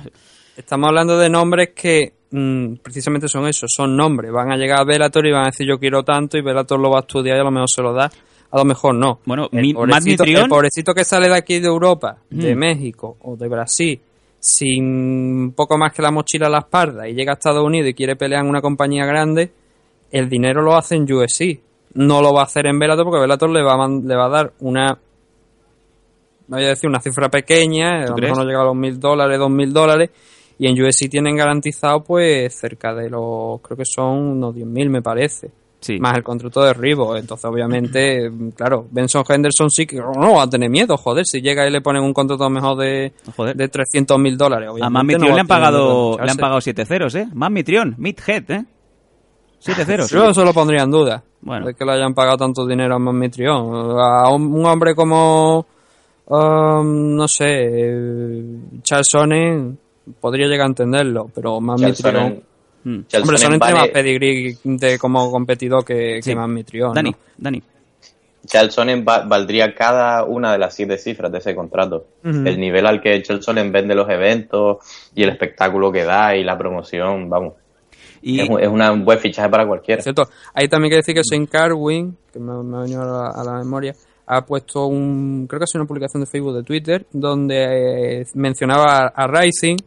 estamos 0.58 0.88
hablando 0.88 1.18
de 1.18 1.30
nombres 1.30 1.70
que 1.76 2.14
mm, 2.32 2.76
precisamente 2.82 3.28
son 3.28 3.48
esos, 3.48 3.72
son 3.76 3.96
nombres. 3.96 4.32
Van 4.32 4.52
a 4.52 4.58
llegar 4.58 4.82
a 4.82 4.84
Bellator 4.84 5.26
y 5.28 5.32
van 5.32 5.44
a 5.44 5.46
decir 5.48 5.68
yo 5.68 5.80
quiero 5.80 6.04
tanto 6.04 6.38
y 6.38 6.42
Bellator 6.42 6.80
lo 6.80 6.90
va 6.92 6.98
a 6.98 7.02
estudiar 7.02 7.38
y 7.38 7.40
a 7.40 7.44
lo 7.44 7.52
mejor 7.52 7.70
se 7.70 7.82
lo 7.82 7.94
da. 7.94 8.12
A 8.52 8.58
lo 8.58 8.66
mejor 8.66 8.96
no. 8.96 9.20
Bueno, 9.26 9.50
el 9.52 9.62
mi- 9.62 9.74
pobrecito, 9.74 10.24
el 10.24 10.48
pobrecito 10.48 10.94
que 10.94 11.04
sale 11.04 11.28
de 11.28 11.36
aquí 11.36 11.60
de 11.60 11.68
Europa, 11.68 12.18
de. 12.30 12.56
México 12.56 13.18
o 13.24 13.36
de 13.36 13.48
Brasil, 13.50 14.00
sin 14.40 15.52
poco 15.54 15.78
más 15.78 15.92
que 15.92 16.02
la 16.02 16.12
mochila 16.12 16.48
a 16.48 16.50
la 16.50 16.60
espalda 16.60 17.08
y 17.10 17.14
llega 17.14 17.34
a 17.34 17.36
Estados 17.36 17.64
Unidos 17.64 17.90
y 17.90 17.94
quiere 17.94 18.16
pelear 18.16 18.44
en 18.44 18.50
una 18.50 18.62
compañía 18.62 19.06
grande, 19.06 19.52
el 20.12 20.30
dinero 20.30 20.62
lo 20.62 20.76
hace 20.78 20.96
en 20.96 21.12
UFC. 21.12 21.60
No 21.96 22.22
lo 22.22 22.34
va 22.34 22.42
a 22.42 22.44
hacer 22.46 22.68
en 22.68 22.78
Bellator 22.80 23.06
porque 23.06 23.20
Bellator 23.22 23.50
le 23.50 23.64
va 23.64 23.74
a, 23.84 23.88
le 23.88 24.16
va 24.16 24.26
a 24.26 24.30
dar 24.30 24.54
una 24.60 24.98
voy 26.48 26.64
a 26.64 26.68
decir 26.70 26.88
una 26.90 27.00
cifra 27.02 27.28
pequeña, 27.30 28.04
a 28.04 28.08
lo 28.10 28.16
mejor 28.18 28.38
no 28.38 28.44
llega 28.46 28.62
a 28.62 28.66
los 28.66 28.76
mil 28.76 29.00
dólares, 29.00 29.40
dos 29.40 29.50
mil 29.50 29.74
dólares, 29.74 30.12
y 30.58 30.68
en 30.68 30.82
UFC 30.82 31.10
tienen 31.10 31.36
garantizado 31.36 32.04
pues 32.04 32.54
cerca 32.56 32.94
de 32.94 33.10
los, 33.10 33.60
creo 33.62 33.78
que 33.78 33.86
son 33.86 34.38
unos 34.38 34.56
10.000 34.56 34.90
me 34.90 35.02
parece. 35.02 35.52
Sí. 35.82 36.00
Más 36.00 36.18
el 36.18 36.24
contrato 36.24 36.64
de 36.64 36.74
Rivo, 36.74 37.16
entonces 37.16 37.46
obviamente, 37.46 38.32
claro, 38.56 38.88
Benson 38.90 39.24
Henderson 39.28 39.70
sí 39.70 39.86
que 39.86 39.98
no 39.98 40.34
va 40.36 40.44
a 40.44 40.50
tener 40.50 40.70
miedo, 40.70 40.98
joder, 40.98 41.26
si 41.26 41.42
llega 41.42 41.68
y 41.68 41.72
le 41.72 41.82
ponen 41.82 42.02
un 42.02 42.14
contrato 42.14 42.50
mejor 42.50 42.78
de, 42.78 43.14
de 43.54 43.68
300 43.68 44.18
mil 44.18 44.36
dólares. 44.38 44.70
A 44.82 44.90
no 44.90 45.04
Mitrión 45.04 45.36
le 45.36 45.42
han 45.42 45.48
pagado, 45.48 46.18
le 46.18 46.32
han 46.32 46.38
pagado 46.38 46.60
7 46.60 46.86
ceros, 46.86 47.14
¿eh? 47.16 47.28
Matt 47.34 47.52
Mitrión, 47.52 47.96
Midhead, 48.00 48.50
¿eh? 48.50 48.66
7 49.60 49.86
ceros. 49.86 50.10
Yo 50.10 50.30
eso 50.30 50.44
lo 50.44 50.54
pondría 50.54 50.84
en 50.84 50.92
duda. 50.92 51.24
Bueno. 51.42 51.68
de 51.68 51.76
que 51.76 51.86
le 51.86 51.92
hayan 51.92 52.16
pagado 52.16 52.38
tanto 52.38 52.66
dinero 52.66 52.96
a 52.96 53.00
Mitrión. 53.00 54.00
A 54.00 54.32
un, 54.32 54.52
un 54.52 54.66
hombre 54.66 54.96
como, 54.96 55.68
um, 56.26 57.16
no 57.16 57.28
sé, 57.28 58.42
Charles 58.82 59.08
Sonnen 59.08 59.85
podría 60.20 60.48
llegar 60.48 60.66
a 60.66 60.70
entenderlo, 60.70 61.30
pero 61.34 61.60
más 61.62 61.82
Mitrión... 61.82 62.16
Sonnen- 62.16 62.42
Mm. 62.88 63.00
Hombre, 63.20 63.38
tiene 63.38 63.58
vale- 63.58 63.74
más 63.74 63.88
pedigrí 63.88 64.58
de 64.64 65.00
como 65.00 65.32
competidor 65.32 65.84
que, 65.84 66.22
Sí. 66.22 66.30
que 66.30 66.36
más 66.36 66.48
Mitrión. 66.48 66.94
Dani, 66.94 67.10
¿no? 67.10 67.18
Dani. 67.36 67.64
Chelsonen 68.46 69.04
va- 69.04 69.26
valdría 69.26 69.74
cada 69.74 70.24
una 70.24 70.52
de 70.52 70.60
las 70.60 70.76
siete 70.76 71.00
cifras 71.00 71.32
de 71.32 71.40
ese 71.40 71.56
contrato. 71.56 72.06
El 72.24 72.60
nivel 72.60 72.86
al 72.86 73.02
que 73.02 73.20
Chelsonen 73.24 73.72
vende 73.72 73.96
los 73.96 74.08
eventos 74.08 74.78
y 75.16 75.24
el 75.24 75.30
espectáculo 75.30 75.92
que 75.92 76.04
da 76.04 76.36
y 76.36 76.44
la 76.44 76.56
promoción, 76.56 77.28
vamos. 77.28 77.54
Y- 78.22 78.42
Es, 78.42 78.50
un, 78.50 78.60
es 78.62 78.68
una- 78.68 78.92
un 78.92 79.04
buen 79.04 79.18
fichaje 79.18 79.50
para 79.50 79.66
cualquiera. 79.66 80.04
Cierto. 80.04 80.30
Hay 80.54 80.68
también 80.68 80.92
que 80.92 80.98
decir 80.98 81.16
que 81.16 81.22
Shane 81.24 81.48
Carwin, 81.48 82.16
que 82.32 82.40
me, 82.40 82.54
me 82.62 82.78
ha 82.78 82.82
venido 82.82 83.02
a 83.02 83.06
la, 83.06 83.30
a 83.30 83.44
la 83.44 83.54
memoria, 83.64 83.96
ha 84.28 84.46
puesto 84.46 84.86
un, 84.86 85.48
creo 85.48 85.60
que 85.60 85.66
es 85.66 85.74
una 85.74 85.86
publicación 85.86 86.22
de 86.22 86.28
Facebook, 86.28 86.54
de 86.56 86.62
Twitter, 86.64 87.06
donde 87.12 88.20
eh, 88.22 88.26
mencionaba 88.36 89.08
a, 89.08 89.08
a 89.08 89.26
Rising, 89.28 89.78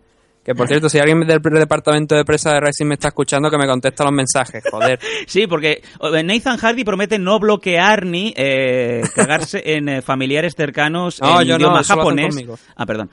que 0.49 0.55
por 0.55 0.67
cierto, 0.67 0.89
si 0.89 0.99
alguien 0.99 1.21
del 1.27 1.41
departamento 1.43 2.15
de 2.15 2.25
prensa 2.25 2.55
de 2.55 2.61
Rising 2.61 2.87
me 2.87 2.95
está 2.95 3.09
escuchando, 3.09 3.51
que 3.51 3.59
me 3.59 3.67
contesta 3.67 4.03
los 4.03 4.13
mensajes, 4.15 4.65
joder. 4.71 4.99
Sí, 5.27 5.47
porque 5.47 5.83
eh, 6.15 6.23
Nathan 6.23 6.57
Hardy 6.57 6.85
promete 6.85 7.19
no 7.19 7.39
bloquear 7.39 8.07
ni 8.07 8.33
eh, 8.35 9.03
cagarse 9.15 9.63
en 9.77 9.89
eh, 9.91 10.01
familiares 10.03 10.55
cercanos 10.57 11.21
No, 11.21 11.43
en 11.43 11.49
yo 11.49 11.59
no, 11.59 11.65
idioma 11.67 11.85
japonés. 11.85 12.35
Ah, 12.77 12.87
perdón. 12.87 13.11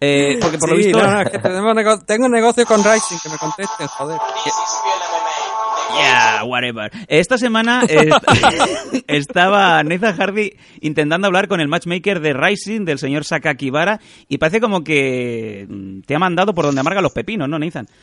Eh, 0.00 0.38
porque 0.40 0.58
por 0.58 0.70
lo 0.70 0.76
visto... 0.76 0.96
no, 1.02 1.10
no, 1.10 1.20
es 1.22 1.30
que 1.30 1.38
tenemos 1.40 1.74
nego- 1.74 2.04
tengo 2.06 2.28
negocio 2.28 2.64
con 2.66 2.84
Rising, 2.84 3.18
que 3.20 3.28
me 3.30 3.36
contesten, 3.38 3.86
joder. 3.88 4.18
Yeah, 5.94 6.42
whatever. 6.46 6.90
Esta 7.08 7.38
semana 7.38 7.84
eh, 7.88 8.10
estaba 9.06 9.82
Nathan 9.82 10.16
Hardy 10.16 10.52
intentando 10.80 11.26
hablar 11.26 11.48
con 11.48 11.60
el 11.60 11.68
matchmaker 11.68 12.20
de 12.20 12.32
Rising, 12.32 12.84
del 12.84 12.98
señor 12.98 13.24
Sakakibara, 13.24 14.00
y 14.28 14.38
parece 14.38 14.60
como 14.60 14.82
que 14.82 15.66
mm, 15.68 16.00
te 16.02 16.14
ha 16.14 16.18
mandado 16.18 16.54
por 16.54 16.64
donde 16.66 16.80
amarga 16.80 17.00
los 17.00 17.12
pepinos, 17.12 17.48
¿no, 17.48 17.58
Nathan? 17.58 17.86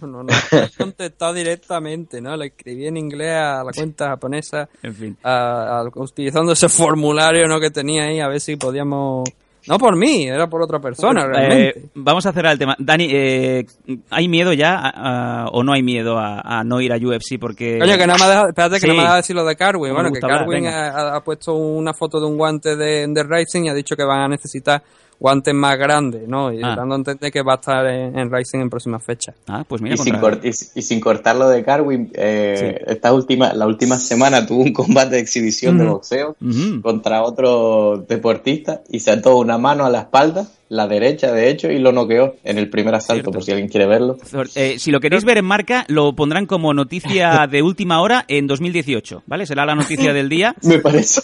No, 0.00 0.24
no, 0.24 0.26
he 0.50 0.68
contestado 0.76 1.32
directamente, 1.32 2.20
¿no? 2.20 2.36
Le 2.36 2.46
escribí 2.46 2.88
en 2.88 2.96
inglés 2.96 3.34
a 3.36 3.62
la 3.62 3.70
cuenta 3.72 4.08
japonesa, 4.08 4.68
En 4.82 4.92
fin. 4.96 5.16
a- 5.22 5.78
a- 5.78 5.84
utilizando 6.02 6.50
ese 6.52 6.68
formulario, 6.68 7.46
¿no? 7.46 7.60
Que 7.60 7.70
tenía 7.70 8.04
ahí, 8.06 8.18
a 8.18 8.26
ver 8.26 8.40
si 8.40 8.56
podíamos... 8.56 9.22
No 9.68 9.78
por 9.78 9.96
mí, 9.96 10.26
era 10.28 10.46
por 10.48 10.62
otra 10.62 10.78
persona, 10.80 11.26
realmente. 11.26 11.78
Eh, 11.80 11.82
vamos 11.94 12.24
a 12.26 12.32
cerrar 12.32 12.52
el 12.52 12.58
tema. 12.58 12.76
Dani, 12.78 13.08
eh, 13.10 13.66
¿hay 14.10 14.28
miedo 14.28 14.52
ya 14.52 14.76
a- 14.76 15.44
a- 15.44 15.48
o 15.48 15.62
no 15.64 15.72
hay 15.72 15.82
miedo 15.82 16.18
a, 16.18 16.40
a 16.40 16.62
no 16.64 16.80
ir 16.80 16.92
a 16.92 16.96
UFC? 16.96 17.38
Porque... 17.40 17.78
Coño, 17.78 17.96
que 17.98 18.06
me 18.06 18.12
ha 18.12 18.16
dejado, 18.16 18.48
espérate 18.48 18.74
que 18.76 18.80
Sí. 18.82 18.86
no 18.86 18.94
me 18.94 19.00
ha 19.00 19.02
dejado 19.02 19.16
decir 19.18 19.36
lo 19.36 19.44
de 19.44 19.56
Carwin. 19.56 19.92
Bueno, 19.92 20.10
que 20.12 20.20
Carwin 20.20 20.66
ha 20.68 21.20
puesto 21.24 21.54
una 21.54 21.92
foto 21.94 22.20
de 22.20 22.26
un 22.26 22.36
guante 22.36 22.76
de, 22.76 23.06
de 23.08 23.22
Racing 23.24 23.64
y 23.64 23.68
ha 23.68 23.74
dicho 23.74 23.96
que 23.96 24.04
van 24.04 24.20
a 24.20 24.28
necesitar 24.28 24.82
guantes 25.18 25.54
más 25.54 25.78
grandes, 25.78 26.28
¿no? 26.28 26.52
Y 26.52 26.60
Ah. 26.62 26.74
dando 26.76 26.94
a 26.94 26.98
entender 26.98 27.32
que 27.32 27.42
va 27.42 27.52
a 27.54 27.56
estar 27.56 27.86
en, 27.86 28.18
en 28.18 28.30
Racing 28.30 28.58
en 28.60 28.70
próximas 28.70 29.02
fechas. 29.02 29.34
Ah, 29.48 29.64
pues 29.66 29.80
y, 29.82 29.96
sin 29.96 30.14
cort- 30.16 30.40
y, 30.44 30.48
y 30.78 30.82
sin 30.82 31.00
cortar 31.00 31.36
lo 31.36 31.48
de 31.48 31.64
Carwin, 31.64 32.10
eh, 32.14 32.76
Sí. 32.78 32.84
esta 32.92 33.12
última, 33.12 33.52
la 33.54 33.66
última 33.66 33.96
semana 33.98 34.46
tuvo 34.46 34.62
un 34.62 34.72
combate 34.72 35.16
de 35.16 35.20
exhibición 35.20 35.78
de 35.78 35.84
boxeo 35.86 36.36
contra 36.82 37.22
otro 37.22 38.04
deportista 38.08 38.82
y 38.88 39.00
se 39.00 39.10
ató 39.10 39.38
una 39.38 39.58
mano 39.58 39.84
a 39.86 39.90
la 39.90 40.00
espalda, 40.00 40.46
la 40.68 40.88
derecha 40.88 41.32
de 41.32 41.48
hecho, 41.50 41.70
y 41.70 41.78
lo 41.78 41.92
noqueó 41.92 42.36
en 42.42 42.58
el 42.58 42.68
primer 42.68 42.94
asalto, 42.94 43.30
por 43.30 43.42
si 43.42 43.52
alguien 43.52 43.68
quiere 43.68 43.86
verlo. 43.86 44.16
Eh, 44.54 44.78
si 44.78 44.90
lo 44.90 45.00
queréis 45.00 45.24
ver 45.24 45.38
en 45.38 45.44
marca, 45.44 45.84
lo 45.88 46.14
pondrán 46.14 46.46
como 46.46 46.74
noticia 46.74 47.46
de 47.50 47.62
última 47.62 48.00
hora 48.00 48.24
en 48.28 48.46
2018, 48.46 49.22
¿vale? 49.26 49.46
Será 49.46 49.64
la 49.64 49.74
noticia 49.74 50.12
del 50.12 50.28
día. 50.28 50.54
Me 50.62 50.78
parece. 50.78 51.22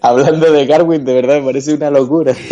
Hablando 0.00 0.52
de 0.52 0.66
Carwin, 0.66 1.04
de 1.04 1.14
verdad 1.14 1.40
me 1.40 1.46
parece 1.46 1.74
una 1.74 1.90
locura. 1.90 2.34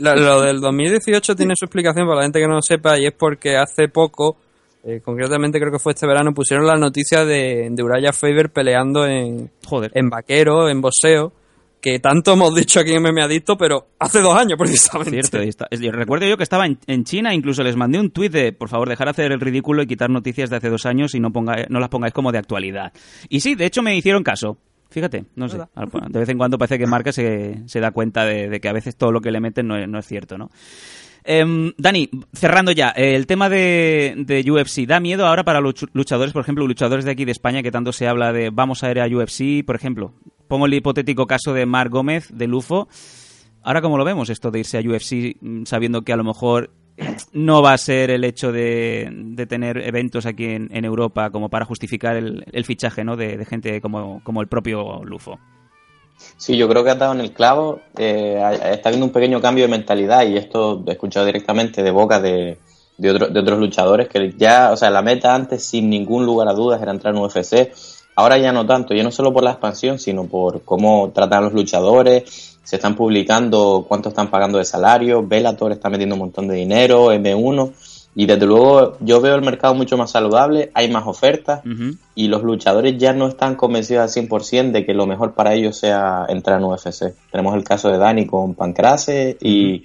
Lo, 0.00 0.14
lo 0.14 0.42
del 0.42 0.60
2018 0.60 1.36
tiene 1.36 1.54
su 1.56 1.64
explicación 1.64 2.06
para 2.06 2.16
la 2.16 2.22
gente 2.24 2.40
que 2.40 2.46
no 2.46 2.56
lo 2.56 2.60
sepa 2.60 2.98
y 2.98 3.06
es 3.06 3.14
porque 3.16 3.56
hace 3.56 3.88
poco, 3.88 4.36
eh, 4.84 5.00
concretamente 5.02 5.58
creo 5.58 5.72
que 5.72 5.78
fue 5.78 5.92
este 5.92 6.06
verano, 6.06 6.34
pusieron 6.34 6.66
la 6.66 6.76
noticia 6.76 7.24
de, 7.24 7.68
de 7.70 7.82
Uraya 7.82 8.12
Faber 8.12 8.50
peleando 8.50 9.06
en, 9.06 9.50
en 9.94 10.10
vaquero, 10.10 10.68
en 10.68 10.82
boxeo, 10.82 11.32
que 11.80 11.98
tanto 11.98 12.32
hemos 12.34 12.54
dicho 12.54 12.80
aquí 12.80 12.92
en 12.92 13.02
MMA 13.02 13.24
Adicto, 13.24 13.56
pero 13.56 13.88
hace 13.98 14.20
dos 14.20 14.36
años 14.36 14.56
precisamente. 14.58 15.10
Cierto, 15.12 15.42
y 15.42 15.48
está- 15.48 15.66
es- 15.70 15.80
yo 15.80 15.90
recuerdo 15.92 16.26
yo 16.26 16.36
que 16.36 16.42
estaba 16.42 16.66
en, 16.66 16.78
en 16.86 17.04
China, 17.04 17.34
incluso 17.34 17.62
les 17.62 17.76
mandé 17.76 17.98
un 17.98 18.10
tuit 18.10 18.32
de, 18.32 18.52
por 18.52 18.68
favor, 18.68 18.88
dejar 18.88 19.08
hacer 19.08 19.32
el 19.32 19.40
ridículo 19.40 19.82
y 19.82 19.86
quitar 19.86 20.10
noticias 20.10 20.50
de 20.50 20.56
hace 20.56 20.68
dos 20.68 20.86
años 20.86 21.14
y 21.14 21.20
no, 21.20 21.30
ponga, 21.32 21.56
no 21.68 21.80
las 21.80 21.88
pongáis 21.88 22.12
como 22.12 22.32
de 22.32 22.38
actualidad. 22.38 22.92
Y 23.28 23.40
sí, 23.40 23.54
de 23.54 23.66
hecho 23.66 23.82
me 23.82 23.96
hicieron 23.96 24.22
caso. 24.22 24.58
Fíjate, 24.90 25.24
no 25.36 25.48
sé. 25.48 25.56
De 26.08 26.18
vez 26.18 26.28
en 26.30 26.36
cuando 26.36 26.58
parece 26.58 26.76
que 26.76 26.84
Marca 26.86 27.12
se, 27.12 27.62
se 27.66 27.78
da 27.78 27.92
cuenta 27.92 28.24
de, 28.24 28.48
de 28.48 28.60
que 28.60 28.68
a 28.68 28.72
veces 28.72 28.96
todo 28.96 29.12
lo 29.12 29.20
que 29.20 29.30
le 29.30 29.38
meten 29.40 29.68
no 29.68 29.76
es, 29.76 29.88
no 29.88 30.00
es 30.00 30.06
cierto, 30.06 30.36
¿no? 30.36 30.50
Em, 31.24 31.72
Dani, 31.76 32.08
cerrando 32.32 32.72
ya, 32.72 32.92
eh, 32.96 33.14
el 33.14 33.26
tema 33.26 33.48
de, 33.48 34.14
de 34.16 34.50
UFC, 34.50 34.86
¿da 34.86 35.00
miedo 35.00 35.26
ahora 35.26 35.44
para 35.44 35.60
luchadores, 35.60 36.32
por 36.32 36.42
ejemplo, 36.42 36.66
luchadores 36.66 37.04
de 37.04 37.10
aquí 37.10 37.24
de 37.24 37.32
España 37.32 37.62
que 37.62 37.70
tanto 37.70 37.92
se 37.92 38.08
habla 38.08 38.32
de 38.32 38.50
vamos 38.50 38.82
a 38.82 38.90
ir 38.90 39.00
a 39.00 39.06
UFC, 39.06 39.64
por 39.64 39.76
ejemplo? 39.76 40.14
Pongo 40.48 40.66
el 40.66 40.74
hipotético 40.74 41.26
caso 41.26 41.52
de 41.52 41.66
Marc 41.66 41.90
Gómez, 41.92 42.28
de 42.32 42.46
Lufo. 42.46 42.88
Ahora, 43.62 43.82
¿cómo 43.82 43.98
lo 43.98 44.04
vemos 44.04 44.30
esto 44.30 44.50
de 44.50 44.60
irse 44.60 44.78
a 44.78 44.80
UFC 44.80 45.36
mm, 45.40 45.64
sabiendo 45.64 46.02
que 46.02 46.12
a 46.12 46.16
lo 46.16 46.24
mejor 46.24 46.70
no 47.32 47.62
va 47.62 47.72
a 47.72 47.78
ser 47.78 48.10
el 48.10 48.24
hecho 48.24 48.52
de, 48.52 49.08
de 49.10 49.46
tener 49.46 49.78
eventos 49.78 50.26
aquí 50.26 50.46
en, 50.46 50.84
Europa 50.84 51.30
como 51.30 51.50
para 51.50 51.64
justificar 51.64 52.16
el, 52.16 52.44
el 52.52 52.64
fichaje 52.64 53.04
¿no? 53.04 53.16
de, 53.16 53.36
de 53.36 53.44
gente 53.44 53.80
como, 53.80 54.22
como 54.24 54.40
el 54.40 54.48
propio 54.48 55.04
Lufo? 55.04 55.38
Sí, 56.36 56.56
yo 56.56 56.68
creo 56.68 56.84
que 56.84 56.90
ha 56.90 56.94
dado 56.94 57.12
en 57.12 57.20
el 57.20 57.32
clavo. 57.32 57.80
eh, 57.96 58.40
está 58.72 58.88
habiendo 58.88 59.06
un 59.06 59.12
pequeño 59.12 59.40
cambio 59.40 59.64
de 59.64 59.70
mentalidad 59.70 60.26
y 60.26 60.36
esto 60.36 60.82
he 60.86 60.92
escuchado 60.92 61.26
directamente 61.26 61.82
de 61.82 61.90
boca 61.90 62.20
de, 62.20 62.58
otro- 63.10 63.28
de 63.28 63.40
otros 63.40 63.58
luchadores 63.58 64.08
que 64.08 64.32
ya, 64.36 64.70
o 64.72 64.76
sea, 64.76 64.90
la 64.90 65.02
meta 65.02 65.34
antes 65.34 65.64
sin 65.64 65.88
ningún 65.90 66.24
lugar 66.26 66.48
a 66.48 66.52
dudas 66.54 66.80
era 66.82 66.92
entrar 66.92 67.14
en 67.14 67.20
UFC. 67.20 67.72
Ahora 68.16 68.38
ya 68.38 68.52
no 68.52 68.66
tanto, 68.66 68.94
ya 68.94 69.02
no 69.02 69.10
solo 69.10 69.32
por 69.32 69.44
la 69.44 69.52
expansión, 69.52 69.98
sino 69.98 70.26
por 70.26 70.62
cómo 70.62 71.10
tratan 71.14 71.38
a 71.38 71.42
los 71.42 71.52
luchadores. 71.54 72.58
Se 72.62 72.76
están 72.76 72.94
publicando 72.94 73.84
cuánto 73.88 74.10
están 74.10 74.30
pagando 74.30 74.58
de 74.58 74.64
salario. 74.64 75.22
Bellator 75.26 75.72
está 75.72 75.88
metiendo 75.88 76.14
un 76.16 76.20
montón 76.20 76.46
de 76.48 76.54
dinero, 76.56 77.12
M1. 77.12 77.72
Y 78.14 78.26
desde 78.26 78.46
luego 78.46 78.96
yo 79.00 79.20
veo 79.20 79.36
el 79.36 79.42
mercado 79.42 79.74
mucho 79.74 79.96
más 79.96 80.10
saludable, 80.10 80.70
hay 80.74 80.90
más 80.90 81.06
ofertas 81.06 81.62
y 82.14 82.26
los 82.26 82.42
luchadores 82.42 82.98
ya 82.98 83.12
no 83.12 83.28
están 83.28 83.54
convencidos 83.54 84.02
al 84.16 84.28
100% 84.28 84.72
de 84.72 84.84
que 84.84 84.94
lo 84.94 85.06
mejor 85.06 85.32
para 85.34 85.54
ellos 85.54 85.76
sea 85.76 86.26
entrar 86.28 86.58
en 86.58 86.64
UFC. 86.64 87.14
Tenemos 87.30 87.54
el 87.54 87.62
caso 87.62 87.88
de 87.88 87.98
Dani 87.98 88.26
con 88.26 88.54
Pancrase 88.54 89.36
y 89.40 89.84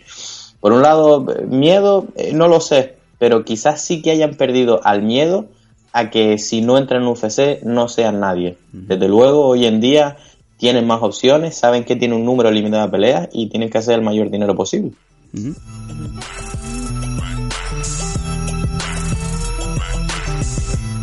por 0.59 0.73
un 0.73 0.81
lado, 0.81 1.23
miedo, 1.47 2.07
eh, 2.15 2.31
no 2.33 2.47
lo 2.47 2.59
sé, 2.59 2.95
pero 3.19 3.45
quizás 3.45 3.81
sí 3.81 4.01
que 4.01 4.09
hayan 4.09 4.33
perdido 4.33 4.81
al 4.83 5.03
miedo 5.03 5.45
a 5.93 6.09
que 6.09 6.39
si 6.39 6.61
no 6.61 6.79
entran 6.79 7.03
en 7.03 7.07
UFC 7.07 7.61
no 7.63 7.87
sean 7.87 8.19
nadie. 8.19 8.57
Desde 8.71 9.07
luego, 9.07 9.45
hoy 9.45 9.65
en 9.65 9.79
día 9.79 10.17
tienen 10.57 10.87
más 10.87 11.03
opciones, 11.03 11.55
saben 11.55 11.83
que 11.83 11.95
tienen 11.95 12.17
un 12.17 12.25
número 12.25 12.49
limitado 12.49 12.85
de 12.85 12.91
peleas 12.91 13.29
y 13.31 13.47
tienen 13.47 13.69
que 13.69 13.77
hacer 13.77 13.99
el 13.99 14.01
mayor 14.01 14.31
dinero 14.31 14.55
posible. 14.55 14.91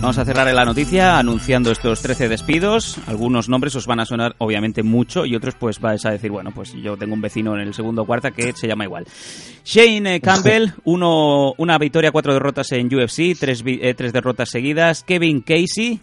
Vamos 0.02 0.18
a 0.18 0.24
cerrar 0.24 0.52
la 0.52 0.64
noticia 0.64 1.16
anunciando 1.16 1.70
estos 1.70 2.02
13 2.02 2.28
despidos. 2.28 2.98
Algunos 3.06 3.48
nombres 3.48 3.76
os 3.76 3.86
van 3.86 4.00
a 4.00 4.04
sonar 4.04 4.34
obviamente 4.38 4.82
mucho 4.82 5.24
y 5.24 5.36
otros 5.36 5.54
pues 5.54 5.78
vais 5.78 6.04
a 6.04 6.10
decir, 6.10 6.32
bueno, 6.32 6.50
pues 6.52 6.72
yo 6.72 6.96
tengo 6.96 7.14
un 7.14 7.20
vecino 7.20 7.54
en 7.54 7.60
el 7.60 7.72
segundo 7.72 8.02
o 8.02 8.04
cuarta 8.04 8.32
que 8.32 8.52
se 8.52 8.66
llama 8.66 8.82
igual. 8.82 9.06
Shane 9.64 10.16
eh, 10.16 10.20
Campbell, 10.20 10.72
uno, 10.84 11.54
una 11.56 11.78
victoria, 11.78 12.10
cuatro 12.10 12.32
derrotas 12.32 12.72
en 12.72 12.92
UFC, 12.92 13.38
tres, 13.38 13.62
eh, 13.64 13.94
tres 13.94 14.12
derrotas 14.12 14.50
seguidas. 14.50 15.04
Kevin 15.04 15.40
Casey, 15.40 16.00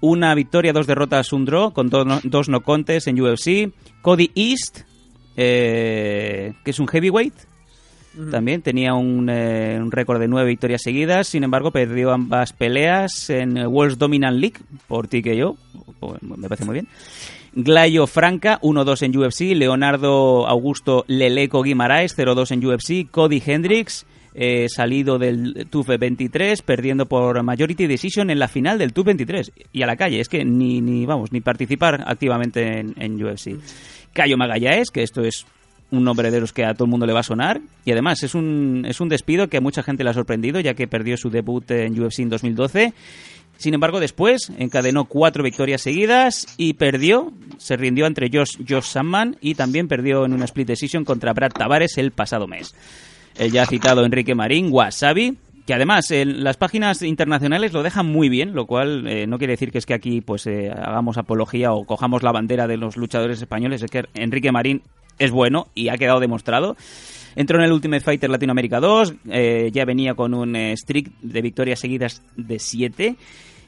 una 0.00 0.34
victoria, 0.34 0.72
dos 0.72 0.88
derrotas, 0.88 1.32
un 1.32 1.44
draw, 1.44 1.72
con 1.72 1.88
dos 1.88 2.04
no, 2.04 2.20
dos 2.24 2.48
no 2.48 2.62
contes 2.62 3.06
en 3.06 3.20
UFC. 3.20 3.72
Cody 4.02 4.32
East, 4.34 4.80
eh, 5.36 6.52
que 6.64 6.72
es 6.72 6.80
un 6.80 6.88
heavyweight, 6.88 7.34
también 8.30 8.62
tenía 8.62 8.94
un, 8.94 9.28
eh, 9.28 9.78
un 9.80 9.92
récord 9.92 10.20
de 10.20 10.28
nueve 10.28 10.48
victorias 10.48 10.82
seguidas, 10.82 11.28
sin 11.28 11.44
embargo 11.44 11.70
perdió 11.70 12.12
ambas 12.12 12.52
peleas 12.52 13.30
en 13.30 13.56
eh, 13.56 13.66
World 13.66 13.98
Dominant 13.98 14.38
League 14.38 14.58
por 14.88 15.08
TKO, 15.08 15.56
pues, 16.00 16.22
me 16.22 16.48
parece 16.48 16.64
muy 16.64 16.74
bien. 16.74 16.88
Glayo 17.54 18.06
Franca, 18.06 18.60
1-2 18.60 19.02
en 19.02 19.16
UFC, 19.16 19.56
Leonardo 19.56 20.46
Augusto 20.46 21.04
Leleco 21.08 21.62
Guimaraes, 21.62 22.16
0-2 22.16 22.50
en 22.52 22.66
UFC, 22.66 23.10
Cody 23.10 23.42
Hendricks, 23.44 24.06
eh, 24.34 24.68
salido 24.68 25.18
del 25.18 25.66
TUF 25.70 25.88
23, 25.98 26.60
perdiendo 26.60 27.06
por 27.06 27.42
Majority 27.42 27.86
Decision 27.86 28.28
en 28.28 28.38
la 28.38 28.48
final 28.48 28.78
del 28.78 28.92
TUF 28.92 29.06
23. 29.06 29.52
Y 29.72 29.82
a 29.82 29.86
la 29.86 29.96
calle, 29.96 30.20
es 30.20 30.28
que 30.28 30.44
ni, 30.44 30.82
ni 30.82 31.06
vamos, 31.06 31.32
ni 31.32 31.40
participar 31.40 32.04
activamente 32.06 32.80
en, 32.80 32.94
en 32.98 33.24
UFC. 33.24 33.56
Cayo 34.12 34.36
Magallanes, 34.36 34.90
que 34.90 35.02
esto 35.02 35.22
es 35.22 35.46
un 35.90 36.04
nombre 36.04 36.30
de 36.30 36.40
los 36.40 36.52
que 36.52 36.64
a 36.64 36.74
todo 36.74 36.84
el 36.84 36.90
mundo 36.90 37.06
le 37.06 37.12
va 37.12 37.20
a 37.20 37.24
sonar. 37.24 37.60
Y 37.84 37.92
además 37.92 38.22
es 38.22 38.34
un, 38.34 38.84
es 38.88 39.00
un 39.00 39.08
despido 39.08 39.48
que 39.48 39.58
a 39.58 39.60
mucha 39.60 39.82
gente 39.82 40.04
le 40.04 40.10
ha 40.10 40.14
sorprendido, 40.14 40.60
ya 40.60 40.74
que 40.74 40.88
perdió 40.88 41.16
su 41.16 41.30
debut 41.30 41.70
en 41.70 42.00
UFC 42.00 42.20
en 42.20 42.30
2012. 42.30 42.92
Sin 43.58 43.72
embargo, 43.72 44.00
después 44.00 44.52
encadenó 44.58 45.06
cuatro 45.06 45.42
victorias 45.42 45.80
seguidas 45.80 46.46
y 46.58 46.74
perdió, 46.74 47.32
se 47.56 47.76
rindió 47.76 48.06
entre 48.06 48.28
Josh, 48.30 48.58
Josh 48.68 48.84
Sandman 48.84 49.36
y 49.40 49.54
también 49.54 49.88
perdió 49.88 50.26
en 50.26 50.34
una 50.34 50.44
split 50.44 50.68
decision 50.68 51.04
contra 51.04 51.32
Brad 51.32 51.52
Tavares 51.52 51.96
el 51.96 52.10
pasado 52.10 52.46
mes. 52.46 52.74
El 53.38 53.52
ya 53.52 53.66
citado 53.66 54.04
Enrique 54.04 54.34
Marín, 54.34 54.68
Wasabi, 54.70 55.36
que 55.66 55.74
además 55.74 56.10
en 56.10 56.44
las 56.44 56.56
páginas 56.56 57.02
internacionales 57.02 57.72
lo 57.72 57.82
dejan 57.82 58.06
muy 58.06 58.28
bien, 58.28 58.54
lo 58.54 58.66
cual 58.66 59.06
eh, 59.06 59.26
no 59.26 59.38
quiere 59.38 59.54
decir 59.54 59.72
que 59.72 59.78
es 59.78 59.86
que 59.86 59.94
aquí 59.94 60.20
pues 60.20 60.46
eh, 60.46 60.70
hagamos 60.70 61.18
apología 61.18 61.72
o 61.72 61.84
cojamos 61.84 62.22
la 62.22 62.32
bandera 62.32 62.66
de 62.66 62.76
los 62.76 62.96
luchadores 62.96 63.40
españoles, 63.40 63.82
es 63.82 63.90
que 63.90 64.04
Enrique 64.14 64.52
Marín 64.52 64.82
es 65.18 65.30
bueno 65.30 65.68
y 65.74 65.88
ha 65.88 65.96
quedado 65.96 66.20
demostrado. 66.20 66.76
Entró 67.34 67.58
en 67.58 67.64
el 67.64 67.72
Ultimate 67.72 68.02
Fighter 68.02 68.30
Latinoamérica 68.30 68.80
2, 68.80 69.14
eh, 69.30 69.70
ya 69.72 69.84
venía 69.84 70.14
con 70.14 70.32
un 70.32 70.56
eh, 70.56 70.74
streak 70.76 71.10
de 71.20 71.42
victorias 71.42 71.80
seguidas 71.80 72.22
de 72.36 72.58
7 72.58 73.16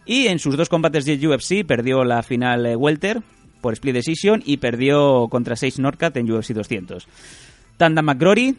y 0.06 0.26
en 0.28 0.38
sus 0.38 0.56
dos 0.56 0.70
combates 0.70 1.04
de 1.04 1.28
UFC 1.28 1.66
perdió 1.66 2.02
la 2.04 2.22
final 2.22 2.64
eh, 2.64 2.76
Welter 2.76 3.22
por 3.60 3.74
split 3.74 3.94
decision 3.94 4.42
y 4.44 4.56
perdió 4.56 5.28
contra 5.28 5.56
6 5.56 5.80
Norcat 5.80 6.16
en 6.16 6.30
UFC 6.30 6.52
200. 6.52 7.06
Tanda 7.76 8.02
McGrory, 8.02 8.56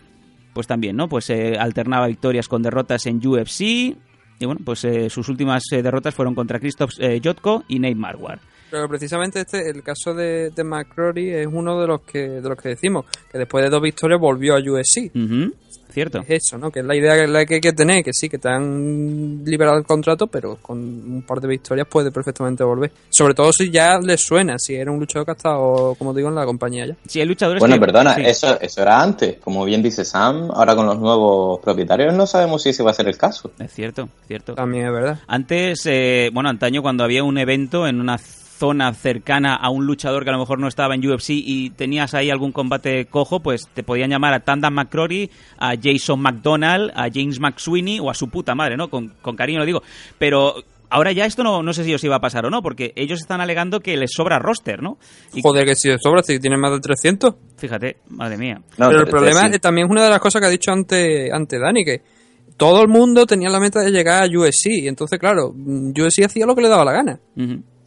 pues 0.54 0.68
también, 0.68 0.96
¿no? 0.96 1.08
Pues 1.08 1.30
eh, 1.30 1.58
alternaba 1.60 2.08
victorias 2.08 2.48
con 2.48 2.62
derrotas 2.62 3.06
en 3.06 3.26
UFC 3.26 3.62
y 3.62 4.46
bueno, 4.46 4.62
pues 4.64 4.84
eh, 4.86 5.10
sus 5.10 5.30
últimas 5.30 5.64
eh, 5.72 5.82
derrotas 5.82 6.16
fueron 6.16 6.36
contra 6.36 6.60
Christoph 6.60 6.92
Jotko 7.24 7.64
y 7.68 7.80
Nate 7.80 7.96
Marwar. 7.96 8.40
Pero 8.72 8.88
precisamente 8.88 9.42
este, 9.42 9.70
el 9.70 9.82
caso 9.84 10.14
de, 10.14 10.52
de 10.52 10.64
McCrory 10.64 11.30
es 11.34 11.48
uno 11.52 11.80
de 11.82 11.88
los 11.88 12.02
que 12.02 12.20
de 12.30 12.48
los 12.50 12.58
que 12.58 12.70
decimos 12.70 13.06
que 13.32 13.38
después 13.38 13.64
de 13.64 13.70
dos 13.70 13.82
victorias 13.82 14.20
volvió 14.20 14.56
a 14.56 14.60
USC. 14.60 15.12
Ujú, 15.16 15.54
Cierto. 15.92 16.20
Es 16.28 16.44
eso, 16.46 16.58
¿no? 16.60 16.70
Que 16.70 16.82
es 16.82 16.86
la 16.86 16.96
idea 16.96 17.16
que, 17.16 17.28
la 17.28 17.46
que 17.48 17.56
hay 17.56 17.62
que 17.62 17.74
tener, 17.74 18.04
que 18.04 18.14
sí, 18.14 18.30
que 18.30 18.38
te 18.38 18.48
han 18.48 19.44
liberado 19.44 19.76
el 19.80 19.84
contrato, 19.86 20.28
pero 20.28 20.58
con 20.62 20.78
un 20.78 21.24
par 21.24 21.42
de 21.42 21.48
victorias 21.48 21.88
puede 21.88 22.12
perfectamente 22.12 22.64
volver. 22.64 22.92
Sobre 23.10 23.34
todo 23.34 23.52
si 23.52 23.72
ya 23.72 23.98
le 23.98 24.16
suena, 24.16 24.60
si 24.60 24.76
era 24.76 24.92
un 24.92 25.00
luchador 25.00 25.26
que 25.26 25.32
ha 25.32 25.34
estado, 25.34 25.96
como 25.98 26.14
digo, 26.14 26.30
en 26.30 26.36
la 26.36 26.46
compañía 26.46 26.86
ya. 26.86 26.96
Sí, 27.08 27.20
hay 27.20 27.26
luchadores 27.26 27.60
Bueno, 27.60 27.74
que- 27.74 27.82
perdona, 27.82 28.14
sí. 28.14 28.22
eso, 28.24 28.62
eso 28.62 28.82
era 28.84 29.02
antes. 29.02 29.38
Como 29.44 29.66
bien 29.66 29.82
dice 29.82 30.06
Sam, 30.06 30.52
ahora 30.54 30.76
con 30.76 30.86
los 30.86 31.00
nuevos 31.00 31.60
propietarios 31.60 32.14
no 32.14 32.28
sabemos 32.28 32.62
si 32.62 32.70
ese 32.70 32.84
va 32.84 32.92
a 32.92 32.94
ser 32.94 33.08
el 33.08 33.18
caso. 33.18 33.50
Es 33.58 33.74
cierto, 33.74 34.10
cierto. 34.28 34.54
También 34.54 34.86
es 34.86 34.94
verdad. 34.94 35.20
Antes, 35.26 35.82
eh, 35.88 36.30
bueno, 36.32 36.50
antaño 36.50 36.84
cuando 36.84 37.04
había 37.04 37.24
un 37.24 37.40
evento 37.40 37.88
en 37.88 38.00
una 38.00 38.20
zona 38.60 38.94
cercana 38.94 39.56
a 39.56 39.70
un 39.70 39.86
luchador 39.86 40.24
que 40.24 40.30
a 40.30 40.34
lo 40.34 40.40
mejor 40.40 40.60
no 40.60 40.68
estaba 40.68 40.94
en 40.94 41.08
UFC 41.08 41.30
y 41.30 41.70
tenías 41.72 42.14
ahí 42.14 42.30
algún 42.30 42.52
combate 42.52 43.06
cojo, 43.06 43.40
pues 43.40 43.68
te 43.74 43.84
podían 43.84 44.10
llamar 44.10 44.34
a 44.34 44.42
Tanda 44.42 44.70
McCrory, 44.70 45.32
a 45.58 45.76
Jason 45.82 46.20
McDonald, 46.20 46.92
a 46.94 47.08
James 47.12 47.40
McSweeney 47.40 48.00
o 48.00 48.10
a 48.10 48.14
su 48.14 48.30
puta 48.30 48.54
madre, 48.56 48.76
¿no? 48.76 48.90
Con, 48.90 49.14
con 49.22 49.36
cariño 49.36 49.60
lo 49.60 49.66
digo. 49.66 49.82
Pero 50.18 50.56
ahora 50.90 51.12
ya 51.12 51.26
esto 51.26 51.44
no, 51.44 51.64
no 51.64 51.74
sé 51.74 51.84
si 51.84 51.94
os 51.94 52.04
iba 52.04 52.18
a 52.18 52.20
pasar 52.20 52.46
o 52.46 52.50
no, 52.50 52.62
porque 52.62 52.92
ellos 52.96 53.20
están 53.20 53.42
alegando 53.42 53.80
que 53.80 53.96
les 53.96 54.12
sobra 54.12 54.40
roster, 54.40 54.82
¿no? 54.82 54.98
Y 55.34 55.42
Joder, 55.42 55.66
que 55.66 55.76
si 55.76 55.90
de 55.90 55.98
sobra, 55.98 56.22
si 56.22 56.40
tienen 56.40 56.60
más 56.60 56.72
de 56.72 56.80
300. 56.80 57.36
fíjate, 57.58 57.98
madre 58.10 58.38
mía. 58.38 58.62
pero 58.78 59.00
el 59.02 59.08
problema 59.08 59.48
es 59.48 59.62
también 59.62 59.88
es 59.88 59.92
una 59.92 60.04
de 60.04 60.10
las 60.10 60.20
cosas 60.20 60.42
que 60.42 60.48
ha 60.48 60.52
dicho 60.52 60.72
antes 60.72 61.32
ante 61.32 61.60
Dani, 61.60 61.86
que 61.86 62.02
todo 62.58 62.82
el 62.82 62.90
mundo 62.90 63.26
tenía 63.26 63.50
la 63.50 63.60
meta 63.60 63.80
de 63.80 63.92
llegar 63.92 64.24
a 64.24 64.28
USC. 64.28 64.68
Y 64.84 64.88
entonces, 64.88 65.18
claro, 65.18 65.54
USC 65.56 66.26
hacía 66.26 66.46
lo 66.46 66.56
que 66.56 66.62
le 66.62 66.68
daba 66.68 66.84
la 66.84 66.92
gana. 66.92 67.20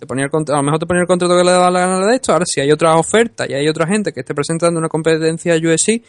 Te 0.03 0.07
ponía 0.09 0.25
el 0.25 0.33
contra- 0.33 0.57
a 0.57 0.59
lo 0.59 0.65
mejor 0.65 0.81
te 0.81 0.87
ponía 0.87 1.03
el 1.03 1.07
contrato 1.07 1.37
que 1.37 1.45
le 1.45 1.53
daba 1.53 1.71
la 1.71 1.79
gana 1.87 2.07
de 2.09 2.17
esto. 2.17 2.33
Ahora, 2.33 2.45
si 2.45 2.61
hay 2.61 2.73
otras 2.73 2.97
ofertas 2.97 3.49
y 3.49 3.55
hay 3.55 3.69
otra 3.69 3.87
gente 3.87 4.13
que 4.13 4.19
esté 4.19 4.35
presentando 4.35 4.81
una 4.81 4.89
competencia 4.89 5.55
USC, 5.55 6.03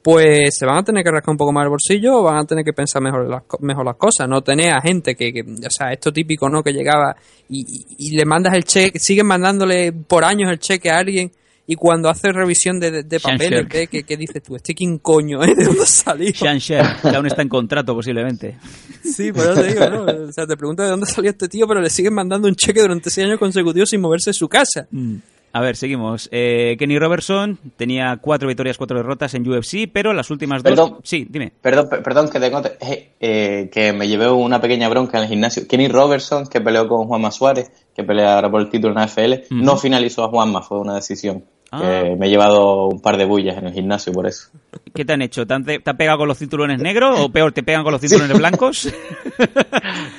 pues 0.00 0.54
se 0.58 0.64
van 0.64 0.78
a 0.78 0.82
tener 0.82 1.04
que 1.04 1.10
rascar 1.10 1.32
un 1.32 1.36
poco 1.36 1.52
más 1.52 1.64
el 1.64 1.68
bolsillo 1.68 2.20
o 2.20 2.22
van 2.22 2.38
a 2.38 2.44
tener 2.46 2.64
que 2.64 2.72
pensar 2.72 3.02
mejor 3.02 3.28
las, 3.28 3.42
mejor 3.60 3.84
las 3.84 3.96
cosas. 3.96 4.26
No 4.30 4.40
tener 4.40 4.72
a 4.72 4.80
gente 4.80 5.14
que, 5.14 5.30
que, 5.30 5.42
o 5.42 5.68
sea, 5.70 5.92
esto 5.92 6.10
típico, 6.10 6.48
¿no? 6.48 6.62
Que 6.62 6.72
llegaba 6.72 7.14
y- 7.50 7.84
y 7.98 8.16
le 8.16 8.24
mandas 8.24 8.54
el 8.54 8.64
cheque, 8.64 8.98
siguen 8.98 9.26
mandándole 9.26 9.92
por 9.92 10.24
años 10.24 10.50
el 10.50 10.58
cheque 10.58 10.90
a 10.90 10.96
alguien 11.00 11.30
y 11.66 11.76
cuando 11.76 12.08
hace 12.08 12.30
revisión 12.30 12.78
de, 12.78 13.02
de, 13.02 13.20
papeles, 13.20 13.66
ve 13.68 13.86
que, 13.86 14.02
que 14.02 14.16
dices 14.16 14.42
tú, 14.42 14.56
este 14.56 14.74
quién 14.74 14.98
coño, 14.98 15.42
¿eh? 15.42 15.54
¿De 15.54 15.64
dónde? 15.64 16.32
Sean 16.34 16.58
Sher, 16.58 16.84
que 17.00 17.08
aún 17.16 17.26
está 17.26 17.42
en 17.42 17.48
contrato 17.48 17.94
posiblemente. 17.94 18.56
Sí, 19.02 19.32
por 19.32 19.44
eso 19.44 19.54
te 19.54 19.68
digo, 19.72 19.88
¿no? 19.88 20.02
O 20.28 20.32
sea, 20.32 20.46
te 20.46 20.56
preguntas 20.56 20.86
de 20.86 20.90
dónde 20.90 21.06
salió 21.06 21.30
este 21.30 21.48
tío, 21.48 21.66
pero 21.66 21.80
le 21.80 21.88
siguen 21.90 22.14
mandando 22.14 22.48
un 22.48 22.54
cheque 22.54 22.80
durante 22.82 23.08
seis 23.10 23.26
años 23.26 23.38
consecutivos 23.38 23.88
sin 23.90 24.00
moverse 24.00 24.30
de 24.30 24.34
su 24.34 24.48
casa. 24.48 24.86
Mm. 24.90 25.16
A 25.56 25.60
ver, 25.60 25.76
seguimos. 25.76 26.28
Eh, 26.32 26.74
Kenny 26.80 26.98
Robertson 26.98 27.56
tenía 27.76 28.18
cuatro 28.20 28.48
victorias, 28.48 28.76
cuatro 28.76 28.96
derrotas 28.96 29.34
en 29.34 29.48
UFC, 29.48 29.88
pero 29.92 30.12
las 30.12 30.28
últimas 30.32 30.64
dos... 30.64 30.70
Perdón. 30.72 30.98
Sí, 31.04 31.28
dime. 31.30 31.52
Perdón, 31.62 31.88
per- 31.88 32.02
perdón 32.02 32.28
que 32.28 32.40
te 32.40 32.46
eh, 32.80 33.10
eh, 33.20 33.70
que 33.72 33.92
me 33.92 34.08
llevé 34.08 34.28
una 34.28 34.60
pequeña 34.60 34.88
bronca 34.88 35.18
en 35.18 35.22
el 35.24 35.30
gimnasio. 35.30 35.68
Kenny 35.68 35.86
Robertson, 35.86 36.48
que 36.48 36.60
peleó 36.60 36.88
con 36.88 37.06
Juanma 37.06 37.30
Suárez, 37.30 37.70
que 37.94 38.02
pelea 38.02 38.34
ahora 38.34 38.50
por 38.50 38.62
el 38.62 38.68
título 38.68 38.94
en 38.94 38.98
la 38.98 39.04
AFL, 39.04 39.32
Ujú. 39.44 39.62
no 39.62 39.76
finalizó 39.76 40.24
a 40.24 40.28
Juanma, 40.28 40.60
fue 40.60 40.80
una 40.80 40.96
decisión. 40.96 41.44
Ah. 41.74 42.02
Que 42.02 42.16
me 42.16 42.26
he 42.26 42.30
llevado 42.30 42.86
un 42.86 43.00
par 43.00 43.16
de 43.16 43.24
bullas 43.24 43.58
en 43.58 43.66
el 43.66 43.72
gimnasio 43.72 44.12
por 44.12 44.26
eso. 44.26 44.48
¿Qué 44.94 45.04
te 45.04 45.12
han 45.12 45.22
hecho? 45.22 45.46
¿Te 45.46 45.54
han, 45.54 45.64
te 45.64 45.82
han 45.84 45.96
pegado 45.96 46.18
con 46.18 46.28
los 46.28 46.38
cinturones 46.38 46.80
negros 46.80 47.18
o 47.18 47.28
peor, 47.30 47.52
te 47.52 47.62
pegan 47.62 47.82
con 47.82 47.92
los 47.92 48.00
cinturones 48.00 48.38
blancos? 48.38 48.92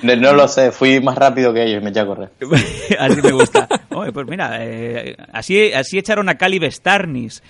No, 0.03 0.15
no 0.15 0.34
lo 0.34 0.48
sé, 0.48 0.72
fui 0.72 0.99
más 0.99 1.18
rápido 1.18 1.53
que 1.53 1.64
ellos 1.64 1.82
y 1.82 1.84
me 1.84 1.90
eché 1.90 2.02
a 2.02 2.06
correr. 2.06 2.30
así 2.99 3.22
me 3.22 3.32
gusta. 3.32 3.68
Oye, 3.90 4.11
pues 4.11 4.27
mira, 4.27 4.57
eh, 4.60 5.15
así, 5.32 5.72
así 5.72 5.98
echaron 5.98 6.30
a 6.30 6.36
Cali 6.36 6.60
Starnis. 6.69 7.41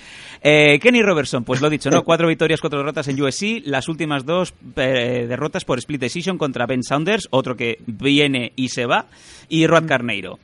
Eh, 0.42 0.80
Kenny 0.80 1.02
Robertson, 1.02 1.44
pues 1.44 1.60
lo 1.60 1.70
dicho, 1.70 1.90
¿no? 1.90 2.04
Cuatro 2.04 2.28
victorias, 2.28 2.62
cuatro 2.62 2.80
derrotas 2.80 3.08
en 3.08 3.22
USC. 3.22 3.64
Las 3.66 3.90
últimas 3.90 4.26
dos 4.26 4.54
eh, 4.76 5.26
derrotas 5.28 5.66
por 5.66 5.80
split 5.80 6.00
decision 6.00 6.38
contra 6.38 6.68
Ben 6.68 6.84
Saunders, 6.84 7.28
otro 7.32 7.58
que 7.58 7.80
viene 7.88 8.54
y 8.56 8.70
se 8.70 8.86
va, 8.86 9.08
y 9.50 9.66
Rod 9.68 9.86
Carneiro. 9.88 10.40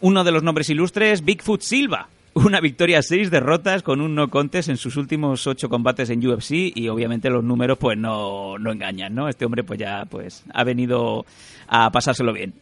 Uno 0.00 0.24
de 0.24 0.30
los 0.30 0.42
nombres 0.42 0.70
ilustres, 0.70 1.24
Bigfoot 1.24 1.62
Silva. 1.62 2.08
Una 2.34 2.60
victoria, 2.60 3.02
seis 3.02 3.28
derrotas 3.28 3.82
con 3.82 4.00
un 4.00 4.14
no 4.14 4.30
contest 4.30 4.68
en 4.68 4.76
sus 4.76 4.96
últimos 4.96 5.48
ocho 5.48 5.68
combates 5.68 6.10
en 6.10 6.24
UFC 6.24 6.72
y 6.74 6.88
obviamente 6.88 7.28
los 7.28 7.42
números 7.42 7.76
pues 7.76 7.98
no, 7.98 8.56
no 8.56 8.70
engañan, 8.70 9.14
¿no? 9.14 9.28
Este 9.28 9.44
hombre 9.44 9.64
pues 9.64 9.80
ya 9.80 10.04
pues 10.08 10.44
ha 10.54 10.62
venido 10.62 11.26
a 11.66 11.90
pasárselo 11.90 12.32
bien. 12.32 12.54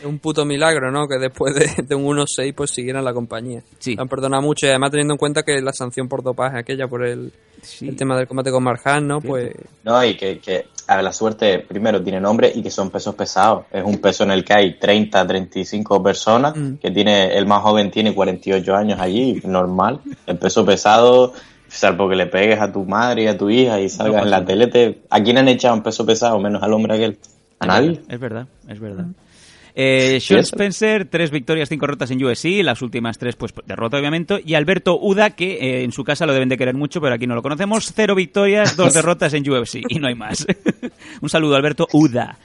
Es 0.00 0.06
un 0.06 0.18
puto 0.18 0.44
milagro, 0.44 0.90
¿no? 0.90 1.06
Que 1.06 1.18
después 1.18 1.54
de, 1.54 1.82
de 1.82 1.94
un 1.94 2.16
1-6 2.18 2.54
pues 2.54 2.70
siguieran 2.70 3.04
la 3.04 3.12
compañía. 3.12 3.62
Sí. 3.78 3.94
Le 3.96 4.02
han 4.02 4.08
perdonado 4.08 4.42
mucho 4.42 4.66
y 4.66 4.70
además 4.70 4.90
teniendo 4.90 5.14
en 5.14 5.18
cuenta 5.18 5.42
que 5.42 5.60
la 5.60 5.72
sanción 5.72 6.08
por 6.08 6.22
dopaje 6.22 6.58
aquella 6.58 6.88
por 6.88 7.04
el, 7.04 7.32
el 7.82 7.96
tema 7.96 8.16
del 8.16 8.26
combate 8.26 8.50
con 8.50 8.62
Marjan, 8.62 9.06
¿no? 9.06 9.20
Pues 9.20 9.52
No, 9.84 10.02
y 10.04 10.16
que, 10.16 10.38
que 10.38 10.66
a 10.86 10.96
ver, 10.96 11.04
la 11.04 11.12
suerte, 11.12 11.60
primero, 11.60 12.02
tiene 12.02 12.20
nombre 12.20 12.50
y 12.52 12.62
que 12.62 12.70
son 12.70 12.90
pesos 12.90 13.14
pesados. 13.14 13.66
Es 13.70 13.84
un 13.84 13.98
peso 13.98 14.24
en 14.24 14.32
el 14.32 14.44
que 14.44 14.54
hay 14.54 14.78
30, 14.78 15.24
35 15.26 16.02
personas, 16.02 16.56
Mm. 16.56 16.74
que 16.76 16.90
tiene, 16.90 17.36
el 17.36 17.46
más 17.46 17.62
joven 17.62 17.90
tiene 17.92 18.12
48 18.14 18.74
años 18.74 18.98
allí, 18.98 19.40
normal. 19.44 20.00
El 20.26 20.38
peso 20.38 20.64
pesado, 20.66 21.32
salvo 21.68 22.08
que 22.08 22.16
le 22.16 22.26
pegues 22.26 22.60
a 22.60 22.72
tu 22.72 22.84
madre 22.84 23.22
y 23.24 23.26
a 23.28 23.38
tu 23.38 23.48
hija 23.50 23.80
y 23.80 23.88
salgas 23.88 24.24
en 24.24 24.30
la 24.30 24.44
tele, 24.44 24.66
te- 24.66 25.02
¿a 25.10 25.22
quién 25.22 25.38
han 25.38 25.46
echado 25.46 25.74
un 25.74 25.82
peso 25.84 26.04
pesado 26.04 26.40
menos 26.40 26.60
al 26.62 26.72
hombre 26.72 26.94
aquel? 26.94 27.18
¿A 27.60 27.66
nadie? 27.66 28.00
Es 28.08 28.18
verdad, 28.18 28.46
es 28.66 28.80
verdad. 28.80 29.04
Eh, 29.74 30.18
Sean. 30.20 30.40
Spencer, 30.40 31.06
tres 31.06 31.30
victorias, 31.30 31.68
cinco 31.68 31.86
derrotas 31.86 32.10
en 32.10 32.24
USC, 32.24 32.62
las 32.62 32.82
últimas 32.82 33.18
tres, 33.18 33.36
pues 33.36 33.52
derrota 33.66 33.98
obviamente. 33.98 34.40
Y 34.44 34.54
Alberto 34.54 34.98
Uda, 35.00 35.30
que 35.30 35.52
eh, 35.54 35.84
en 35.84 35.92
su 35.92 36.04
casa 36.04 36.26
lo 36.26 36.32
deben 36.32 36.48
de 36.48 36.56
querer 36.56 36.74
mucho, 36.74 37.00
pero 37.00 37.14
aquí 37.14 37.26
no 37.26 37.34
lo 37.34 37.42
conocemos. 37.42 37.92
Cero 37.94 38.14
victorias, 38.14 38.76
dos 38.76 38.94
derrotas 38.94 39.34
en 39.34 39.48
UFC, 39.48 39.82
y 39.88 39.98
no 39.98 40.08
hay 40.08 40.14
más. 40.14 40.46
Un 41.20 41.28
saludo, 41.28 41.56
Alberto 41.56 41.86
Uda. 41.92 42.38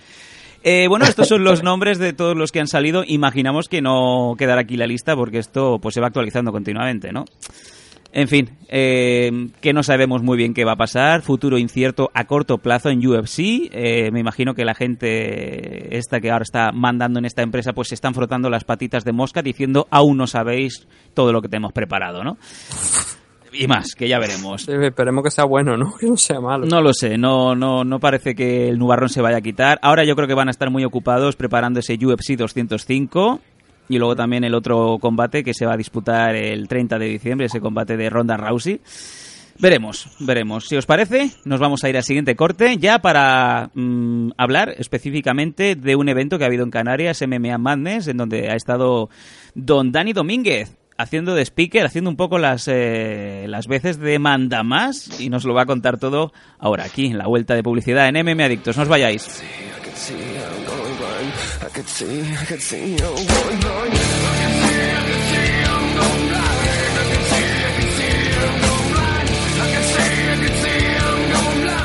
Eh, 0.67 0.87
bueno, 0.87 1.05
estos 1.05 1.27
son 1.27 1.43
los 1.43 1.61
nombres 1.61 1.99
de 1.99 2.13
todos 2.13 2.35
los 2.35 2.51
que 2.51 2.59
han 2.59 2.67
salido. 2.67 3.03
Imaginamos 3.05 3.69
que 3.69 3.83
no 3.83 4.33
quedará 4.35 4.61
aquí 4.61 4.77
la 4.77 4.87
lista 4.87 5.15
porque 5.15 5.37
esto 5.37 5.77
pues 5.79 5.93
se 5.93 6.01
va 6.01 6.07
actualizando 6.07 6.51
continuamente, 6.51 7.11
¿no? 7.11 7.25
En 8.15 8.29
fin, 8.29 8.49
eh, 8.69 9.49
que 9.59 9.73
no 9.73 9.83
sabemos 9.83 10.23
muy 10.23 10.37
bien 10.37 10.53
qué 10.53 10.63
va 10.63 10.71
a 10.71 10.77
pasar, 10.77 11.21
futuro 11.21 11.57
incierto 11.57 12.11
a 12.13 12.23
corto 12.23 12.59
plazo 12.59 12.89
en 12.89 13.05
UFC. 13.05 13.69
Eh, 13.73 14.09
me 14.13 14.21
imagino 14.21 14.55
que 14.55 14.63
la 14.63 14.73
gente 14.73 15.97
esta 15.97 16.21
que 16.21 16.31
ahora 16.31 16.43
está 16.43 16.71
mandando 16.71 17.19
en 17.19 17.25
esta 17.25 17.41
empresa 17.41 17.73
pues 17.73 17.89
se 17.89 17.95
están 17.95 18.13
frotando 18.13 18.49
las 18.49 18.63
patitas 18.63 19.03
de 19.03 19.11
mosca 19.11 19.41
diciendo 19.41 19.85
aún 19.91 20.15
no 20.15 20.27
sabéis 20.27 20.87
todo 21.13 21.33
lo 21.33 21.41
que 21.41 21.49
tenemos 21.49 21.73
preparado, 21.73 22.23
¿no? 22.23 22.37
Y 23.51 23.67
más, 23.67 23.95
que 23.95 24.07
ya 24.07 24.17
veremos. 24.17 24.65
esperemos 24.69 25.21
que 25.21 25.31
sea 25.31 25.43
bueno, 25.43 25.75
¿no? 25.75 25.93
Que 25.99 26.07
no 26.07 26.15
sea 26.15 26.39
malo. 26.39 26.65
No 26.67 26.81
lo 26.81 26.93
sé, 26.93 27.17
no, 27.17 27.53
no, 27.53 27.83
no 27.83 27.99
parece 27.99 28.33
que 28.33 28.69
el 28.69 28.79
nubarrón 28.79 29.09
se 29.09 29.21
vaya 29.21 29.39
a 29.39 29.41
quitar. 29.41 29.77
Ahora 29.81 30.05
yo 30.05 30.15
creo 30.15 30.29
que 30.29 30.33
van 30.33 30.47
a 30.47 30.51
estar 30.51 30.69
muy 30.69 30.85
ocupados 30.85 31.35
preparando 31.35 31.81
ese 31.81 31.95
UFC 31.95 32.37
205 32.37 33.41
y 33.89 33.97
luego 33.97 34.15
también 34.15 34.43
el 34.43 34.55
otro 34.55 34.97
combate 34.99 35.43
que 35.43 35.53
se 35.53 35.65
va 35.65 35.73
a 35.73 35.77
disputar 35.77 36.35
el 36.35 36.67
30 36.67 36.97
de 36.99 37.05
diciembre, 37.07 37.47
ese 37.47 37.61
combate 37.61 37.97
de 37.97 38.09
Ronda 38.09 38.37
Rousey. 38.37 38.81
Veremos, 39.57 40.09
veremos. 40.19 40.67
Si 40.67 40.75
os 40.75 40.85
parece, 40.85 41.31
nos 41.45 41.61
vamos 41.61 41.83
a 41.83 41.89
ir 41.89 41.95
al 41.95 42.03
siguiente 42.03 42.35
corte 42.35 42.77
ya 42.77 42.99
para 42.99 43.69
mm, 43.73 44.31
hablar 44.37 44.75
específicamente 44.77 45.75
de 45.75 45.95
un 45.95 46.09
evento 46.09 46.37
que 46.37 46.43
ha 46.43 46.47
habido 46.47 46.65
en 46.65 46.71
Canarias, 46.71 47.23
MMA 47.25 47.57
Madness, 47.57 48.07
en 48.07 48.17
donde 48.17 48.49
ha 48.49 48.55
estado 48.55 49.09
don 49.53 49.91
Dani 49.91 50.11
Domínguez. 50.11 50.77
haciendo 50.97 51.35
de 51.35 51.41
speaker, 51.41 51.85
haciendo 51.85 52.09
un 52.09 52.15
poco 52.15 52.37
las, 52.37 52.69
eh, 52.69 53.45
las 53.49 53.67
veces 53.67 53.97
de 53.99 54.17
manda 54.17 54.63
más 54.63 55.19
y 55.19 55.29
nos 55.29 55.43
lo 55.43 55.53
va 55.53 55.63
a 55.63 55.65
contar 55.65 55.97
todo 55.99 56.31
ahora 56.57 56.85
aquí 56.85 57.07
en 57.07 57.17
la 57.17 57.27
vuelta 57.27 57.53
de 57.53 57.63
publicidad 57.63 58.07
en 58.07 58.25
MM 58.25 58.43
Adictos. 58.43 58.77
No 58.77 58.83
os 58.83 58.89
vayáis. 58.89 59.41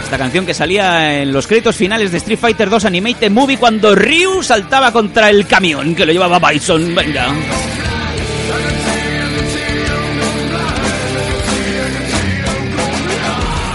Esta 0.04 0.18
canción 0.18 0.44
que 0.44 0.54
salía 0.54 1.22
en 1.22 1.32
los 1.32 1.46
créditos 1.46 1.76
finales 1.76 2.10
de 2.10 2.18
Street 2.18 2.38
Fighter 2.38 2.68
2 2.68 2.84
Animated 2.84 3.30
Movie 3.30 3.58
cuando 3.58 3.94
Ryu 3.94 4.42
saltaba 4.42 4.92
contra 4.92 5.30
el 5.30 5.46
camión 5.46 5.94
que 5.94 6.04
lo 6.04 6.12
llevaba 6.12 6.50
Bison. 6.50 6.94
Venga. 6.94 7.32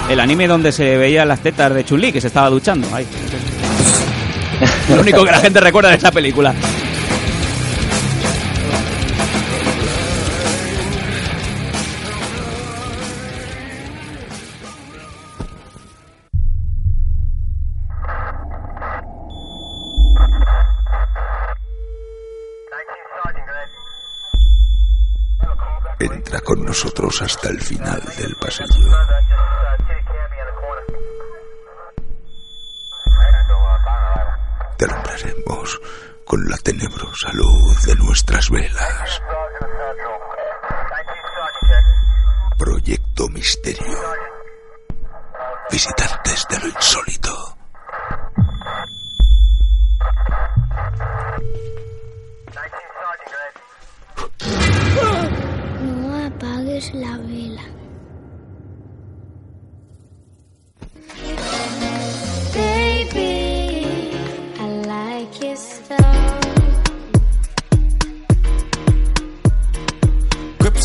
El 0.10 0.19
anime 0.19 0.48
donde 0.48 0.72
se 0.72 0.98
veía 0.98 1.26
las 1.26 1.40
tetas 1.40 1.73
de 1.73 1.84
Chun-Li 1.84 2.11
que 2.11 2.22
se 2.22 2.27
estaba 2.27 2.49
duchando. 2.49 2.88
Ay. 2.94 3.07
Lo 4.90 5.02
único 5.02 5.23
que 5.23 5.32
la 5.32 5.40
gente 5.40 5.60
recuerda 5.60 5.90
de 5.90 5.98
esa 5.98 6.11
película. 6.11 6.53
Entra 25.98 26.41
con 26.41 26.64
nosotros 26.64 27.22
hasta 27.22 27.49
el 27.49 27.61
final 27.61 28.02
del 28.18 28.36
pasillo. 28.36 28.90
Te 34.77 34.85
alumbraremos 34.85 35.81
con 36.26 36.49
la 36.49 36.57
tenebrosa 36.57 37.31
luz 37.31 37.85
de 37.85 37.95
nuestras 37.95 38.49
velas. 38.49 39.22
Proyecto 42.57 43.30
Misterio. 43.30 43.97
Visitantes 45.72 46.45
de 46.49 46.60
lo 46.60 46.68
insólito. 46.68 47.57
No 55.81 56.26
apagues 56.26 56.93
la 56.93 57.18
vela. 57.18 57.64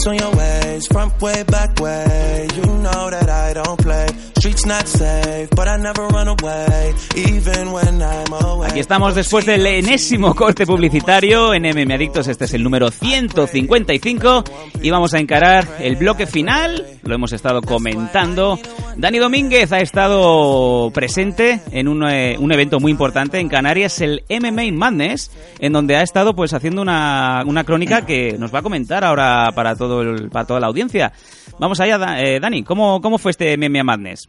On 0.07 0.17
your 0.17 0.35
ways, 0.35 0.87
front 0.87 1.21
way, 1.21 1.43
back 1.45 1.79
way. 1.79 2.49
You 2.57 2.63
know 2.63 3.11
that 3.11 3.29
I 3.29 3.53
don't 3.53 3.79
play. 3.79 4.07
Streets 4.39 4.65
not 4.65 4.89
safe, 4.89 5.51
but 5.51 5.69
I 5.69 5.77
never 5.77 6.07
run 6.07 6.29
away, 6.29 6.95
even 7.15 7.73
when 7.73 8.01
I'm 8.01 8.33
away. 8.33 8.71
Aquí 8.71 8.81
estamos 8.81 9.15
después 9.15 9.45
del 9.45 9.67
enésimo 9.67 10.35
corte 10.35 10.65
publicitario 10.65 11.53
en 11.53 11.65
MM 11.65 11.93
Adictos. 11.93 12.27
Este 12.29 12.47
es 12.47 12.55
el 12.55 12.63
número 12.63 12.91
155 12.91 14.45
y 14.81 14.89
vamos 14.89 15.13
a 15.13 15.19
encarar 15.19 15.69
el 15.81 15.97
bloque 15.97 16.27
final. 16.27 16.87
Lo 17.03 17.15
hemos 17.15 17.35
estado 17.35 17.61
comentando. 17.61 18.59
Dani 18.97 19.19
Domínguez 19.19 19.73
ha 19.73 19.81
estado 19.81 20.91
presente 20.91 21.61
en 21.73 21.89
un, 21.89 22.09
eh, 22.09 22.37
un 22.39 22.51
evento 22.53 22.81
muy 22.81 22.93
importante 22.93 23.39
en 23.39 23.49
Canarias, 23.49 24.01
el 24.01 24.23
MMA 24.31 24.73
Madness, 24.73 25.31
en 25.59 25.73
donde 25.75 25.97
ha 25.97 26.03
estado 26.03 26.35
pues 26.35 26.55
haciendo 26.55 26.81
una, 26.81 27.43
una 27.47 27.65
crónica 27.65 28.07
que 28.07 28.39
nos 28.39 28.55
va 28.55 28.61
a 28.61 28.63
comentar 28.63 29.05
ahora 29.05 29.51
para 29.55 29.75
todo 29.91 30.29
para 30.31 30.47
toda 30.47 30.61
la 30.61 30.69
audiencia. 30.69 31.13
Vamos 31.59 31.81
allá, 31.81 31.99
eh, 32.21 32.41
Dani. 32.41 32.63
¿Cómo, 32.63 33.01
¿Cómo 33.01 33.19
fue 33.19 33.33
este 33.33 33.57
MMA 33.57 33.85
Madness? 33.85 34.29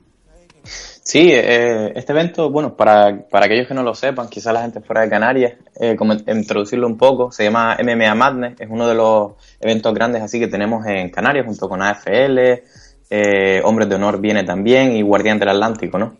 Sí, 0.63 1.31
eh, 1.31 1.91
este 1.95 2.13
evento, 2.13 2.51
bueno, 2.51 2.75
para, 2.75 3.27
para 3.29 3.45
aquellos 3.45 3.67
que 3.67 3.73
no 3.73 3.81
lo 3.81 3.95
sepan, 3.95 4.29
quizás 4.29 4.53
la 4.53 4.61
gente 4.61 4.81
fuera 4.81 5.01
de 5.01 5.09
Canarias, 5.09 5.53
eh, 5.79 5.95
como 5.95 6.13
introducirlo 6.13 6.87
un 6.87 6.97
poco, 6.97 7.31
se 7.31 7.43
llama 7.43 7.75
MMA 7.83 8.13
Madness, 8.13 8.61
es 8.61 8.69
uno 8.69 8.87
de 8.87 8.93
los 8.93 9.33
eventos 9.59 9.93
grandes 9.93 10.21
así 10.21 10.39
que 10.39 10.47
tenemos 10.47 10.85
en 10.85 11.09
Canarias 11.09 11.47
junto 11.47 11.67
con 11.67 11.81
AFL, 11.81 12.61
eh, 13.09 13.61
Hombres 13.63 13.89
de 13.89 13.95
Honor 13.95 14.21
viene 14.21 14.43
también 14.43 14.95
y 14.95 15.01
Guardián 15.01 15.39
del 15.39 15.49
Atlántico, 15.49 15.97
¿no? 15.97 16.17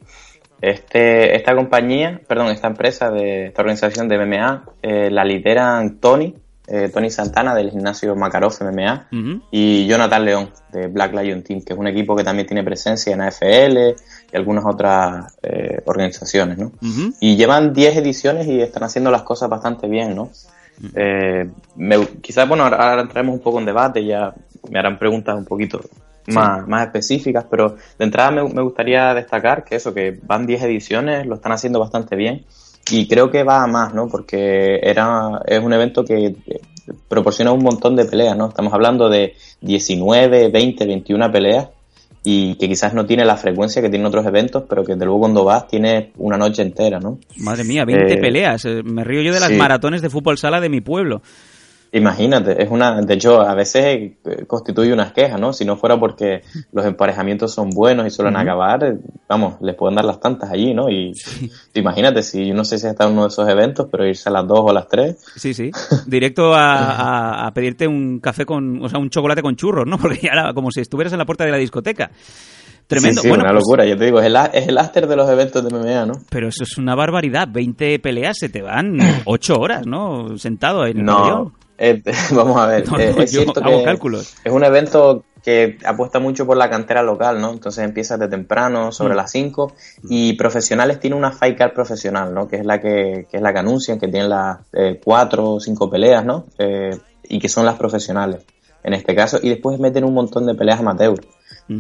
Este, 0.60 1.36
esta 1.36 1.56
compañía, 1.56 2.20
perdón, 2.28 2.48
esta 2.48 2.68
empresa 2.68 3.10
de 3.12 3.48
esta 3.48 3.62
organización 3.62 4.08
de 4.08 4.18
MMA, 4.18 4.66
la 5.10 5.24
lideran 5.24 6.00
Tony, 6.00 6.36
eh, 6.74 6.90
Tony 6.94 7.10
Santana 7.10 7.54
del 7.54 7.70
gimnasio 7.72 8.16
Makarov 8.16 8.54
MMA 8.62 9.08
y 9.52 9.86
Jonathan 9.88 10.24
León 10.26 10.50
de 10.72 10.88
Black 10.88 11.14
Lion 11.14 11.44
Team, 11.44 11.62
que 11.64 11.74
es 11.74 11.80
un 11.80 11.88
equipo 11.88 12.16
que 12.16 12.24
también 12.24 12.48
tiene 12.48 12.64
presencia 12.64 13.14
en 13.14 13.22
AFL 13.22 13.78
y 14.32 14.36
algunas 14.38 14.64
otras 14.66 15.36
eh, 15.44 15.82
organizaciones, 15.86 16.58
¿no? 16.58 16.72
Y 17.20 17.36
llevan 17.36 17.74
10 17.74 17.98
ediciones 17.98 18.48
y 18.48 18.62
están 18.62 18.84
haciendo 18.84 19.12
las 19.12 19.24
cosas 19.24 19.50
bastante 19.50 19.88
bien, 19.88 20.16
¿no? 20.16 20.30
Eh, 20.96 21.50
me- 21.76 22.08
quizás, 22.22 22.48
bueno, 22.48 22.64
ahora, 22.64 22.78
ahora 22.90 23.02
entraremos 23.04 23.36
un 23.36 23.42
poco 23.42 23.60
en 23.60 23.66
debate, 23.66 24.04
ya 24.06 24.34
me 24.70 24.80
harán 24.80 24.98
preguntas 24.98 25.36
un 25.38 25.46
poquito 25.46 25.82
más, 26.28 26.68
más 26.68 26.86
específicas, 26.86 27.46
pero 27.50 27.76
de 28.00 28.06
entrada 28.06 28.32
me, 28.32 28.44
me 28.48 28.62
gustaría 28.62 29.14
destacar 29.14 29.64
que 29.64 29.76
eso, 29.76 29.94
que 29.94 30.18
van 30.24 30.46
10 30.46 30.62
ediciones, 30.64 31.26
lo 31.28 31.36
están 31.36 31.52
haciendo 31.52 31.80
bastante 31.80 32.16
bien 32.16 32.46
y 32.90 33.08
creo 33.08 33.30
que 33.30 33.44
va 33.44 33.64
a 33.64 33.68
más, 33.68 33.94
¿no? 33.94 34.08
Porque 34.08 34.80
era, 34.82 35.42
es 35.46 35.60
un 35.64 35.74
evento 35.74 36.04
que 36.04 36.26
eh, 36.28 36.62
proporciona 37.08 37.52
un 37.52 37.64
montón 37.64 37.96
de 37.96 38.06
peleas, 38.06 38.36
¿no? 38.38 38.48
Estamos 38.50 38.74
hablando 38.74 39.10
de 39.10 39.36
19, 39.62 40.50
20, 40.50 40.86
21 40.86 41.32
peleas 41.32 41.68
y 42.24 42.56
que 42.56 42.68
quizás 42.68 42.94
no 42.94 43.06
tiene 43.06 43.26
la 43.26 43.36
frecuencia 43.38 43.82
que 43.82 43.90
tienen 43.90 44.06
otros 44.06 44.26
eventos, 44.26 44.64
pero 44.70 44.84
que 44.84 44.94
desde 44.94 45.06
luego 45.06 45.22
cuando 45.22 45.44
vas 45.44 45.68
tiene 45.68 46.12
una 46.18 46.38
noche 46.38 46.62
entera, 46.62 47.00
¿no? 47.00 47.18
Madre 47.38 47.64
mía, 47.64 47.84
20 47.86 48.14
Eh, 48.14 48.18
peleas. 48.18 48.66
Eh, 48.66 48.82
Me 48.84 49.04
río 49.04 49.22
yo 49.22 49.34
de 49.34 49.40
las 49.40 49.50
sí. 49.50 49.56
maratones 49.56 50.02
de 50.02 50.10
fútbol 50.10 50.38
sala 50.38 50.60
de 50.62 50.70
mi 50.70 50.82
pueblo. 50.82 51.22
Imagínate, 51.94 52.64
es 52.64 52.72
una, 52.72 53.02
de 53.02 53.14
hecho, 53.14 53.42
a 53.42 53.54
veces 53.54 53.84
eh, 53.86 54.46
constituye 54.48 54.94
unas 54.94 55.12
quejas, 55.12 55.38
¿no? 55.42 55.52
Si 55.52 55.66
no 55.66 55.76
fuera 55.76 56.00
porque 56.00 56.42
los 56.72 56.86
emparejamientos 56.86 57.54
son 57.54 57.70
buenos 57.70 58.08
y 58.08 58.10
suelen 58.10 58.38
acabar, 58.38 58.82
eh, 58.86 58.98
vamos, 59.28 59.56
les 59.62 59.76
pueden 59.76 59.96
dar 59.96 60.06
las 60.06 60.22
tantas 60.22 60.50
allí, 60.52 60.74
¿no? 60.74 60.90
Y 60.90 61.12
imagínate, 61.74 62.24
si 62.24 62.48
yo 62.48 62.54
no 62.54 62.64
sé 62.64 62.78
si 62.78 62.88
está 62.88 63.06
en 63.08 63.12
uno 63.12 63.24
de 63.24 63.28
esos 63.28 63.50
eventos, 63.50 63.88
pero 63.92 64.08
irse 64.08 64.30
a 64.30 64.32
las 64.32 64.48
dos 64.48 64.60
o 64.62 64.70
a 64.70 64.74
las 64.74 64.88
tres, 64.88 65.18
Sí, 65.36 65.54
sí. 65.54 65.70
Directo 66.08 66.54
a, 66.54 66.76
a- 66.78 67.48
a 67.48 67.54
pedirte 67.54 67.88
un 67.90 68.20
café 68.22 68.46
con, 68.46 68.82
o 68.84 68.88
sea, 68.88 68.98
un 68.98 69.10
chocolate 69.10 69.42
con 69.42 69.58
churros, 69.58 69.86
¿no? 69.86 69.98
Porque 70.00 70.20
ya 70.24 70.32
era 70.32 70.54
como 70.54 70.72
si 70.72 70.80
estuvieras 70.80 71.12
en 71.12 71.20
la 71.20 71.26
puerta 71.26 71.44
de 71.44 71.52
la 71.52 71.58
discoteca. 71.58 72.10
Tremendo. 72.88 73.22
Sí, 73.22 73.24
sí, 73.24 73.30
bueno, 73.30 73.44
una 73.44 73.52
pues- 73.54 73.64
locura, 73.64 73.86
ya 73.86 73.98
te 73.98 74.06
digo, 74.06 74.20
es 74.22 74.28
el, 74.28 74.36
es 74.54 74.68
el 74.70 74.78
after 74.78 75.08
de 75.08 75.16
los 75.18 75.30
eventos 75.30 75.62
de 75.64 75.70
MMA, 75.78 76.06
¿no? 76.06 76.14
Pero 76.30 76.48
eso 76.48 76.64
es 76.64 76.78
una 76.78 76.96
barbaridad. 76.96 77.50
20 77.52 78.00
peleas 78.00 78.38
se 78.40 78.48
te 78.48 78.62
van 78.62 78.98
8 79.26 79.60
horas, 79.60 79.86
¿no? 79.86 80.38
Sentado 80.38 80.86
en 80.86 81.00
el 81.00 81.06
No. 81.06 81.52
Eh, 81.82 82.02
vamos 82.32 82.58
a 82.58 82.68
ver, 82.68 82.90
No, 82.90 83.00
eh, 83.00 83.14
no, 83.16 83.22
es 83.24 83.32
cierto 83.32 83.60
hago 83.64 83.80
que 83.80 83.84
cálculos. 83.84 84.36
es 84.44 84.52
un 84.52 84.64
evento 84.64 85.24
que 85.44 85.80
apuesta 85.86 86.20
mucho 86.20 86.46
por 86.46 86.56
la 86.56 86.70
cantera 86.70 87.02
local, 87.02 87.42
¿no? 87.42 87.52
Entonces 87.52 87.84
empiezas 87.84 88.20
de 88.20 88.28
temprano, 88.28 88.92
sobre 88.92 89.16
Mm. 89.16 89.18
las 89.18 89.32
5, 89.32 89.74
y 90.10 90.34
profesionales 90.34 91.00
tiene 91.00 91.16
una 91.16 91.32
fight 91.32 91.58
card 91.58 91.74
profesional, 91.74 92.32
¿no? 92.34 92.48
Que 92.48 92.58
es 92.58 92.66
la 92.66 92.80
que, 92.80 93.26
que 93.30 93.38
es 93.38 93.42
la 93.44 93.52
que 93.52 93.60
anuncian, 93.60 94.00
que 94.00 94.08
tienen 94.08 94.30
las 94.30 94.60
eh, 94.74 95.02
cuatro 95.04 95.54
o 95.54 95.60
cinco 95.60 95.90
peleas, 95.90 96.24
¿no? 96.24 96.46
Eh, 96.60 96.96
y 97.24 97.40
que 97.40 97.50
son 97.50 97.66
las 97.66 97.76
profesionales, 97.76 98.42
en 98.84 98.94
este 98.94 99.16
caso, 99.16 99.40
y 99.42 99.50
después 99.50 99.80
meten 99.80 100.04
un 100.04 100.14
montón 100.14 100.46
de 100.46 100.54
peleas 100.54 100.80
amateur. 100.80 101.20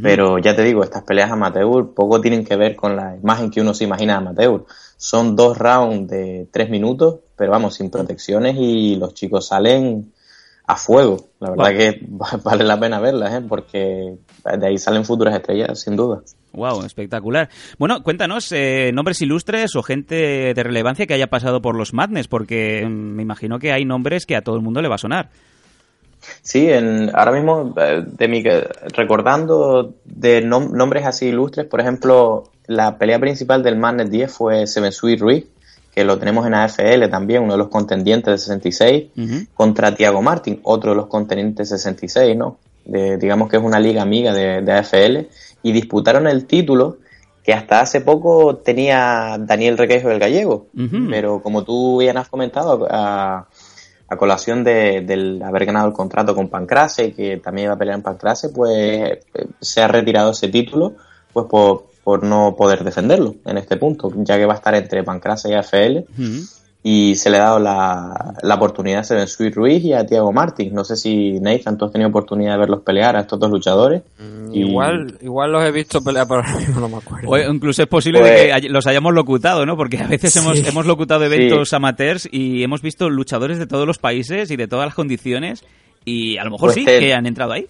Pero 0.01 0.37
ya 0.39 0.55
te 0.55 0.61
digo, 0.63 0.83
estas 0.85 1.03
peleas 1.03 1.29
amateur 1.31 1.93
poco 1.93 2.21
tienen 2.21 2.45
que 2.45 2.55
ver 2.55 2.77
con 2.77 2.95
la 2.95 3.17
imagen 3.21 3.51
que 3.51 3.59
uno 3.59 3.73
se 3.73 3.83
imagina 3.83 4.13
de 4.13 4.17
amateur. 4.19 4.63
Son 4.95 5.35
dos 5.35 5.57
rounds 5.57 6.09
de 6.09 6.47
tres 6.49 6.69
minutos, 6.69 7.17
pero 7.41 7.51
vamos, 7.53 7.73
sin 7.73 7.89
protecciones 7.89 8.55
y 8.59 8.97
los 8.97 9.15
chicos 9.15 9.47
salen 9.47 10.11
a 10.67 10.75
fuego. 10.75 11.29
La 11.39 11.49
verdad 11.49 11.71
Wow. 11.71 11.75
que 11.75 11.99
vale 12.43 12.63
la 12.63 12.79
pena 12.79 12.99
verlas, 12.99 13.33
¿eh? 13.33 13.43
porque 13.49 14.13
de 14.59 14.67
ahí 14.67 14.77
salen 14.77 15.03
futuras 15.05 15.33
estrellas, 15.33 15.79
sin 15.81 15.95
duda. 15.95 16.21
Wow, 16.53 16.83
espectacular. 16.83 17.49
Bueno, 17.79 18.03
cuéntanos 18.03 18.51
eh, 18.51 18.91
nombres 18.93 19.21
ilustres 19.23 19.75
o 19.75 19.81
gente 19.81 20.53
de 20.53 20.63
relevancia 20.63 21.07
que 21.07 21.15
haya 21.15 21.27
pasado 21.31 21.63
por 21.63 21.75
los 21.75 21.93
Madness, 21.93 22.27
porque 22.27 22.85
mm, 22.85 22.91
me 23.15 23.23
imagino 23.23 23.57
que 23.57 23.71
hay 23.71 23.85
nombres 23.85 24.27
que 24.27 24.35
a 24.35 24.43
todo 24.43 24.55
el 24.55 24.61
mundo 24.61 24.81
le 24.83 24.87
va 24.89 24.95
a 24.95 24.99
sonar. 24.99 25.29
Sí, 26.43 26.67
en, 26.69 27.09
ahora 27.15 27.31
mismo, 27.31 27.73
eh, 27.77 28.03
de 28.05 28.27
mi, 28.27 28.43
recordando 28.95 29.95
de 30.05 30.45
nom- 30.45 30.69
nombres 30.69 31.05
así 31.07 31.27
ilustres, 31.27 31.65
por 31.65 31.81
ejemplo, 31.81 32.43
la 32.67 32.97
pelea 32.99 33.19
principal 33.19 33.63
del 33.63 33.77
Madness 33.77 34.11
10 34.11 34.31
fue 34.31 34.67
Seven 34.67 34.91
Sweet 34.91 35.19
Ruiz, 35.19 35.45
que 35.93 36.03
lo 36.03 36.17
tenemos 36.17 36.47
en 36.47 36.53
AFL 36.53 37.09
también, 37.09 37.43
uno 37.43 37.53
de 37.53 37.57
los 37.59 37.67
contendientes 37.69 38.31
de 38.31 38.37
66, 38.37 39.47
contra 39.53 39.93
Tiago 39.93 40.21
Martín, 40.21 40.59
otro 40.63 40.91
de 40.91 40.97
los 40.97 41.07
contendientes 41.07 41.69
de 41.69 41.77
66, 41.77 42.37
¿no? 42.37 42.57
De- 42.85 43.17
digamos 43.17 43.49
que 43.49 43.57
es 43.57 43.63
una 43.63 43.79
liga 43.79 44.01
amiga 44.01 44.33
de, 44.33 44.61
de 44.61 44.71
AFL, 44.71 45.27
y 45.63 45.71
disputaron 45.73 46.27
el 46.27 46.45
título 46.45 46.97
que 47.43 47.53
hasta 47.53 47.81
hace 47.81 48.01
poco 48.01 48.57
tenía 48.57 49.35
Daniel 49.39 49.77
Requejo 49.77 50.09
del 50.09 50.19
Gallego, 50.19 50.67
pero 51.09 51.41
como 51.41 51.63
tú 51.63 51.97
bien 51.99 52.17
has 52.17 52.29
comentado, 52.29 52.87
a, 52.89 53.47
a 54.07 54.15
colación 54.17 54.63
de, 54.63 55.01
del 55.01 55.41
haber 55.43 55.65
ganado 55.65 55.87
el 55.87 55.93
contrato 55.93 56.35
con 56.35 56.49
Pancrase, 56.49 57.13
que 57.13 57.37
también 57.37 57.65
iba 57.65 57.73
a 57.73 57.77
pelear 57.77 57.97
en 57.97 58.03
Pancrase, 58.03 58.49
pues 58.49 58.71
eh, 58.75 59.19
se 59.59 59.81
ha 59.81 59.87
retirado 59.87 60.31
ese 60.31 60.49
título 60.49 60.93
pues 61.33 61.47
por, 61.49 61.85
por 62.03 62.23
no 62.23 62.55
poder 62.57 62.83
defenderlo 62.83 63.35
en 63.45 63.57
este 63.57 63.77
punto, 63.77 64.11
ya 64.17 64.37
que 64.37 64.45
va 64.45 64.53
a 64.53 64.57
estar 64.57 64.73
entre 64.75 65.03
Pancrase 65.03 65.49
y 65.49 65.53
AFL 65.53 65.97
y 66.83 67.13
se 67.13 67.29
le 67.29 67.37
ha 67.37 67.43
dado 67.43 67.59
la, 67.59 68.33
la 68.41 68.55
oportunidad 68.55 69.01
a 69.01 69.03
Seven 69.03 69.27
Sweet 69.27 69.53
Ruiz 69.53 69.83
y 69.83 69.93
a 69.93 70.03
Tiago 70.03 70.31
Martín. 70.33 70.73
No 70.73 70.83
sé 70.83 70.95
si 70.95 71.39
Nathan, 71.39 71.77
tú 71.77 71.85
has 71.85 71.91
tenido 71.91 72.09
oportunidad 72.09 72.53
de 72.53 72.57
verlos 72.57 72.81
pelear 72.81 73.15
a 73.15 73.19
estos 73.21 73.39
dos 73.39 73.51
luchadores. 73.51 74.01
Y- 74.51 74.61
Igual, 74.63 75.15
igual 75.21 75.51
los 75.51 75.63
he 75.63 75.71
visto 75.71 76.01
pelear, 76.03 76.27
pero 76.27 76.41
ahora 76.43 76.57
mismo 76.57 76.79
no 76.79 76.89
me 76.89 76.97
acuerdo. 76.97 77.29
O 77.29 77.37
incluso 77.37 77.83
es 77.83 77.87
posible 77.87 78.19
Pues- 78.19 78.31
de 78.55 78.61
que 78.61 78.69
los 78.69 78.87
hayamos 78.87 79.13
locutado, 79.13 79.63
¿no? 79.67 79.77
Porque 79.77 79.99
a 79.99 80.07
veces 80.07 80.35
hemos, 80.37 80.57
Sí. 80.57 80.65
hemos 80.67 80.87
locutado 80.87 81.19
Sí. 81.21 81.27
eventos 81.27 81.71
amateurs 81.73 82.27
y 82.31 82.63
hemos 82.63 82.81
visto 82.81 83.11
luchadores 83.11 83.59
de 83.59 83.67
todos 83.67 83.85
los 83.85 83.99
países 83.99 84.49
y 84.49 84.55
de 84.55 84.67
todas 84.67 84.87
las 84.87 84.95
condiciones 84.95 85.63
y 86.03 86.37
a 86.37 86.43
lo 86.45 86.49
mejor 86.49 86.69
Pues 86.69 86.75
sí 86.75 86.85
te- 86.85 86.97
que 86.99 87.13
han 87.13 87.27
entrado 87.27 87.51
ahí. 87.51 87.67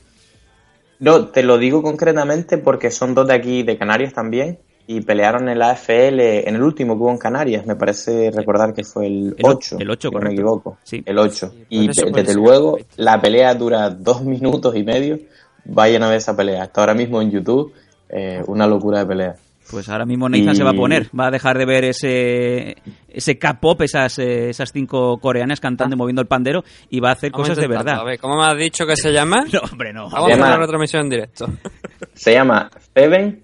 No, 1.01 1.27
te 1.27 1.43
lo 1.43 1.57
digo 1.57 1.81
concretamente 1.83 2.57
porque 2.57 2.89
son 2.91 3.13
dos 3.13 3.27
de 3.27 3.33
aquí 3.33 3.63
de 3.63 3.77
Canarias 3.77 4.13
también 4.13 4.59
y 4.87 5.01
pelearon 5.01 5.49
en 5.49 5.59
la 5.59 5.71
AFL 5.71 6.19
en 6.47 6.55
el 6.55 6.63
último 6.63 6.95
que 6.95 7.01
hubo 7.03 7.11
en 7.11 7.17
Canarias, 7.17 7.65
me 7.65 7.75
parece 7.75 8.31
recordar 8.31 8.73
que 8.73 8.83
fue 8.83 9.07
el 9.07 9.35
El 9.37 9.45
o- 9.45 9.49
8, 9.49 9.77
el 9.79 9.89
8, 9.89 10.07
si 10.09 10.13
no 10.13 10.19
me 10.19 10.23
correcto. 10.25 10.33
equivoco. 10.41 10.77
Sí. 10.83 11.03
El 11.05 11.17
8. 11.19 11.53
y 11.69 11.87
desde 11.87 12.25
ser. 12.25 12.35
luego 12.35 12.77
la 12.97 13.19
pelea 13.21 13.53
dura 13.55 13.89
dos 13.89 14.23
minutos 14.33 14.75
y 14.75 14.83
medio. 14.83 15.19
Vayan 15.65 16.03
a 16.03 16.07
ver 16.09 16.17
esa 16.17 16.35
pelea. 16.35 16.63
Está 16.63 16.81
ahora 16.81 16.93
mismo 16.93 17.21
en 17.21 17.31
YouTube. 17.31 17.73
eh, 18.09 18.43
una 18.47 18.67
locura 18.67 18.99
de 18.99 19.05
pelea. 19.05 19.35
Pues 19.71 19.87
ahora 19.89 20.05
mismo 20.05 20.27
Nathan 20.27 20.53
Y- 20.53 20.55
se 20.57 20.63
va 20.63 20.71
a 20.71 20.73
poner, 20.73 21.07
va 21.17 21.27
a 21.27 21.31
dejar 21.31 21.57
de 21.57 21.65
ver 21.65 21.85
ese 21.85 22.75
ese 23.07 23.37
K-pop, 23.39 23.81
esas, 23.81 24.19
eh, 24.19 24.49
esas 24.49 24.71
cinco 24.73 25.17
coreanas 25.19 25.59
cantando 25.61 25.95
y 25.95 25.97
moviendo 25.97 26.21
el 26.21 26.27
pandero 26.27 26.63
y 26.89 26.99
va 26.99 27.09
a 27.09 27.13
hacer 27.13 27.31
Vamos 27.31 27.47
cosas 27.47 27.61
de 27.61 27.67
verdad. 27.67 27.99
A 27.99 28.03
ver, 28.03 28.19
¿cómo 28.19 28.35
me 28.37 28.43
has 28.45 28.57
dicho 28.57 28.85
que 28.85 28.95
se 28.97 29.11
llama? 29.11 29.45
No, 29.53 29.59
hombre, 29.71 29.93
no. 29.93 30.09
Vamos 30.09 30.29
a 30.29 30.33
hacer 30.33 30.45
una 30.45 30.57
retransmisión 30.57 31.03
en 31.03 31.09
directo. 31.09 31.47
Se 32.13 32.33
llama 32.33 32.69
Feven 32.93 33.41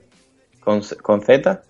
con, 0.60 0.82
con 1.02 1.22
Z. 1.22 1.62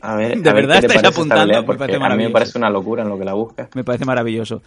A 0.00 0.16
ver, 0.16 0.38
¿De 0.42 0.50
a 0.50 0.52
ver 0.52 0.66
verdad 0.66 0.80
te 0.80 0.86
estáis 0.86 1.04
apuntando? 1.04 1.62
Me 1.62 1.76
parece 1.78 1.96
a 2.02 2.08
mí 2.16 2.24
me 2.24 2.30
parece 2.30 2.58
una 2.58 2.70
locura 2.70 3.02
en 3.02 3.08
lo 3.08 3.18
que 3.18 3.24
la 3.24 3.34
buscas. 3.34 3.68
Me 3.74 3.84
parece 3.84 4.04
maravilloso. 4.04 4.62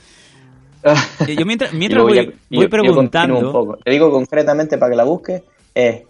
Yo 1.35 1.45
mientras, 1.45 1.73
mientras 1.73 1.99
Yo 2.01 2.07
voy, 2.07 2.15
ya- 2.15 2.23
voy 2.23 2.31
yo- 2.31 2.37
yo 2.49 2.69
continúo 2.69 2.69
preguntando... 2.69 3.39
un 3.39 3.51
poco. 3.51 3.77
Te 3.83 3.91
digo 3.91 4.11
concretamente 4.11 4.77
para 4.77 4.91
que 4.91 4.95
la 4.97 5.03
busques. 5.03 5.41
Es 5.73 6.03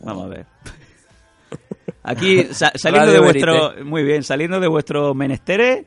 Vamos 0.00 0.24
a 0.26 0.28
ver. 0.28 0.46
Aquí 2.02 2.44
sa- 2.52 2.72
saliendo 2.74 3.12
Radio 3.12 3.20
de 3.20 3.26
vuestro 3.32 3.84
muy 3.84 4.02
bien, 4.02 4.22
saliendo 4.22 4.58
de 4.60 4.68
vuestro 4.68 5.14
menesteres, 5.14 5.84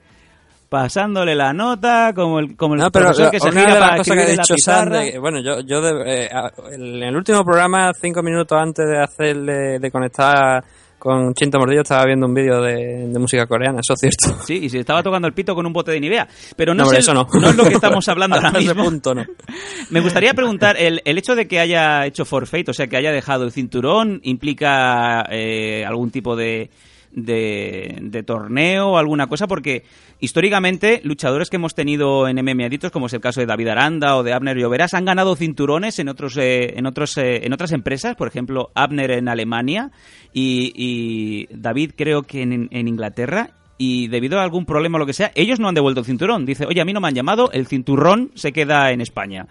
pasándole 0.70 1.36
la 1.36 1.54
nota 1.54 2.12
como 2.16 2.40
el 2.40 2.56
como 2.56 2.76
el 2.76 2.82
No, 2.82 2.92
pero 2.92 3.06
profesor 3.06 3.32
que 3.32 3.40
se 3.40 3.50
gira 3.52 3.74
de 3.74 3.80
las 3.80 3.80
para 3.80 3.98
cosas 3.98 4.16
que 4.16 4.22
escribir 4.22 4.30
ha 4.30 4.32
en 4.32 4.38
la 4.38 4.56
pizarra. 4.56 5.00
de- 5.00 5.20
bueno, 5.20 5.40
yo, 5.42 5.60
yo 5.62 5.82
de- 5.82 6.26
eh, 6.26 6.30
en 6.72 7.04
el 7.04 7.16
último 7.16 7.44
programa, 7.44 7.92
cinco 8.00 8.22
minutos 8.22 8.58
antes 8.60 8.86
de 8.88 9.00
hacerle, 9.02 9.80
de 9.80 9.92
conectar 9.92 10.64
con 11.04 11.34
Chinto 11.34 11.60
Mordillo, 11.60 11.82
estaba 11.82 12.06
viendo 12.06 12.26
un 12.26 12.34
vídeo 12.34 12.62
de, 12.62 13.08
de 13.10 13.20
música 13.20 13.46
coreana, 13.46 13.82
eso 13.82 13.94
es 13.94 14.00
cierto. 14.00 14.40
Sí, 14.46 14.60
y 14.64 14.70
se 14.70 14.80
estaba 14.80 15.04
tocando 15.04 15.28
el 15.28 15.34
pito 15.34 15.54
con 15.54 15.66
un 15.66 15.74
bote 15.74 15.92
de 15.92 16.00
Nivea. 16.00 16.26
Pero 16.56 16.74
no, 16.74 16.84
No, 16.84 16.90
es 16.92 16.94
el- 16.94 17.00
eso 17.00 17.14
no. 17.14 17.28
es 17.50 17.56
lo 17.58 17.64
que 17.66 17.74
estamos 17.74 18.08
hablando 18.08 18.36
ahora 18.38 18.52
mismo. 18.52 18.84
punto 18.86 19.14
no. 19.14 19.26
Me 19.90 20.00
gustaría 20.00 20.34
preguntar, 20.34 20.78
el, 20.80 21.02
el 21.04 21.18
hecho 21.18 21.36
de 21.36 21.46
que 21.46 21.60
haya 21.60 22.06
hecho 22.06 22.24
forfeit, 22.24 22.70
o 22.70 22.74
sea, 22.74 22.88
que 22.88 22.96
haya 22.96 23.12
dejado 23.12 23.44
el 23.44 23.52
cinturón, 23.52 24.22
¿implica 24.24 25.26
eh, 25.30 25.84
algún 25.86 26.10
tipo 26.10 26.36
de, 26.38 26.70
de, 27.14 28.24
torneo 28.26 28.90
o 28.90 28.98
alguna 28.98 29.28
cosa? 29.28 29.48
Porque 29.48 29.84
históricamente 30.20 31.02
luchadores 31.04 31.50
que 31.50 31.58
hemos 31.58 31.76
tenido 31.76 32.28
en 32.28 32.38
MMA 32.44 32.66
Adictos, 32.66 32.92
como 32.92 33.08
es 33.08 33.14
el 33.14 33.22
caso 33.22 33.40
de 33.40 33.46
David 33.46 33.70
Aranda 33.70 34.18
o 34.18 34.24
de 34.24 34.34
Abner 34.34 34.58
Lloveras, 34.58 34.94
han 34.94 35.06
ganado 35.06 35.36
cinturones 35.36 36.00
en 36.00 36.10
otros 36.10 36.38
eh, 36.38 36.74
en 36.78 36.86
otros 36.86 37.18
eh, 37.18 37.46
en 37.46 37.54
otras 37.54 37.72
empresas, 37.72 38.16
por 38.16 38.28
ejemplo, 38.28 38.72
Abner 38.76 39.12
en 39.12 39.30
Alemania 39.30 39.92
y, 40.34 41.48
David 41.52 41.92
creo 41.96 42.24
que 42.24 42.42
en, 42.42 42.68
en 42.72 42.88
Inglaterra. 42.88 43.52
Y 43.78 44.08
debido 44.08 44.40
a 44.40 44.44
algún 44.44 44.66
problema 44.66 44.98
o 44.98 45.00
lo 45.00 45.06
que 45.06 45.14
sea, 45.14 45.32
ellos 45.36 45.60
no 45.60 45.68
han 45.68 45.76
devuelto 45.76 46.00
el 46.00 46.06
cinturón. 46.06 46.46
Dice, 46.46 46.66
oye, 46.66 46.80
a 46.80 46.86
mí 46.86 46.94
no 46.94 47.02
me 47.02 47.08
han 47.08 47.16
llamado, 47.16 47.52
el 47.52 47.66
cinturón 47.66 48.32
se 48.36 48.54
queda 48.54 48.92
en 48.92 49.02
España. 49.02 49.48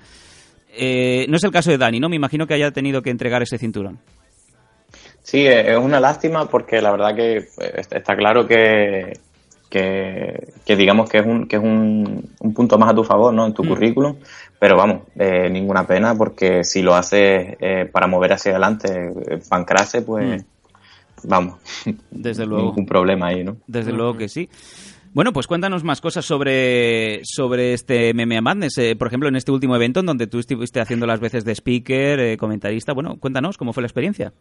Eh, 0.74 1.26
no 1.28 1.36
es 1.36 1.44
el 1.44 1.50
caso 1.50 1.70
de 1.70 1.78
Dani, 1.78 2.00
¿no? 2.00 2.08
Me 2.08 2.16
imagino 2.16 2.46
que 2.46 2.54
haya 2.54 2.70
tenido 2.70 3.02
que 3.02 3.10
entregar 3.10 3.42
ese 3.42 3.58
cinturón. 3.58 3.98
Sí, 5.22 5.46
es 5.46 5.76
una 5.78 6.00
lástima 6.00 6.48
porque 6.48 6.80
la 6.82 6.90
verdad 6.90 7.14
que 7.14 7.36
eh, 7.38 7.82
está 7.90 8.16
claro 8.16 8.46
que, 8.46 9.18
que, 9.70 10.52
que 10.66 10.76
digamos 10.76 11.08
que 11.08 11.18
es 11.18 11.26
un, 11.26 11.46
que 11.46 11.56
es 11.56 11.62
un, 11.62 12.28
un 12.40 12.54
punto 12.54 12.78
más 12.78 12.90
a 12.90 12.94
tu 12.94 13.04
favor, 13.04 13.32
¿no? 13.32 13.46
En 13.46 13.52
Mm. 13.52 13.54
tu 13.54 13.64
currículum, 13.66 14.16
pero 14.58 14.76
vamos, 14.76 15.02
eh, 15.16 15.48
ninguna 15.50 15.86
pena 15.86 16.14
porque 16.16 16.64
si 16.64 16.82
lo 16.82 16.94
haces 16.94 17.56
eh, 17.60 17.88
para 17.90 18.06
mover 18.06 18.32
hacia 18.32 18.50
adelante 18.52 19.12
eh, 19.28 19.38
Pancrase, 19.48 20.02
pues 20.02 20.44
vamos, 21.24 21.58
Mm. 21.86 21.90
Desde 22.10 22.44
luego. 22.46 22.66
ningún 22.66 22.86
problema 22.86 23.28
ahí, 23.28 23.44
¿no? 23.44 23.56
Desde 23.66 23.92
luego 23.92 24.16
que 24.16 24.28
sí. 24.28 24.48
Bueno, 25.14 25.32
pues 25.34 25.46
cuéntanos 25.46 25.84
más 25.84 26.00
cosas 26.00 26.24
sobre, 26.24 27.20
sobre 27.24 27.74
este 27.74 28.14
MMA 28.14 28.40
Madness. 28.40 28.78
Eh, 28.78 28.96
por 28.96 29.08
ejemplo, 29.08 29.28
en 29.28 29.36
este 29.36 29.52
último 29.52 29.76
evento 29.76 30.00
en 30.00 30.06
donde 30.06 30.26
tú 30.26 30.38
estuviste 30.38 30.80
haciendo 30.80 31.06
las 31.06 31.20
veces 31.20 31.44
de 31.44 31.52
speaker, 31.54 32.18
eh, 32.18 32.36
comentarista. 32.38 32.94
Bueno, 32.94 33.18
cuéntanos 33.20 33.58
cómo 33.58 33.72
fue 33.74 33.82
la 33.82 33.88
experiencia. 33.88 34.32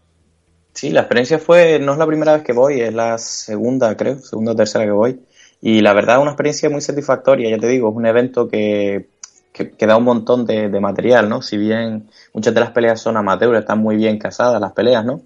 Sí, 0.74 0.90
la 0.90 1.02
experiencia 1.02 1.38
fue, 1.38 1.80
no 1.80 1.94
es 1.94 1.98
la 1.98 2.08
primera 2.08 2.34
vez 2.34 2.44
que 2.44 2.54
voy, 2.54 2.80
es 2.82 2.94
la 2.94 3.18
segunda, 3.18 3.96
creo, 3.98 4.20
segunda 4.20 4.54
o 4.54 4.56
tercera 4.56 4.86
que 4.86 4.92
voy. 4.92 5.20
Y 5.62 5.82
la 5.82 5.94
verdad 5.94 6.16
es 6.16 6.22
una 6.22 6.32
experiencia 6.32 6.70
muy 6.70 6.82
satisfactoria, 6.82 7.50
ya 7.50 7.58
te 7.60 7.68
digo, 7.68 7.90
es 7.90 7.96
un 7.96 8.06
evento 8.06 8.48
que, 8.48 9.08
que, 9.54 9.72
que 9.72 9.86
da 9.86 9.98
un 9.98 10.06
montón 10.06 10.46
de, 10.46 10.70
de 10.70 10.80
material, 10.80 11.30
¿no? 11.30 11.42
Si 11.42 11.58
bien 11.58 12.10
muchas 12.34 12.54
de 12.54 12.62
las 12.62 12.72
peleas 12.72 13.00
son 13.02 13.18
amateur, 13.18 13.56
están 13.56 13.80
muy 13.80 13.96
bien 13.98 14.18
casadas 14.18 14.60
las 14.62 14.72
peleas, 14.74 15.06
¿no? 15.06 15.22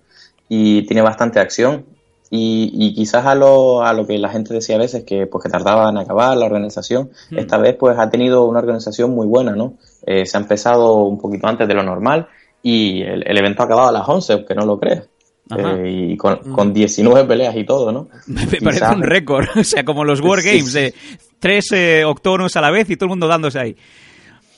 Y 0.49 0.83
tiene 0.87 1.01
bastante 1.01 1.39
acción. 1.39 1.85
Y, 2.31 2.71
y 2.73 2.93
quizás 2.95 3.25
a 3.27 3.35
lo, 3.35 3.83
a 3.83 3.93
lo 3.93 4.05
que 4.07 4.17
la 4.17 4.29
gente 4.29 4.53
decía 4.53 4.75
a 4.75 4.79
veces 4.79 5.03
que, 5.03 5.27
pues, 5.27 5.43
que 5.43 5.49
tardaba 5.49 5.89
en 5.89 5.97
acabar 5.97 6.35
la 6.35 6.45
organización, 6.45 7.11
Hmm. 7.29 7.37
esta 7.39 7.57
vez 7.57 7.75
pues 7.75 7.97
ha 7.99 8.09
tenido 8.09 8.45
una 8.45 8.59
organización 8.59 9.11
muy 9.11 9.27
buena, 9.27 9.55
¿no? 9.55 9.75
Eh, 10.05 10.25
se 10.25 10.35
ha 10.37 10.41
empezado 10.41 11.03
un 11.03 11.19
poquito 11.19 11.47
antes 11.47 11.67
de 11.67 11.73
lo 11.75 11.83
normal 11.83 12.27
y 12.63 13.03
el, 13.03 13.23
el 13.27 13.37
evento 13.37 13.61
ha 13.61 13.65
acabado 13.65 13.89
a 13.89 13.91
las 13.91 14.09
11, 14.09 14.33
aunque 14.33 14.55
no 14.55 14.65
lo 14.65 14.79
creas. 14.79 15.07
Eh, 15.55 16.09
y 16.11 16.17
con, 16.17 16.37
con 16.37 16.73
19 16.73 17.27
peleas 17.27 17.55
y 17.55 17.65
todo, 17.65 17.91
¿no? 17.91 18.07
Me 18.27 18.61
parece 18.61 18.85
un 18.85 19.03
récord. 19.03 19.47
O 19.55 19.63
sea, 19.63 19.85
como 19.85 20.03
los 20.03 20.21
War 20.21 20.41
Sí, 20.41 20.61
de 20.73 20.93
tres 21.39 21.71
eh, 21.71 22.03
octógonos 22.05 22.55
a 22.55 22.61
la 22.61 22.71
vez 22.71 22.89
y 22.89 22.95
todo 22.95 23.05
el 23.05 23.09
mundo 23.09 23.27
dándose 23.27 23.59
ahí. 23.59 23.75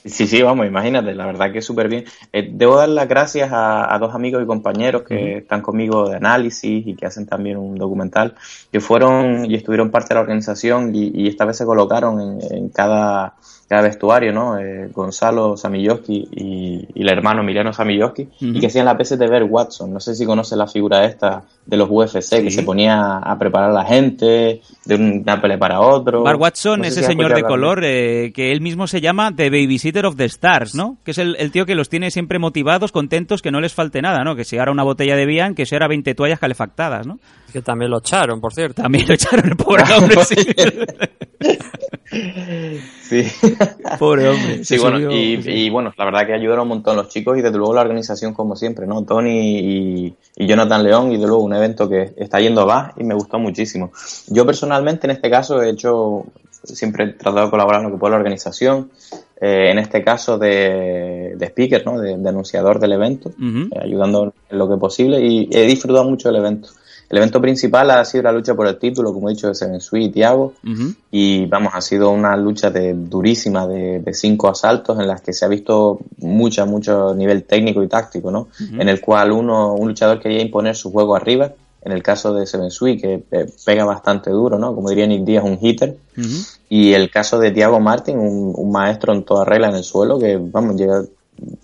Sí, 0.04 0.26
sí, 0.26 0.40
vamos, 0.40 0.66
imagínate, 0.66 1.14
la 1.14 1.26
verdad 1.26 1.52
que 1.52 1.58
es 1.58 1.64
súper 1.64 1.88
bien. 1.88 2.04
Eh, 2.32 2.48
debo 2.50 2.76
dar 2.76 2.88
las 2.88 3.08
gracias 3.08 3.52
a, 3.52 3.92
a 3.92 3.98
dos 3.98 4.14
amigos 4.14 4.42
y 4.42 4.46
compañeros 4.46 5.02
que 5.02 5.38
están 5.38 5.60
conmigo 5.60 6.08
de 6.08 6.16
análisis 6.16 6.86
y 6.86 6.94
que 6.94 7.04
hacen 7.04 7.26
también 7.26 7.58
un 7.58 7.74
documental, 7.74 8.34
que 8.72 8.80
fueron 8.80 9.44
y 9.50 9.54
estuvieron 9.54 9.90
parte 9.90 10.10
de 10.10 10.14
la 10.14 10.20
organización 10.22 10.94
y, 10.94 11.10
y 11.14 11.28
esta 11.28 11.44
vez 11.44 11.58
se 11.58 11.66
colocaron 11.66 12.20
en, 12.20 12.56
en 12.56 12.68
cada, 12.70 13.34
cada 13.68 13.82
vestuario, 13.82 14.32
¿no? 14.32 14.58
Eh, 14.58 14.88
Gonzalo 14.92 15.56
Samilloski 15.56 16.26
y, 16.32 16.88
y 16.94 17.02
el 17.02 17.08
hermano 17.10 17.42
Emiliano 17.42 17.72
Samilloski, 17.72 18.26
y 18.40 18.50
Ujú. 18.50 18.60
que 18.60 18.66
hacían 18.68 18.86
la 18.86 18.96
PSTV 18.96 19.44
Watson. 19.48 19.92
No 19.92 20.00
sé 20.00 20.14
si 20.14 20.24
conoces 20.24 20.56
la 20.56 20.66
figura 20.66 21.04
esta 21.04 21.42
de 21.66 21.76
los 21.76 21.86
UFC, 21.90 22.42
que 22.42 22.50
se 22.50 22.62
ponía 22.62 23.18
a 23.18 23.38
preparar 23.38 23.68
a 23.70 23.74
la 23.74 23.84
gente 23.84 24.62
de 24.86 24.94
una 24.94 25.38
pelea 25.40 25.58
para 25.58 25.80
otro. 25.80 26.22
Mark 26.24 26.40
Watson, 26.40 26.78
No 26.80 26.84
sé 26.84 26.90
ese 26.90 27.00
si 27.02 27.06
señor 27.08 27.34
de 27.34 27.42
color, 27.42 27.82
eh, 27.84 28.32
que 28.34 28.52
él 28.52 28.62
mismo 28.62 28.86
se 28.86 29.02
llama 29.02 29.36
The 29.36 29.50
Babysitter 29.50 30.06
of 30.06 30.16
the 30.16 30.24
Stars, 30.24 30.74
¿no? 30.74 30.96
Que 31.04 31.10
es 31.10 31.18
el, 31.18 31.36
el 31.38 31.50
tío 31.52 31.66
que 31.66 31.74
los 31.74 31.90
tiene 31.90 32.10
siempre 32.10 32.38
motivados, 32.38 32.90
contentos, 32.90 33.42
que 33.42 33.50
no 33.50 33.60
les 33.60 33.74
falte 33.74 34.00
nada, 34.00 34.24
¿no? 34.24 34.34
Que 34.34 34.44
si 34.44 34.56
ahora 34.56 34.72
una 34.72 34.82
botella 34.82 35.14
de 35.14 35.26
Bian, 35.26 35.54
que 35.54 35.66
si 35.66 35.74
ahora 35.74 35.88
20 35.88 36.14
toallas 36.14 36.38
calefactadas, 36.38 37.06
¿no? 37.06 37.18
Que 37.52 37.60
también 37.60 37.90
lo 37.90 37.98
echaron, 37.98 38.40
por 38.40 38.54
cierto. 38.54 38.80
También 38.82 39.06
lo 39.06 39.12
echaron 39.12 39.46
el 39.46 39.56
pobre 39.56 39.82
hombre, 39.94 40.16
sí. 40.24 40.36
Sí. 42.10 43.22
Pobre 43.98 44.28
hombre. 44.28 44.64
Sí, 44.64 44.78
bueno, 44.78 44.98
subió- 44.98 45.12
y, 45.12 45.66
y 45.66 45.70
bueno, 45.70 45.92
la 45.96 46.04
verdad 46.04 46.26
que 46.26 46.34
ayudaron 46.34 46.62
un 46.62 46.68
montón 46.68 46.96
los 46.96 47.08
chicos 47.08 47.38
y 47.38 47.42
desde 47.42 47.56
luego 47.58 47.74
la 47.74 47.80
organización 47.82 48.34
como 48.34 48.56
siempre, 48.56 48.86
¿no? 48.86 49.02
Tony 49.04 49.58
y, 49.58 50.14
y 50.36 50.46
Jonathan 50.46 50.82
León 50.82 51.08
y 51.10 51.14
desde 51.14 51.26
luego 51.28 51.42
un 51.42 51.54
evento 51.54 51.88
que 51.88 52.12
está 52.16 52.40
yendo 52.40 52.62
a 52.62 52.66
más 52.66 52.92
y 52.96 53.04
me 53.04 53.14
gustó 53.14 53.38
muchísimo. 53.38 53.92
Yo 54.28 54.44
personalmente 54.46 55.06
en 55.06 55.12
este 55.12 55.30
caso 55.30 55.62
he 55.62 55.70
hecho, 55.70 56.24
siempre 56.64 57.04
he 57.04 57.08
tratado 57.08 57.46
de 57.46 57.50
colaborar 57.50 57.80
en 57.82 57.88
lo 57.88 57.92
que 57.94 57.98
puedo 58.00 58.10
la 58.12 58.18
organización. 58.18 58.90
eh, 59.40 59.70
en 59.70 59.78
este 59.78 60.02
caso 60.02 60.36
de, 60.36 61.34
de 61.36 61.46
speaker, 61.46 61.86
¿no? 61.86 62.00
de, 62.00 62.16
de 62.18 62.28
anunciador 62.28 62.80
del 62.80 62.92
evento, 62.92 63.30
eh, 63.40 63.78
ayudando 63.82 64.34
en 64.50 64.58
lo 64.58 64.68
que 64.68 64.76
posible 64.76 65.20
y 65.24 65.48
he 65.52 65.62
disfrutado 65.66 66.04
mucho 66.08 66.28
del 66.28 66.38
evento. 66.38 66.70
El 67.10 67.18
evento 67.18 67.40
principal 67.40 67.90
ha 67.90 68.04
sido 68.04 68.24
la 68.24 68.32
lucha 68.32 68.54
por 68.54 68.66
el 68.66 68.78
título, 68.78 69.14
como 69.14 69.28
he 69.28 69.32
dicho, 69.32 69.48
de 69.48 69.54
Seven 69.54 69.80
Sui 69.80 70.04
y 70.04 70.08
Thiago. 70.10 70.52
Ujú. 70.62 70.94
Y 71.10 71.46
vamos, 71.46 71.72
ha 71.74 71.80
sido 71.80 72.10
una 72.10 72.36
lucha 72.36 72.70
de, 72.70 72.92
durísima 72.92 73.66
de, 73.66 74.00
de 74.00 74.14
cinco 74.14 74.48
asaltos 74.48 74.98
en 75.00 75.06
las 75.06 75.22
que 75.22 75.32
se 75.32 75.44
ha 75.44 75.48
visto 75.48 76.00
mucha, 76.18 76.66
mucho 76.66 77.14
nivel 77.14 77.44
técnico 77.44 77.82
y 77.82 77.88
táctico, 77.88 78.30
¿no? 78.30 78.48
En 78.58 78.88
el 78.88 79.00
cual 79.00 79.32
uno, 79.32 79.74
un 79.74 79.88
luchador 79.88 80.20
quería 80.20 80.42
imponer 80.42 80.76
su 80.76 80.92
juego 80.92 81.16
arriba. 81.16 81.52
En 81.80 81.92
el 81.92 82.02
caso 82.02 82.34
de 82.34 82.44
Seven 82.44 82.70
Sui, 82.70 82.98
que 82.98 83.22
eh, 83.30 83.46
pega 83.64 83.84
bastante 83.84 84.30
duro, 84.30 84.58
¿no? 84.58 84.74
Como 84.74 84.90
diría 84.90 85.06
Nick 85.06 85.24
Díaz, 85.24 85.44
un 85.44 85.58
hitter. 85.60 85.96
Y 86.68 86.92
el 86.92 87.10
caso 87.10 87.38
de 87.38 87.52
Thiago 87.52 87.80
Martin, 87.80 88.18
un, 88.18 88.52
un 88.54 88.70
maestro 88.70 89.14
en 89.14 89.22
toda 89.22 89.44
regla 89.44 89.68
en 89.68 89.76
el 89.76 89.84
suelo, 89.84 90.18
que 90.18 90.36
vamos, 90.36 90.76
lleva 90.76 91.04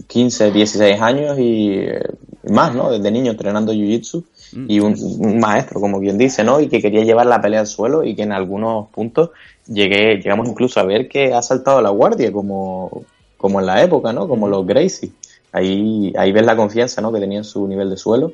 15, 0.06 0.52
16 0.52 1.00
años 1.00 1.38
y 1.38 1.72
eh, 1.72 2.00
más, 2.48 2.74
¿no? 2.74 2.90
Desde 2.90 3.10
niño 3.10 3.32
entrenando 3.32 3.72
Jiu-Jitsu 3.72 4.24
y 4.68 4.80
un, 4.80 4.94
un 5.18 5.38
maestro, 5.38 5.80
como 5.80 6.00
quien 6.00 6.16
dice, 6.16 6.44
¿no? 6.44 6.60
Y 6.60 6.68
que 6.68 6.80
quería 6.80 7.04
llevar 7.04 7.26
la 7.26 7.40
pelea 7.40 7.60
al 7.60 7.66
suelo 7.66 8.04
y 8.04 8.14
que 8.14 8.22
en 8.22 8.32
algunos 8.32 8.88
puntos 8.88 9.30
llegué, 9.66 10.16
llegamos 10.16 10.48
incluso 10.48 10.80
a 10.80 10.84
ver 10.84 11.08
que 11.08 11.32
ha 11.32 11.42
saltado 11.42 11.80
la 11.80 11.90
guardia, 11.90 12.32
como, 12.32 13.04
como 13.36 13.60
en 13.60 13.66
la 13.66 13.82
época, 13.82 14.12
¿no? 14.12 14.28
Como 14.28 14.48
los 14.48 14.66
Gracie. 14.66 15.10
Ahí, 15.52 16.12
ahí 16.18 16.32
ves 16.32 16.44
la 16.44 16.56
confianza, 16.56 17.00
¿no? 17.00 17.12
Que 17.12 17.20
tenía 17.20 17.38
en 17.38 17.44
su 17.44 17.66
nivel 17.68 17.88
de 17.88 17.96
suelo 17.96 18.32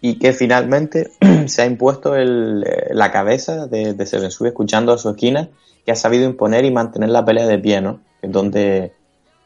y 0.00 0.18
que 0.18 0.32
finalmente 0.32 1.10
se 1.46 1.62
ha 1.62 1.66
impuesto 1.66 2.14
el, 2.14 2.64
eh, 2.66 2.88
la 2.92 3.10
cabeza 3.10 3.66
de, 3.66 3.94
de 3.94 4.06
Seven 4.06 4.30
Sui 4.30 4.48
escuchando 4.48 4.92
a 4.92 4.98
su 4.98 5.08
esquina 5.08 5.48
que 5.84 5.92
ha 5.92 5.96
sabido 5.96 6.24
imponer 6.24 6.64
y 6.64 6.70
mantener 6.70 7.08
la 7.08 7.24
pelea 7.24 7.46
de 7.46 7.58
pie, 7.58 7.80
¿no? 7.80 8.00
Es 8.20 8.30
donde 8.30 8.92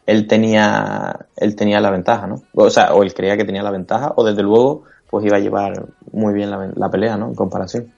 él 0.06 0.26
tenía, 0.26 1.26
él 1.36 1.56
tenía 1.56 1.80
la 1.80 1.90
ventaja, 1.90 2.26
¿no? 2.26 2.42
O 2.54 2.70
sea, 2.70 2.94
o 2.94 3.02
él 3.02 3.14
creía 3.14 3.36
que 3.36 3.44
tenía 3.44 3.62
la 3.62 3.70
ventaja, 3.70 4.12
o 4.16 4.24
desde 4.24 4.42
luego, 4.42 4.82
pues 5.10 5.24
iba 5.26 5.36
a 5.36 5.40
llevar 5.40 5.86
muy 6.12 6.34
bien 6.34 6.50
la, 6.50 6.90
pelea, 6.90 7.16
¿no? 7.16 7.28
En 7.28 7.34
comparación. 7.34 7.92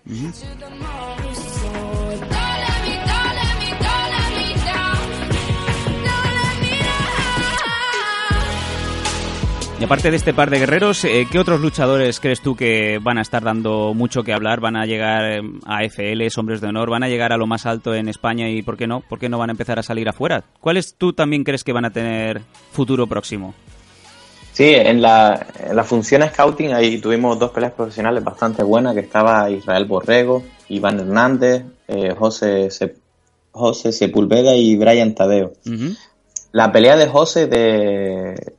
Y 9.78 9.84
aparte 9.84 10.10
de 10.10 10.16
este 10.16 10.32
par 10.32 10.48
de 10.48 10.58
guerreros, 10.58 11.04
eh, 11.04 11.26
¿qué 11.30 11.38
otros 11.38 11.60
luchadores 11.60 12.18
crees 12.18 12.40
tú 12.40 12.56
que 12.56 12.98
van 13.02 13.18
a 13.18 13.20
estar 13.20 13.44
dando 13.44 13.92
mucho 13.92 14.22
que 14.22 14.32
hablar? 14.32 14.58
¿Van 14.58 14.74
a 14.74 14.86
llegar 14.86 15.30
eh, 15.30 15.42
a 15.66 15.82
FLs, 15.86 16.38
hombres 16.38 16.62
de 16.62 16.68
honor? 16.68 16.88
¿Van 16.88 17.02
a 17.02 17.08
llegar 17.08 17.34
a 17.34 17.36
lo 17.36 17.46
más 17.46 17.66
alto 17.66 17.94
en 17.94 18.08
España? 18.08 18.48
¿Y 18.48 18.62
por 18.62 18.78
qué 18.78 18.86
no? 18.86 19.02
¿Por 19.02 19.18
qué 19.18 19.28
no 19.28 19.36
van 19.36 19.50
a 19.50 19.52
empezar 19.52 19.78
a 19.78 19.82
salir 19.82 20.08
afuera? 20.08 20.44
¿Cuáles 20.60 20.94
tú 20.96 21.12
también 21.12 21.44
crees 21.44 21.62
que 21.62 21.74
van 21.74 21.84
a 21.84 21.90
tener 21.90 22.40
futuro 22.72 23.06
próximo? 23.06 23.54
Sí, 24.56 24.72
en 24.74 25.02
la, 25.02 25.46
en 25.68 25.76
la 25.76 25.84
función 25.84 26.22
scouting 26.26 26.72
ahí 26.72 26.98
tuvimos 26.98 27.38
dos 27.38 27.50
peleas 27.50 27.72
profesionales 27.74 28.24
bastante 28.24 28.62
buenas, 28.62 28.94
que 28.94 29.00
estaba 29.00 29.50
Israel 29.50 29.84
Borrego, 29.84 30.44
Iván 30.70 30.98
Hernández, 30.98 31.62
eh, 31.88 32.14
José, 32.18 32.70
Se- 32.70 32.96
José 33.52 33.92
Sepulveda 33.92 34.54
y 34.54 34.74
Brian 34.78 35.14
Tadeo. 35.14 35.52
La 36.52 36.72
pelea 36.72 36.96
de 36.96 37.06
José 37.06 37.48
de, 37.48 38.54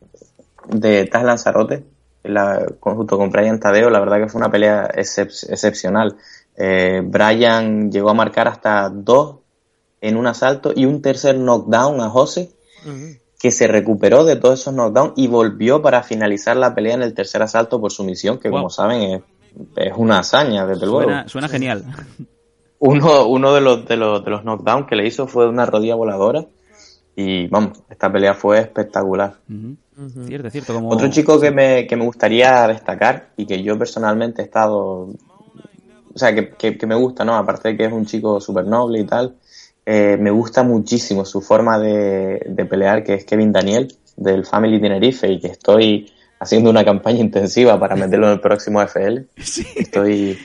de 0.68 1.06
Taz 1.06 1.24
Lanzarote, 1.24 1.84
la, 2.22 2.64
junto 2.80 3.18
con 3.18 3.32
Brian 3.32 3.60
Tadeo, 3.60 3.90
la 3.90 3.99
verdad 3.99 4.18
que 4.19 4.28
fue 4.30 4.38
una 4.38 4.52
pelea 4.52 4.88
excep- 4.94 5.52
excepcional. 5.52 6.15
Eh, 6.56 7.02
Brian 7.03 7.91
llegó 7.91 8.11
a 8.11 8.14
marcar 8.14 8.48
hasta 8.48 8.90
dos 8.90 9.38
en 9.99 10.15
un 10.15 10.28
asalto 10.28 10.74
y 10.76 10.86
un 10.86 11.02
tercer 11.02 11.38
knockdown 11.40 12.02
a 12.02 12.10
José, 12.11 12.52
que 13.39 13.51
se 13.51 13.68
recuperó 13.68 14.23
de 14.23 14.35
todos 14.35 14.59
esos 14.61 14.73
knockdowns 14.73 15.14
y 15.15 15.27
volvió 15.27 15.81
para 15.81 16.03
finalizar 16.03 16.57
la 16.57 16.73
pelea 16.73 16.95
en 16.95 17.03
el 17.03 17.14
tercer 17.14 17.41
asalto 17.41 17.80
por 17.80 17.91
sumisión, 17.91 18.39
que 18.39 18.49
Wow. 18.49 18.59
como 18.59 18.69
saben 18.69 19.01
es, 19.01 19.22
es 19.76 19.93
una 19.95 20.19
hazaña, 20.19 20.65
desde 20.65 20.85
luego. 20.85 21.03
Suena, 21.03 21.27
suena 21.27 21.47
genial. 21.47 21.85
Uno, 22.80 23.27
uno 23.27 23.53
de 23.53 23.61
los, 23.61 23.85
de 23.85 23.97
los, 23.97 24.23
de 24.23 24.31
los 24.31 24.43
knockdowns 24.43 24.88
que 24.88 24.95
le 24.95 25.07
hizo 25.07 25.27
fue 25.27 25.47
una 25.47 25.65
rodilla 25.65 25.95
voladora. 25.95 26.45
Y 27.15 27.47
vamos, 27.47 27.80
esta 27.89 28.11
pelea 28.11 28.35
fue 28.35 28.59
espectacular. 28.59 29.38
Cierto, 30.27 30.49
cierto. 30.51 30.73
Como... 30.76 30.89
Otro 30.91 31.09
chico 31.09 31.39
que 31.39 31.49
me, 31.49 31.88
que 31.88 31.95
me 31.95 32.05
gustaría 32.05 32.68
destacar 32.68 33.30
y 33.35 33.47
que 33.47 33.64
yo 33.64 33.77
personalmente 33.80 34.43
he 34.43 34.45
estado. 34.45 35.09
O 36.14 36.19
sea, 36.19 36.35
que, 36.35 36.49
que, 36.49 36.77
que 36.77 36.85
me 36.85 36.93
gusta, 36.95 37.26
¿no? 37.26 37.35
Aparte 37.35 37.69
de 37.69 37.77
que 37.77 37.85
es 37.85 37.91
un 37.91 38.05
chico 38.05 38.39
súper 38.39 38.65
noble 38.68 38.99
y 38.99 39.05
tal, 39.05 39.35
eh, 39.89 40.18
me 40.19 40.31
gusta 40.31 40.64
muchísimo 40.64 41.23
su 41.23 41.39
forma 41.39 41.80
de, 41.80 42.41
de 42.45 42.65
pelear, 42.65 43.05
que 43.05 43.14
es 43.14 43.23
Kevin 43.23 43.53
Daniel, 43.53 43.88
del 44.18 44.45
Family 44.45 44.81
Tenerife, 44.81 45.31
y 45.31 45.39
que 45.39 45.47
estoy 45.47 46.11
haciendo 46.41 46.69
una 46.69 46.84
campaña 46.84 47.22
intensiva 47.22 47.80
para 47.80 47.95
meterlo 47.95 48.27
en 48.27 48.34
el 48.34 48.41
próximo 48.41 48.81
FL. 48.81 49.27
Estoy 49.77 50.38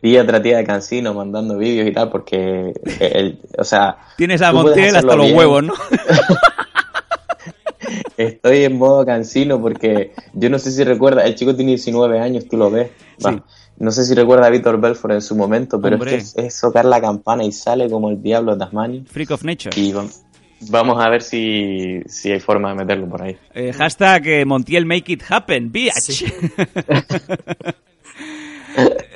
día 0.00 0.26
tras 0.26 0.42
día 0.42 0.56
de 0.56 0.64
cansino 0.64 1.12
mandando 1.12 1.58
vídeos 1.58 1.86
y 1.86 1.92
tal, 1.92 2.08
porque, 2.08 2.72
el, 2.98 3.38
o 3.58 3.64
sea. 3.64 3.98
Tienes 4.16 4.40
a 4.40 4.52
tú 4.52 4.62
puedes 4.62 4.78
Montiel 4.78 4.96
hasta 4.96 5.16
los 5.16 5.26
bien. 5.26 5.38
huevos, 5.38 5.64
¿no? 5.64 5.74
Estoy 8.16 8.64
en 8.64 8.78
modo 8.78 9.04
cansino 9.04 9.60
porque 9.60 10.14
yo 10.32 10.48
no 10.48 10.58
sé 10.58 10.72
si 10.72 10.82
recuerda, 10.82 11.26
el 11.26 11.34
chico 11.34 11.54
tiene 11.54 11.72
19 11.72 12.20
años, 12.20 12.48
tú 12.48 12.56
lo 12.56 12.70
ves. 12.70 12.88
Va. 13.24 13.44
No 13.80 13.90
sé 13.92 14.04
si 14.04 14.14
recuerda 14.14 14.46
a 14.46 14.50
Víctor 14.50 14.80
Belfort 14.80 15.14
en 15.14 15.22
su 15.22 15.36
momento, 15.36 15.80
pero 15.80 15.96
Hombre. 15.96 16.16
es 16.16 16.34
que 16.34 16.40
es, 16.42 16.54
es 16.54 16.60
tocar 16.60 16.84
la 16.84 17.00
campana 17.00 17.44
y 17.44 17.52
sale 17.52 17.88
como 17.88 18.10
el 18.10 18.20
diablo 18.22 18.52
de 18.52 18.58
Tasmania. 18.58 19.02
Freak 19.06 19.30
of 19.30 19.44
Nature. 19.44 19.80
Y 19.80 19.92
va- 19.92 20.04
vamos 20.70 20.98
a 21.04 21.08
ver 21.08 21.22
si, 21.22 22.00
si 22.06 22.32
hay 22.32 22.40
forma 22.40 22.70
de 22.70 22.74
meterlo 22.74 23.08
por 23.08 23.22
ahí. 23.22 23.36
Eh, 23.54 23.72
hashtag 23.72 24.26
eh, 24.26 24.44
Montiel 24.44 24.84
make 24.84 25.12
it 25.12 25.22
happen, 25.28 25.70
bitch. 25.70 26.24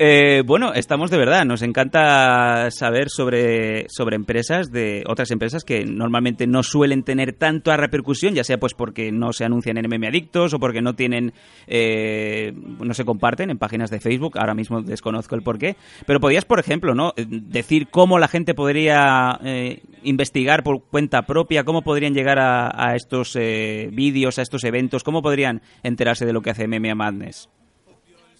Eh, 0.04 0.42
bueno, 0.44 0.74
estamos 0.74 1.10
de 1.10 1.18
verdad. 1.18 1.44
Nos 1.44 1.62
encanta 1.62 2.70
saber 2.70 3.08
sobre, 3.08 3.86
sobre 3.88 4.16
empresas 4.16 4.72
de 4.72 5.04
otras 5.06 5.30
empresas 5.30 5.62
que 5.62 5.84
normalmente 5.84 6.46
no 6.46 6.62
suelen 6.62 7.04
tener 7.04 7.34
tanta 7.34 7.76
repercusión, 7.76 8.34
ya 8.34 8.42
sea 8.42 8.58
pues 8.58 8.74
porque 8.74 9.12
no 9.12 9.32
se 9.32 9.44
anuncian 9.44 9.78
en 9.78 9.88
MM 9.88 10.08
Adictos 10.08 10.54
o 10.54 10.58
porque 10.58 10.82
no 10.82 10.94
tienen, 10.94 11.32
eh, 11.68 12.52
no 12.52 12.94
se 12.94 13.04
comparten 13.04 13.50
en 13.50 13.58
páginas 13.58 13.90
de 13.90 14.00
Facebook. 14.00 14.38
Ahora 14.38 14.54
mismo 14.54 14.82
desconozco 14.82 15.36
el 15.36 15.42
porqué. 15.42 15.76
Pero 16.04 16.18
podías, 16.18 16.44
por 16.44 16.58
ejemplo, 16.58 16.94
¿no? 16.94 17.12
Decir 17.16 17.86
cómo 17.88 18.18
la 18.18 18.28
gente 18.28 18.54
podría 18.54 19.38
eh, 19.44 19.82
investigar 20.02 20.64
por 20.64 20.82
cuenta 20.82 21.22
propia, 21.22 21.64
cómo 21.64 21.82
podrían 21.82 22.14
llegar 22.14 22.40
a, 22.40 22.72
a 22.74 22.96
estos 22.96 23.36
eh, 23.36 23.88
vídeos, 23.92 24.38
a 24.38 24.42
estos 24.42 24.64
eventos, 24.64 25.04
cómo 25.04 25.22
podrían 25.22 25.62
enterarse 25.84 26.26
de 26.26 26.32
lo 26.32 26.42
que 26.42 26.50
hace 26.50 26.66
MMA 26.66 26.96
Madness. 26.96 27.48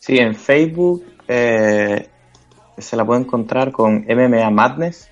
Sí, 0.03 0.17
en 0.19 0.35
Facebook 0.35 1.05
eh, 1.29 2.09
se 2.79 2.97
la 2.97 3.05
puede 3.05 3.21
encontrar 3.21 3.71
con 3.73 4.05
MMA 4.09 4.51
Madness. 4.51 5.09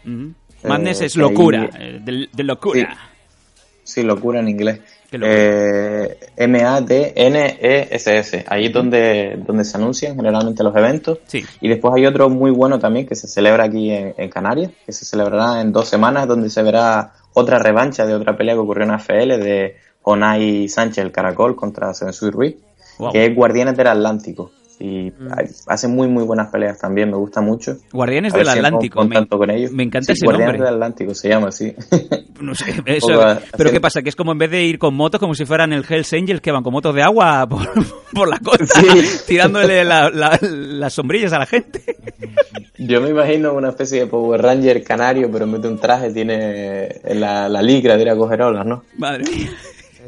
Madness 0.65 1.01
Eh, 1.01 1.07
es 1.07 1.15
que 1.15 1.21
ahí- 1.21 1.29
locura, 1.31 1.71
eh, 1.79 2.01
de, 2.03 2.29
de 2.33 2.43
locura. 2.45 2.97
Sí, 3.83 4.03
locura 4.03 4.41
en 4.41 4.49
inglés. 4.49 4.81
Eh, 5.13 6.17
M-A-D-N-E-S-S. 7.33 8.45
Ahí 8.49 8.67
es 8.67 8.73
donde, 8.73 9.39
donde 9.47 9.65
se 9.65 9.77
anuncian 9.77 10.15
generalmente 10.17 10.63
los 10.63 10.75
eventos. 10.77 11.19
Sí. 11.27 11.45
Y 11.61 11.69
después 11.69 11.95
hay 11.97 12.07
otro 12.07 12.29
muy 12.31 12.51
bueno 12.51 12.79
también 12.79 13.07
que 13.07 13.15
se 13.17 13.27
celebra 13.27 13.65
aquí 13.65 13.91
en, 13.91 14.15
en 14.17 14.31
Canarias, 14.31 14.71
que 14.87 14.93
se 14.93 15.05
celebrará 15.05 15.61
en 15.61 15.73
dos 15.73 15.89
semanas, 15.89 16.29
donde 16.29 16.49
se 16.51 16.63
verá 16.63 17.13
otra 17.35 17.59
revancha 17.59 18.07
de 18.07 18.15
otra 18.15 18.37
pelea 18.37 18.55
que 18.55 18.61
ocurrió 18.61 18.85
en 18.85 18.93
AFL 18.93 19.39
de 19.39 19.77
Onay 20.03 20.69
Sánchez, 20.69 21.05
el 21.05 21.13
Caracol, 21.13 21.57
contra 21.57 21.93
Sensui 21.95 22.31
Ruiz, 22.31 22.57
Wow. 22.99 23.13
que 23.13 23.25
es 23.27 23.35
Guardianes 23.35 23.77
del 23.77 23.87
Atlántico. 23.87 24.53
Y 24.83 25.13
hay- 25.37 25.47
hacen 25.67 25.95
muy, 25.95 26.09
muy 26.09 26.25
buenas 26.25 26.49
peleas 26.51 26.79
también, 26.79 27.11
me 27.11 27.17
gusta 27.19 27.43
mucho. 27.43 27.77
Guardianes 27.93 28.33
del 28.33 28.49
Atlántico. 28.49 29.05
me, 29.05 29.27
con 29.29 29.51
ellos. 29.51 29.73
me 29.73 29.83
encanta 29.83 30.07
Sí, 30.07 30.13
ese 30.13 30.25
Guardianes 30.25 30.55
nombre. 30.55 30.67
del 30.67 30.75
Atlántico 30.75 31.15
se 31.15 31.29
llama 31.29 31.49
así. 31.49 31.75
No 32.41 32.55
sé, 32.55 32.71
eso- 32.87 33.07
pero 33.09 33.21
hacer- 33.23 33.71
¿qué 33.71 33.81
pasa? 33.83 34.01
Que 34.01 34.09
es 34.09 34.17
como 34.17 34.33
en 34.33 34.39
vez 34.39 34.51
de 34.51 34.65
ir 34.65 34.79
con 34.79 34.95
motos, 34.95 35.21
como 35.21 35.35
si 35.35 35.45
fueran 35.45 35.75
el 35.75 35.85
Hells 35.87 36.11
Angels 36.15 36.41
que 36.41 36.51
van 36.51 36.63
con 36.63 36.73
motos 36.73 36.95
de 36.95 37.03
agua 37.03 37.47
por, 37.47 37.69
por 38.15 38.29
la 38.31 38.39
costa, 38.39 38.81
tirándole 39.27 39.85
la- 39.85 40.09
la- 40.09 40.39
las 40.41 40.95
sombrillas 40.95 41.35
a 41.35 41.39
la 41.41 41.45
gente. 41.47 41.83
Yo 42.79 43.03
me 43.03 43.11
imagino 43.11 43.53
una 43.53 43.69
especie 43.69 44.01
de 44.01 44.07
Power 44.07 44.41
Ranger 44.41 44.83
canario, 44.83 45.29
pero 45.31 45.45
en 45.45 45.53
vez 45.53 45.61
de 45.61 45.69
un 45.69 45.79
traje 45.79 46.11
tiene 46.11 47.01
la, 47.15 47.51
la 47.51 47.61
ligra 47.61 47.97
de 47.97 48.03
ir 48.03 48.09
a 48.09 48.17
coger 48.17 48.41
olas, 48.41 48.65
¿no? 48.65 48.85
Madre 48.97 49.25
mía. 49.31 49.51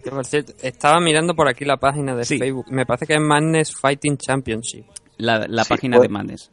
Que, 0.02 0.10
por 0.10 0.24
cierto, 0.24 0.52
estaba 0.62 1.00
mirando 1.00 1.34
por 1.34 1.48
aquí 1.48 1.64
la 1.64 1.76
página 1.76 2.14
de 2.14 2.24
Facebook. 2.24 2.66
Me 2.70 2.86
parece 2.86 3.06
que 3.06 3.14
es 3.14 3.20
Madness 3.20 3.74
Fighting 3.74 4.16
Championship. 4.16 4.84
La, 5.18 5.46
la 5.48 5.64
Sí, 5.64 5.68
página 5.68 5.96
pues- 5.98 6.08
de 6.08 6.12
Madness. 6.12 6.50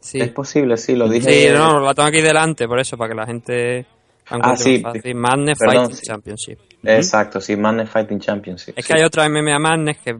Sí. 0.00 0.18
Es 0.20 0.30
posible, 0.30 0.76
sí, 0.78 0.94
lo 0.96 1.08
dije. 1.08 1.48
Sí, 1.48 1.54
no, 1.54 1.80
la 1.80 1.92
tengo 1.92 2.08
aquí 2.08 2.20
delante, 2.22 2.66
por 2.66 2.78
eso, 2.80 2.96
para 2.96 3.10
que 3.10 3.14
la 3.16 3.26
gente 3.26 3.86
la 4.30 4.36
encuentre 4.38 4.52
Ah, 4.52 4.56
sí. 4.56 4.82
más 4.82 4.92
fácil. 4.94 5.14
Madness 5.14 5.58
Perdón, 5.58 5.76
Fighting 5.76 5.96
sí. 5.96 6.02
Championship. 6.06 6.58
Exacto, 6.84 7.40
sí, 7.40 7.56
Madness 7.56 7.90
Fighting 7.90 8.18
Championship. 8.20 8.78
Es 8.78 8.86
sí. 8.86 8.92
que 8.92 8.98
hay 8.98 9.04
otra 9.04 9.28
MMA 9.28 9.58
Madness 9.58 9.98
que 9.98 10.12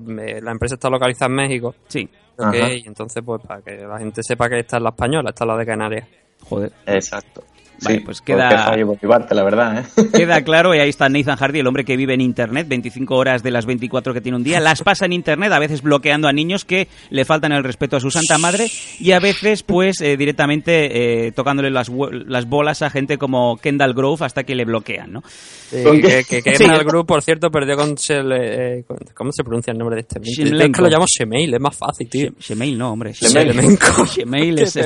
la 0.42 0.50
empresa 0.50 0.74
está 0.74 0.90
localizada 0.90 1.30
en 1.30 1.36
México. 1.36 1.74
Sí. 1.88 2.08
Ajá. 2.38 2.72
y 2.72 2.84
entonces, 2.86 3.22
pues, 3.24 3.42
para 3.46 3.60
que 3.62 3.76
la 3.86 3.98
gente 3.98 4.22
sepa 4.22 4.48
que 4.48 4.60
esta 4.60 4.78
es 4.78 4.82
la 4.82 4.90
española, 4.90 5.28
esta 5.30 5.44
es 5.44 5.48
la 5.48 5.56
de 5.58 5.66
Canarias. 5.66 6.08
Joder. 6.44 6.72
Exacto. 6.86 7.44
Vale, 7.82 7.98
Sí, 7.98 8.04
pues 8.04 8.20
queda, 8.20 8.64
fallo 8.66 8.94
parte, 8.94 9.34
la 9.34 9.42
verdad. 9.42 9.84
¿eh? 9.96 10.08
queda 10.14 10.42
claro, 10.42 10.74
y 10.74 10.78
ahí 10.78 10.88
está 10.90 11.08
Nathan 11.08 11.36
Hardy, 11.36 11.60
el 11.60 11.66
hombre 11.66 11.84
que 11.84 11.96
vive 11.96 12.14
en 12.14 12.20
Internet, 12.20 12.66
25 12.68 13.14
horas 13.16 13.42
de 13.42 13.50
las 13.50 13.66
24 13.66 14.12
que 14.14 14.20
tiene 14.20 14.36
un 14.36 14.44
día, 14.44 14.60
las 14.60 14.82
pasa 14.82 15.06
en 15.06 15.12
Internet, 15.12 15.52
a 15.52 15.58
veces 15.58 15.82
bloqueando 15.82 16.28
a 16.28 16.32
niños 16.32 16.64
que 16.64 16.88
le 17.10 17.24
faltan 17.24 17.52
el 17.52 17.64
respeto 17.64 17.96
a 17.96 18.00
su 18.00 18.10
santa 18.10 18.38
madre, 18.38 18.68
y 18.98 19.12
a 19.12 19.20
veces, 19.20 19.62
pues, 19.62 20.00
eh, 20.00 20.16
directamente 20.16 21.26
eh, 21.26 21.32
tocándole 21.32 21.70
las, 21.70 21.90
las 22.26 22.46
bolas 22.46 22.82
a 22.82 22.90
gente 22.90 23.18
como 23.18 23.56
Kendall 23.56 23.94
Grove 23.94 24.24
hasta 24.24 24.44
que 24.44 24.54
le 24.54 24.64
bloquean, 24.64 25.12
¿no? 25.12 25.22
Sí, 25.24 25.82
¿Con 25.84 26.00
que, 26.00 26.08
qué? 26.08 26.24
que, 26.28 26.42
que 26.42 26.50
Sí. 26.56 26.64
Kendall 26.64 26.84
Group, 26.84 27.06
por 27.06 27.22
cierto, 27.22 27.50
perdió 27.50 27.76
con, 27.76 27.94
Shel- 27.96 28.32
eh, 28.38 28.84
con- 28.86 28.98
¿Cómo 29.14 29.32
se 29.32 29.42
pronuncia 29.44 29.70
el 29.72 29.78
nombre 29.78 29.96
de 29.96 30.00
este? 30.02 30.20
Shemlenko. 30.20 30.64
Es 30.66 30.72
que 30.76 30.82
lo 30.82 30.88
llamo 30.88 31.06
Shemail, 31.06 31.54
es 31.54 31.60
más 31.60 31.76
fácil, 31.76 32.08
tío. 32.10 32.30
Shemail 32.38 32.76
no, 32.76 32.92
hombre. 32.92 33.12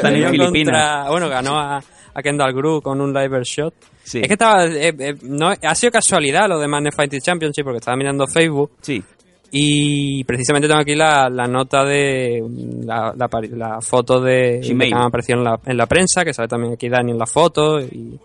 Perdió 0.02 0.28
Filipinas. 0.30 0.74
contra- 0.74 1.10
bueno, 1.10 1.28
ganó 1.28 1.58
a, 1.58 1.82
a 2.14 2.22
Kendall 2.22 2.52
Group 2.54 2.82
con 2.82 3.00
un 3.00 3.12
live 3.12 3.42
shot. 3.44 3.74
Es 4.04 4.28
que 4.28 4.34
estaba. 4.34 4.64
eh, 4.66 4.94
eh, 4.98 5.14
no, 5.22 5.48
ha 5.50 5.74
sido 5.74 5.90
casualidad 5.90 6.48
lo 6.48 6.58
de 6.58 6.68
Madness 6.68 6.94
Fighting 6.94 7.20
Championship 7.20 7.64
porque 7.64 7.78
estaba 7.78 7.96
mirando 7.96 8.26
Facebook. 8.26 8.72
Sí. 8.80 9.02
Y 9.56 10.24
precisamente 10.24 10.66
tengo 10.66 10.80
aquí 10.80 10.94
la, 10.94 11.28
la 11.30 11.46
nota 11.46 11.84
de. 11.84 12.42
La, 12.84 13.12
la, 13.16 13.28
apari- 13.28 13.50
la 13.56 13.80
foto 13.80 14.20
de. 14.20 14.60
Shemale. 14.62 14.90
que 14.90 14.96
aparecido 14.96 15.38
en 15.38 15.44
la, 15.44 15.60
en 15.64 15.76
la 15.76 15.86
prensa, 15.86 16.24
que 16.24 16.34
sale 16.34 16.48
también 16.48 16.72
aquí 16.74 16.88
Dani 16.88 17.12
en 17.12 17.18
la 17.18 17.26
foto. 17.26 17.80
Y, 17.80 18.18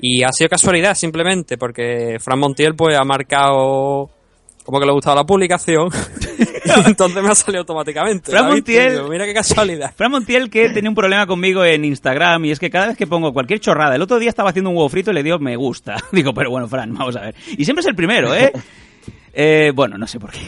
y 0.00 0.22
ha 0.22 0.30
sido 0.32 0.50
casualidad 0.50 0.94
simplemente 0.94 1.56
porque 1.56 2.18
Fran 2.20 2.38
Montiel 2.38 2.74
pues 2.74 2.96
ha 2.96 3.04
marcado. 3.04 4.10
Como 4.66 4.78
que 4.80 4.84
le 4.84 4.90
ha 4.90 4.94
gustado 4.94 5.16
la 5.16 5.24
publicación. 5.24 5.88
Entonces 6.86 7.22
me 7.22 7.30
ha 7.30 7.34
salido 7.34 7.60
automáticamente. 7.60 8.30
Fran. 8.32 8.50
Montiel- 8.50 8.90
Digo, 8.96 9.08
Mira 9.08 9.24
qué 9.24 9.32
casualidad. 9.32 9.94
Fran 9.96 10.10
Montiel 10.10 10.50
que 10.50 10.68
tenía 10.74 10.90
un 10.90 10.96
problema 10.96 11.26
conmigo 11.26 11.64
en 11.64 11.84
Instagram 11.84 12.44
y 12.46 12.50
es 12.50 12.58
que 12.58 12.68
cada 12.68 12.88
vez 12.88 12.96
que 12.96 13.06
pongo 13.06 13.32
cualquier 13.32 13.60
chorrada, 13.60 13.94
el 13.94 14.02
otro 14.02 14.18
día 14.18 14.28
estaba 14.28 14.50
haciendo 14.50 14.70
un 14.70 14.76
huevo 14.76 14.88
frito 14.88 15.12
y 15.12 15.14
le 15.14 15.22
dio 15.22 15.38
me 15.38 15.56
gusta. 15.56 15.96
Digo, 16.12 16.34
pero 16.34 16.50
bueno, 16.50 16.66
Fran, 16.68 16.92
vamos 16.92 17.14
a 17.16 17.20
ver. 17.20 17.34
Y 17.56 17.64
siempre 17.64 17.80
es 17.80 17.86
el 17.86 17.94
primero, 17.94 18.34
¿eh? 18.34 18.52
Eh, 19.32 19.70
bueno, 19.74 19.96
no 19.98 20.06
sé 20.06 20.18
por 20.18 20.32
qué. 20.32 20.40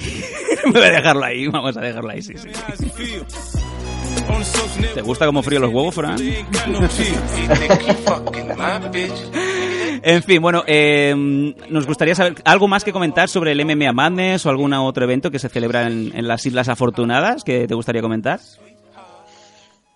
Voy 0.66 0.82
a 0.82 0.90
dejarlo 0.90 1.24
ahí, 1.24 1.46
vamos 1.46 1.76
a 1.76 1.80
dejarlo 1.80 2.10
ahí, 2.10 2.22
sí, 2.22 2.34
sí. 2.36 2.48
¿Te 4.94 5.02
gusta 5.02 5.26
cómo 5.26 5.42
frío 5.42 5.60
los 5.60 5.72
huevos, 5.72 5.94
Fran? 5.94 6.18
En 10.00 10.22
fin, 10.22 10.40
bueno, 10.40 10.62
eh, 10.66 11.12
nos 11.68 11.86
gustaría 11.86 12.14
saber 12.14 12.36
algo 12.44 12.68
más 12.68 12.84
que 12.84 12.92
comentar 12.92 13.28
sobre 13.28 13.50
el 13.50 13.64
MMA 13.64 13.92
Madness 13.92 14.46
o 14.46 14.50
algún 14.50 14.72
otro 14.72 15.02
evento 15.04 15.32
que 15.32 15.40
se 15.40 15.48
celebra 15.48 15.88
en, 15.88 16.12
en 16.14 16.28
las 16.28 16.46
Islas 16.46 16.68
Afortunadas 16.68 17.42
que 17.42 17.66
te 17.66 17.74
gustaría 17.74 18.00
comentar. 18.00 18.38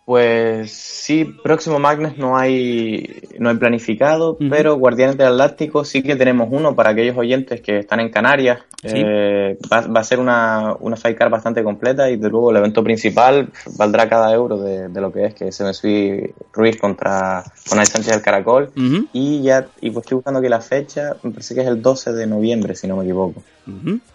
Pues 0.05 0.73
sí, 0.73 1.25
próximo 1.45 1.79
Magnus 1.79 2.19
no 2.19 2.37
hay, 2.37 3.23
no 3.39 3.51
hay 3.51 3.57
planificado, 3.57 4.37
pero 4.51 4.77
Guardianes 4.77 5.17
del 5.17 5.29
Atlántico 5.29 5.85
sí 5.85 6.03
que 6.03 6.17
tenemos 6.17 6.49
uno 6.51 6.75
para 6.75 6.91
aquellos 6.91 7.17
oyentes 7.17 7.61
que 7.61 7.79
están 7.79 8.01
en 8.01 8.11
Canarias. 8.11 8.59
Sí. 8.83 8.97
Eh, 8.97 9.57
va, 9.73 9.83
va 9.83 10.01
a 10.01 10.05
ser 10.05 10.19
una, 10.19 10.75
una 10.81 10.97
fight 10.97 11.17
card 11.17 11.31
bastante 11.31 11.63
completa 11.63 12.11
y 12.11 12.17
de 12.17 12.29
luego 12.29 12.51
el 12.51 12.57
evento 12.57 12.83
principal 12.83 13.51
valdrá 13.77 14.09
cada 14.09 14.33
euro 14.35 14.59
de, 14.59 14.89
de 14.89 15.01
lo 15.01 15.13
que 15.13 15.27
es, 15.27 15.35
que 15.35 15.49
es 15.49 15.61
MSV 15.61 16.35
Ruiz 16.53 16.81
contra 16.81 17.45
Jonay 17.69 17.87
Sánchez 17.87 18.13
del 18.13 18.23
Caracol. 18.23 18.73
Y 19.13 19.43
ya, 19.43 19.69
y 19.81 19.91
pues 19.91 20.05
estoy 20.05 20.17
buscando 20.17 20.41
aquí 20.41 20.49
la 20.49 20.61
fecha, 20.61 21.15
me 21.23 21.31
parece 21.31 21.55
que 21.55 21.61
es 21.61 21.69
el 21.69 21.81
12 21.81 22.13
de 22.13 22.27
noviembre, 22.27 22.75
si 22.75 22.89
no 22.89 22.97
me 22.97 23.05
equivoco. 23.05 23.41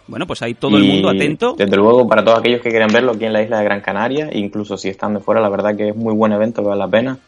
Bueno, 0.06 0.26
pues 0.26 0.42
ahí 0.42 0.54
todo 0.54 0.76
el 0.76 0.84
mundo 0.84 1.08
atento. 1.08 1.54
Desde 1.56 1.76
luego, 1.76 2.06
para 2.08 2.22
todos 2.24 2.38
aquellos 2.38 2.60
que 2.60 2.70
quieren 2.70 2.88
verlo 2.92 3.12
aquí 3.12 3.24
en 3.24 3.32
la 3.32 3.42
isla 3.42 3.58
de 3.58 3.64
Gran 3.64 3.80
Canaria, 3.80 4.28
incluso 4.32 4.76
si 4.76 4.88
están 4.88 5.14
de 5.14 5.20
fuera, 5.20 5.40
la 5.40 5.48
verdad 5.48 5.74
que 5.76 5.88
es 5.90 5.96
muy 5.96 6.14
buen 6.14 6.32
evento, 6.32 6.62
vale 6.62 6.78
la 6.78 6.88
pena 6.88 7.18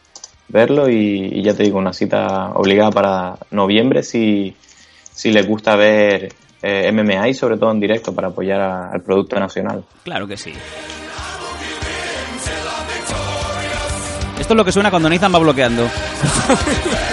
verlo. 0.47 0.89
Y, 0.89 1.29
y 1.33 1.41
ya 1.41 1.53
te 1.55 1.63
digo, 1.63 1.77
una 1.79 1.93
cita 1.93 2.51
obligada 2.53 2.91
para 2.91 3.35
noviembre 3.51 4.03
si, 4.03 4.53
si 5.13 5.31
les 5.31 5.47
gusta 5.47 5.75
ver 5.75 6.31
eh, 6.61 6.91
MMA 6.91 7.29
y 7.29 7.33
sobre 7.33 7.57
todo 7.57 7.71
en 7.71 7.79
directo 7.79 8.13
para 8.13 8.27
apoyar 8.27 8.61
a- 8.61 8.91
al 8.91 9.01
producto 9.01 9.39
nacional. 9.39 9.83
Claro 10.03 10.27
que 10.27 10.37
sí. 10.37 10.53
Esto 14.39 14.53
es 14.53 14.57
lo 14.57 14.65
que 14.65 14.71
suena 14.71 14.89
cuando 14.89 15.09
Nathan 15.09 15.33
va 15.33 15.39
bloqueando. 15.39 15.87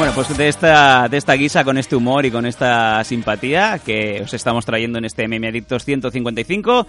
Bueno, 0.00 0.14
pues 0.14 0.34
de 0.34 0.48
esta, 0.48 1.08
de 1.10 1.18
esta 1.18 1.34
guisa, 1.34 1.62
con 1.62 1.76
este 1.76 1.94
humor 1.94 2.24
y 2.24 2.30
con 2.30 2.46
esta 2.46 3.04
simpatía 3.04 3.78
que 3.84 4.22
os 4.24 4.32
estamos 4.32 4.64
trayendo 4.64 4.96
en 4.96 5.04
este 5.04 5.28
MM 5.28 5.46
Adictos 5.48 5.84
155, 5.84 6.86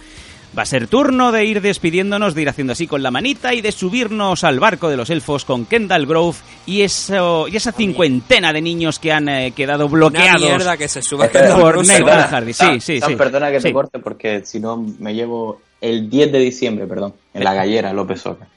va 0.56 0.62
a 0.62 0.64
ser 0.64 0.86
turno 0.86 1.30
de 1.30 1.44
ir 1.44 1.60
despidiéndonos, 1.60 2.34
de 2.34 2.40
ir 2.40 2.48
haciendo 2.48 2.72
así 2.72 2.86
con 2.86 3.02
la 3.02 3.10
manita 3.10 3.52
y 3.52 3.60
de 3.60 3.70
subirnos 3.70 4.44
al 4.44 4.60
barco 4.60 4.88
de 4.88 4.96
los 4.96 5.10
elfos 5.10 5.44
con 5.44 5.66
Kendall 5.66 6.06
Grove 6.06 6.38
y, 6.64 6.80
eso, 6.80 7.48
y 7.48 7.56
esa 7.56 7.72
cincuentena 7.72 8.50
de 8.50 8.62
niños 8.62 8.98
que 8.98 9.12
han 9.12 9.28
eh, 9.28 9.52
quedado 9.54 9.90
bloqueados. 9.90 10.40
mierda 10.40 10.78
que 10.78 10.88
se 10.88 11.02
suba 11.02 11.26
Espera, 11.26 11.54
por 11.60 11.84
perdona, 11.84 11.98
Nathan 11.98 12.30
Hardy. 12.30 12.52
Sí, 12.54 12.80
sí, 12.80 13.00
sí. 13.02 13.14
Perdona 13.14 13.50
que 13.50 13.60
te 13.60 13.68
Sí. 13.68 13.72
corte 13.74 13.98
porque 13.98 14.40
si 14.46 14.58
no 14.58 14.78
me 14.78 15.12
llevo 15.12 15.60
el 15.82 16.08
10 16.08 16.32
de 16.32 16.38
diciembre, 16.38 16.86
perdón, 16.86 17.12
en 17.34 17.44
la 17.44 17.52
gallera 17.52 17.92
López 17.92 18.24
Oca. 18.24 18.48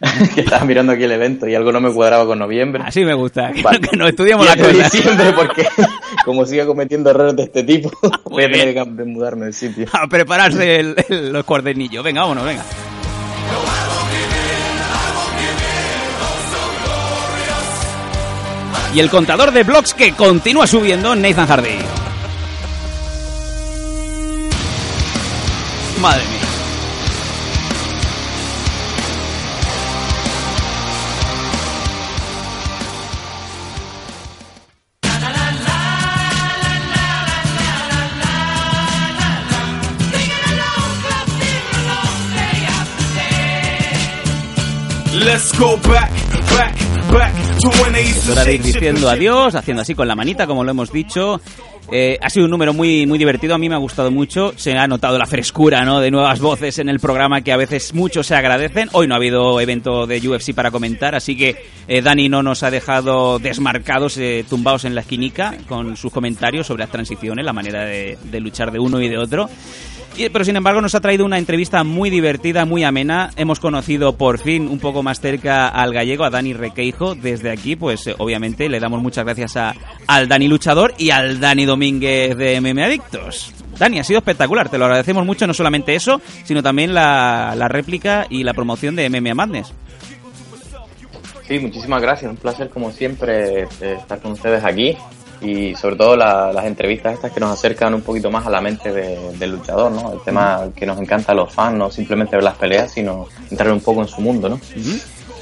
que 0.34 0.42
estaba 0.42 0.64
mirando 0.64 0.92
aquí 0.92 1.04
el 1.04 1.12
evento 1.12 1.48
y 1.48 1.54
algo 1.54 1.72
no 1.72 1.80
me 1.80 1.92
cuadraba 1.92 2.24
con 2.26 2.38
noviembre. 2.38 2.82
Así 2.86 3.04
me 3.04 3.14
gusta, 3.14 3.50
que, 3.52 3.62
Vale. 3.62 3.80
que 3.90 3.96
nos 3.96 4.08
estudiamos 4.10 4.46
la 4.46 4.54
10 4.54 4.66
de 4.68 4.72
cosa. 4.74 4.90
diciembre 4.90 5.32
porque 5.34 5.68
como 6.24 6.46
siga 6.46 6.66
cometiendo 6.66 7.10
errores 7.10 7.34
de 7.36 7.42
este 7.44 7.62
tipo, 7.64 7.90
voy 8.24 8.44
a 8.44 8.50
tener 8.50 8.74
que 8.74 8.84
mudarme 9.04 9.46
de 9.46 9.52
sitio. 9.52 9.86
A 9.92 10.06
prepararse 10.06 10.76
el- 10.80 10.94
el- 11.08 11.32
los 11.32 11.44
cuadernillos. 11.44 12.04
Venga, 12.04 12.20
vámonos, 12.22 12.44
venga. 12.44 12.62
Y 18.94 19.00
el 19.00 19.10
contador 19.10 19.52
de 19.52 19.64
blogs 19.64 19.92
que 19.94 20.12
continúa 20.12 20.66
subiendo, 20.66 21.14
Nathan 21.14 21.46
Hardy. 21.46 21.76
Madre 26.00 26.22
mía. 26.24 26.47
Let's 45.18 45.58
go 45.58 45.76
back, 45.78 46.10
back, 46.56 46.76
back 47.10 47.34
to 47.60 47.68
when 47.82 47.92
they 47.92 48.04
used 48.04 48.18
Es 48.18 48.26
to 48.26 48.32
hora 48.32 48.44
de 48.44 48.54
ir 48.54 48.62
diciendo 48.62 49.08
adiós, 49.10 49.54
haciendo 49.56 49.82
así 49.82 49.94
con 49.94 50.06
la 50.06 50.14
manita, 50.14 50.46
como 50.46 50.62
lo 50.62 50.70
hemos 50.70 50.92
dicho. 50.92 51.40
Eh, 51.90 52.18
ha 52.22 52.30
sido 52.30 52.44
un 52.44 52.52
número 52.52 52.72
muy, 52.72 53.04
muy 53.04 53.18
divertido, 53.18 53.54
a 53.54 53.58
mí 53.58 53.68
me 53.68 53.74
ha 53.74 53.78
gustado 53.78 54.12
mucho. 54.12 54.52
Se 54.56 54.76
ha 54.76 54.86
notado 54.86 55.18
la 55.18 55.26
frescura 55.26 55.84
¿no? 55.84 55.98
de 56.00 56.12
nuevas 56.12 56.38
voces 56.38 56.78
en 56.78 56.88
el 56.88 57.00
programa 57.00 57.40
que 57.40 57.50
a 57.52 57.56
veces 57.56 57.94
muchos 57.94 58.28
se 58.28 58.36
agradecen. 58.36 58.90
Hoy 58.92 59.08
no 59.08 59.14
ha 59.14 59.16
habido 59.16 59.60
evento 59.60 60.06
de 60.06 60.20
UFC 60.20 60.54
para 60.54 60.70
comentar, 60.70 61.16
así 61.16 61.36
que 61.36 61.56
eh, 61.88 62.00
Dani 62.00 62.28
no 62.28 62.44
nos 62.44 62.62
ha 62.62 62.70
dejado 62.70 63.40
desmarcados, 63.40 64.18
eh, 64.18 64.44
tumbados 64.48 64.84
en 64.84 64.94
la 64.94 65.00
esquinica 65.00 65.56
con 65.66 65.96
sus 65.96 66.12
comentarios 66.12 66.68
sobre 66.68 66.84
las 66.84 66.92
transiciones, 66.92 67.44
la 67.44 67.52
manera 67.52 67.84
de, 67.84 68.18
de 68.22 68.40
luchar 68.40 68.70
de 68.70 68.78
uno 68.78 69.00
y 69.00 69.08
de 69.08 69.18
otro. 69.18 69.48
Pero 70.32 70.44
sin 70.44 70.56
embargo 70.56 70.80
nos 70.80 70.96
ha 70.96 71.00
traído 71.00 71.24
una 71.24 71.38
entrevista 71.38 71.84
muy 71.84 72.10
divertida, 72.10 72.64
muy 72.64 72.82
amena. 72.82 73.30
Hemos 73.36 73.60
conocido 73.60 74.16
por 74.16 74.38
fin 74.38 74.66
un 74.66 74.80
poco 74.80 75.04
más 75.04 75.20
cerca 75.20 75.68
al 75.68 75.92
gallego, 75.92 76.24
a 76.24 76.30
Dani 76.30 76.54
Requeijo. 76.54 77.14
Desde 77.14 77.50
aquí, 77.52 77.76
pues 77.76 78.06
eh, 78.08 78.14
obviamente 78.18 78.68
le 78.68 78.80
damos 78.80 79.00
muchas 79.00 79.24
gracias 79.24 79.56
a, 79.56 79.74
al 80.08 80.26
Dani 80.26 80.48
Luchador 80.48 80.94
y 80.98 81.10
al 81.10 81.38
Dani 81.38 81.64
Domínguez 81.64 82.36
de 82.36 82.60
MM 82.60 82.82
Adictos. 82.82 83.52
Dani, 83.78 84.00
ha 84.00 84.04
sido 84.04 84.18
espectacular, 84.18 84.68
te 84.68 84.76
lo 84.76 84.86
agradecemos 84.86 85.24
mucho, 85.24 85.46
no 85.46 85.54
solamente 85.54 85.94
eso, 85.94 86.20
sino 86.44 86.64
también 86.64 86.92
la, 86.92 87.54
la 87.56 87.68
réplica 87.68 88.26
y 88.28 88.42
la 88.42 88.52
promoción 88.52 88.96
de 88.96 89.08
MMA 89.08 89.34
Madness. 89.34 89.72
Sí, 91.48 91.58
muchísimas 91.60 92.02
gracias. 92.02 92.30
Un 92.30 92.36
placer, 92.36 92.68
como 92.68 92.90
siempre, 92.90 93.62
eh, 93.62 93.96
estar 93.98 94.20
con 94.20 94.32
ustedes 94.32 94.62
aquí. 94.64 94.96
Y 95.40 95.74
sobre 95.76 95.94
todo 95.96 96.16
la- 96.16 96.52
las 96.52 96.64
entrevistas 96.64 97.14
estas 97.14 97.30
que 97.32 97.38
nos 97.40 97.52
acercan 97.52 97.94
un 97.94 98.02
poquito 98.02 98.30
más 98.30 98.44
a 98.46 98.50
la 98.50 98.60
mente 98.60 98.92
de- 98.92 99.36
del 99.38 99.52
luchador, 99.52 99.92
¿no? 99.92 100.12
El 100.14 100.20
tema 100.22 100.68
que 100.74 100.84
nos 100.84 100.98
encanta 101.00 101.32
a 101.32 101.34
los 101.34 101.52
fans, 101.52 101.76
no 101.78 101.90
simplemente 101.90 102.34
ver 102.36 102.42
las 102.44 102.56
peleas, 102.56 102.90
sino 102.92 103.26
entrar 103.50 103.72
un 103.72 103.80
poco 103.80 104.02
en 104.02 104.08
su 104.08 104.20
mundo, 104.20 104.48
¿no? 104.48 104.56
Ujú. 104.56 104.98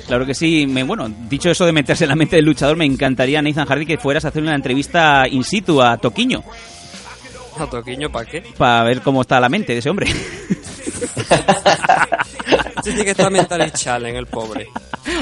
Claro 0.07 0.25
que 0.27 0.35
sí. 0.35 0.67
Me, 0.69 0.83
bueno, 0.85 1.09
dicho 1.29 1.51
eso 1.51 1.65
de 1.67 1.73
meterse 1.73 2.05
en 2.05 2.11
la 2.11 2.17
mente 2.17 2.37
del 2.37 2.45
luchador, 2.45 2.77
me 2.77 2.85
encantaría, 2.85 3.41
Nathan 3.43 3.67
Hardy, 3.67 3.87
que 3.87 3.99
fueras 3.99 4.25
a 4.25 4.29
hacer 4.29 4.43
una 4.43 4.55
entrevista 4.55 5.27
in 5.29 5.43
situ 5.43 5.83
a 5.83 5.97
Toquiño 5.97 6.45
¿A 7.59 7.67
Toquiño 7.67 8.11
para 8.13 8.27
qué? 8.31 8.43
para 8.57 8.85
ver 8.85 9.01
cómo 9.01 9.23
está 9.23 9.41
la 9.41 9.49
mente 9.49 9.73
de 9.73 9.79
ese 9.79 9.89
hombre. 9.91 10.07
Tiene 12.83 13.05
que 13.05 13.11
estar 13.11 13.31
mental 13.31 13.73
challenge, 13.73 14.19
el 14.19 14.27
pobre. 14.27 14.69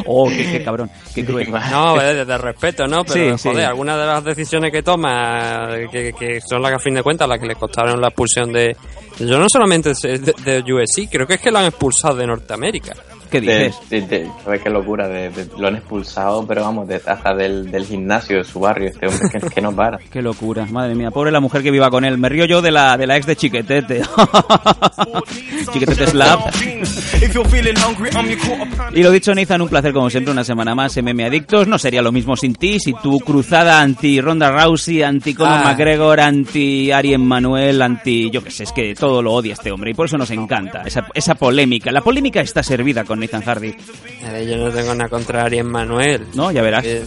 Oh, 0.06 0.28
qué, 0.28 0.50
qué 0.52 0.64
cabrón, 0.64 0.90
qué 1.14 1.24
cruel. 1.24 1.50
No, 1.70 1.96
de, 1.98 2.24
de 2.24 2.38
respeto, 2.38 2.86
¿no? 2.86 3.04
Pero, 3.04 3.36
Sí, 3.38 3.42
joder, 3.48 3.62
sí. 3.62 3.68
algunas 3.68 3.98
de 3.98 4.06
las 4.06 4.24
decisiones 4.24 4.72
que 4.72 4.82
toma, 4.82 5.68
que, 5.90 6.12
que 6.12 6.40
son 6.40 6.62
las 6.62 6.70
que 6.72 6.76
a 6.76 6.78
fin 6.80 6.94
de 6.94 7.02
cuentas 7.02 7.28
las 7.28 7.38
que 7.38 7.46
le 7.46 7.54
costaron 7.56 8.00
la 8.00 8.08
expulsión 8.08 8.52
de... 8.52 8.76
Yo 9.20 9.38
no 9.38 9.46
solamente 9.48 9.92
de, 9.94 10.18
de 10.18 10.72
USC, 10.72 11.08
creo 11.10 11.26
que 11.26 11.34
es 11.34 11.40
que 11.40 11.50
lo 11.50 11.58
han 11.58 11.66
expulsado 11.66 12.16
de 12.16 12.26
Norteamérica. 12.26 12.94
¿Qué 13.30 13.40
De, 13.40 13.72
de- 13.90 14.00
de- 14.02 14.30
¿Sabes 14.44 14.62
qué 14.62 14.70
locura? 14.70 15.08
De, 15.08 15.30
de- 15.30 15.48
lo 15.58 15.68
han 15.68 15.76
expulsado, 15.76 16.46
pero 16.46 16.62
vamos, 16.62 16.86
de, 16.88 16.96
hasta 17.06 17.34
del, 17.34 17.70
del 17.70 17.84
gimnasio 17.84 18.36
de 18.38 18.44
su 18.44 18.60
barrio, 18.60 18.88
este 18.90 19.06
hombre 19.06 19.28
que, 19.30 19.40
que 19.48 19.60
no 19.60 19.74
para. 19.74 19.98
Qué 20.12 20.22
locura, 20.22 20.66
madre 20.70 20.94
mía, 20.94 21.10
pobre 21.10 21.30
la 21.32 21.40
mujer 21.40 21.62
que 21.62 21.70
viva 21.70 21.90
con 21.90 22.04
él. 22.04 22.18
Me 22.18 22.28
río 22.28 22.44
yo 22.44 22.62
de 22.62 22.70
la, 22.70 22.96
de 22.96 23.06
la 23.06 23.16
ex 23.16 23.26
de 23.26 23.36
Chiquetete. 23.36 24.02
Chiquetete 25.72 26.06
Slap. 26.06 26.40
Y 28.94 29.02
lo 29.02 29.10
dicho, 29.10 29.34
Nathan, 29.34 29.60
un 29.62 29.68
placer 29.68 29.92
como 29.92 30.10
siempre, 30.10 30.32
una 30.32 30.44
semana 30.44 30.74
más, 30.74 30.96
MM 30.96 31.20
Adictos. 31.24 31.66
No 31.66 31.78
sería 31.78 32.02
lo 32.02 32.12
mismo 32.12 32.36
sin 32.36 32.54
ti, 32.54 32.78
si 32.78 32.92
tu 32.94 33.18
cruzada 33.20 33.80
anti 33.80 34.20
Ronda 34.20 34.50
Rousey, 34.50 35.02
anti 35.02 35.34
Conor 35.34 35.54
Ah. 35.54 35.62
McGregor, 35.70 36.20
anti 36.20 36.90
Ari 36.92 37.16
Manuel, 37.18 37.80
anti... 37.82 38.30
Yo 38.30 38.42
qué 38.42 38.50
sé, 38.50 38.64
es 38.64 38.72
que 38.72 38.94
todo 38.94 39.22
lo 39.22 39.32
odia 39.32 39.54
este 39.54 39.70
hombre 39.72 39.90
y 39.92 39.94
por 39.94 40.06
eso 40.06 40.16
nos 40.18 40.30
encanta, 40.30 40.82
esa, 40.82 41.06
esa 41.14 41.34
polémica. 41.34 41.90
La 41.92 42.00
polémica 42.02 42.40
está 42.40 42.62
servida 42.62 43.04
con 43.04 43.18
Hardy. 43.28 43.74
Yo 44.46 44.56
no 44.56 44.70
tengo 44.70 44.94
nada 44.94 45.08
contra 45.08 45.44
Ariel 45.44 45.64
Manuel. 45.64 46.26
No, 46.34 46.50
ya 46.50 46.62
verás. 46.62 46.84
Eh, 46.84 47.04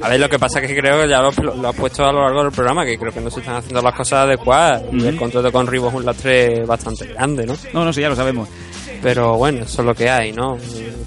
a 0.00 0.08
ver, 0.08 0.20
lo 0.20 0.28
que 0.28 0.38
pasa 0.38 0.60
es 0.60 0.68
que 0.68 0.76
creo 0.76 1.02
que 1.02 1.08
ya 1.08 1.20
lo, 1.20 1.32
lo 1.54 1.68
has 1.68 1.76
puesto 1.76 2.04
a 2.04 2.12
lo 2.12 2.22
largo 2.22 2.44
del 2.44 2.52
programa, 2.52 2.84
que 2.84 2.98
creo 2.98 3.12
que 3.12 3.20
no 3.20 3.30
se 3.30 3.40
están 3.40 3.56
haciendo 3.56 3.82
las 3.82 3.94
cosas 3.94 4.20
adecuadas. 4.20 4.82
Y 4.92 5.06
el 5.06 5.16
contrato 5.16 5.50
con 5.50 5.66
Ribo 5.66 5.88
es 5.88 5.94
un 5.94 6.04
lastre 6.04 6.64
bastante 6.64 7.06
grande, 7.08 7.46
¿no? 7.46 7.56
No, 7.72 7.84
no 7.84 7.92
sé, 7.92 8.00
ya 8.00 8.08
lo 8.08 8.16
sabemos. 8.16 8.48
Pero 9.02 9.36
bueno, 9.36 9.64
eso 9.64 9.82
es 9.82 9.86
lo 9.86 9.94
que 9.94 10.08
hay, 10.08 10.32
¿no? 10.32 10.56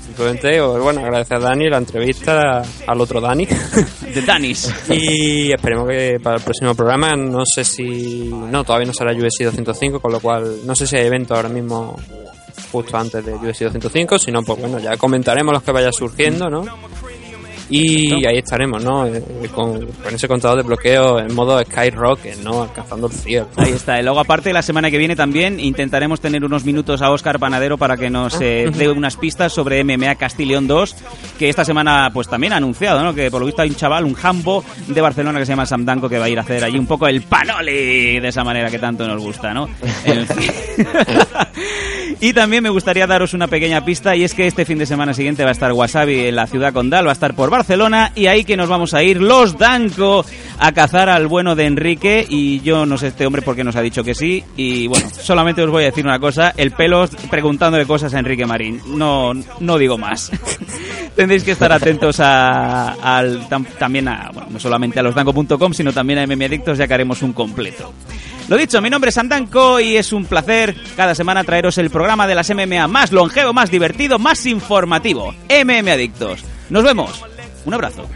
Simplemente, 0.06 0.62
pues, 0.62 0.84
bueno, 0.84 1.00
agradecer 1.00 1.38
a 1.38 1.40
Dani 1.40 1.70
la 1.70 1.78
entrevista 1.78 2.62
al 2.86 3.02
otro 3.02 3.22
Dani. 3.22 3.48
De 4.14 4.22
Danis. 4.22 4.74
y 4.90 5.52
esperemos 5.54 5.88
que 5.88 6.20
para 6.22 6.36
el 6.38 6.44
próximo 6.44 6.76
programa, 6.76 7.16
no 7.16 7.46
sé 7.46 7.64
si. 7.64 8.30
No, 8.30 8.66
todavía 8.66 8.88
no 8.88 8.94
será 8.94 9.14
USC 9.14 9.46
205, 9.46 10.02
con 10.02 10.12
lo 10.12 10.20
cual 10.20 10.66
no 10.66 10.76
sé 10.76 10.86
si 10.88 10.98
hay 10.98 11.08
evento 11.08 11.36
ahora 11.36 11.48
mismo 11.50 11.98
justo 12.72 12.98
antes 12.98 13.26
de 13.26 13.34
USC 13.34 13.64
205, 13.64 14.20
si 14.20 14.32
no, 14.32 14.44
pues 14.44 14.60
bueno, 14.60 14.80
ya 14.80 14.98
comentaremos 14.98 15.54
los 15.54 15.64
que 15.64 15.72
vaya 15.72 15.92
surgiendo, 15.92 16.50
¿no? 16.50 16.66
Y 17.70 18.26
ahí 18.26 18.38
estaremos, 18.38 18.84
¿no? 18.84 19.08
Eh, 19.08 19.24
Con, 19.54 19.86
con 19.88 20.14
ese 20.14 20.28
contador 20.28 20.58
de 20.58 20.64
bloqueo 20.64 21.20
en 21.20 21.34
modo 21.34 21.62
Skyrocket, 21.64 22.38
¿no? 22.44 22.64
Alcanzando 22.64 23.08
el 23.08 23.14
cielo. 23.14 23.48
Ahí 23.56 23.72
está. 23.72 24.00
Y 24.00 24.04
luego, 24.04 24.20
aparte, 24.20 24.54
la 24.54 24.62
semana 24.62 24.92
que 24.92 24.98
viene 24.98 25.16
también 25.16 25.60
intentaremos 25.60 26.20
tener 26.20 26.44
unos 26.44 26.64
minutos 26.66 27.02
a 27.02 27.12
Óscar 27.12 27.40
Panadero 27.40 27.78
para 27.78 27.98
que 27.98 28.10
nos 28.10 28.40
eh, 28.42 28.70
dé 28.76 28.90
unas 28.90 29.18
pistas 29.18 29.54
sobre 29.54 29.84
MMA 29.84 30.16
Castileón 30.16 30.68
2, 30.68 30.96
que 31.40 31.50
esta 31.50 31.66
semana 31.66 32.10
pues 32.14 32.28
también 32.28 32.54
ha 32.54 32.58
anunciado, 32.58 33.04
¿no? 33.04 33.14
Que 33.14 33.32
por 33.32 33.40
lo 33.40 33.48
visto 33.48 33.62
hay 33.62 33.70
un 33.70 33.76
chaval, 33.76 34.06
un 34.06 34.14
jambo 34.14 34.64
de 34.88 35.02
Barcelona 35.02 35.40
que 35.40 35.46
se 35.46 35.52
llama 35.52 35.66
Sam 35.66 35.86
Danko 35.86 36.10
que 36.10 36.20
va 36.20 36.26
a 36.26 36.30
ir 36.30 36.38
a 36.38 36.42
hacer 36.42 36.64
allí 36.64 36.78
un 36.78 36.88
poco 36.88 37.08
el 37.08 37.22
panoli 37.24 38.20
de 38.20 38.28
esa 38.28 38.44
manera 38.44 38.70
que 38.70 38.80
tanto 38.80 39.08
nos 39.08 39.22
gusta, 39.22 39.54
¿no? 39.54 39.68
En 40.06 40.28
fin. 40.28 40.52
Y 42.22 42.34
también 42.34 42.64
me 42.64 42.70
gustaría 42.70 43.08
daros 43.08 43.34
una 43.34 43.48
pequeña 43.48 43.84
pista 43.84 44.16
y 44.16 44.24
es 44.24 44.34
que 44.34 44.48
este 44.48 44.66
fin 44.66 44.78
de 44.78 44.86
semana 44.86 45.14
siguiente 45.14 45.44
va 45.44 45.50
a 45.50 45.52
estar 45.52 45.72
Wasabi 45.74 46.28
en 46.28 46.36
la 46.36 46.48
ciudad 46.48 46.74
condal, 46.74 47.06
va 47.06 47.10
a 47.10 47.14
estar 47.14 47.36
por 47.36 47.50
Barcelona 47.56 48.12
y 48.16 48.28
ahí 48.28 48.44
que 48.44 48.58
nos 48.58 48.68
vamos 48.68 48.94
a 48.94 49.02
ir 49.02 49.22
los 49.22 49.58
Danco 49.58 50.26
a 50.60 50.72
cazar 50.74 51.08
al 51.08 51.28
bueno 51.28 51.56
de 51.56 51.66
Enrique 51.66 52.26
y 52.28 52.60
yo 52.60 52.86
no 52.86 52.98
sé 52.98 53.08
este 53.08 53.26
hombre 53.26 53.42
por 53.42 53.56
qué 53.56 53.64
nos 53.64 53.78
ha 53.78 53.82
dicho 53.82 54.04
que 54.04 54.14
sí 54.14 54.44
y 54.58 54.88
bueno, 54.88 55.08
solamente 55.10 55.64
os 55.64 55.70
voy 55.70 55.84
a 55.84 55.86
decir 55.88 56.06
una 56.06 56.20
cosa, 56.20 56.54
el 56.58 56.72
pelos 56.72 57.12
preguntándole 57.30 57.86
cosas 57.86 58.14
a 58.14 58.20
Enrique 58.20 58.46
Marín, 58.46 58.82
no, 58.88 59.32
no 59.62 59.78
digo 59.78 59.98
más. 59.98 60.32
Tendréis 61.16 61.46
que 61.46 61.52
estar 61.52 61.72
atentos 61.72 62.18
a, 62.20 63.24
también 63.80 64.10
a, 64.10 64.32
bueno, 64.34 64.50
no 64.52 64.60
solamente 64.60 65.00
a 65.00 65.04
losdanco.com 65.04 65.74
sino 65.74 65.94
también 65.94 66.20
a 66.20 66.28
MM 66.28 66.44
Adictos 66.44 66.78
ya 66.78 66.88
que 66.90 66.94
haremos 66.94 67.22
un 67.22 67.32
completo. 67.32 67.94
Lo 68.50 68.58
dicho, 68.58 68.82
mi 68.82 68.90
nombre 68.90 69.10
es 69.10 69.18
Andanco 69.18 69.80
y 69.80 69.96
es 69.96 70.12
un 70.12 70.26
placer 70.26 70.76
cada 70.98 71.16
semana 71.16 71.46
traeros 71.46 71.78
el 71.78 71.90
programa 71.90 72.28
de 72.28 72.36
las 72.36 72.54
MMA 72.54 72.88
más 72.90 73.14
longevo, 73.14 73.54
más 73.54 73.72
divertido, 73.72 74.20
más 74.20 74.46
informativo. 74.46 75.34
MM 75.50 75.90
Adictos. 75.90 76.44
Nos 76.70 76.84
vemos. 76.84 77.24
Un 77.66 77.74
abrazo. 77.74 78.08